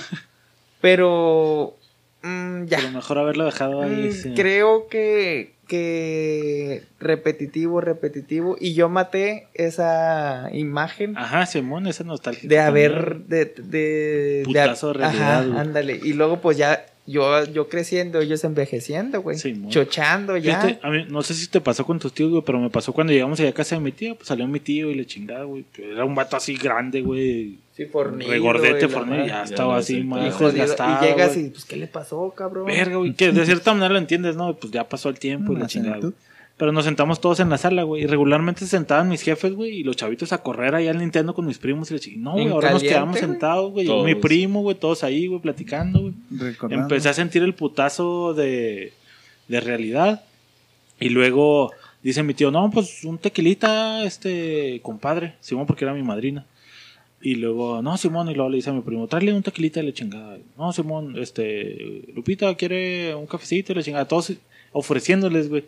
pero 0.81 1.77
mm, 2.23 2.65
ya. 2.67 2.79
Pero 2.79 2.91
mejor 2.93 3.19
haberlo 3.19 3.45
dejado 3.45 3.83
ahí. 3.83 4.09
Mm, 4.09 4.13
sí. 4.13 4.35
Creo 4.35 4.89
que, 4.89 5.55
que 5.67 6.85
repetitivo, 7.01 7.81
repetitivo. 7.81 8.57
Y 8.61 8.75
yo 8.75 8.89
maté 8.89 9.49
esa 9.55 10.49
imagen 10.53 11.17
Ajá, 11.17 11.47
Simón, 11.47 11.87
esa 11.87 12.05
nostalgia. 12.05 12.49
de 12.49 12.59
haber. 12.61 13.17
De, 13.27 13.45
de, 13.45 13.63
de- 13.63 14.43
Putazo 14.45 14.89
de 14.89 14.95
realidad, 14.95 15.51
Ajá, 15.51 15.61
ándale. 15.61 16.01
Y 16.03 16.13
luego, 16.13 16.41
pues 16.41 16.57
ya. 16.57 16.85
Yo, 17.09 17.43
yo 17.47 17.71
creciendo, 17.71 18.21
ellos 18.21 18.45
envejeciendo, 18.45 19.23
güey. 19.23 19.39
Simón. 19.39 19.71
Chochando 19.71 20.37
ya. 20.37 20.61
Fíjate, 20.61 20.87
a 20.87 20.91
mí, 20.91 21.07
no 21.09 21.23
sé 21.23 21.33
si 21.33 21.47
te 21.47 21.59
pasó 21.59 21.87
con 21.87 21.99
tus 21.99 22.13
tíos, 22.13 22.31
güey, 22.31 22.43
pero 22.45 22.61
me 22.61 22.69
pasó 22.69 22.93
cuando 22.93 23.15
llegamos 23.15 23.41
allá 23.41 23.49
a 23.49 23.55
casa 23.55 23.77
de 23.77 23.81
mi 23.81 23.93
tía, 23.93 24.15
pues 24.15 24.29
salió 24.29 24.47
mi 24.47 24.61
tío 24.61 24.91
y 24.91 24.95
le 24.95 25.07
chingada, 25.07 25.45
güey. 25.45 25.65
Era 25.79 26.05
un 26.05 26.15
vato 26.15 26.37
así 26.37 26.55
grande, 26.57 27.01
güey. 27.01 27.57
Sí, 27.73 27.87
fornido. 27.87 28.31
Regordete, 28.31 28.83
la 28.83 28.89
fornido, 28.91 29.27
ya 29.27 29.43
estaba 29.43 29.73
lo 29.73 29.79
así 29.79 30.03
más 30.03 30.39
desgastado. 30.39 31.03
y 31.03 31.09
llegas 31.09 31.35
y, 31.39 31.49
pues, 31.49 31.65
¿qué 31.65 31.77
le 31.77 31.87
pasó, 31.87 32.31
cabrón? 32.37 32.67
Verga, 32.67 32.97
güey, 32.97 33.15
que 33.15 33.33
de 33.33 33.47
cierta 33.47 33.73
manera 33.73 33.95
lo 33.95 33.99
entiendes, 34.01 34.37
¿no? 34.37 34.55
Pues 34.55 34.71
ya 34.71 34.87
pasó 34.87 35.09
el 35.09 35.19
tiempo 35.19 35.53
y 35.53 35.55
la 35.55 35.61
Una 35.61 35.69
chingada. 35.69 36.13
Pero 36.59 36.73
nos 36.73 36.85
sentamos 36.85 37.21
todos 37.21 37.39
en 37.39 37.49
la 37.51 37.57
sala, 37.57 37.85
güey. 37.85 38.03
Y 38.03 38.07
regularmente 38.07 38.61
se 38.61 38.67
sentaban 38.67 39.09
mis 39.09 39.23
jefes, 39.23 39.55
güey, 39.55 39.77
y 39.79 39.85
los 39.85 39.97
chavitos 39.97 40.33
a 40.33 40.43
correr 40.43 40.75
allá 40.75 40.91
al 40.91 40.99
Nintendo 40.99 41.33
con 41.33 41.47
mis 41.47 41.59
primos 41.59 41.91
y 41.91 41.95
le 41.95 42.01
chingada. 42.01 42.25
No, 42.25 42.33
güey, 42.33 42.47
En 42.47 42.53
ahora 42.53 42.73
nos 42.73 42.83
quedamos 42.83 43.19
sentados, 43.19 43.73
güey. 43.73 43.87
yo. 43.87 44.03
Mi 44.03 44.17
primo, 44.17 44.63
güey, 44.63 44.77
todos 44.77 45.05
ahí, 45.05 45.29
güey, 45.29 45.41
platicando, 45.41 46.01
güey. 46.01 46.15
Recordando. 46.37 46.83
Empecé 46.83 47.09
a 47.09 47.15
sentir 47.15 47.45
el 47.45 47.55
putazo 47.55 48.35
de, 48.35 48.93
de 49.47 49.61
realidad. 49.61 50.25
Y 50.99 51.11
luego 51.11 51.71
dice 52.03 52.25
mi 52.25 52.35
tío, 52.35 52.51
no, 52.51 52.71
pues 52.73 53.05
un 53.05 53.19
tequilita, 53.19 54.03
este, 54.05 54.81
compadre. 54.83 55.35
Simón, 55.41 55.65
porque 55.65 55.85
era 55.85 55.95
mi 55.95 56.03
madrina. 56.03 56.45
Y 57.21 57.37
luego, 57.37 57.83
no, 57.83 57.97
Simón, 57.97 58.29
y 58.31 58.35
luego 58.35 58.51
le 58.51 58.57
dice 58.57 58.71
a 58.71 58.73
mi 58.73 58.81
primo, 58.81 59.07
tráele 59.07 59.33
un 59.33 59.43
tequilita 59.45 59.81
y 59.81 59.87
le 59.87 59.93
chingada. 59.93 60.39
No, 60.57 60.73
Simón, 60.73 61.15
este, 61.19 62.03
Lupita 62.15 62.53
quiere 62.57 63.15
un 63.15 63.27
cafecito 63.27 63.73
y 63.73 63.77
le 63.77 63.83
chingada. 63.85 64.09
Todos 64.09 64.33
ofreciéndoles, 64.73 65.49
güey. 65.49 65.65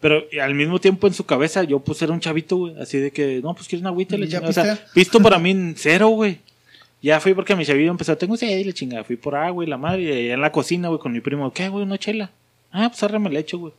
Pero 0.00 0.24
al 0.40 0.54
mismo 0.54 0.78
tiempo 0.80 1.06
en 1.08 1.14
su 1.14 1.24
cabeza, 1.26 1.64
yo 1.64 1.80
pues 1.80 2.00
era 2.02 2.12
un 2.12 2.20
chavito, 2.20 2.56
güey. 2.56 2.80
Así 2.80 2.98
de 2.98 3.10
que, 3.10 3.40
no, 3.42 3.54
pues 3.54 3.66
quiero 3.66 3.80
una 3.80 3.90
agüita 3.90 4.16
le 4.16 4.28
¿Ya 4.28 4.38
chingada. 4.40 4.50
O 4.50 4.76
sea, 4.76 4.86
visto 4.94 5.20
para 5.20 5.38
mí 5.38 5.72
cero, 5.76 6.08
güey. 6.08 6.38
Ya 7.02 7.20
fui 7.20 7.34
porque 7.34 7.54
mi 7.54 7.64
chavillo 7.64 7.90
empezó, 7.90 8.16
tengo 8.16 8.36
sed 8.36 8.58
y 8.58 8.64
la 8.64 8.72
chingada. 8.72 9.04
Fui 9.04 9.16
por 9.16 9.34
agua 9.36 9.64
y 9.64 9.68
la 9.68 9.76
madre, 9.76 10.02
y 10.02 10.10
allá 10.24 10.34
en 10.34 10.40
la 10.40 10.52
cocina, 10.52 10.88
güey, 10.88 11.00
con 11.00 11.12
mi 11.12 11.20
primo, 11.20 11.52
¿qué, 11.52 11.68
güey? 11.68 11.84
Una 11.84 11.98
chela. 11.98 12.30
Ah, 12.72 12.88
pues 12.88 13.02
ahora 13.02 13.18
me 13.18 13.30
la 13.30 13.38
echo, 13.40 13.58
güey. 13.58 13.72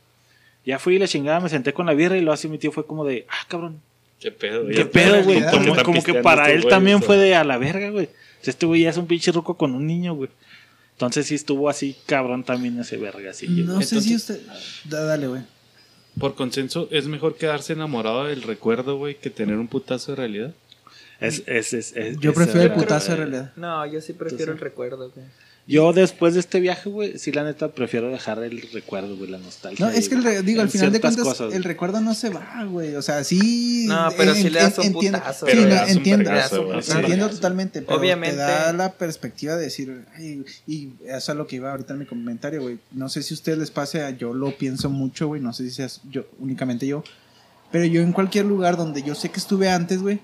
Ya 0.64 0.78
fui 0.78 0.96
y 0.96 0.98
la 0.98 1.08
chingada, 1.08 1.40
me 1.40 1.48
senté 1.48 1.72
con 1.72 1.86
la 1.86 1.94
birra 1.94 2.16
y 2.16 2.20
lo 2.22 2.32
así 2.32 2.48
mi 2.48 2.58
tío 2.58 2.72
fue 2.72 2.86
como 2.86 3.04
de, 3.04 3.26
ah, 3.28 3.46
cabrón. 3.48 3.80
¿Qué 4.20 4.30
pedo? 4.30 4.66
¿Qué 4.68 4.74
Ya 4.74 4.90
pedo, 4.90 5.22
güey? 5.24 5.42
Como, 5.82 6.02
que 6.02 6.14
para 6.14 6.50
él 6.50 6.66
también 6.66 7.02
fue 7.02 7.16
de 7.16 7.34
a 7.34 7.44
la 7.44 7.56
verga, 7.56 7.88
güey. 7.90 8.06
O 8.06 8.44
sea, 8.44 8.52
este 8.52 8.66
güey 8.66 8.82
ya 8.82 8.90
es 8.90 8.96
un 8.98 9.06
pinche 9.06 9.32
ruco 9.32 9.54
con 9.56 9.74
un 9.74 9.86
niño, 9.86 10.14
güey. 10.14 10.30
Entonces 10.92 11.26
sí 11.26 11.34
estuvo 11.34 11.70
así 11.70 11.96
cabrón 12.04 12.44
también 12.44 12.78
ese 12.78 12.98
verga, 12.98 13.30
así. 13.30 13.46
No 13.48 13.80
sé 13.80 14.00
si 14.00 14.12
Entonces- 14.14 14.16
usted. 14.16 14.40
Da- 14.84 15.04
dale, 15.04 15.28
güey. 15.28 15.42
Por 16.18 16.34
consenso, 16.34 16.88
¿es 16.90 17.06
mejor 17.06 17.36
quedarse 17.36 17.72
enamorado 17.72 18.24
del 18.24 18.42
recuerdo, 18.42 18.96
güey, 18.96 19.14
que 19.14 19.30
tener 19.30 19.56
un 19.56 19.68
putazo 19.68 20.12
de 20.12 20.16
realidad? 20.16 20.54
Es, 21.20 21.42
es, 21.46 21.72
es, 21.72 21.92
es- 21.96 22.18
Yo 22.18 22.32
prefiero 22.34 22.62
el 22.62 22.72
putazo 22.72 23.12
de 23.12 23.16
realidad. 23.16 23.52
No, 23.56 23.86
yo 23.86 24.00
sí 24.00 24.12
prefiero 24.14 24.52
el 24.52 24.58
recuerdo, 24.58 25.10
güey. 25.10 25.26
Yo 25.66 25.92
después 25.92 26.34
de 26.34 26.40
este 26.40 26.58
viaje, 26.58 26.90
güey, 26.90 27.16
sí 27.18 27.30
la 27.30 27.44
neta 27.44 27.68
prefiero 27.68 28.08
dejar 28.10 28.42
el 28.42 28.60
recuerdo, 28.72 29.16
güey, 29.16 29.30
la 29.30 29.38
nostalgia. 29.38 29.86
No, 29.86 29.92
es 29.92 30.08
que 30.08 30.16
el 30.16 30.24
re- 30.24 30.42
digo, 30.42 30.60
en 30.60 30.66
al 30.66 30.70
final 30.70 30.90
de 30.90 31.00
cuentas, 31.00 31.22
cosas, 31.24 31.54
el 31.54 31.62
recuerdo 31.62 32.00
no 32.00 32.12
se 32.14 32.28
va, 32.30 32.64
güey. 32.68 32.96
O 32.96 33.02
sea, 33.02 33.22
sí. 33.22 33.84
No, 33.86 34.08
pero 34.16 34.34
sí 34.34 34.50
le 34.50 34.58
das 34.60 34.78
un 34.78 34.86
entiendo- 34.86 35.18
putazo, 35.20 35.46
sí, 35.46 35.52
Pero 35.52 35.62
no, 35.62 35.68
le 35.68 35.74
das 35.74 35.90
un 35.90 35.96
entiendo. 35.98 36.30
güey, 36.64 36.82
sí. 36.82 36.92
Entiendo 36.92 37.30
totalmente, 37.30 37.82
pero 37.82 37.98
Obviamente. 38.00 38.36
te 38.36 38.42
da 38.42 38.72
la 38.72 38.92
perspectiva 38.94 39.54
de 39.54 39.62
decir, 39.62 40.04
ay, 40.16 40.44
y 40.66 40.88
eso 41.06 41.32
es 41.32 41.38
lo 41.38 41.46
que 41.46 41.56
iba 41.56 41.70
ahorita 41.70 41.92
en 41.92 42.00
mi 42.00 42.06
comentario, 42.06 42.62
güey. 42.62 42.78
No 42.90 43.08
sé 43.08 43.22
si 43.22 43.34
a 43.34 43.36
ustedes 43.36 43.58
les 43.58 43.70
pase, 43.70 44.02
a- 44.02 44.10
yo 44.10 44.34
lo 44.34 44.56
pienso 44.58 44.90
mucho, 44.90 45.28
güey, 45.28 45.40
no 45.40 45.52
sé 45.52 45.64
si 45.64 45.70
seas 45.70 46.00
yo, 46.10 46.24
únicamente 46.40 46.86
yo, 46.86 47.04
pero 47.70 47.84
yo 47.84 48.00
en 48.02 48.12
cualquier 48.12 48.44
lugar 48.46 48.76
donde 48.76 49.04
yo 49.04 49.14
sé 49.14 49.28
que 49.30 49.38
estuve 49.38 49.68
antes, 49.68 50.02
güey, 50.02 50.18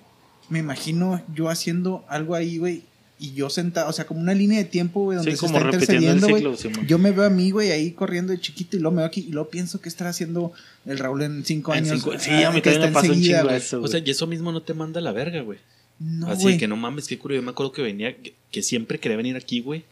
me 0.48 0.58
imagino 0.58 1.22
yo 1.32 1.48
haciendo 1.50 2.04
algo 2.08 2.34
ahí, 2.34 2.58
güey, 2.58 2.82
y 3.18 3.32
yo 3.32 3.48
sentado, 3.48 3.88
o 3.88 3.93
sea, 3.93 4.06
como 4.06 4.20
una 4.20 4.34
línea 4.34 4.59
de 4.59 4.64
tiempo, 4.66 5.05
güey, 5.05 5.16
donde 5.16 5.30
Sí, 5.32 5.36
se 5.38 5.47
como 5.47 5.56
está 5.59 5.70
intercediendo, 5.70 6.28
güey. 6.28 6.44
Yo 6.86 6.98
me 6.98 7.12
veo 7.12 7.24
a 7.24 7.30
mí, 7.30 7.51
güey, 7.51 7.70
ahí 7.72 7.93
corriendo 7.93 8.32
de 8.32 8.40
chiquito 8.40 8.76
y 8.76 8.80
luego 8.80 8.94
me 8.97 9.01
veo 9.02 9.06
aquí 9.09 9.24
y 9.28 9.32
luego 9.32 9.48
pienso 9.48 9.80
que 9.80 9.88
estará 9.88 10.10
haciendo 10.10 10.52
el 10.84 10.98
Raúl 10.98 11.22
en 11.22 11.44
cinco 11.44 11.72
En 11.74 11.84
años. 11.84 12.01
cinco- 12.02 12.18
sí, 12.18 12.30
ah, 12.30 12.48
a 12.48 12.51
mí 12.52 12.60
también 12.60 12.82
me 12.82 12.93
pasó 12.93 13.12
un 13.12 13.22
chingo 13.22 13.51
eso, 13.51 13.80
O 13.82 13.88
sea, 13.88 14.01
y 14.05 14.10
eso 14.10 14.26
mismo 14.26 14.52
no 14.52 14.60
te 14.62 14.74
manda 14.74 15.01
a 15.01 15.02
la 15.02 15.12
verga, 15.12 15.40
güey. 15.40 15.59
No, 15.98 16.26
Así 16.28 16.43
güey. 16.43 16.59
que 16.59 16.68
no 16.68 16.76
mames, 16.76 17.06
qué 17.09 17.18
curioso. 17.18 17.40
Yo 17.40 17.44
me 17.47 17.52
acuerdo 17.52 17.72
que 17.72 17.80
venía, 17.80 18.14
que, 18.14 18.34
que 18.51 18.62
siempre 18.62 18.98
quería 19.01 19.16
venir 19.16 19.34
aquí, 19.36 19.60
güey. 19.60 19.84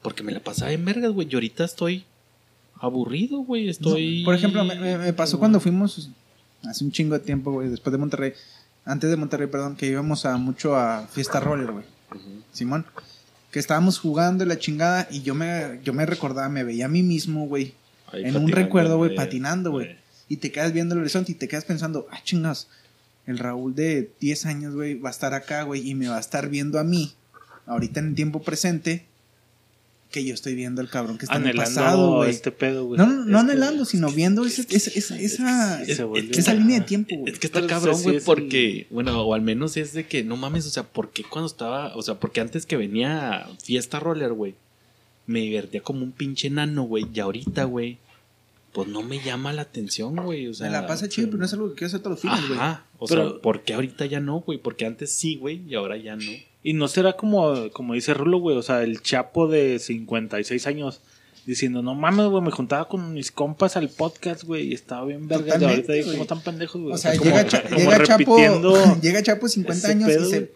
Porque 0.00 0.22
me 0.22 0.30
la 0.32 0.38
pasaba 0.40 0.70
en 0.70 0.84
vergas, 0.84 1.10
güey. 1.12 1.26
Y 1.28 1.34
ahorita 1.34 1.64
estoy 1.64 2.04
aburrido, 2.80 3.38
güey. 3.40 3.68
Estoy. 3.68 4.20
No, 4.20 4.24
por 4.26 4.34
ejemplo, 4.36 4.64
me, 4.64 4.76
me- 4.76 4.96
me 4.98 5.12
pasó 5.12 5.38
cuando 5.40 5.58
fuimos 5.60 6.08
hace 6.62 6.84
un 6.84 6.92
chingo 6.92 7.14
de 7.18 7.20
tiempo, 7.24 7.50
güey, 7.52 7.68
después 7.68 7.90
de 7.90 7.98
Monterrey, 7.98 8.32
antes 8.84 9.10
de 9.10 9.16
Monterrey, 9.16 9.48
perdón, 9.48 9.76
que 9.76 9.86
íbamos 9.86 10.24
a 10.24 10.36
mucho 10.36 10.76
a 10.76 11.06
fiesta 11.08 11.40
roller, 11.40 11.72
güey. 11.72 11.84
Simón, 12.52 12.86
que 13.50 13.58
estábamos 13.58 13.98
jugando 13.98 14.44
la 14.44 14.58
chingada 14.58 15.08
y 15.10 15.22
yo 15.22 15.34
me 15.34 15.80
yo 15.84 15.92
me 15.92 16.06
recordaba, 16.06 16.48
me 16.48 16.64
veía 16.64 16.86
a 16.86 16.88
mí 16.88 17.02
mismo, 17.02 17.46
güey, 17.46 17.74
en 18.12 18.36
un 18.36 18.48
recuerdo, 18.50 18.96
güey, 18.96 19.14
patinando, 19.14 19.70
güey. 19.70 19.96
Y 20.28 20.36
te 20.36 20.52
quedas 20.52 20.72
viendo 20.72 20.94
el 20.94 21.00
horizonte 21.00 21.32
y 21.32 21.34
te 21.34 21.48
quedas 21.48 21.64
pensando, 21.64 22.06
ah, 22.12 22.20
chingas, 22.22 22.68
el 23.26 23.38
Raúl 23.38 23.74
de 23.74 24.12
10 24.20 24.46
años, 24.46 24.74
güey, 24.74 24.94
va 24.98 25.08
a 25.08 25.12
estar 25.12 25.34
acá, 25.34 25.62
güey, 25.64 25.88
y 25.88 25.94
me 25.94 26.08
va 26.08 26.16
a 26.16 26.20
estar 26.20 26.48
viendo 26.48 26.78
a 26.78 26.84
mí, 26.84 27.14
ahorita 27.66 28.00
en 28.00 28.08
el 28.08 28.14
tiempo 28.14 28.42
presente, 28.42 29.06
que 30.10 30.24
yo 30.24 30.34
estoy 30.34 30.54
viendo 30.54 30.80
al 30.80 30.88
cabrón 30.88 31.18
que 31.18 31.24
está 31.26 31.36
en 31.36 31.42
el 31.46 31.50
Anhelando 31.50 31.74
pasado, 31.80 32.16
güey. 32.16 32.30
este 32.30 32.50
pedo, 32.50 32.84
güey. 32.86 32.98
No, 32.98 33.06
no, 33.06 33.12
no 33.24 33.38
Es 33.38 33.44
que- 33.44 33.50
anhelando, 33.52 33.84
sino 33.84 34.10
viendo 34.10 34.44
ese- 34.44 34.66
esa, 34.68 34.90
esa, 35.16 35.82
esa, 35.82 36.54
línea 36.54 36.80
de 36.80 36.84
tiempo, 36.84 37.16
güey. 37.16 37.32
Es 37.32 37.38
que 37.38 37.46
está 37.46 37.60
Pero 37.60 37.68
cabrón, 37.68 37.96
sí 37.96 38.02
güey, 38.02 38.20
porque, 38.20 38.86
bueno, 38.90 39.20
o 39.22 39.34
al 39.34 39.42
menos 39.42 39.76
es 39.76 39.92
de 39.92 40.06
que, 40.06 40.24
no 40.24 40.36
mames, 40.36 40.66
o 40.66 40.70
sea, 40.70 40.82
¿por 40.82 41.10
qué 41.10 41.22
cuando 41.22 41.46
estaba, 41.46 41.94
o 41.96 42.02
sea, 42.02 42.16
porque 42.16 42.40
antes 42.40 42.66
que 42.66 42.76
venía 42.76 43.46
fiesta 43.62 44.00
roller, 44.00 44.32
güey, 44.32 44.54
me 45.26 45.40
divertía 45.40 45.80
como 45.80 46.02
un 46.02 46.10
pinche 46.12 46.50
nano, 46.50 46.82
güey, 46.82 47.06
y 47.14 47.20
ahorita, 47.20 47.64
güey, 47.64 47.98
pues 48.72 48.88
no 48.88 49.02
me 49.02 49.20
llama 49.20 49.52
la 49.52 49.62
atención, 49.62 50.16
güey, 50.16 50.46
o 50.46 50.54
sea. 50.54 50.66
Me 50.66 50.72
la 50.72 50.86
pasa 50.86 51.08
chido, 51.08 51.28
pero 51.28 51.38
no 51.38 51.44
es 51.44 51.52
algo 51.52 51.68
que 51.70 51.74
quiero 51.74 51.86
hacer 51.88 52.00
todos 52.00 52.12
los 52.12 52.20
fines, 52.20 52.48
güey. 52.48 52.58
Ajá, 52.60 52.84
o 52.98 53.06
Pero- 53.06 53.30
sea, 53.30 53.40
¿por 53.42 53.62
qué 53.62 53.74
ahorita 53.74 54.06
ya 54.06 54.20
no, 54.20 54.40
güey? 54.40 54.58
Porque 54.58 54.86
antes 54.86 55.12
sí, 55.14 55.36
güey, 55.36 55.62
y 55.68 55.74
ahora 55.74 55.96
ya 55.96 56.16
no. 56.16 56.22
Y 56.62 56.74
no 56.74 56.88
será 56.88 57.14
como, 57.14 57.70
como 57.72 57.94
dice 57.94 58.12
Rulo, 58.14 58.38
güey, 58.38 58.56
o 58.56 58.62
sea, 58.62 58.82
el 58.82 59.00
chapo 59.02 59.48
de 59.48 59.78
56 59.78 60.66
años 60.66 61.00
diciendo, 61.46 61.82
no 61.82 61.94
mames, 61.94 62.26
güey, 62.26 62.42
me 62.44 62.50
juntaba 62.50 62.86
con 62.86 63.14
mis 63.14 63.32
compas 63.32 63.76
al 63.76 63.88
podcast, 63.88 64.44
güey, 64.44 64.68
y 64.68 64.74
estaba 64.74 65.06
bien 65.06 65.26
verga. 65.26 65.54
Ahorita 65.54 65.92
digo. 65.94 66.10
¿cómo 66.12 66.22
están 66.22 66.42
pendejos, 66.42 66.80
güey? 66.82 66.94
O 66.94 66.98
sea, 66.98 67.14
llega, 67.14 67.46
Cha- 67.46 67.62
como 67.62 67.76
llega 67.78 68.02
Chapo, 68.04 68.36
llega 69.02 69.22
Chapo 69.22 69.48
50 69.48 69.78
ese 69.78 69.90
años 69.96 70.08
pedo, 70.08 70.28
y 70.28 70.30
se. 70.30 70.52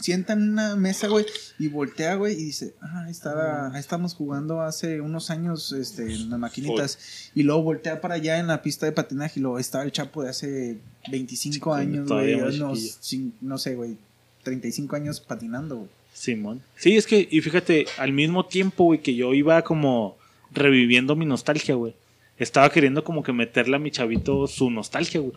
Sienta 0.00 0.32
en 0.32 0.50
una 0.50 0.76
mesa, 0.76 1.08
güey, 1.08 1.26
y 1.58 1.68
voltea, 1.68 2.14
güey, 2.14 2.34
y 2.34 2.44
dice, 2.44 2.74
ah, 2.80 3.06
estaba, 3.08 3.72
ahí 3.72 3.80
estamos 3.80 4.14
jugando 4.14 4.60
hace 4.60 5.00
unos 5.00 5.30
años, 5.30 5.72
este, 5.72 6.12
en 6.12 6.30
las 6.30 6.38
maquinitas, 6.38 7.30
y 7.34 7.42
luego 7.42 7.62
voltea 7.62 8.00
para 8.00 8.14
allá 8.14 8.38
en 8.38 8.46
la 8.46 8.62
pista 8.62 8.86
de 8.86 8.92
patinaje, 8.92 9.40
y 9.40 9.42
luego 9.42 9.58
estaba 9.58 9.84
el 9.84 9.92
Chapo 9.92 10.22
de 10.22 10.30
hace 10.30 10.78
25 11.10 11.74
años, 11.74 12.08
güey, 12.08 12.34
unos, 12.34 13.00
no 13.40 13.58
sé, 13.58 13.74
güey, 13.74 13.96
35 14.42 14.96
años 14.96 15.20
patinando, 15.20 15.76
güey. 15.76 15.88
Simón. 16.14 16.62
Sí, 16.76 16.96
es 16.96 17.06
que, 17.06 17.26
y 17.30 17.40
fíjate, 17.40 17.86
al 17.98 18.12
mismo 18.12 18.46
tiempo, 18.46 18.84
güey, 18.84 19.00
que 19.00 19.14
yo 19.14 19.32
iba 19.34 19.62
como 19.62 20.16
reviviendo 20.50 21.16
mi 21.16 21.24
nostalgia, 21.24 21.74
güey. 21.74 21.94
Estaba 22.38 22.70
queriendo 22.70 23.04
como 23.04 23.22
que 23.22 23.32
meterle 23.32 23.76
a 23.76 23.78
mi 23.78 23.90
chavito 23.90 24.46
su 24.46 24.70
nostalgia, 24.70 25.20
güey. 25.20 25.34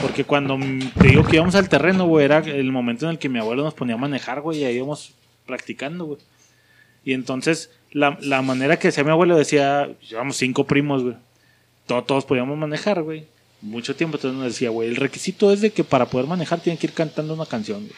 Porque 0.00 0.24
cuando 0.24 0.58
te 1.00 1.08
digo 1.08 1.24
que 1.24 1.36
íbamos 1.36 1.54
al 1.54 1.68
terreno, 1.68 2.06
güey, 2.06 2.24
era 2.24 2.38
el 2.38 2.72
momento 2.72 3.06
en 3.06 3.12
el 3.12 3.18
que 3.18 3.28
mi 3.28 3.38
abuelo 3.38 3.62
nos 3.62 3.74
ponía 3.74 3.94
a 3.94 3.98
manejar, 3.98 4.40
güey, 4.40 4.60
y 4.60 4.64
ahí 4.64 4.76
íbamos 4.76 5.12
practicando, 5.46 6.04
güey. 6.06 6.18
Y 7.04 7.12
entonces, 7.12 7.70
la, 7.92 8.18
la 8.20 8.42
manera 8.42 8.78
que 8.78 8.88
hacía 8.88 9.04
mi 9.04 9.10
abuelo 9.10 9.36
decía, 9.36 9.88
llevamos 10.08 10.36
cinco 10.36 10.66
primos, 10.66 11.02
güey. 11.02 11.16
Todos, 11.86 12.06
todos 12.06 12.24
podíamos 12.24 12.58
manejar, 12.58 13.02
güey. 13.02 13.26
Mucho 13.60 13.94
tiempo, 13.94 14.16
entonces 14.16 14.38
nos 14.38 14.52
decía, 14.52 14.70
güey, 14.70 14.88
el 14.88 14.96
requisito 14.96 15.52
es 15.52 15.60
de 15.60 15.70
que 15.70 15.84
para 15.84 16.06
poder 16.06 16.26
manejar 16.26 16.60
tienen 16.60 16.78
que 16.78 16.86
ir 16.86 16.92
cantando 16.92 17.34
una 17.34 17.46
canción, 17.46 17.80
güey. 17.80 17.94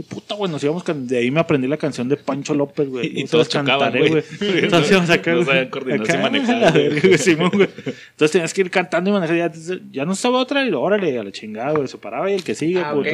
Y 0.00 0.02
Puta, 0.02 0.34
güey, 0.34 0.50
nos 0.50 0.64
íbamos 0.64 0.82
can- 0.82 1.06
de 1.06 1.18
ahí 1.18 1.30
me 1.30 1.40
aprendí 1.40 1.68
la 1.68 1.76
canción 1.76 2.08
de 2.08 2.16
Pancho 2.16 2.54
López, 2.54 2.88
güey. 2.88 3.10
Y 3.20 3.24
todos 3.26 3.50
cantaré, 3.50 4.08
güey. 4.08 4.22
Entonces 4.40 4.90
íbamos 4.92 5.10
acá, 5.10 5.32
No 5.34 5.44
sabían 5.44 5.68
coordinarse 5.68 6.12
y 6.12 6.14
acá, 6.16 6.22
manejar, 6.22 6.56
la 6.58 6.70
güey. 6.70 6.88
verga, 6.88 7.00
güey, 7.08 7.18
Simón, 7.18 7.50
güey. 7.52 7.68
Entonces 8.10 8.30
tenías 8.32 8.54
que 8.54 8.60
ir 8.62 8.70
cantando 8.70 9.10
y 9.10 9.12
manejar. 9.12 9.36
Ya, 9.36 9.52
ya 9.92 10.04
no 10.06 10.12
estaba 10.14 10.38
otra 10.38 10.64
y 10.64 10.70
lo, 10.70 10.80
órale, 10.80 11.18
a 11.18 11.22
la 11.22 11.32
chingada, 11.32 11.72
güey. 11.72 11.86
Se 11.86 11.98
paraba 11.98 12.30
y 12.30 12.34
el 12.34 12.42
que 12.42 12.54
sigue, 12.54 12.80
Ah, 12.80 12.92
puto. 12.94 13.10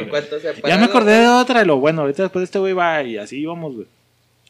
Ya 0.65 0.77
me 0.77 0.85
acordé 0.85 1.19
de 1.19 1.27
otra 1.27 1.61
y 1.61 1.65
lo 1.65 1.77
bueno, 1.77 2.01
ahorita 2.03 2.23
después 2.23 2.39
de 2.41 2.45
este 2.45 2.59
güey 2.59 2.71
va 2.71 3.03
y 3.03 3.17
así 3.17 3.37
íbamos, 3.39 3.75
güey. 3.75 3.87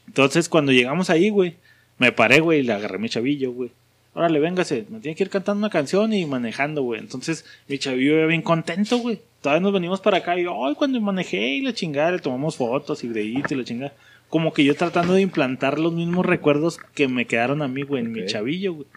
Entonces 0.07 0.47
cuando 0.47 0.71
llegamos 0.71 1.09
ahí, 1.09 1.29
güey, 1.31 1.55
me 1.97 2.11
paré, 2.11 2.39
güey, 2.39 2.59
y 2.59 2.63
le 2.63 2.73
agarré 2.73 2.99
mi 2.99 3.09
chavillo, 3.09 3.51
güey. 3.51 3.71
Órale, 4.17 4.39
véngase, 4.39 4.87
me 4.89 4.99
tiene 4.99 5.15
que 5.15 5.25
ir 5.25 5.29
cantando 5.29 5.59
una 5.59 5.69
canción 5.69 6.11
y 6.11 6.25
manejando, 6.25 6.81
güey. 6.81 6.99
Entonces 6.99 7.45
mi 7.67 7.77
chavillo 7.77 8.17
iba 8.17 8.25
bien 8.25 8.41
contento, 8.41 8.97
güey. 8.97 9.21
Todavía 9.41 9.61
nos 9.61 9.73
venimos 9.73 10.01
para 10.01 10.17
acá 10.17 10.35
y 10.39 10.43
ay, 10.47 10.73
cuando 10.75 10.99
manejé 10.99 11.49
y 11.49 11.61
la 11.61 11.71
chingada, 11.71 12.09
le 12.09 12.17
tomamos 12.17 12.55
fotos 12.55 13.03
y 13.03 13.09
videitos 13.09 13.51
y 13.51 13.55
la 13.55 13.63
chingada. 13.63 13.93
Como 14.27 14.53
que 14.53 14.63
yo 14.63 14.75
tratando 14.75 15.13
de 15.13 15.21
implantar 15.21 15.77
los 15.77 15.93
mismos 15.93 16.25
recuerdos 16.25 16.79
que 16.95 17.07
me 17.07 17.27
quedaron 17.27 17.61
a 17.61 17.67
mí, 17.67 17.83
güey, 17.83 18.03
en 18.03 18.11
mi 18.11 18.25
chavillo, 18.25 18.73
güey. 18.73 18.87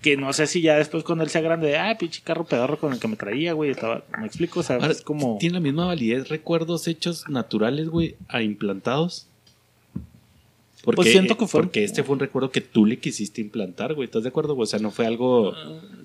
Que 0.00 0.16
no 0.16 0.32
sé 0.32 0.46
si 0.46 0.62
ya 0.62 0.76
después 0.78 1.04
cuando 1.04 1.24
él 1.24 1.28
sea 1.28 1.42
grande, 1.42 1.76
ah, 1.76 1.94
pinche 1.98 2.22
carro 2.24 2.44
pedorro 2.44 2.78
con 2.78 2.94
el 2.94 2.98
que 2.98 3.08
me 3.08 3.16
traía, 3.16 3.52
güey. 3.52 3.72
Estaba, 3.72 4.04
me 4.18 4.26
explico, 4.26 4.60
o 4.60 4.62
sea, 4.62 4.76
Ahora, 4.76 4.90
es 4.90 5.02
como... 5.02 5.36
¿Tiene 5.36 5.56
la 5.56 5.60
misma 5.60 5.84
validez 5.84 6.30
recuerdos 6.30 6.88
hechos 6.88 7.28
naturales, 7.28 7.90
güey, 7.90 8.16
a 8.28 8.40
implantados? 8.40 9.25
Porque, 10.86 10.96
Pues 10.96 11.10
siento 11.10 11.36
que 11.36 11.46
fue- 11.48 11.62
Porque 11.62 11.82
este 11.82 12.02
fue 12.04 12.12
un 12.14 12.20
recuerdo 12.20 12.50
que 12.52 12.60
tú 12.62 12.86
le 12.86 12.98
quisiste 13.00 13.40
implantar, 13.40 13.92
güey. 13.94 14.06
¿Estás 14.06 14.22
de 14.22 14.28
acuerdo? 14.28 14.54
güey? 14.54 14.62
O 14.62 14.66
sea, 14.66 14.78
no 14.78 14.92
fue 14.92 15.04
algo 15.04 15.52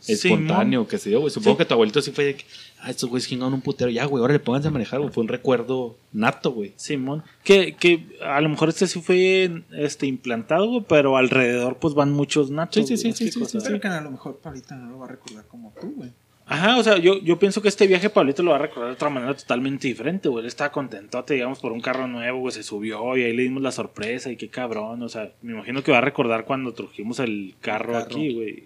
espontáneo 0.08 0.88
que 0.88 0.98
se 0.98 1.10
dio, 1.10 1.20
güey. 1.20 1.32
Supongo 1.32 1.56
Sí. 1.56 1.58
que 1.60 1.66
tu 1.66 1.74
abuelito 1.76 2.02
sí 2.02 2.12
fue 2.12 2.26
de 2.26 2.36
que, 2.36 2.46
ah, 2.82 2.90
estos 2.90 3.10
güeyes 3.10 3.28
chingaron 3.30 3.54
un 3.54 3.62
putero. 3.62 3.90
Ya, 3.92 4.06
güey, 4.06 4.22
ahora 4.22 4.34
le 4.34 4.40
pónganse 4.40 4.68
a 4.68 4.72
manejar, 4.72 5.00
güey. 5.00 5.12
Fue 5.14 5.22
un 5.22 5.28
recuerdo 5.28 5.96
nato, 6.12 6.52
güey. 6.52 6.74
Simón, 6.78 7.24
que, 7.44 7.76
que 7.76 8.08
a 8.26 8.42
lo 8.42 8.50
mejor 8.50 8.70
este 8.70 8.88
sí 8.88 9.02
fue 9.02 9.64
este 9.72 10.08
implantado, 10.08 10.68
güey, 10.68 10.86
pero 10.90 11.16
alrededor 11.18 11.78
pues 11.78 11.94
van 11.94 12.12
muchos 12.12 12.50
nachos. 12.50 12.88
Sí, 12.88 12.98
sí, 12.98 13.04
güey, 13.04 13.14
sí, 13.32 13.40
¿me 13.40 13.46
sí, 13.46 13.58
Pero 13.64 13.80
que 13.80 13.88
a 13.88 14.02
lo 14.02 14.12
mejor 14.12 14.38
Pablito 14.40 14.76
no 14.76 14.90
lo 14.92 15.00
va 15.00 15.06
a 15.06 15.10
recordar 15.10 15.46
como 15.48 15.74
tú, 15.80 15.94
güey. 15.96 16.10
Ajá, 16.52 16.78
o 16.78 16.84
sea, 16.84 16.98
yo, 16.98 17.20
yo 17.22 17.40
pienso 17.40 17.62
que 17.62 17.68
este 17.70 17.88
viaje 17.88 18.10
Pablito 18.10 18.44
lo 18.44 18.52
va 18.52 18.58
a 18.58 18.60
recordar 18.60 18.90
de 18.90 18.96
otra 18.96 19.10
manera 19.10 19.34
totalmente 19.34 19.88
diferente, 19.88 20.28
güey. 20.30 20.42
Él 20.44 20.48
estaba 20.48 20.72
contentote, 20.72 21.34
digamos, 21.36 21.60
por 21.60 21.72
un 21.72 21.82
carro 21.82 22.08
nuevo, 22.08 22.40
güey, 22.40 22.52
se 22.54 22.64
subió 22.64 23.16
y 23.16 23.24
ahí 23.24 23.34
le 23.36 23.44
dimos 23.44 23.62
la 23.64 23.72
sorpresa 23.72 24.30
y 24.32 24.36
qué 24.36 24.50
cabrón, 24.50 25.02
o 25.04 25.10
sea, 25.10 25.32
me 25.42 25.54
imagino 25.54 25.82
que 25.84 25.92
va 25.92 26.00
a 26.00 26.02
recordar 26.02 26.46
cuando 26.46 26.74
trajimos 26.74 27.20
el 27.20 27.56
carro, 27.62 27.94
carro. 27.94 28.06
aquí, 28.06 28.34
güey. 28.34 28.64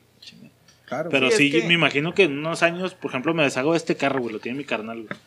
Claro, 0.86 1.10
Pero 1.10 1.32
Sí, 1.32 1.49
sí, 1.49 1.57
es 1.57 1.62
que- 1.64 1.68
me 1.68 1.74
imagino 1.74 2.14
que 2.14 2.24
en 2.24 2.38
unos 2.38 2.62
años, 2.64 2.94
por 2.94 3.10
ejemplo, 3.12 3.34
me 3.34 3.44
deshago 3.44 3.72
de 3.72 3.78
este 3.78 3.95
carro, 3.95 4.20
güey, 4.22 4.34
lo 4.34 4.40
tiene 4.40 4.57
mi 4.57 4.66
carnal, 4.66 4.98
güey. 5.03 5.20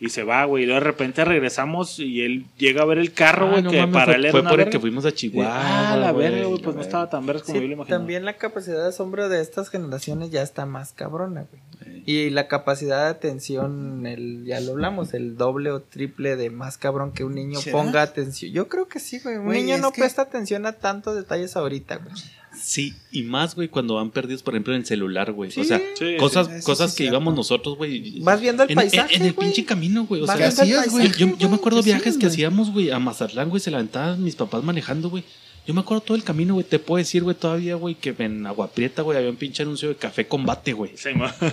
Y 0.00 0.08
se 0.08 0.24
va, 0.24 0.44
güey, 0.44 0.64
y 0.64 0.66
luego 0.66 0.80
de 0.80 0.86
repente 0.86 1.24
regresamos 1.24 2.00
y 2.00 2.22
él 2.22 2.46
llega 2.58 2.82
a 2.82 2.84
ver 2.84 2.98
el 2.98 3.12
carro, 3.12 3.46
Ah, 3.46 3.50
güey, 3.52 3.62
no 3.62 3.70
que 3.70 3.78
mames, 3.78 3.92
para 3.94 4.04
fue, 4.06 4.14
él 4.16 4.24
era 4.24 4.30
fue 4.32 4.40
una 4.40 4.50
por 4.50 4.58
el 4.58 4.64
verga. 4.66 4.70
que 4.72 4.80
fuimos 4.80 5.06
a 5.06 5.12
Chihuahua. 5.12 5.92
Ah, 5.92 5.96
la 5.96 6.12
verga, 6.12 6.44
güey, 6.46 6.50
pues 6.60 6.62
no 6.64 6.72
verga. 6.72 6.82
estaba 6.82 7.08
tan 7.10 7.24
verga 7.26 7.42
como 7.42 7.54
Sí, 7.54 7.62
yo 7.62 7.68
lo 7.68 7.74
imaginaba. 7.74 8.00
también 8.00 8.24
la 8.24 8.32
capacidad 8.36 8.82
de 8.82 8.88
asombro 8.88 9.28
de 9.28 9.40
estas 9.40 9.70
generaciones 9.70 10.30
ya 10.32 10.42
está 10.42 10.66
más 10.66 10.92
cabrona, 10.92 11.46
güey. 11.48 11.62
Y 12.06 12.30
la 12.30 12.48
capacidad 12.48 13.04
de 13.04 13.10
atención, 13.10 14.06
el, 14.06 14.44
ya 14.44 14.60
lo 14.60 14.72
hablamos, 14.72 15.14
el 15.14 15.36
doble 15.36 15.70
o 15.70 15.80
triple 15.80 16.36
de 16.36 16.50
más 16.50 16.76
cabrón 16.76 17.12
que 17.12 17.24
un 17.24 17.34
niño 17.34 17.60
¿Será? 17.60 17.78
ponga 17.78 18.02
atención. 18.02 18.52
Yo 18.52 18.68
creo 18.68 18.88
que 18.88 19.00
sí, 19.00 19.20
güey. 19.20 19.36
Un 19.36 19.46
Güey, 19.46 19.62
niño 19.62 19.78
no 19.78 19.90
que- 19.92 20.02
presta 20.02 20.22
atención 20.22 20.66
a 20.66 20.72
tantos 20.72 21.14
detalles 21.16 21.56
ahorita, 21.56 21.96
güey. 21.96 22.14
Sí, 22.56 22.94
y 23.10 23.24
más, 23.24 23.56
güey, 23.56 23.68
cuando 23.68 23.94
van 23.96 24.10
perdidos, 24.12 24.42
por 24.44 24.54
ejemplo, 24.54 24.74
en 24.74 24.80
el 24.80 24.86
celular, 24.86 25.32
güey. 25.32 25.50
Sí. 25.50 25.60
O 25.60 25.64
sea, 25.64 25.80
Sí, 25.98 26.16
cosas, 26.18 26.46
sí, 26.46 26.62
cosas 26.62 26.92
sí 26.92 26.98
que 26.98 27.04
íbamos 27.10 27.34
nosotros, 27.34 27.76
güey. 27.76 28.20
Vas 28.20 28.40
viendo 28.40 28.62
el 28.62 28.70
en, 28.70 28.76
paisaje, 28.76 29.16
En, 29.16 29.22
en 29.22 29.26
el 29.28 29.32
güey. 29.32 29.48
pinche 29.48 29.64
camino, 29.64 30.04
güey. 30.06 30.22
O 30.22 30.26
sea, 30.26 30.46
hacías, 30.46 30.88
güey? 30.90 31.10
yo, 31.18 31.36
yo 31.36 31.48
me 31.48 31.56
acuerdo 31.56 31.80
¿Qué 31.80 31.86
viajes 31.86 32.16
que 32.16 32.26
hacíamos, 32.26 32.70
güey, 32.70 32.90
a 32.90 32.98
Mazatlán, 33.00 33.48
güey, 33.50 33.60
se 33.60 33.70
levantaban 33.72 34.22
mis 34.22 34.36
papás 34.36 34.62
manejando, 34.62 35.10
güey. 35.10 35.24
Yo 35.66 35.72
me 35.72 35.80
acuerdo 35.80 36.02
todo 36.02 36.16
el 36.16 36.24
camino, 36.24 36.54
güey. 36.54 36.66
Te 36.66 36.78
puedo 36.78 36.98
decir, 36.98 37.22
güey, 37.22 37.34
todavía, 37.34 37.74
güey, 37.76 37.94
que 37.94 38.14
en 38.18 38.46
Agua 38.46 38.68
Prieta, 38.68 39.00
güey, 39.02 39.16
había 39.16 39.30
un 39.30 39.36
pinche 39.36 39.62
anuncio 39.62 39.88
de 39.88 39.96
café 39.96 40.26
combate, 40.26 40.74
güey. 40.74 40.92
Sí. 40.94 41.10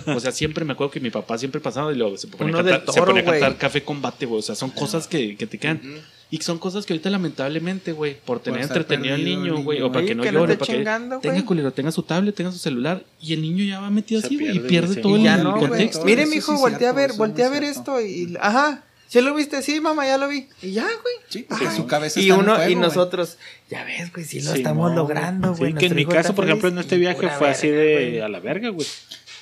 O 0.07 0.19
sea, 0.19 0.31
siempre 0.31 0.65
me 0.65 0.73
acuerdo 0.73 0.91
que 0.91 0.99
mi 0.99 1.09
papá 1.09 1.37
siempre 1.37 1.61
pasaba 1.61 1.93
y 1.93 1.95
luego 1.95 2.17
se 2.17 2.27
ponía, 2.27 2.47
Uno 2.47 2.59
a 2.59 2.63
cantar, 2.63 2.93
se 2.93 3.01
ponía 3.01 3.21
a 3.21 3.25
cantar 3.25 3.57
café 3.57 3.83
combate, 3.83 4.25
güey. 4.25 4.39
O 4.39 4.43
sea, 4.43 4.55
son 4.55 4.71
cosas 4.71 5.07
que, 5.07 5.37
que 5.37 5.47
te 5.47 5.57
quedan. 5.57 5.81
Y 6.29 6.37
son 6.37 6.59
cosas 6.59 6.85
que 6.85 6.93
ahorita, 6.93 7.09
lamentablemente, 7.09 7.91
güey, 7.91 8.17
por 8.17 8.39
tener 8.39 8.61
entretenido 8.61 9.15
al 9.15 9.23
niño, 9.23 9.63
güey, 9.63 9.81
o 9.81 9.91
para 9.91 10.05
que 10.05 10.15
no 10.15 10.23
Que 10.23 10.31
no 10.31 10.39
llore, 10.39 10.53
esté 10.53 10.65
para 10.65 10.71
que 10.71 10.77
chingando, 10.77 11.19
tenga 11.19 11.35
güey. 11.35 11.45
culero, 11.45 11.73
tenga 11.73 11.91
su 11.91 12.03
tablet, 12.03 12.33
tenga 12.33 12.53
su 12.53 12.57
celular, 12.57 13.03
y 13.19 13.33
el 13.33 13.41
niño 13.41 13.65
ya 13.65 13.81
va 13.81 13.89
metido 13.89 14.21
Se 14.21 14.27
así, 14.27 14.37
güey, 14.37 14.55
y 14.55 14.59
pierde, 14.61 14.95
todo 15.01 15.17
el, 15.17 15.23
Y 15.23 15.25
no, 15.25 15.57
contexto. 15.57 16.05
Mire, 16.05 16.25
mijo, 16.25 16.55
sí 16.55 16.61
voltea 16.61 16.91
a 16.91 16.93
ver, 16.93 17.09
eso 17.09 17.17
voltea 17.17 17.47
a 17.47 17.49
ver 17.49 17.63
esto 17.65 17.99
y, 17.99 18.37
ajá. 18.39 18.85
¿Sí 19.11 19.19
lo 19.19 19.33
viste? 19.33 19.61
Sí, 19.61 19.81
mamá, 19.81 20.05
ya 20.05 20.17
lo 20.17 20.29
vi. 20.29 20.47
Y 20.61 20.71
ya, 20.71 20.83
güey. 20.83 21.15
Sí, 21.27 21.45
porque 21.47 21.69
su 21.69 21.85
cabeza 21.85 22.21
y 22.21 22.29
está 22.29 22.35
en 22.35 22.39
uno 22.39 22.55
juego, 22.55 22.71
y 22.71 22.75
güey. 22.75 22.87
nosotros, 22.87 23.37
ya 23.69 23.83
ves, 23.83 24.13
güey, 24.13 24.25
sí 24.25 24.41
lo 24.41 24.51
Sí, 24.53 24.59
estamos 24.59 24.89
no, 24.91 24.95
logrando, 24.95 25.53
sí, 25.53 25.59
güey. 25.59 25.73
que 25.73 25.87
en 25.87 25.95
mi 25.95 26.05
caso, 26.05 26.33
por 26.33 26.45
ejemplo, 26.45 26.69
en 26.69 26.77
este 26.77 26.95
viaje 26.95 27.27
fue 27.37 27.49
así 27.49 27.67
de 27.67 27.93
güey. 27.93 28.19
a 28.21 28.29
la 28.29 28.39
verga, 28.39 28.69
güey. 28.69 28.87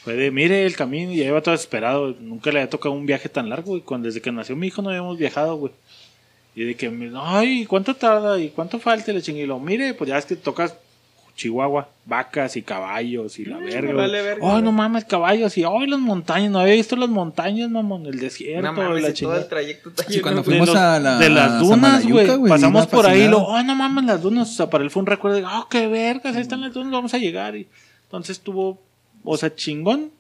Fue 0.04 0.16
de, 0.16 0.32
mire 0.32 0.66
el 0.66 0.76
camino, 0.76 1.12
y 1.12 1.18
ya 1.18 1.26
iba 1.26 1.42
todo 1.44 1.52
desesperado. 1.52 2.16
Nunca 2.20 2.52
le 2.52 2.62
había 2.62 2.70
tocado 2.72 2.96
un 2.96 3.06
viaje 3.06 3.30
tan 3.30 3.48
largo, 3.48 3.68
güey. 3.74 3.82
Cuando 3.84 4.08
desde 4.08 4.22
que 4.22 4.32
nació 4.32 4.56
mi 4.56 4.66
hijo 4.66 4.82
no 4.82 4.90
habíamos 4.90 5.20
viajado, 5.20 5.56
güey. 5.58 5.72
Y 6.56 6.64
de 6.64 6.76
que, 6.76 6.92
ay, 7.22 7.68
¿cuánto 7.68 7.96
tarda? 7.96 8.40
¿Y 8.40 8.50
cuánto 8.50 8.80
falta? 8.80 9.12
Y 9.12 9.14
le 9.14 9.22
chingue, 9.22 9.44
y 9.44 9.46
lo, 9.46 9.60
mire, 9.60 9.94
pues 9.94 10.08
ya 10.08 10.18
es 10.18 10.26
que 10.26 10.36
tocas 10.36 10.74
Chihuahua, 11.40 11.88
vacas 12.06 12.58
y 12.58 12.62
caballos 12.62 13.40
y 13.40 13.46
la 13.46 13.58
verga. 13.58 13.94
vale 13.94 14.22
verga, 14.22 14.46
Ay, 14.46 14.52
güey. 14.52 14.62
no 14.62 14.72
mames, 14.74 15.06
caballos 15.06 15.58
y 15.58 15.64
ay, 15.64 15.88
las 15.88 16.00
montañas. 16.00 16.52
No 16.52 16.60
había 16.60 16.74
visto 16.74 16.98
las 16.98 17.08
montañas, 17.10 17.70
mamón, 17.70 18.06
el 18.08 18.20
desierto, 18.20 18.62
No 18.62 18.74
mames, 18.74 18.96
la 19.02 19.08
todo 19.08 19.14
chingada. 19.14 19.40
el 19.42 19.48
trayecto 19.48 19.90
está 19.90 20.04
Sí, 20.04 20.10
lleno 20.12 20.22
cuando 20.24 20.42
de- 20.42 20.46
fuimos 20.46 20.68
de, 20.68 20.74
los- 20.74 20.82
a 20.82 21.00
la- 21.00 21.18
de 21.18 21.30
las 21.30 21.60
dunas, 21.62 22.06
güey. 22.06 22.28
Pasamos 22.50 22.88
por 22.88 23.06
ahí 23.08 23.22
y 23.22 23.28
lo, 23.30 23.38
fascinado. 23.40 23.60
oh, 23.60 23.64
no 23.64 23.76
mames, 23.76 24.04
las 24.06 24.22
dunas. 24.22 24.50
O 24.50 24.54
sea, 24.54 24.70
para 24.70 24.84
él 24.84 24.92
fue 24.92 25.00
un 25.02 25.06
recuerdo 25.08 25.38
de, 25.38 25.46
oh, 25.46 25.68
qué 25.70 25.88
vergas, 25.88 26.36
ahí 26.36 26.42
están 26.42 26.60
las 26.60 26.74
dunas, 26.74 26.92
vamos 26.92 27.14
a 27.14 27.18
llegar. 27.18 27.56
Y 27.56 27.68
entonces 28.04 28.42
tuvo, 28.42 28.78
o 29.24 29.38
sea, 29.38 29.56
chingón. 29.56 30.12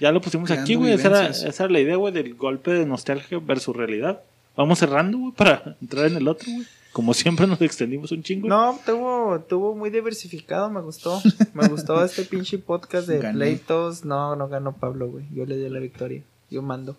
Ya 0.00 0.10
lo 0.12 0.20
pusimos 0.20 0.46
Creando 0.48 0.64
aquí, 0.64 0.74
güey. 0.74 0.92
Esa 0.92 1.08
era, 1.08 1.26
esa 1.28 1.64
era 1.64 1.72
la 1.72 1.80
idea, 1.80 1.96
güey, 1.96 2.12
del 2.12 2.34
golpe 2.34 2.72
de 2.72 2.84
nostalgia 2.84 3.38
versus 3.40 3.74
realidad. 3.74 4.20
Vamos 4.56 4.78
cerrando, 4.78 5.16
güey, 5.18 5.32
para 5.32 5.76
entrar 5.80 6.06
en 6.06 6.16
el 6.16 6.26
otro, 6.28 6.50
güey. 6.52 6.66
Como 6.96 7.12
siempre 7.12 7.46
nos 7.46 7.60
extendimos 7.60 8.10
un 8.10 8.22
chingo. 8.22 8.48
No, 8.48 8.80
tuvo, 8.86 9.38
tuvo 9.40 9.74
muy 9.74 9.90
diversificado, 9.90 10.70
me 10.70 10.80
gustó. 10.80 11.20
Me 11.52 11.68
gustó 11.68 12.02
este 12.06 12.22
pinche 12.22 12.56
podcast 12.56 13.06
de 13.06 13.18
Gané. 13.18 13.36
pleitos. 13.36 14.06
No, 14.06 14.34
no 14.34 14.48
ganó 14.48 14.72
Pablo, 14.72 15.10
güey. 15.10 15.26
Yo 15.30 15.44
le 15.44 15.58
di 15.58 15.68
la 15.68 15.78
victoria. 15.78 16.22
Yo 16.50 16.62
mando. 16.62 16.96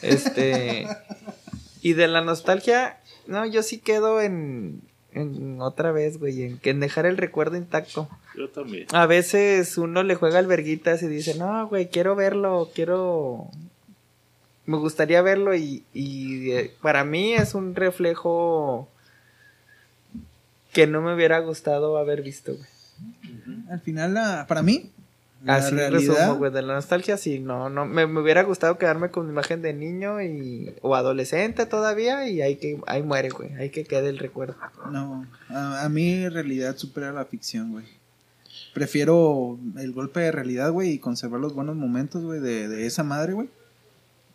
Este. 0.00 0.86
y 1.82 1.92
de 1.92 2.08
la 2.08 2.22
nostalgia, 2.22 3.00
no, 3.26 3.44
yo 3.44 3.62
sí 3.62 3.76
quedo 3.76 4.22
en, 4.22 4.80
en 5.12 5.60
otra 5.60 5.92
vez, 5.92 6.18
güey, 6.18 6.44
en, 6.44 6.58
en 6.62 6.80
dejar 6.80 7.04
el 7.04 7.18
recuerdo 7.18 7.58
intacto. 7.58 8.08
Yo 8.34 8.48
también. 8.48 8.86
A 8.94 9.04
veces 9.04 9.76
uno 9.76 10.04
le 10.04 10.14
juega 10.14 10.38
al 10.38 10.46
verguitas 10.46 11.02
y 11.02 11.06
dice, 11.06 11.34
no, 11.34 11.68
güey, 11.68 11.90
quiero 11.90 12.16
verlo, 12.16 12.70
quiero... 12.74 13.50
Me 14.64 14.78
gustaría 14.78 15.20
verlo 15.20 15.54
y, 15.54 15.84
y 15.92 16.52
eh, 16.52 16.72
para 16.80 17.04
mí 17.04 17.34
es 17.34 17.54
un 17.54 17.74
reflejo 17.74 18.88
que 20.78 20.86
no 20.86 21.02
me 21.02 21.12
hubiera 21.12 21.40
gustado 21.40 21.98
haber 21.98 22.22
visto, 22.22 22.54
güey. 22.54 22.68
Al 23.68 23.80
final, 23.80 24.14
la- 24.14 24.46
para 24.46 24.62
mí, 24.62 24.92
la 25.42 25.56
Así 25.56 25.74
realidad, 25.74 26.14
resumo, 26.14 26.38
güey, 26.38 26.52
de 26.52 26.62
la 26.62 26.74
nostalgia, 26.74 27.16
sí, 27.16 27.40
no, 27.40 27.68
no, 27.68 27.84
me, 27.84 28.06
me 28.06 28.20
hubiera 28.20 28.44
gustado 28.44 28.78
quedarme 28.78 29.10
con 29.10 29.26
mi 29.26 29.32
imagen 29.32 29.60
de 29.60 29.72
niño 29.72 30.22
y, 30.22 30.72
o 30.82 30.94
adolescente 30.94 31.66
todavía 31.66 32.28
y 32.28 32.42
ahí 32.42 32.54
que, 32.56 32.80
ahí 32.86 33.02
muere, 33.02 33.30
güey, 33.30 33.52
ahí 33.54 33.70
que 33.70 33.82
quede 33.84 34.08
el 34.08 34.18
recuerdo. 34.18 34.54
no, 34.92 35.26
a, 35.48 35.84
a 35.84 35.88
mí 35.88 36.28
realidad 36.28 36.76
supera 36.76 37.10
la 37.12 37.24
ficción, 37.24 37.72
güey. 37.72 37.84
Prefiero 38.72 39.58
el 39.78 39.90
golpe 39.92 40.20
de 40.20 40.30
realidad, 40.30 40.70
güey, 40.70 40.90
y 40.92 40.98
conservar 41.00 41.40
los 41.40 41.54
buenos 41.54 41.74
momentos, 41.74 42.22
güey, 42.22 42.38
de, 42.38 42.68
de 42.68 42.86
esa 42.86 43.02
madre, 43.02 43.32
güey. 43.32 43.48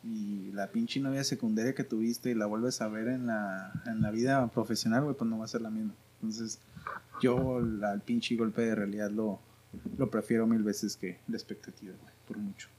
Y 0.04 0.52
la 0.52 0.68
pinche 0.68 1.00
novia 1.00 1.24
secundaria 1.24 1.74
que 1.74 1.86
tuviste 1.86 2.32
y 2.32 2.34
la 2.36 2.46
vuelves 2.46 2.82
a 2.82 2.90
ver 2.90 3.08
en 3.08 3.28
la, 3.28 3.72
en 3.86 4.02
la 4.02 4.12
vida 4.12 4.46
profesional, 4.48 5.04
güey, 5.04 5.16
pues 5.16 5.30
no 5.30 5.38
va 5.38 5.46
a 5.46 5.48
ser 5.48 5.62
la 5.62 5.70
misma. 5.70 5.94
Entonces, 6.24 6.60
yo 7.22 7.58
al 7.58 8.02
pinche 8.02 8.36
golpe 8.36 8.62
de 8.62 8.76
realidad 8.76 9.12
lo, 9.12 9.40
lo 9.98 10.10
prefiero 10.10 10.48
mil 10.48 10.64
veces 10.64 10.96
que 10.96 11.20
la 11.28 11.36
expectativa, 11.36 11.94
güey, 12.02 12.14
por 12.28 12.38
mucho. 12.38 12.70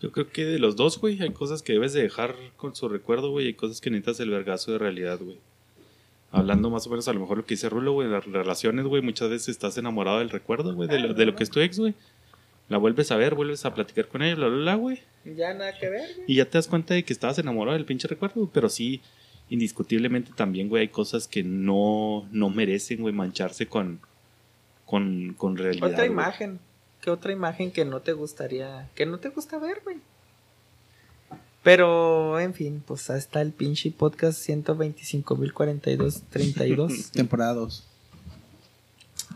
Yo 0.00 0.12
creo 0.12 0.30
que 0.30 0.44
de 0.44 0.58
los 0.58 0.76
dos, 0.76 1.00
güey, 1.00 1.20
hay 1.20 1.32
cosas 1.32 1.62
que 1.62 1.72
debes 1.72 1.92
de 1.92 2.02
dejar 2.02 2.36
con 2.56 2.74
su 2.74 2.88
recuerdo, 2.88 3.30
güey, 3.30 3.46
y 3.46 3.48
hay 3.48 3.54
cosas 3.54 3.80
que 3.80 3.90
necesitas 3.90 4.20
el 4.20 4.30
vergazo 4.30 4.72
de 4.72 4.78
realidad, 4.78 5.18
güey. 5.20 5.38
Hablando 6.30 6.70
más 6.70 6.86
o 6.86 6.90
menos 6.90 7.06
a 7.08 7.12
lo 7.12 7.20
mejor 7.20 7.38
lo 7.38 7.44
que 7.44 7.54
dice 7.54 7.68
Rulo, 7.68 7.92
güey, 7.92 8.08
de 8.08 8.14
las 8.14 8.24
relaciones, 8.24 8.86
güey, 8.86 9.02
muchas 9.02 9.28
veces 9.28 9.48
estás 9.48 9.76
enamorado 9.76 10.20
del 10.20 10.30
recuerdo, 10.30 10.74
güey, 10.74 10.88
de, 10.88 10.98
lo, 11.00 11.14
de 11.14 11.26
lo 11.26 11.34
que 11.34 11.42
es 11.42 11.50
tu 11.50 11.60
ex, 11.60 11.78
güey. 11.78 11.94
La 12.68 12.78
vuelves 12.78 13.10
a 13.10 13.16
ver, 13.16 13.34
vuelves 13.34 13.64
a 13.66 13.74
platicar 13.74 14.08
con 14.08 14.22
ella, 14.22 14.36
bla, 14.36 14.48
bla, 14.48 14.56
bla, 14.58 14.74
güey. 14.76 15.00
Ya 15.24 15.52
nada 15.52 15.76
que 15.78 15.90
ver, 15.90 16.14
güey. 16.14 16.24
Y 16.26 16.36
ya 16.36 16.46
te 16.46 16.58
das 16.58 16.68
cuenta 16.68 16.94
de 16.94 17.04
que 17.04 17.12
estabas 17.12 17.38
enamorado 17.38 17.76
del 17.76 17.84
pinche 17.84 18.08
recuerdo, 18.08 18.40
güey, 18.40 18.50
pero 18.52 18.68
sí, 18.68 19.02
indiscutiblemente 19.52 20.32
también, 20.34 20.68
güey, 20.70 20.80
hay 20.82 20.88
cosas 20.88 21.28
que 21.28 21.44
no, 21.44 22.26
no 22.32 22.48
merecen, 22.48 23.02
güey, 23.02 23.12
mancharse 23.12 23.66
con, 23.66 24.00
con, 24.86 25.34
con 25.34 25.58
realidad. 25.58 25.90
Otra 25.90 25.98
güey. 25.98 26.10
imagen. 26.10 26.58
¿Qué 27.02 27.10
otra 27.10 27.32
imagen 27.32 27.70
que 27.70 27.84
no 27.84 28.00
te 28.00 28.14
gustaría, 28.14 28.88
que 28.94 29.04
no 29.04 29.18
te 29.18 29.28
gusta 29.28 29.58
ver, 29.58 29.82
güey? 29.84 29.98
Pero, 31.62 32.40
en 32.40 32.54
fin, 32.54 32.82
pues 32.84 33.08
ahí 33.10 33.18
está 33.18 33.42
el 33.42 33.52
pinche 33.52 33.90
podcast 33.90 34.48
125.042.32. 34.48 37.10
Temporada 37.12 37.52
2. 37.54 37.84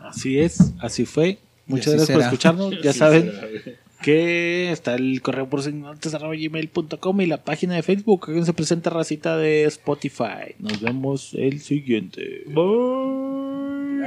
Así 0.01 0.39
es, 0.39 0.73
así 0.79 1.05
fue. 1.05 1.37
Muchas 1.67 1.93
gracias 1.93 2.09
por 2.09 2.15
será. 2.15 2.25
escucharnos. 2.25 2.73
Ya 2.81 2.93
saben 2.93 3.31
será. 3.31 3.77
Que 4.01 4.71
está 4.71 4.95
el 4.95 5.21
correo 5.21 5.49
por 5.49 5.61
gmail.com 5.63 7.21
y 7.21 7.25
la 7.25 7.43
página 7.43 7.75
de 7.75 7.83
Facebook. 7.83 8.27
Que 8.33 8.43
se 8.43 8.53
presenta 8.53 8.89
racita 8.89 9.37
de 9.37 9.65
Spotify. 9.65 10.55
Nos 10.59 10.81
vemos 10.81 11.33
el 11.33 11.59
siguiente. 11.61 12.43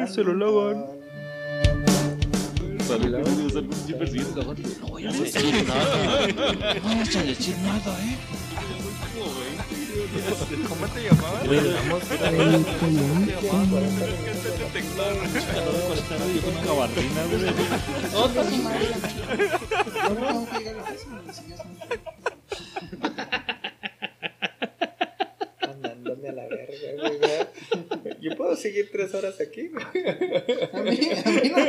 Se 0.09 0.25
lo 0.25 0.35
lavan. 0.35 0.85
No 4.81 4.89
voy 4.89 5.07
a 5.07 5.13
decir 5.13 5.67
nada. 5.67 6.27
No 6.75 6.83
vas 6.83 7.17
a 7.17 7.23
decir 7.23 7.57
nada, 7.59 7.99
eh. 8.05 9.50
¿Cómo 10.69 10.87
te 10.89 11.03
llamabas? 11.03 11.47
Mandándome 25.67 26.29
a 26.29 26.33
la 26.33 26.47
verga, 26.47 26.77
güey. 26.99 27.21
Yo 28.21 28.37
puedo 28.37 28.57
seguir 28.57 28.91
tres 28.93 29.15
horas 29.15 29.41
aquí, 29.41 29.69
güey. 29.69 29.85
A 29.85 30.83
mí, 30.83 30.99
a 31.25 31.31
mí 31.31 31.49
no 31.49 31.67